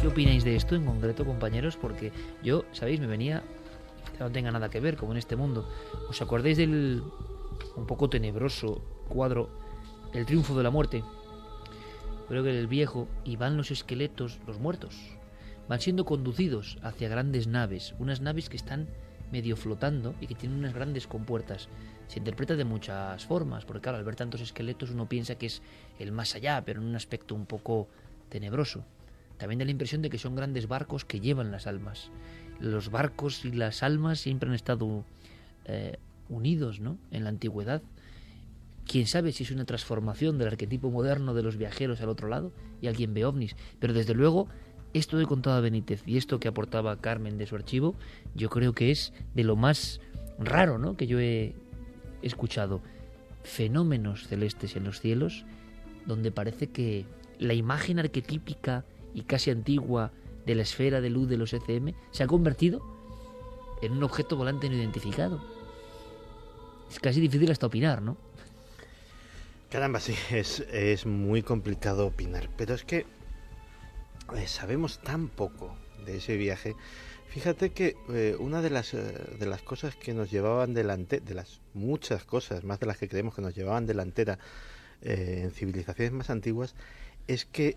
¿Qué 0.01 0.07
opináis 0.07 0.43
de 0.43 0.55
esto 0.55 0.75
en 0.75 0.85
concreto, 0.85 1.25
compañeros? 1.25 1.77
Porque 1.77 2.11
yo, 2.43 2.65
sabéis, 2.73 2.99
me 2.99 3.07
venía, 3.07 3.41
no 4.23 4.31
tenga 4.31 4.51
nada 4.51 4.69
que 4.69 4.79
ver, 4.79 4.95
como 4.95 5.11
en 5.11 5.17
este 5.17 5.35
mundo. 5.35 5.67
¿Os 6.09 6.21
acordáis 6.21 6.57
del 6.57 7.03
un 7.75 7.85
poco 7.85 8.09
tenebroso 8.09 8.81
cuadro 9.07 9.49
El 10.13 10.25
triunfo 10.25 10.55
de 10.55 10.63
la 10.63 10.71
muerte. 10.71 11.03
Creo 12.27 12.43
que 12.43 12.57
el 12.57 12.67
viejo 12.67 13.07
y 13.23 13.35
van 13.35 13.57
los 13.57 13.69
esqueletos, 13.69 14.39
los 14.47 14.59
muertos, 14.59 14.95
van 15.67 15.79
siendo 15.79 16.05
conducidos 16.05 16.77
hacia 16.81 17.09
grandes 17.09 17.47
naves, 17.47 17.93
unas 17.99 18.21
naves 18.21 18.49
que 18.49 18.55
están 18.55 18.87
medio 19.31 19.57
flotando 19.57 20.15
y 20.21 20.27
que 20.27 20.35
tienen 20.35 20.57
unas 20.57 20.73
grandes 20.73 21.05
compuertas. 21.05 21.67
Se 22.07 22.19
interpreta 22.19 22.55
de 22.55 22.63
muchas 22.63 23.25
formas, 23.25 23.65
porque 23.65 23.81
claro, 23.81 23.97
al 23.97 24.03
ver 24.05 24.15
tantos 24.15 24.41
esqueletos 24.41 24.91
uno 24.91 25.09
piensa 25.09 25.35
que 25.35 25.47
es 25.47 25.61
el 25.99 26.11
más 26.11 26.33
allá, 26.35 26.63
pero 26.65 26.81
en 26.81 26.87
un 26.87 26.95
aspecto 26.95 27.35
un 27.35 27.45
poco 27.45 27.89
tenebroso. 28.29 28.85
También 29.37 29.59
da 29.59 29.65
la 29.65 29.71
impresión 29.71 30.01
de 30.01 30.09
que 30.09 30.17
son 30.17 30.35
grandes 30.35 30.67
barcos 30.67 31.03
que 31.03 31.19
llevan 31.19 31.51
las 31.51 31.67
almas. 31.67 32.09
Los 32.65 32.89
barcos 32.89 33.45
y 33.45 33.51
las 33.51 33.83
almas 33.83 34.19
siempre 34.19 34.49
han 34.49 34.55
estado 34.55 35.05
eh, 35.65 35.97
unidos 36.29 36.79
¿no? 36.79 36.97
en 37.11 37.23
la 37.23 37.29
antigüedad. 37.29 37.81
Quién 38.87 39.07
sabe 39.07 39.31
si 39.31 39.43
es 39.43 39.51
una 39.51 39.65
transformación 39.65 40.37
del 40.37 40.49
arquetipo 40.49 40.91
moderno 40.91 41.33
de 41.33 41.43
los 41.43 41.57
viajeros 41.57 42.01
al 42.01 42.09
otro 42.09 42.27
lado 42.27 42.51
y 42.81 42.87
alguien 42.87 43.13
ve 43.13 43.25
ovnis. 43.25 43.55
Pero 43.79 43.93
desde 43.93 44.13
luego, 44.13 44.47
esto 44.93 45.17
de 45.17 45.25
contado 45.25 45.57
a 45.57 45.61
Benítez 45.61 46.03
y 46.07 46.17
esto 46.17 46.39
que 46.39 46.47
aportaba 46.47 47.01
Carmen 47.01 47.37
de 47.37 47.47
su 47.47 47.55
archivo, 47.55 47.95
yo 48.33 48.49
creo 48.49 48.73
que 48.73 48.91
es 48.91 49.13
de 49.33 49.43
lo 49.43 49.55
más 49.55 50.01
raro 50.39 50.77
¿no? 50.77 50.97
que 50.97 51.07
yo 51.07 51.19
he 51.19 51.53
escuchado. 52.21 52.81
Fenómenos 53.43 54.27
celestes 54.27 54.75
en 54.75 54.85
los 54.85 54.99
cielos, 54.99 55.45
donde 56.05 56.31
parece 56.31 56.67
que 56.67 57.05
la 57.39 57.53
imagen 57.53 57.99
arquetípica 57.99 58.85
y 59.13 59.21
casi 59.21 59.51
antigua 59.51 60.11
de 60.45 60.55
la 60.55 60.63
esfera 60.63 61.01
de 61.01 61.09
luz 61.09 61.27
de 61.29 61.37
los 61.37 61.53
ECM 61.53 61.93
se 62.11 62.23
ha 62.23 62.27
convertido 62.27 62.81
en 63.81 63.93
un 63.93 64.03
objeto 64.03 64.35
volante 64.35 64.69
no 64.69 64.75
identificado 64.75 65.41
es 66.89 66.99
casi 66.99 67.19
difícil 67.19 67.51
hasta 67.51 67.67
opinar, 67.67 68.01
¿no? 68.01 68.17
Caramba, 69.69 69.99
sí, 69.99 70.15
es, 70.31 70.61
es 70.71 71.05
muy 71.05 71.41
complicado 71.41 72.07
opinar, 72.07 72.49
pero 72.55 72.73
es 72.75 72.83
que 72.83 73.05
eh, 74.35 74.47
sabemos 74.47 74.99
tan 75.01 75.27
poco 75.27 75.75
de 76.05 76.17
ese 76.17 76.37
viaje 76.37 76.75
Fíjate 77.27 77.71
que 77.71 77.97
eh, 78.07 78.37
una 78.39 78.61
de 78.61 78.69
las, 78.69 78.93
eh, 78.93 78.97
de 79.37 79.45
las 79.45 79.61
cosas 79.61 79.97
que 79.97 80.13
nos 80.13 80.31
llevaban 80.31 80.73
delante, 80.73 81.19
de 81.19 81.33
las 81.33 81.59
muchas 81.73 82.23
cosas, 82.23 82.63
más 82.63 82.79
de 82.79 82.85
las 82.85 82.97
que 82.97 83.09
creemos 83.09 83.35
que 83.35 83.41
nos 83.41 83.53
llevaban 83.53 83.85
delantera 83.85 84.39
en 85.01 85.51
civilizaciones 85.51 86.13
más 86.13 86.29
antiguas, 86.29 86.75
es 87.27 87.43
que 87.43 87.75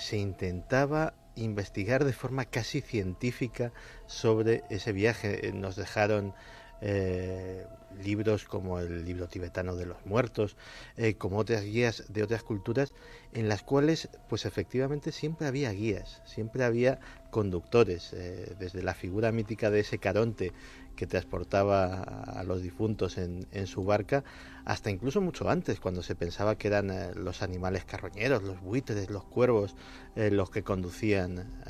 se 0.00 0.16
intentaba 0.16 1.12
investigar 1.40 2.04
de 2.04 2.12
forma 2.12 2.44
casi 2.44 2.80
científica 2.80 3.72
sobre 4.06 4.62
ese 4.70 4.92
viaje. 4.92 5.52
Nos 5.52 5.76
dejaron 5.76 6.34
eh, 6.82 7.66
libros 8.02 8.44
como 8.44 8.78
el 8.78 9.04
libro 9.04 9.28
tibetano 9.28 9.74
de 9.74 9.84
los 9.84 10.06
muertos, 10.06 10.56
eh, 10.96 11.14
como 11.14 11.38
otras 11.38 11.64
guías 11.64 12.04
de 12.08 12.22
otras 12.22 12.42
culturas, 12.42 12.92
en 13.32 13.48
las 13.48 13.62
cuales, 13.62 14.08
pues 14.28 14.46
efectivamente 14.46 15.12
siempre 15.12 15.46
había 15.46 15.72
guías, 15.72 16.22
siempre 16.24 16.64
había 16.64 17.00
conductores, 17.30 18.12
eh, 18.12 18.54
desde 18.58 18.82
la 18.82 18.94
figura 18.94 19.32
mítica 19.32 19.70
de 19.70 19.80
ese 19.80 19.98
Caronte 19.98 20.52
que 20.96 21.06
transportaba 21.06 22.02
a 22.02 22.42
los 22.44 22.62
difuntos 22.62 23.18
en, 23.18 23.66
su 23.66 23.84
barca, 23.84 24.24
hasta 24.64 24.90
incluso 24.90 25.20
mucho 25.20 25.48
antes, 25.48 25.80
cuando 25.80 26.02
se 26.02 26.14
pensaba 26.14 26.56
que 26.56 26.68
eran 26.68 26.92
los 27.14 27.42
animales 27.42 27.84
carroñeros, 27.84 28.42
los 28.42 28.60
buitres, 28.60 29.10
los 29.10 29.24
cuervos, 29.24 29.74
los 30.14 30.50
que 30.50 30.62
conducían 30.62 31.62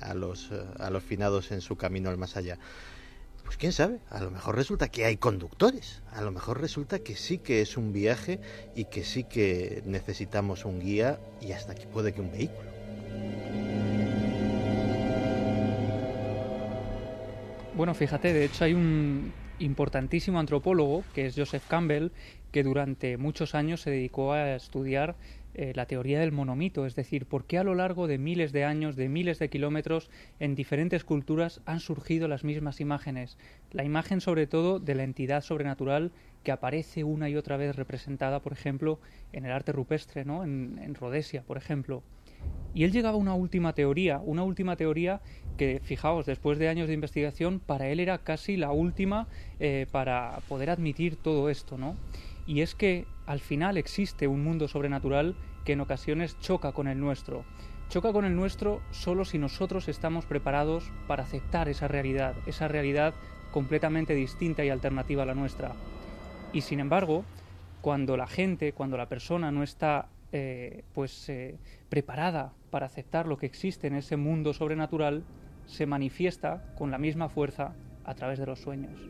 a, 0.00 0.14
los, 0.14 0.50
a 0.78 0.90
los 0.90 1.02
finados 1.02 1.52
en 1.52 1.60
su 1.60 1.76
camino 1.76 2.10
al 2.10 2.18
más 2.18 2.36
allá. 2.36 2.58
Pues 3.46 3.58
quién 3.58 3.72
sabe, 3.72 4.00
a 4.10 4.20
lo 4.20 4.32
mejor 4.32 4.56
resulta 4.56 4.88
que 4.88 5.04
hay 5.04 5.18
conductores, 5.18 6.02
a 6.12 6.20
lo 6.20 6.32
mejor 6.32 6.60
resulta 6.60 6.98
que 6.98 7.14
sí 7.14 7.38
que 7.38 7.62
es 7.62 7.76
un 7.76 7.92
viaje 7.92 8.40
y 8.74 8.86
que 8.86 9.04
sí 9.04 9.22
que 9.22 9.84
necesitamos 9.86 10.64
un 10.64 10.80
guía 10.80 11.20
y 11.40 11.52
hasta 11.52 11.72
aquí 11.72 11.86
puede 11.86 12.12
que 12.12 12.20
un 12.20 12.32
vehículo. 12.32 12.68
Bueno, 17.76 17.92
fíjate, 17.92 18.32
de 18.32 18.46
hecho 18.46 18.64
hay 18.64 18.72
un 18.72 19.34
importantísimo 19.58 20.40
antropólogo 20.40 21.04
que 21.14 21.26
es 21.26 21.34
Joseph 21.36 21.64
Campbell 21.68 22.08
que 22.50 22.62
durante 22.62 23.18
muchos 23.18 23.54
años 23.54 23.82
se 23.82 23.90
dedicó 23.90 24.32
a 24.32 24.54
estudiar 24.54 25.14
eh, 25.52 25.72
la 25.74 25.84
teoría 25.84 26.18
del 26.18 26.32
monomito, 26.32 26.86
es 26.86 26.94
decir, 26.94 27.26
por 27.26 27.44
qué 27.44 27.58
a 27.58 27.64
lo 27.64 27.74
largo 27.74 28.06
de 28.06 28.16
miles 28.16 28.52
de 28.52 28.64
años, 28.64 28.96
de 28.96 29.10
miles 29.10 29.38
de 29.38 29.50
kilómetros, 29.50 30.08
en 30.40 30.54
diferentes 30.54 31.04
culturas 31.04 31.60
han 31.66 31.80
surgido 31.80 32.28
las 32.28 32.44
mismas 32.44 32.80
imágenes. 32.80 33.36
La 33.72 33.84
imagen 33.84 34.22
sobre 34.22 34.46
todo 34.46 34.78
de 34.78 34.94
la 34.94 35.04
entidad 35.04 35.42
sobrenatural 35.42 36.12
que 36.44 36.52
aparece 36.52 37.04
una 37.04 37.28
y 37.28 37.36
otra 37.36 37.58
vez 37.58 37.76
representada, 37.76 38.40
por 38.40 38.54
ejemplo, 38.54 39.00
en 39.34 39.44
el 39.44 39.52
arte 39.52 39.72
rupestre, 39.72 40.24
¿no? 40.24 40.44
en, 40.44 40.94
Rhodesia, 40.94 41.42
por 41.42 41.58
ejemplo. 41.58 42.02
Y 42.74 42.84
él 42.84 42.92
llegaba 42.92 43.14
a 43.14 43.18
una 43.18 43.34
última 43.34 43.72
teoría, 43.72 44.20
una 44.22 44.42
última 44.42 44.76
teoría 44.76 45.22
que, 45.56 45.80
fijaos, 45.82 46.26
después 46.26 46.58
de 46.58 46.68
años 46.68 46.88
de 46.88 46.94
investigación, 46.94 47.58
para 47.58 47.88
él 47.88 48.00
era 48.00 48.18
casi 48.18 48.58
la 48.58 48.70
última 48.70 49.28
eh, 49.60 49.86
para 49.90 50.40
poder 50.48 50.68
admitir 50.68 51.16
todo 51.16 51.48
esto, 51.48 51.78
¿no? 51.78 51.96
Y 52.46 52.60
es 52.60 52.74
que 52.74 53.06
al 53.24 53.40
final 53.40 53.76
existe 53.78 54.28
un 54.28 54.44
mundo 54.44 54.68
sobrenatural 54.68 55.34
que 55.64 55.72
en 55.72 55.80
ocasiones 55.80 56.38
choca 56.38 56.72
con 56.72 56.86
el 56.86 57.00
nuestro. 57.00 57.44
Choca 57.88 58.12
con 58.12 58.24
el 58.24 58.36
nuestro 58.36 58.82
solo 58.90 59.24
si 59.24 59.38
nosotros 59.38 59.88
estamos 59.88 60.26
preparados 60.26 60.90
para 61.06 61.22
aceptar 61.22 61.68
esa 61.68 61.88
realidad, 61.88 62.34
esa 62.46 62.68
realidad 62.68 63.14
completamente 63.52 64.14
distinta 64.14 64.64
y 64.64 64.68
alternativa 64.68 65.22
a 65.22 65.26
la 65.26 65.34
nuestra. 65.34 65.72
Y 66.52 66.60
sin 66.60 66.80
embargo, 66.80 67.24
cuando 67.80 68.16
la 68.16 68.26
gente, 68.26 68.72
cuando 68.72 68.96
la 68.96 69.08
persona 69.08 69.50
no 69.50 69.62
está 69.62 70.08
eh, 70.32 70.82
pues 70.92 71.28
eh, 71.28 71.56
preparada 71.88 72.52
para 72.70 72.86
aceptar 72.86 73.26
lo 73.26 73.38
que 73.38 73.46
existe 73.46 73.86
en 73.86 73.96
ese 73.96 74.16
mundo 74.16 74.52
sobrenatural, 74.52 75.24
se 75.66 75.86
manifiesta 75.86 76.74
con 76.76 76.90
la 76.90 76.98
misma 76.98 77.28
fuerza 77.28 77.74
a 78.04 78.14
través 78.14 78.38
de 78.38 78.46
los 78.46 78.60
sueños 78.60 79.00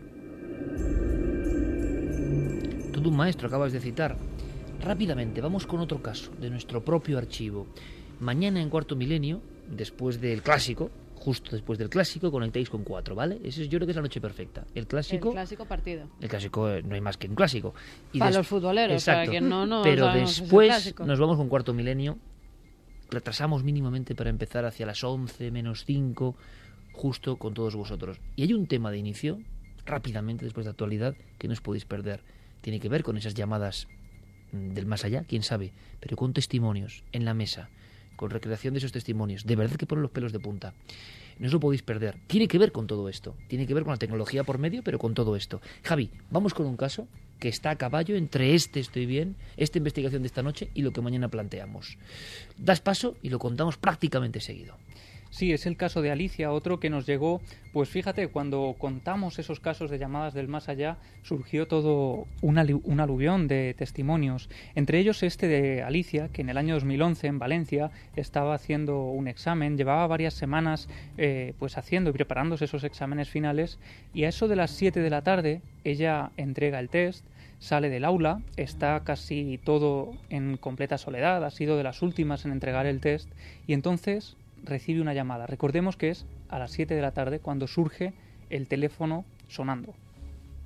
un 3.09 3.16
maestro 3.16 3.48
acabas 3.48 3.73
de 3.73 3.81
citar. 3.81 4.16
Rápidamente, 4.81 5.40
vamos 5.40 5.66
con 5.66 5.81
otro 5.81 6.03
caso 6.03 6.31
de 6.40 6.51
nuestro 6.51 6.85
propio 6.85 7.19
archivo. 7.19 7.66
Mañana 8.20 8.61
en 8.61 8.70
cuarto 8.70 8.97
milenio, 8.97 9.40
después 9.69 10.20
del 10.20 10.43
clásico, 10.43 10.90
justo 11.15 11.53
después 11.53 11.78
del 11.78 11.89
clásico, 11.89 12.31
conectéis 12.31 12.70
con 12.70 12.85
cuatro, 12.85 13.15
¿vale? 13.15 13.40
Eso 13.43 13.62
yo 13.62 13.78
creo 13.78 13.86
que 13.86 13.93
es 13.93 13.97
la 13.97 14.03
noche 14.03 14.20
perfecta. 14.20 14.65
El 14.74 14.86
clásico. 14.86 15.28
El 15.28 15.35
clásico 15.35 15.65
partido. 15.65 16.09
El 16.20 16.28
clásico 16.28 16.70
eh, 16.70 16.82
no 16.82 16.94
hay 16.94 17.01
más 17.01 17.16
que 17.16 17.28
un 17.28 17.35
clásico. 17.35 17.74
Y 18.12 18.19
para 18.19 18.32
los 18.32 18.47
futboleros, 18.47 19.05
para 19.05 19.27
que 19.27 19.40
no, 19.40 19.66
no 19.66 19.82
Pero 19.82 20.12
después 20.12 20.94
nos 20.98 21.19
vamos 21.19 21.36
con 21.36 21.48
cuarto 21.48 21.73
milenio. 21.73 22.19
Retrasamos 23.10 23.64
mínimamente 23.64 24.14
para 24.14 24.30
empezar 24.30 24.64
hacia 24.64 24.86
las 24.86 25.02
11 25.04 25.50
menos 25.50 25.84
5, 25.84 26.36
justo 26.92 27.36
con 27.36 27.54
todos 27.54 27.76
vosotros. 27.76 28.20
Y 28.34 28.42
hay 28.42 28.52
un 28.52 28.66
tema 28.66 28.90
de 28.90 28.98
inicio, 28.98 29.38
rápidamente 29.84 30.44
después 30.44 30.64
de 30.64 30.70
actualidad, 30.70 31.14
que 31.38 31.48
no 31.48 31.54
os 31.54 31.60
podéis 31.60 31.84
perder 31.84 32.22
tiene 32.66 32.80
que 32.80 32.88
ver 32.88 33.04
con 33.04 33.16
esas 33.16 33.34
llamadas 33.34 33.86
mm, 34.50 34.72
del 34.72 34.86
más 34.86 35.04
allá, 35.04 35.22
quién 35.22 35.44
sabe, 35.44 35.72
pero 36.00 36.16
con 36.16 36.32
testimonios 36.32 37.04
en 37.12 37.24
la 37.24 37.32
mesa, 37.32 37.68
con 38.16 38.30
recreación 38.30 38.74
de 38.74 38.78
esos 38.78 38.90
testimonios, 38.90 39.46
de 39.46 39.54
verdad 39.54 39.76
que 39.76 39.86
ponen 39.86 40.02
los 40.02 40.10
pelos 40.10 40.32
de 40.32 40.40
punta. 40.40 40.74
No 41.38 41.46
os 41.46 41.52
lo 41.52 41.60
podéis 41.60 41.82
perder. 41.82 42.18
Tiene 42.26 42.48
que 42.48 42.58
ver 42.58 42.72
con 42.72 42.88
todo 42.88 43.08
esto. 43.08 43.36
Tiene 43.46 43.68
que 43.68 43.74
ver 43.74 43.84
con 43.84 43.92
la 43.92 43.98
tecnología 43.98 44.42
por 44.42 44.58
medio, 44.58 44.82
pero 44.82 44.98
con 44.98 45.14
todo 45.14 45.36
esto. 45.36 45.60
Javi, 45.84 46.10
vamos 46.28 46.54
con 46.54 46.66
un 46.66 46.76
caso 46.76 47.06
que 47.38 47.48
está 47.48 47.70
a 47.70 47.76
caballo 47.76 48.16
entre 48.16 48.54
este 48.54 48.80
estoy 48.80 49.06
bien, 49.06 49.36
esta 49.56 49.78
investigación 49.78 50.22
de 50.22 50.26
esta 50.26 50.42
noche 50.42 50.70
y 50.74 50.82
lo 50.82 50.92
que 50.92 51.00
mañana 51.00 51.28
planteamos. 51.28 51.98
Das 52.56 52.80
paso 52.80 53.16
y 53.22 53.28
lo 53.28 53.38
contamos 53.38 53.76
prácticamente 53.76 54.40
seguido. 54.40 54.76
Sí, 55.36 55.52
es 55.52 55.66
el 55.66 55.76
caso 55.76 56.00
de 56.00 56.10
Alicia, 56.10 56.50
otro 56.50 56.80
que 56.80 56.88
nos 56.88 57.04
llegó, 57.04 57.42
pues 57.74 57.90
fíjate, 57.90 58.28
cuando 58.28 58.74
contamos 58.78 59.38
esos 59.38 59.60
casos 59.60 59.90
de 59.90 59.98
llamadas 59.98 60.32
del 60.32 60.48
más 60.48 60.70
allá, 60.70 60.96
surgió 61.22 61.68
todo 61.68 62.26
un, 62.40 62.56
aluvión 62.56 63.46
de 63.46 63.74
testimonios. 63.76 64.48
Entre 64.74 64.98
ellos 64.98 65.22
este 65.22 65.46
de 65.46 65.82
Alicia, 65.82 66.28
que 66.28 66.40
en 66.40 66.48
el 66.48 66.56
año 66.56 66.72
2011 66.72 67.26
en 67.26 67.38
Valencia 67.38 67.90
estaba 68.14 68.54
haciendo 68.54 69.10
un 69.10 69.28
examen, 69.28 69.76
llevaba 69.76 70.06
varias 70.06 70.32
semanas 70.32 70.88
eh, 71.18 71.52
pues 71.58 71.76
haciendo 71.76 72.08
y 72.08 72.14
preparándose 72.14 72.64
esos 72.64 72.84
exámenes 72.84 73.28
finales, 73.28 73.78
y 74.14 74.24
a 74.24 74.30
eso 74.30 74.48
de 74.48 74.56
las 74.56 74.70
7 74.70 75.00
de 75.00 75.10
la 75.10 75.20
tarde 75.20 75.60
ella 75.84 76.30
entrega 76.38 76.80
el 76.80 76.88
test, 76.88 77.26
sale 77.58 77.90
del 77.90 78.06
aula, 78.06 78.40
está 78.56 79.02
casi 79.04 79.60
todo 79.62 80.14
en 80.30 80.56
completa 80.56 80.96
soledad, 80.96 81.44
ha 81.44 81.50
sido 81.50 81.76
de 81.76 81.82
las 81.82 82.00
últimas 82.00 82.46
en 82.46 82.52
entregar 82.52 82.86
el 82.86 83.02
test, 83.02 83.28
y 83.66 83.74
entonces 83.74 84.34
recibe 84.66 85.01
una 85.01 85.14
llamada. 85.14 85.47
Recordemos 85.47 85.97
que 85.97 86.10
es 86.10 86.26
a 86.48 86.59
las 86.59 86.72
7 86.72 86.94
de 86.94 87.02
la 87.02 87.12
tarde 87.12 87.40
cuando 87.40 87.66
surge 87.66 88.12
el 88.51 88.68
teléfono 88.68 89.24
sonando. 89.48 89.94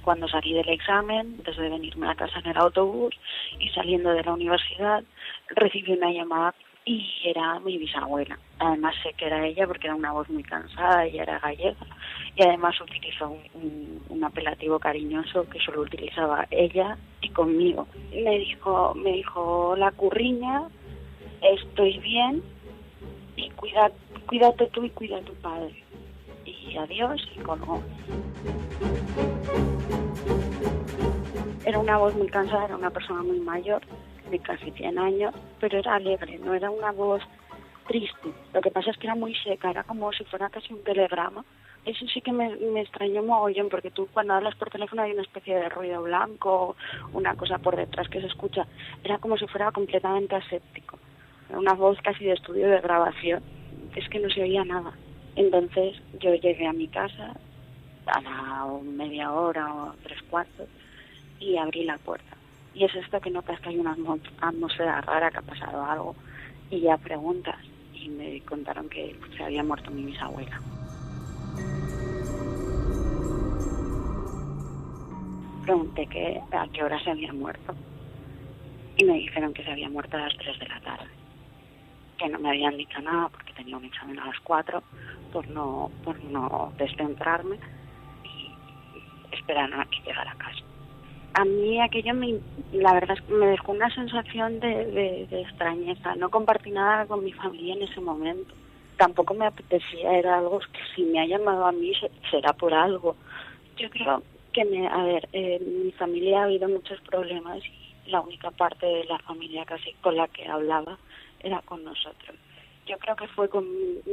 Cuando 0.02 0.26
salí 0.28 0.54
del 0.54 0.68
examen, 0.70 1.42
desde 1.44 1.68
venirme 1.68 2.08
a 2.08 2.14
casa 2.14 2.40
en 2.40 2.50
el 2.50 2.56
autobús 2.56 3.14
y 3.58 3.68
saliendo 3.68 4.10
de 4.10 4.24
la 4.24 4.32
universidad, 4.32 5.04
recibí 5.50 5.92
una 5.92 6.10
llamada 6.10 6.54
y 6.86 7.06
era 7.24 7.60
mi 7.60 7.76
bisabuela. 7.76 8.38
Además 8.58 8.94
sé 9.02 9.12
que 9.12 9.26
era 9.26 9.46
ella 9.46 9.66
porque 9.66 9.86
era 9.86 9.94
una 9.94 10.12
voz 10.12 10.28
muy 10.30 10.42
cansada, 10.42 11.06
y 11.06 11.18
era 11.18 11.38
gallega 11.38 11.76
y 12.36 12.42
además 12.42 12.80
utilizó 12.80 13.28
un, 13.54 14.02
un, 14.08 14.24
apelativo 14.24 14.78
cariñoso 14.78 15.48
que 15.48 15.58
solo 15.60 15.82
utilizaba 15.82 16.46
ella 16.50 16.96
y 17.20 17.28
conmigo. 17.30 17.86
Me 18.12 18.38
dijo, 18.38 18.94
me 18.94 19.12
dijo 19.12 19.74
la 19.76 19.90
curriña, 19.90 20.62
estoy 21.42 21.98
bien, 21.98 22.42
cuida, 23.60 23.90
cuídate 24.26 24.66
tú 24.68 24.84
y 24.84 24.90
cuida 24.90 25.18
a 25.18 25.22
tu 25.22 25.34
padre. 25.34 25.84
Y 26.44 26.76
adiós 26.76 27.20
y 27.36 27.40
colgó. 27.40 27.82
Era 31.64 31.78
una 31.78 31.98
voz 31.98 32.14
muy 32.16 32.28
cansada, 32.28 32.64
era 32.64 32.76
una 32.76 32.90
persona 32.90 33.22
muy 33.22 33.38
mayor, 33.38 33.82
de 34.30 34.38
casi 34.38 34.70
100 34.70 34.98
años, 34.98 35.34
pero 35.60 35.78
era 35.78 35.96
alegre, 35.96 36.38
no 36.38 36.54
era 36.54 36.70
una 36.70 36.90
voz 36.90 37.22
triste. 37.86 38.32
Lo 38.54 38.60
que 38.62 38.70
pasa 38.70 38.90
es 38.90 38.96
que 38.96 39.06
era 39.06 39.14
muy 39.14 39.34
seca, 39.34 39.70
era 39.70 39.82
como 39.84 40.10
si 40.12 40.24
fuera 40.24 40.48
casi 40.48 40.72
un 40.72 40.82
telegrama. 40.82 41.44
Eso 41.84 42.06
sí 42.12 42.20
que 42.20 42.32
me, 42.32 42.56
me 42.56 42.80
extrañó 42.80 43.22
mogollón, 43.22 43.68
porque 43.68 43.90
tú 43.90 44.08
cuando 44.12 44.34
hablas 44.34 44.54
por 44.54 44.70
teléfono 44.70 45.02
hay 45.02 45.12
una 45.12 45.22
especie 45.22 45.54
de 45.54 45.68
ruido 45.68 46.02
blanco, 46.02 46.76
una 47.12 47.34
cosa 47.36 47.58
por 47.58 47.76
detrás 47.76 48.08
que 48.08 48.20
se 48.20 48.26
escucha. 48.26 48.66
Era 49.04 49.18
como 49.18 49.36
si 49.36 49.46
fuera 49.46 49.70
completamente 49.70 50.36
aséptico 50.36 50.98
una 51.56 51.74
voz 51.74 51.98
casi 52.02 52.24
de 52.24 52.32
estudio 52.32 52.68
de 52.68 52.80
grabación, 52.80 53.42
es 53.96 54.08
que 54.08 54.20
no 54.20 54.28
se 54.30 54.42
oía 54.42 54.64
nada. 54.64 54.92
Entonces 55.36 55.96
yo 56.20 56.34
llegué 56.34 56.66
a 56.66 56.72
mi 56.72 56.88
casa 56.88 57.34
a 58.06 58.20
la 58.20 58.66
media 58.82 59.32
hora 59.32 59.72
o 59.72 59.94
tres 60.02 60.22
cuartos 60.24 60.68
y 61.38 61.56
abrí 61.56 61.84
la 61.84 61.98
puerta. 61.98 62.36
Y 62.74 62.84
es 62.84 62.94
esto 62.94 63.20
que 63.20 63.30
notas 63.30 63.60
que 63.60 63.70
hay 63.70 63.78
una 63.78 63.96
atmósfera 64.40 65.00
rara, 65.00 65.30
que 65.30 65.38
ha 65.38 65.42
pasado 65.42 65.84
algo. 65.84 66.14
Y 66.70 66.80
ya 66.80 66.96
preguntas. 66.98 67.56
Y 67.94 68.08
me 68.08 68.40
contaron 68.42 68.88
que 68.88 69.16
se 69.36 69.42
había 69.42 69.62
muerto 69.62 69.90
mi 69.90 70.04
bisabuela. 70.04 70.60
Pregunté 75.64 76.06
que 76.06 76.40
a 76.52 76.66
qué 76.72 76.82
hora 76.82 77.02
se 77.02 77.10
había 77.10 77.32
muerto. 77.32 77.74
Y 78.96 79.04
me 79.04 79.14
dijeron 79.14 79.52
que 79.52 79.64
se 79.64 79.70
había 79.70 79.88
muerto 79.88 80.16
a 80.16 80.20
las 80.20 80.36
3 80.36 80.58
de 80.58 80.68
la 80.68 80.80
tarde 80.80 81.19
que 82.20 82.28
no 82.28 82.38
me 82.38 82.50
habían 82.50 82.76
dicho 82.76 83.00
nada 83.00 83.28
porque 83.30 83.52
tenía 83.54 83.76
un 83.76 83.84
examen 83.84 84.18
a 84.18 84.26
las 84.26 84.38
4, 84.40 84.82
por 85.32 85.48
no, 85.48 85.90
por 86.04 86.22
no 86.24 86.72
descentrarme 86.76 87.56
y 88.24 89.34
esperar 89.34 89.72
a 89.72 89.86
que 89.86 90.00
llegara 90.04 90.32
a 90.32 90.36
casa. 90.36 90.60
A 91.32 91.44
mí 91.44 91.80
aquello 91.80 92.12
me, 92.12 92.38
la 92.72 92.92
verdad 92.92 93.16
es 93.16 93.22
que 93.24 93.32
me 93.32 93.46
dejó 93.46 93.72
una 93.72 93.88
sensación 93.94 94.60
de, 94.60 95.26
de 95.30 95.40
extrañeza. 95.42 96.14
No 96.16 96.28
compartí 96.28 96.70
nada 96.70 97.06
con 97.06 97.24
mi 97.24 97.32
familia 97.32 97.74
en 97.74 97.82
ese 97.82 98.00
momento. 98.00 98.52
Tampoco 98.98 99.32
me 99.32 99.46
apetecía, 99.46 100.12
era 100.18 100.38
algo 100.38 100.58
que 100.58 100.80
si 100.94 101.04
me 101.04 101.20
ha 101.20 101.26
llamado 101.26 101.64
a 101.64 101.72
mí 101.72 101.92
será 102.30 102.52
por 102.52 102.74
algo. 102.74 103.16
Yo 103.78 103.88
creo 103.88 104.22
que, 104.52 104.64
me, 104.66 104.86
a 104.88 105.02
ver, 105.04 105.28
eh, 105.32 105.58
mi 105.60 105.92
familia 105.92 106.40
ha 106.40 106.44
habido 106.44 106.68
muchos 106.68 107.00
problemas 107.02 107.60
y 107.64 108.10
la 108.10 108.20
única 108.20 108.50
parte 108.50 108.84
de 108.84 109.04
la 109.04 109.18
familia 109.20 109.64
casi 109.64 109.92
con 110.02 110.16
la 110.16 110.28
que 110.28 110.46
hablaba 110.46 110.98
era 111.40 111.60
con 111.62 111.84
nosotros. 111.84 112.36
Yo 112.86 112.98
creo 112.98 113.16
que 113.16 113.28
fue 113.28 113.48
con, 113.48 113.66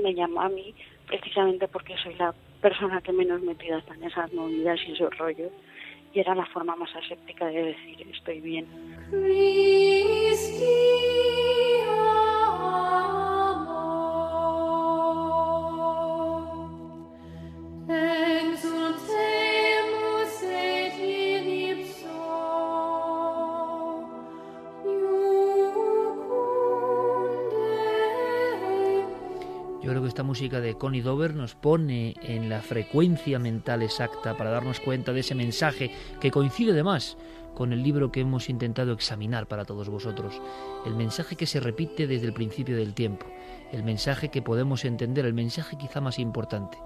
me 0.04 0.14
llamó 0.14 0.42
a 0.42 0.50
mí 0.50 0.74
precisamente 1.08 1.68
porque 1.68 1.96
soy 1.98 2.16
la 2.16 2.34
persona 2.62 3.02
que 3.02 3.12
menos 3.12 3.42
metida 3.42 3.80
está 3.80 3.96
en 3.96 4.04
esas 4.04 4.32
movidas 4.34 4.80
y 4.88 4.92
esos 4.92 5.16
rollos 5.18 5.52
y 6.14 6.20
era 6.20 6.36
la 6.36 6.46
forma 6.48 6.76
más 6.76 6.90
aséptica 6.96 7.46
de 7.48 7.64
decir 7.64 8.08
estoy 8.14 8.42
bien. 8.42 8.66
Esta 29.88 30.24
música 30.24 30.60
de 30.60 30.76
Connie 30.76 31.02
Dover 31.02 31.34
nos 31.34 31.56
pone 31.56 32.14
en 32.22 32.50
la 32.50 32.62
frecuencia 32.62 33.40
mental 33.40 33.82
exacta 33.82 34.36
para 34.36 34.50
darnos 34.50 34.82
cuenta 34.82 35.14
de 35.14 35.22
ese 35.22 35.34
mensaje 35.34 35.92
que 36.20 36.30
coincide 36.30 36.72
además 36.72 37.18
con 37.56 37.72
el 37.72 37.84
libro 37.84 38.12
que 38.12 38.20
hemos 38.20 38.50
intentado 38.50 38.92
examinar 38.92 39.48
para 39.48 39.64
todos 39.64 39.88
vosotros. 39.88 40.42
El 40.86 40.94
mensaje 40.96 41.38
que 41.38 41.46
se 41.46 41.62
repite 41.62 42.06
desde 42.06 42.28
el 42.28 42.34
principio 42.34 42.76
del 42.76 42.94
tiempo, 42.94 43.28
el 43.72 43.84
mensaje 43.84 44.30
que 44.30 44.42
podemos 44.42 44.84
entender, 44.84 45.26
el 45.26 45.34
mensaje 45.34 45.78
quizá 45.78 46.02
más 46.02 46.20
importante. 46.20 46.78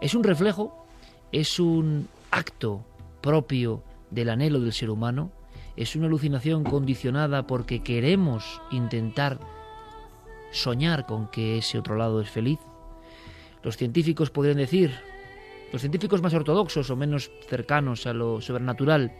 Es 0.00 0.14
un 0.14 0.22
reflejo, 0.22 0.86
es 1.32 1.58
un 1.58 2.06
acto 2.30 2.84
propio 3.22 3.82
del 4.12 4.30
anhelo 4.30 4.60
del 4.60 4.72
ser 4.72 4.90
humano, 4.90 5.32
es 5.76 5.96
una 5.96 6.06
alucinación 6.06 6.62
condicionada 6.62 7.48
porque 7.48 7.82
queremos 7.82 8.62
intentar 8.70 9.40
soñar 10.56 11.06
con 11.06 11.28
que 11.28 11.58
ese 11.58 11.78
otro 11.78 11.96
lado 11.96 12.20
es 12.20 12.30
feliz. 12.30 12.58
Los 13.62 13.76
científicos 13.76 14.30
podrían 14.30 14.58
decir, 14.58 14.94
los 15.72 15.82
científicos 15.82 16.22
más 16.22 16.34
ortodoxos 16.34 16.90
o 16.90 16.96
menos 16.96 17.30
cercanos 17.48 18.06
a 18.06 18.12
lo 18.12 18.40
sobrenatural, 18.40 19.12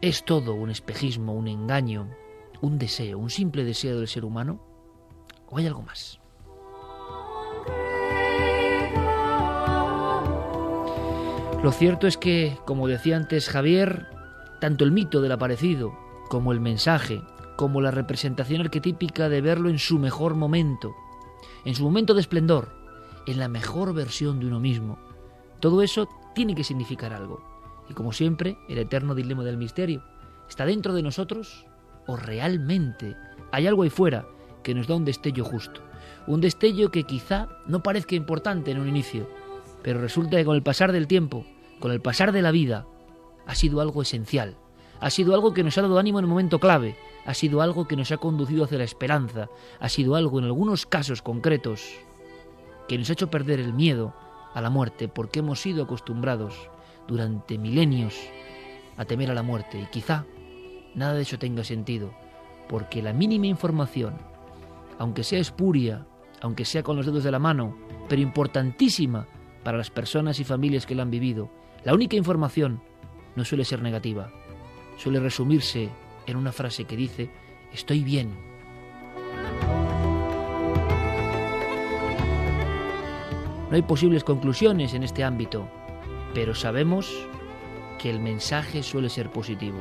es 0.00 0.24
todo 0.24 0.54
un 0.54 0.70
espejismo, 0.70 1.34
un 1.34 1.48
engaño, 1.48 2.08
un 2.60 2.78
deseo, 2.78 3.18
un 3.18 3.30
simple 3.30 3.64
deseo 3.64 3.98
del 3.98 4.08
ser 4.08 4.24
humano, 4.24 4.60
o 5.48 5.58
hay 5.58 5.66
algo 5.66 5.82
más. 5.82 6.20
Lo 11.62 11.72
cierto 11.72 12.06
es 12.06 12.16
que, 12.16 12.56
como 12.64 12.86
decía 12.86 13.16
antes 13.16 13.48
Javier, 13.48 14.06
tanto 14.60 14.84
el 14.84 14.92
mito 14.92 15.20
del 15.20 15.32
aparecido 15.32 15.92
como 16.28 16.52
el 16.52 16.60
mensaje 16.60 17.20
como 17.58 17.80
la 17.80 17.90
representación 17.90 18.60
arquetípica 18.60 19.28
de 19.28 19.40
verlo 19.40 19.68
en 19.68 19.80
su 19.80 19.98
mejor 19.98 20.36
momento, 20.36 20.94
en 21.64 21.74
su 21.74 21.82
momento 21.82 22.14
de 22.14 22.20
esplendor, 22.20 22.68
en 23.26 23.40
la 23.40 23.48
mejor 23.48 23.94
versión 23.94 24.38
de 24.38 24.46
uno 24.46 24.60
mismo. 24.60 24.96
Todo 25.58 25.82
eso 25.82 26.08
tiene 26.36 26.54
que 26.54 26.62
significar 26.62 27.12
algo. 27.12 27.42
Y 27.90 27.94
como 27.94 28.12
siempre, 28.12 28.56
el 28.68 28.78
eterno 28.78 29.16
dilema 29.16 29.42
del 29.42 29.56
misterio, 29.56 30.04
¿está 30.48 30.66
dentro 30.66 30.94
de 30.94 31.02
nosotros 31.02 31.66
o 32.06 32.14
realmente 32.14 33.16
hay 33.50 33.66
algo 33.66 33.82
ahí 33.82 33.90
fuera 33.90 34.24
que 34.62 34.72
nos 34.72 34.86
da 34.86 34.94
un 34.94 35.04
destello 35.04 35.44
justo? 35.44 35.80
Un 36.28 36.40
destello 36.40 36.92
que 36.92 37.02
quizá 37.02 37.48
no 37.66 37.82
parezca 37.82 38.14
importante 38.14 38.70
en 38.70 38.78
un 38.78 38.88
inicio, 38.88 39.28
pero 39.82 40.00
resulta 40.00 40.36
que 40.36 40.44
con 40.44 40.54
el 40.54 40.62
pasar 40.62 40.92
del 40.92 41.08
tiempo, 41.08 41.44
con 41.80 41.90
el 41.90 42.00
pasar 42.00 42.30
de 42.30 42.42
la 42.42 42.52
vida, 42.52 42.86
ha 43.48 43.56
sido 43.56 43.80
algo 43.80 44.02
esencial, 44.02 44.56
ha 45.00 45.10
sido 45.10 45.34
algo 45.34 45.52
que 45.54 45.64
nos 45.64 45.76
ha 45.76 45.82
dado 45.82 45.98
ánimo 45.98 46.20
en 46.20 46.26
un 46.26 46.30
momento 46.30 46.60
clave, 46.60 46.96
ha 47.28 47.34
sido 47.34 47.60
algo 47.60 47.86
que 47.86 47.94
nos 47.94 48.10
ha 48.10 48.16
conducido 48.16 48.64
hacia 48.64 48.78
la 48.78 48.84
esperanza, 48.84 49.50
ha 49.80 49.90
sido 49.90 50.14
algo 50.14 50.38
en 50.38 50.46
algunos 50.46 50.86
casos 50.86 51.20
concretos 51.20 51.92
que 52.88 52.96
nos 52.96 53.10
ha 53.10 53.12
hecho 53.12 53.30
perder 53.30 53.60
el 53.60 53.74
miedo 53.74 54.14
a 54.54 54.62
la 54.62 54.70
muerte 54.70 55.08
porque 55.08 55.40
hemos 55.40 55.60
sido 55.60 55.84
acostumbrados 55.84 56.70
durante 57.06 57.58
milenios 57.58 58.18
a 58.96 59.04
temer 59.04 59.30
a 59.30 59.34
la 59.34 59.42
muerte. 59.42 59.78
Y 59.78 59.84
quizá 59.90 60.24
nada 60.94 61.12
de 61.12 61.20
eso 61.20 61.38
tenga 61.38 61.64
sentido 61.64 62.14
porque 62.66 63.02
la 63.02 63.12
mínima 63.12 63.46
información, 63.46 64.14
aunque 64.98 65.22
sea 65.22 65.38
espuria, 65.38 66.06
aunque 66.40 66.64
sea 66.64 66.82
con 66.82 66.96
los 66.96 67.04
dedos 67.04 67.24
de 67.24 67.30
la 67.30 67.38
mano, 67.38 67.76
pero 68.08 68.22
importantísima 68.22 69.26
para 69.64 69.76
las 69.76 69.90
personas 69.90 70.40
y 70.40 70.44
familias 70.44 70.86
que 70.86 70.94
la 70.94 71.02
han 71.02 71.10
vivido, 71.10 71.50
la 71.84 71.92
única 71.92 72.16
información 72.16 72.80
no 73.36 73.44
suele 73.44 73.66
ser 73.66 73.82
negativa, 73.82 74.32
suele 74.96 75.20
resumirse 75.20 75.90
en 76.32 76.38
una 76.38 76.52
frase 76.52 76.84
que 76.84 76.96
dice, 76.96 77.30
estoy 77.72 78.02
bien. 78.02 78.30
No 83.70 83.76
hay 83.76 83.82
posibles 83.82 84.24
conclusiones 84.24 84.94
en 84.94 85.02
este 85.02 85.24
ámbito, 85.24 85.68
pero 86.32 86.54
sabemos 86.54 87.12
que 87.98 88.08
el 88.08 88.20
mensaje 88.20 88.82
suele 88.82 89.10
ser 89.10 89.30
positivo, 89.30 89.78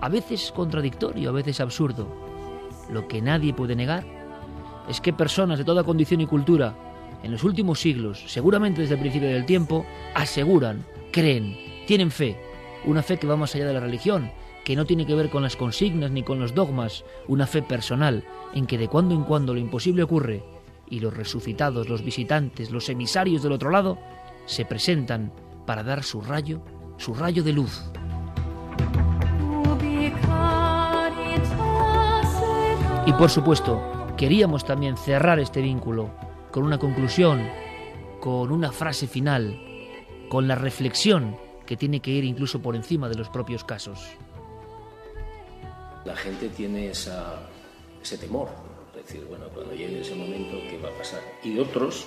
a 0.00 0.08
veces 0.08 0.52
contradictorio, 0.52 1.28
a 1.28 1.32
veces 1.32 1.60
absurdo. 1.60 2.08
Lo 2.88 3.06
que 3.08 3.20
nadie 3.20 3.52
puede 3.52 3.76
negar 3.76 4.04
es 4.88 5.00
que 5.00 5.12
personas 5.12 5.58
de 5.58 5.64
toda 5.64 5.84
condición 5.84 6.22
y 6.22 6.26
cultura, 6.26 6.74
en 7.22 7.32
los 7.32 7.44
últimos 7.44 7.80
siglos, 7.80 8.24
seguramente 8.26 8.80
desde 8.80 8.94
el 8.94 9.00
principio 9.00 9.28
del 9.28 9.44
tiempo, 9.44 9.84
aseguran, 10.14 10.84
creen, 11.12 11.56
tienen 11.86 12.10
fe, 12.10 12.38
una 12.86 13.02
fe 13.02 13.18
que 13.18 13.26
va 13.26 13.36
más 13.36 13.54
allá 13.54 13.66
de 13.66 13.74
la 13.74 13.80
religión, 13.80 14.30
que 14.64 14.76
no 14.76 14.84
tiene 14.84 15.06
que 15.06 15.14
ver 15.14 15.30
con 15.30 15.42
las 15.42 15.56
consignas 15.56 16.10
ni 16.10 16.22
con 16.22 16.38
los 16.38 16.54
dogmas, 16.54 17.04
una 17.28 17.46
fe 17.46 17.62
personal 17.62 18.24
en 18.54 18.66
que 18.66 18.78
de 18.78 18.88
cuando 18.88 19.14
en 19.14 19.24
cuando 19.24 19.54
lo 19.54 19.60
imposible 19.60 20.02
ocurre 20.02 20.42
y 20.88 21.00
los 21.00 21.16
resucitados, 21.16 21.88
los 21.88 22.04
visitantes, 22.04 22.70
los 22.70 22.88
emisarios 22.88 23.42
del 23.42 23.52
otro 23.52 23.70
lado, 23.70 23.98
se 24.46 24.64
presentan 24.64 25.32
para 25.66 25.82
dar 25.82 26.02
su 26.02 26.20
rayo, 26.20 26.62
su 26.98 27.14
rayo 27.14 27.42
de 27.42 27.52
luz. 27.52 27.82
Y 33.06 33.12
por 33.12 33.30
supuesto, 33.30 34.14
queríamos 34.16 34.64
también 34.64 34.96
cerrar 34.96 35.38
este 35.38 35.62
vínculo 35.62 36.10
con 36.50 36.64
una 36.64 36.78
conclusión, 36.78 37.42
con 38.20 38.52
una 38.52 38.72
frase 38.72 39.06
final, 39.06 39.58
con 40.28 40.46
la 40.46 40.54
reflexión 40.54 41.36
que 41.66 41.76
tiene 41.76 42.00
que 42.00 42.10
ir 42.10 42.24
incluso 42.24 42.60
por 42.60 42.76
encima 42.76 43.08
de 43.08 43.14
los 43.14 43.28
propios 43.28 43.64
casos. 43.64 44.10
La 46.04 46.16
gente 46.16 46.48
tiene 46.48 46.90
ese 46.90 48.18
temor, 48.18 48.48
es 48.96 49.06
decir, 49.06 49.24
bueno, 49.26 49.48
cuando 49.52 49.74
llegue 49.74 50.00
ese 50.00 50.14
momento, 50.14 50.56
¿qué 50.68 50.78
va 50.78 50.88
a 50.88 50.98
pasar? 50.98 51.20
Y 51.44 51.58
otros, 51.58 52.06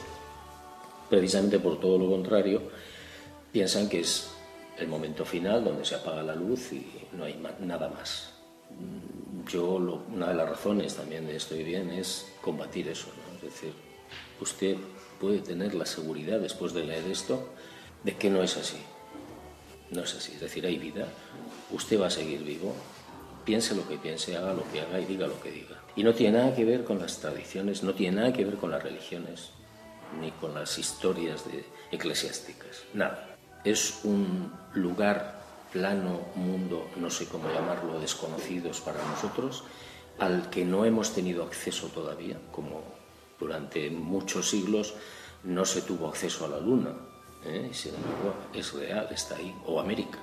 precisamente 1.09 1.59
por 1.59 1.79
todo 1.79 1.97
lo 1.97 2.09
contrario, 2.09 2.61
piensan 3.51 3.87
que 3.87 3.99
es 3.99 4.31
el 4.79 4.87
momento 4.87 5.23
final 5.25 5.63
donde 5.63 5.85
se 5.85 5.95
apaga 5.95 6.23
la 6.23 6.35
luz 6.35 6.73
y 6.73 7.07
no 7.11 7.23
hay 7.25 7.39
nada 7.59 7.87
más. 7.89 8.33
Yo, 9.47 9.75
una 9.75 10.29
de 10.29 10.33
las 10.33 10.49
razones 10.49 10.95
también 10.95 11.27
de 11.27 11.35
estoy 11.35 11.63
bien 11.63 11.91
es 11.91 12.25
combatir 12.41 12.87
eso, 12.87 13.09
es 13.35 13.41
decir, 13.43 13.73
usted 14.41 14.75
puede 15.19 15.39
tener 15.39 15.75
la 15.75 15.85
seguridad 15.85 16.39
después 16.39 16.73
de 16.73 16.83
leer 16.83 17.05
esto 17.11 17.49
de 18.03 18.15
que 18.15 18.29
no 18.29 18.41
es 18.41 18.57
así. 18.57 18.77
No 19.91 20.01
es 20.01 20.15
así, 20.15 20.31
es 20.33 20.41
decir, 20.41 20.65
hay 20.65 20.79
vida, 20.79 21.07
usted 21.71 22.01
va 22.01 22.07
a 22.07 22.09
seguir 22.09 22.43
vivo, 22.43 22.73
piense 23.45 23.75
lo 23.75 23.87
que 23.87 23.97
piense, 23.97 24.35
haga 24.37 24.53
lo 24.53 24.63
que 24.71 24.81
haga 24.81 24.99
y 24.99 25.05
diga 25.05 25.27
lo 25.27 25.39
que 25.41 25.51
diga. 25.51 25.81
Y 25.95 26.03
no 26.03 26.13
tiene 26.13 26.39
nada 26.39 26.55
que 26.55 26.65
ver 26.65 26.83
con 26.83 26.99
las 26.99 27.19
tradiciones, 27.19 27.83
no 27.83 27.93
tiene 27.93 28.17
nada 28.17 28.33
que 28.33 28.45
ver 28.45 28.55
con 28.55 28.71
las 28.71 28.81
religiones, 28.81 29.49
ni 30.19 30.31
con 30.31 30.53
las 30.53 30.77
historias 30.77 31.45
de, 31.45 31.65
eclesiásticas, 31.91 32.83
nada. 32.93 33.35
Es 33.63 34.01
un 34.03 34.51
lugar 34.73 35.41
plano, 35.71 36.19
mundo, 36.35 36.89
no 36.97 37.09
sé 37.09 37.27
cómo 37.27 37.49
llamarlo, 37.51 37.99
desconocidos 37.99 38.81
para 38.81 39.03
nosotros, 39.05 39.63
al 40.19 40.49
que 40.49 40.65
no 40.65 40.85
hemos 40.85 41.13
tenido 41.13 41.43
acceso 41.43 41.87
todavía, 41.87 42.37
como 42.51 42.83
durante 43.39 43.89
muchos 43.89 44.49
siglos 44.49 44.93
no 45.43 45.65
se 45.65 45.81
tuvo 45.81 46.07
acceso 46.07 46.45
a 46.45 46.49
la 46.49 46.59
Luna. 46.59 46.93
¿eh? 47.45 47.69
Sin 47.73 47.95
embargo, 47.95 48.35
es 48.53 48.73
real, 48.73 49.07
está 49.11 49.35
ahí, 49.35 49.53
o 49.65 49.79
América. 49.79 50.19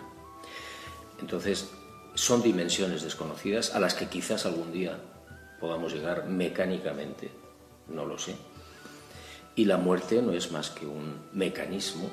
Entonces, 1.21 1.71
son 2.15 2.43
dimensiones 2.43 3.03
desconocidas 3.03 3.75
a 3.75 3.81
las 3.81 3.95
que 3.95 4.07
quizás 4.07 4.47
algún 4.47 4.73
día 4.73 4.99
podamos 5.61 5.93
llegar 5.93 6.27
mecánicamente, 6.27 7.31
no 7.89 8.07
lo 8.07 8.19
sé. 8.19 8.37
y 9.57 9.65
la 9.65 9.77
muerte 9.77 10.23
no 10.23 10.33
es 10.33 10.53
más 10.53 10.71
que 10.71 10.87
un 10.87 11.29
mecanismo 11.33 12.09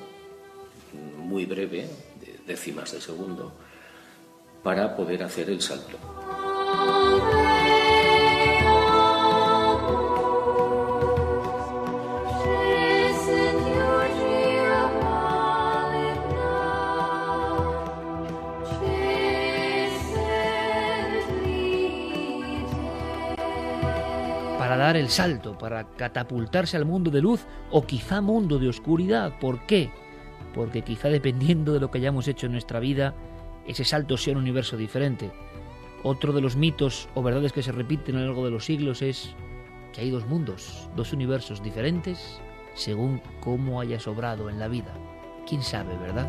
muy 1.17 1.45
breve, 1.45 1.87
de 2.19 2.39
décimas 2.45 2.91
de 2.91 2.99
segundo, 2.99 3.53
para 4.63 4.95
poder 4.95 5.23
hacer 5.23 5.49
el 5.49 5.61
salto. 5.61 5.97
El 24.97 25.09
salto, 25.09 25.57
para 25.57 25.87
catapultarse 25.95 26.77
al 26.77 26.85
mundo 26.85 27.11
de 27.11 27.21
luz 27.21 27.45
o 27.71 27.85
quizá 27.85 28.21
mundo 28.21 28.59
de 28.59 28.69
oscuridad. 28.69 29.39
¿Por 29.39 29.65
qué? 29.65 29.91
Porque 30.53 30.81
quizá 30.81 31.09
dependiendo 31.09 31.73
de 31.73 31.79
lo 31.79 31.91
que 31.91 31.99
hayamos 31.99 32.27
hecho 32.27 32.45
en 32.45 32.53
nuestra 32.53 32.79
vida, 32.79 33.15
ese 33.65 33.83
salto 33.83 34.17
sea 34.17 34.33
un 34.33 34.39
universo 34.39 34.77
diferente. 34.77 35.31
Otro 36.03 36.33
de 36.33 36.41
los 36.41 36.55
mitos 36.55 37.09
o 37.15 37.23
verdades 37.23 37.53
que 37.53 37.63
se 37.63 37.71
repiten 37.71 38.15
a 38.15 38.19
lo 38.19 38.25
largo 38.27 38.45
de 38.45 38.51
los 38.51 38.65
siglos 38.65 39.01
es 39.01 39.33
que 39.93 40.01
hay 40.01 40.09
dos 40.09 40.25
mundos, 40.27 40.89
dos 40.95 41.13
universos 41.13 41.61
diferentes 41.63 42.39
según 42.77 43.21
cómo 43.41 43.81
haya 43.81 43.99
sobrado 43.99 44.49
en 44.49 44.59
la 44.59 44.67
vida. 44.67 44.93
¿Quién 45.47 45.63
sabe, 45.63 45.97
verdad? 45.97 46.27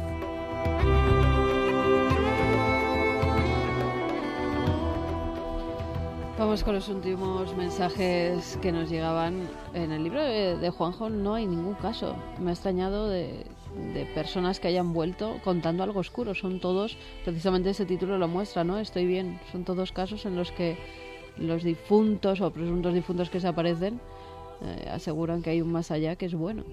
Vamos 6.38 6.62
con 6.62 6.76
los 6.76 6.88
últimos 6.88 7.56
mensajes 7.56 8.56
que 8.62 8.70
nos 8.70 8.88
llegaban. 8.88 9.48
En 9.74 9.90
el 9.90 10.04
libro 10.04 10.22
de, 10.22 10.70
Juanjo 10.70 11.10
no 11.10 11.34
hay 11.34 11.46
ningún 11.48 11.74
caso. 11.74 12.14
Me 12.38 12.50
ha 12.50 12.52
extrañado 12.52 13.08
de, 13.08 13.44
de, 13.92 14.06
personas 14.14 14.60
que 14.60 14.68
hayan 14.68 14.92
vuelto 14.92 15.40
contando 15.42 15.82
algo 15.82 15.98
oscuro. 15.98 16.36
Son 16.36 16.60
todos, 16.60 16.96
precisamente 17.24 17.70
ese 17.70 17.86
título 17.86 18.18
lo 18.18 18.28
muestra, 18.28 18.62
¿no? 18.62 18.78
Estoy 18.78 19.04
bien. 19.04 19.40
Son 19.50 19.64
todos 19.64 19.90
casos 19.90 20.26
en 20.26 20.36
los 20.36 20.52
que 20.52 20.78
los 21.38 21.64
difuntos 21.64 22.40
o 22.40 22.52
presuntos 22.52 22.94
difuntos 22.94 23.30
que 23.30 23.40
se 23.40 23.48
aparecen 23.48 24.00
eh, 24.62 24.88
aseguran 24.90 25.42
que 25.42 25.50
hay 25.50 25.60
un 25.60 25.72
más 25.72 25.90
allá 25.90 26.14
que 26.14 26.26
es 26.26 26.34
bueno 26.34 26.64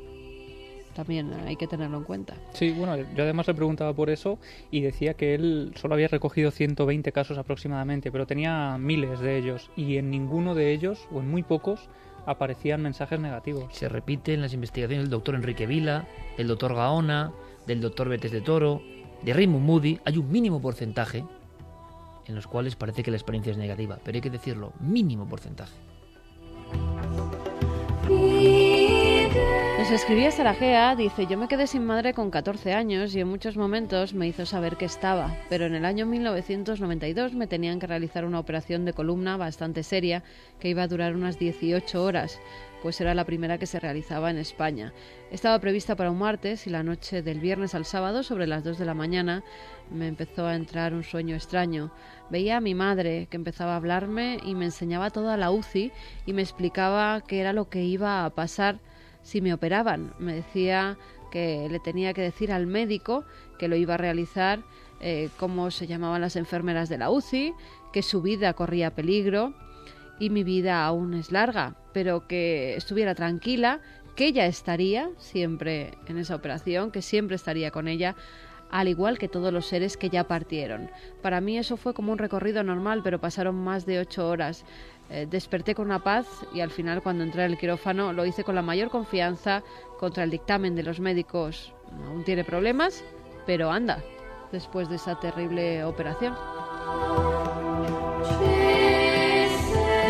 también 0.96 1.32
hay 1.46 1.56
que 1.56 1.68
tenerlo 1.68 1.98
en 1.98 2.04
cuenta. 2.04 2.34
Sí, 2.54 2.72
bueno, 2.72 2.98
yo 2.98 3.24
además 3.24 3.48
le 3.48 3.54
preguntaba 3.54 3.94
por 3.94 4.10
eso 4.10 4.40
y 4.72 4.82
decía 4.82 5.14
que 5.14 5.36
él 5.36 5.74
solo 5.76 5.94
había 5.94 6.08
recogido 6.08 6.50
120 6.50 7.12
casos 7.12 7.38
aproximadamente, 7.38 8.12
pero 8.12 8.26
tenía 8.26 8.78
miles 8.80 9.20
de 9.20 9.38
ellos 9.38 9.70
y 9.76 9.98
en 9.98 10.10
ninguno 10.10 10.56
de 10.56 10.72
ellos, 10.72 11.08
o 11.12 11.20
en 11.20 11.30
muy 11.30 11.44
pocos, 11.44 11.90
aparecían 12.26 12.82
mensajes 12.82 13.20
negativos. 13.20 13.66
Se 13.76 13.90
repiten 13.90 14.42
las 14.42 14.54
investigaciones 14.54 15.04
del 15.04 15.12
doctor 15.12 15.36
Enrique 15.36 15.68
Vila, 15.68 16.08
del 16.38 16.48
doctor 16.48 16.74
Gaona, 16.74 17.32
del 17.68 17.82
doctor 17.82 18.10
Betes 18.10 18.32
de 18.32 18.42
Toro, 18.42 18.82
de 19.22 19.34
Raymond 19.34 19.66
Moody. 19.66 20.00
Hay 20.06 20.18
un 20.18 20.32
mínimo 20.32 20.62
porcentaje 20.62 21.24
en 22.26 22.36
los 22.36 22.48
cuales 22.48 22.76
parece 22.76 23.04
que 23.04 23.12
la 23.12 23.18
experiencia 23.18 23.52
es 23.52 23.58
negativa, 23.58 24.00
pero 24.04 24.16
hay 24.16 24.22
que 24.22 24.32
decirlo, 24.32 24.74
mínimo 24.80 25.28
porcentaje. 25.28 25.74
Nos 29.78 29.92
escribía 29.92 30.32
Sarajea, 30.32 30.96
dice, 30.96 31.28
yo 31.28 31.38
me 31.38 31.50
quedé 31.50 31.68
sin 31.68 31.86
madre 31.86 32.14
con 32.14 32.32
14 32.32 32.74
años 32.74 33.14
y 33.14 33.20
en 33.20 33.28
muchos 33.28 33.58
momentos 33.58 34.14
me 34.14 34.26
hizo 34.26 34.46
saber 34.46 34.78
que 34.78 34.86
estaba, 34.86 35.36
pero 35.50 35.66
en 35.66 35.76
el 35.76 35.84
año 35.84 36.06
1992 36.06 37.34
me 37.34 37.46
tenían 37.46 37.78
que 37.78 37.86
realizar 37.86 38.24
una 38.24 38.40
operación 38.40 38.86
de 38.86 38.94
columna 38.94 39.36
bastante 39.36 39.84
seria 39.84 40.24
que 40.62 40.70
iba 40.70 40.84
a 40.84 40.88
durar 40.88 41.14
unas 41.14 41.38
18 41.38 42.02
horas, 42.02 42.40
pues 42.82 43.02
era 43.02 43.14
la 43.14 43.26
primera 43.26 43.58
que 43.58 43.68
se 43.68 43.82
realizaba 43.82 44.32
en 44.32 44.38
España. 44.38 44.94
Estaba 45.30 45.60
prevista 45.60 45.98
para 45.98 46.10
un 46.10 46.20
martes 46.20 46.68
y 46.68 46.70
la 46.70 46.82
noche 46.82 47.22
del 47.22 47.42
viernes 47.42 47.76
al 47.76 47.84
sábado, 47.84 48.24
sobre 48.24 48.48
las 48.48 48.64
2 48.64 48.80
de 48.80 48.86
la 48.86 48.94
mañana, 48.94 49.44
me 49.92 50.08
empezó 50.08 50.48
a 50.48 50.56
entrar 50.56 50.94
un 50.94 51.04
sueño 51.04 51.36
extraño. 51.36 51.92
Veía 52.30 52.58
a 52.58 52.62
mi 52.62 52.74
madre 52.76 53.28
que 53.30 53.36
empezaba 53.36 53.74
a 53.74 53.78
hablarme 53.78 54.40
y 54.46 54.56
me 54.56 54.66
enseñaba 54.66 55.10
toda 55.10 55.36
la 55.36 55.52
UCI 55.52 55.92
y 56.26 56.32
me 56.32 56.42
explicaba 56.42 57.22
qué 57.28 57.42
era 57.42 57.52
lo 57.52 57.70
que 57.70 57.84
iba 57.84 58.24
a 58.24 58.30
pasar 58.30 58.80
si 59.26 59.42
me 59.42 59.54
operaban. 59.54 60.14
Me 60.20 60.36
decía 60.36 60.98
que 61.32 61.68
le 61.70 61.80
tenía 61.80 62.14
que 62.14 62.22
decir 62.22 62.52
al 62.52 62.68
médico 62.68 63.26
que 63.60 63.68
lo 63.68 63.76
iba 63.76 63.96
a 63.96 63.98
realizar, 63.98 64.64
eh, 65.02 65.30
cómo 65.38 65.72
se 65.72 65.88
llamaban 65.88 66.22
las 66.22 66.38
enfermeras 66.38 66.88
de 66.88 67.00
la 67.00 67.10
UCI, 67.10 67.54
que 67.92 68.04
su 68.04 68.22
vida 68.22 68.54
corría 68.54 68.96
peligro 68.96 69.54
y 70.20 70.30
mi 70.30 70.44
vida 70.44 70.86
aún 70.86 71.16
es 71.16 71.32
larga, 71.32 71.76
pero 71.92 72.28
que 72.28 72.76
estuviera 72.76 73.16
tranquila, 73.16 73.82
que 74.16 74.28
ella 74.28 74.46
estaría 74.46 75.10
siempre 75.18 75.98
en 76.08 76.20
esa 76.20 76.36
operación, 76.36 76.92
que 76.92 77.02
siempre 77.02 77.36
estaría 77.36 77.72
con 77.72 77.88
ella, 77.88 78.16
al 78.70 78.88
igual 78.88 79.18
que 79.18 79.28
todos 79.28 79.54
los 79.54 79.66
seres 79.68 79.98
que 79.98 80.10
ya 80.10 80.26
partieron. 80.28 80.90
Para 81.22 81.42
mí 81.42 81.58
eso 81.58 81.78
fue 81.78 81.94
como 81.94 82.12
un 82.12 82.18
recorrido 82.18 82.64
normal, 82.64 83.02
pero 83.04 83.20
pasaron 83.20 83.56
más 83.56 83.86
de 83.86 84.00
ocho 84.00 84.28
horas. 84.28 84.66
Eh, 85.10 85.28
desperté 85.30 85.76
con 85.76 85.86
una 85.86 86.04
paz 86.04 86.26
y 86.54 86.62
al 86.62 86.72
final 86.72 87.04
cuando 87.04 87.24
entré 87.24 87.44
al 87.44 87.58
quirófano 87.58 88.12
lo 88.12 88.26
hice 88.26 88.44
con 88.44 88.56
la 88.56 88.64
mayor 88.64 88.90
confianza 88.90 89.64
contra 90.00 90.24
el 90.24 90.32
dictamen 90.32 90.76
de 90.76 90.84
los 90.84 91.00
médicos. 91.00 91.74
Aún 92.08 92.24
tiene 92.24 92.44
problemas, 92.44 93.04
pero 93.46 93.72
anda, 93.72 94.04
después 94.52 94.90
de 94.90 94.96
esa 94.96 95.20
terrible 95.20 95.84
operación. 95.84 96.34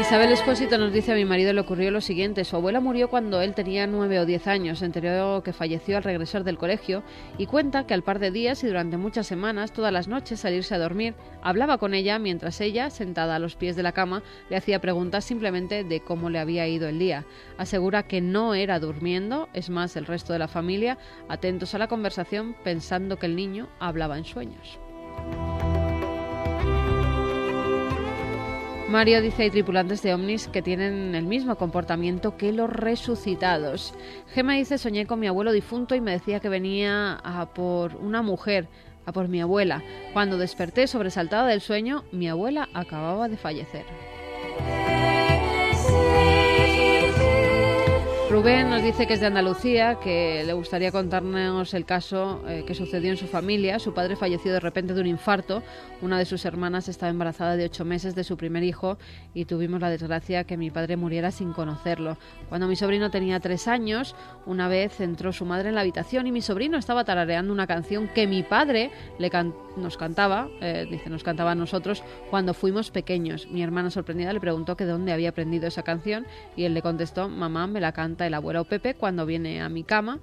Isabel 0.06 0.32
Espósito 0.34 0.78
nos 0.78 0.94
dice 0.94 1.14
a 1.14 1.16
mi 1.16 1.26
marido 1.26 1.52
le 1.52 1.62
ocurrió 1.62 1.90
lo 1.90 2.00
siguiente. 2.00 2.46
Su 2.46 2.56
abuela 2.56 2.80
murió 2.80 3.10
cuando 3.10 3.42
él 3.42 3.56
tenía 3.56 3.88
nueve 3.88 4.20
o 4.20 4.28
diez 4.28 4.46
años. 4.46 4.78
Se 4.78 4.86
enteró 4.86 5.42
que 5.42 5.52
falleció 5.52 5.98
al 5.98 6.04
regresar 6.04 6.44
del 6.44 6.60
colegio 6.60 7.02
y 7.40 7.48
cuenta 7.48 7.88
que 7.88 7.96
al 7.96 8.04
par 8.04 8.20
de 8.20 8.30
días 8.30 8.64
y 8.64 8.68
durante 8.68 8.98
muchas 8.98 9.26
semanas, 9.26 9.74
todas 9.74 9.92
las 9.92 10.08
noches, 10.08 10.40
salirse 10.40 10.76
a 10.76 10.78
dormir, 10.78 11.16
hablaba 11.42 11.80
con 11.80 11.96
ella 11.96 12.20
mientras 12.20 12.62
ella, 12.62 12.92
sentada 12.92 13.36
a 13.36 13.40
los 13.40 13.56
pies 13.56 13.76
de 13.76 13.82
la 13.82 13.94
cama, 13.94 14.22
le 14.48 14.58
hacía 14.58 14.80
preguntas 14.80 15.26
simplemente 15.26 15.84
de 15.84 16.00
cómo 16.02 16.30
le 16.30 16.38
había 16.38 16.68
ido 16.68 16.88
el 16.88 17.00
día. 17.00 17.26
Asegura 17.58 18.04
que 18.04 18.22
no 18.22 18.54
era 18.54 18.80
durmiendo, 18.80 19.50
es 19.54 19.72
más, 19.72 19.96
el 19.96 20.06
resto 20.06 20.34
de 20.34 20.40
la 20.40 20.48
familia, 20.48 21.00
atentos 21.30 21.74
a 21.74 21.80
la 21.80 21.88
conversación, 21.88 22.56
pensando 22.64 23.18
que 23.18 23.26
el 23.26 23.36
niño 23.36 23.70
hablaba 23.80 24.20
en 24.20 24.26
sueños. 24.26 24.80
Mario 28.88 29.20
dice 29.20 29.44
hay 29.44 29.50
tripulantes 29.50 30.04
de 30.04 30.14
ovnis 30.14 30.48
que 30.48 30.62
tienen 30.62 31.16
el 31.16 31.26
mismo 31.26 31.56
comportamiento 31.56 32.38
que 32.38 32.52
los 32.52 32.70
resucitados. 32.70 33.96
Gema 34.28 34.54
dice 34.54 34.78
soñé 34.78 35.08
con 35.08 35.20
mi 35.20 35.26
abuelo 35.26 35.52
difunto 35.52 35.96
y 35.96 36.02
me 36.02 36.12
decía 36.12 36.40
que 36.40 36.50
venía 36.50 37.14
a 37.24 37.48
por 37.48 37.96
una 37.96 38.22
mujer, 38.22 38.68
a 39.08 39.12
por 39.12 39.28
mi 39.28 39.42
abuela. 39.42 39.82
Cuando 40.14 40.38
desperté 40.38 40.86
sobresaltada 40.86 41.48
del 41.48 41.62
sueño, 41.62 42.04
mi 42.12 42.30
abuela 42.30 42.70
acababa 42.74 43.28
de 43.28 43.38
fallecer. 43.38 43.86
Rubén 48.30 48.72
nos 48.72 48.82
dice 48.82 49.06
que 49.06 49.14
es 49.14 49.20
de 49.20 49.28
Andalucía, 49.28 50.00
que 50.00 50.44
le 50.46 50.54
gustaría 50.54 50.92
contarnos 50.92 51.74
el 51.76 51.86
caso 51.86 52.44
eh, 52.48 52.64
que 52.66 52.74
sucedió 52.74 53.12
en 53.12 53.18
su 53.18 53.28
familia. 53.28 53.78
Su 53.78 53.94
padre 53.94 54.16
falleció 54.16 54.52
de 54.52 54.60
repente 54.60 54.96
de 54.96 55.02
un 55.02 55.08
infarto. 55.08 55.62
Una 56.02 56.18
de 56.18 56.26
sus 56.26 56.44
hermanas 56.44 56.88
estaba 56.88 57.12
embarazada 57.12 57.56
de 57.56 57.66
ocho 57.66 57.86
meses 57.86 58.16
de 58.16 58.24
su 58.24 58.36
primer 58.36 58.64
hijo 58.64 58.98
y 59.36 59.46
tuvimos 59.46 59.80
la 59.80 59.92
desgracia 59.92 60.44
que 60.44 60.58
mi 60.58 60.72
padre 60.72 60.98
muriera 60.98 61.30
sin 61.30 61.54
conocerlo. 61.54 62.18
Cuando 62.50 62.68
mi 62.68 62.76
sobrino 62.76 63.12
tenía 63.12 63.40
tres 63.40 63.68
años, 63.68 64.16
una 64.48 64.68
vez 64.68 65.00
entró 65.02 65.32
su 65.32 65.46
madre 65.46 65.70
en 65.70 65.76
la 65.76 65.82
habitación 65.82 66.26
y 66.26 66.32
mi 66.32 66.42
sobrino 66.42 66.78
estaba 66.78 67.06
tarareando 67.06 67.54
una 67.54 67.68
canción 67.68 68.08
que 68.08 68.26
mi 68.26 68.42
padre 68.42 68.90
le 69.20 69.30
nos 69.78 69.98
cantaba, 69.98 70.48
eh, 70.62 70.88
dice, 70.90 71.10
nos 71.10 71.24
cantaba 71.24 71.52
a 71.52 71.56
nosotros 71.56 72.04
cuando 72.30 72.54
fuimos 72.54 72.92
pequeños. 72.92 73.48
Mi 73.48 73.62
hermana 73.62 73.92
sorprendida 73.92 74.34
le 74.34 74.40
preguntó 74.40 74.76
que 74.78 74.86
de 74.86 74.92
dónde 74.92 75.12
había 75.12 75.30
aprendido 75.30 75.68
esa 75.68 75.84
canción 75.84 76.26
y 76.56 76.64
él 76.64 76.74
le 76.74 76.82
contestó, 76.82 77.30
mamá, 77.30 77.68
me 77.68 77.82
la 77.82 77.92
canta 78.16 78.28
el 78.28 78.34
abuelo 78.34 78.64
Pepe 78.64 78.94
cuando 78.94 79.26
viene 79.26 79.62
a 79.62 79.68
mi 79.68 79.84
cama. 79.84 80.20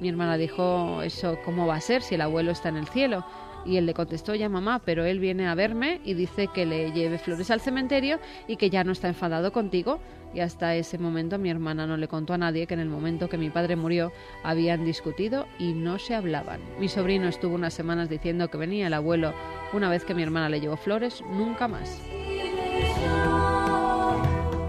Mi 0.00 0.08
hermana 0.08 0.38
dijo, 0.38 1.02
¿eso 1.02 1.36
cómo 1.44 1.66
va 1.66 1.74
a 1.74 1.80
ser 1.82 2.00
si 2.00 2.14
el 2.14 2.22
abuelo 2.22 2.52
está 2.52 2.70
en 2.70 2.78
el 2.78 2.88
cielo? 2.88 3.22
Y 3.66 3.76
él 3.76 3.84
le 3.84 3.92
contestó, 3.92 4.34
ya 4.34 4.48
mamá, 4.48 4.80
pero 4.82 5.04
él 5.04 5.18
viene 5.18 5.46
a 5.46 5.54
verme 5.54 6.00
y 6.06 6.14
dice 6.14 6.48
que 6.54 6.64
le 6.64 6.92
lleve 6.92 7.18
flores 7.18 7.50
al 7.50 7.60
cementerio 7.60 8.18
y 8.48 8.56
que 8.56 8.70
ya 8.70 8.82
no 8.82 8.92
está 8.92 9.08
enfadado 9.08 9.52
contigo. 9.52 10.00
Y 10.32 10.40
hasta 10.40 10.74
ese 10.74 10.96
momento 10.96 11.38
mi 11.38 11.50
hermana 11.50 11.86
no 11.86 11.98
le 11.98 12.08
contó 12.08 12.32
a 12.32 12.38
nadie 12.38 12.66
que 12.66 12.72
en 12.72 12.80
el 12.80 12.88
momento 12.88 13.28
que 13.28 13.36
mi 13.36 13.50
padre 13.50 13.76
murió 13.76 14.10
habían 14.42 14.86
discutido 14.86 15.46
y 15.58 15.74
no 15.74 15.98
se 15.98 16.14
hablaban. 16.14 16.60
Mi 16.80 16.88
sobrino 16.88 17.28
estuvo 17.28 17.54
unas 17.54 17.74
semanas 17.74 18.08
diciendo 18.08 18.48
que 18.48 18.56
venía 18.56 18.86
el 18.86 18.94
abuelo 18.94 19.34
una 19.74 19.90
vez 19.90 20.06
que 20.06 20.14
mi 20.14 20.22
hermana 20.22 20.48
le 20.48 20.60
llevó 20.60 20.78
flores, 20.78 21.22
nunca 21.30 21.68
más. 21.68 22.00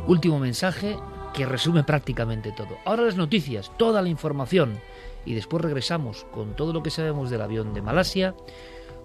Último 0.07 0.39
mensaje 0.39 0.97
que 1.35 1.45
resume 1.45 1.83
prácticamente 1.83 2.51
todo. 2.51 2.77
Ahora 2.85 3.03
las 3.03 3.17
noticias, 3.17 3.71
toda 3.77 4.01
la 4.01 4.09
información 4.09 4.79
y 5.25 5.33
después 5.33 5.63
regresamos 5.63 6.25
con 6.31 6.55
todo 6.55 6.71
lo 6.71 6.81
que 6.81 6.89
sabemos 6.89 7.29
del 7.29 7.41
avión 7.41 7.73
de 7.73 7.81
Malasia, 7.81 8.35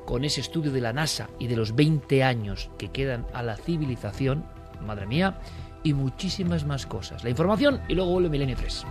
con 0.06 0.24
ese 0.24 0.40
estudio 0.40 0.70
de 0.70 0.80
la 0.80 0.92
NASA 0.92 1.28
y 1.38 1.48
de 1.48 1.56
los 1.56 1.74
20 1.74 2.22
años 2.22 2.70
que 2.78 2.88
quedan 2.88 3.26
a 3.32 3.42
la 3.42 3.56
civilización, 3.56 4.44
madre 4.80 5.06
mía, 5.06 5.40
y 5.82 5.94
muchísimas 5.94 6.64
más 6.64 6.86
cosas. 6.86 7.24
La 7.24 7.30
información 7.30 7.80
y 7.88 7.94
luego 7.94 8.12
vuelve 8.12 8.28
Milenio 8.28 8.56
3. 8.56 8.86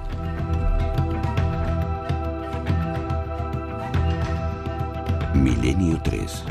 Milenio 5.35 6.01
3 6.03 6.43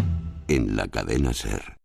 en 0.49 0.77
la 0.77 0.87
cadena 0.87 1.33
Ser. 1.33 1.78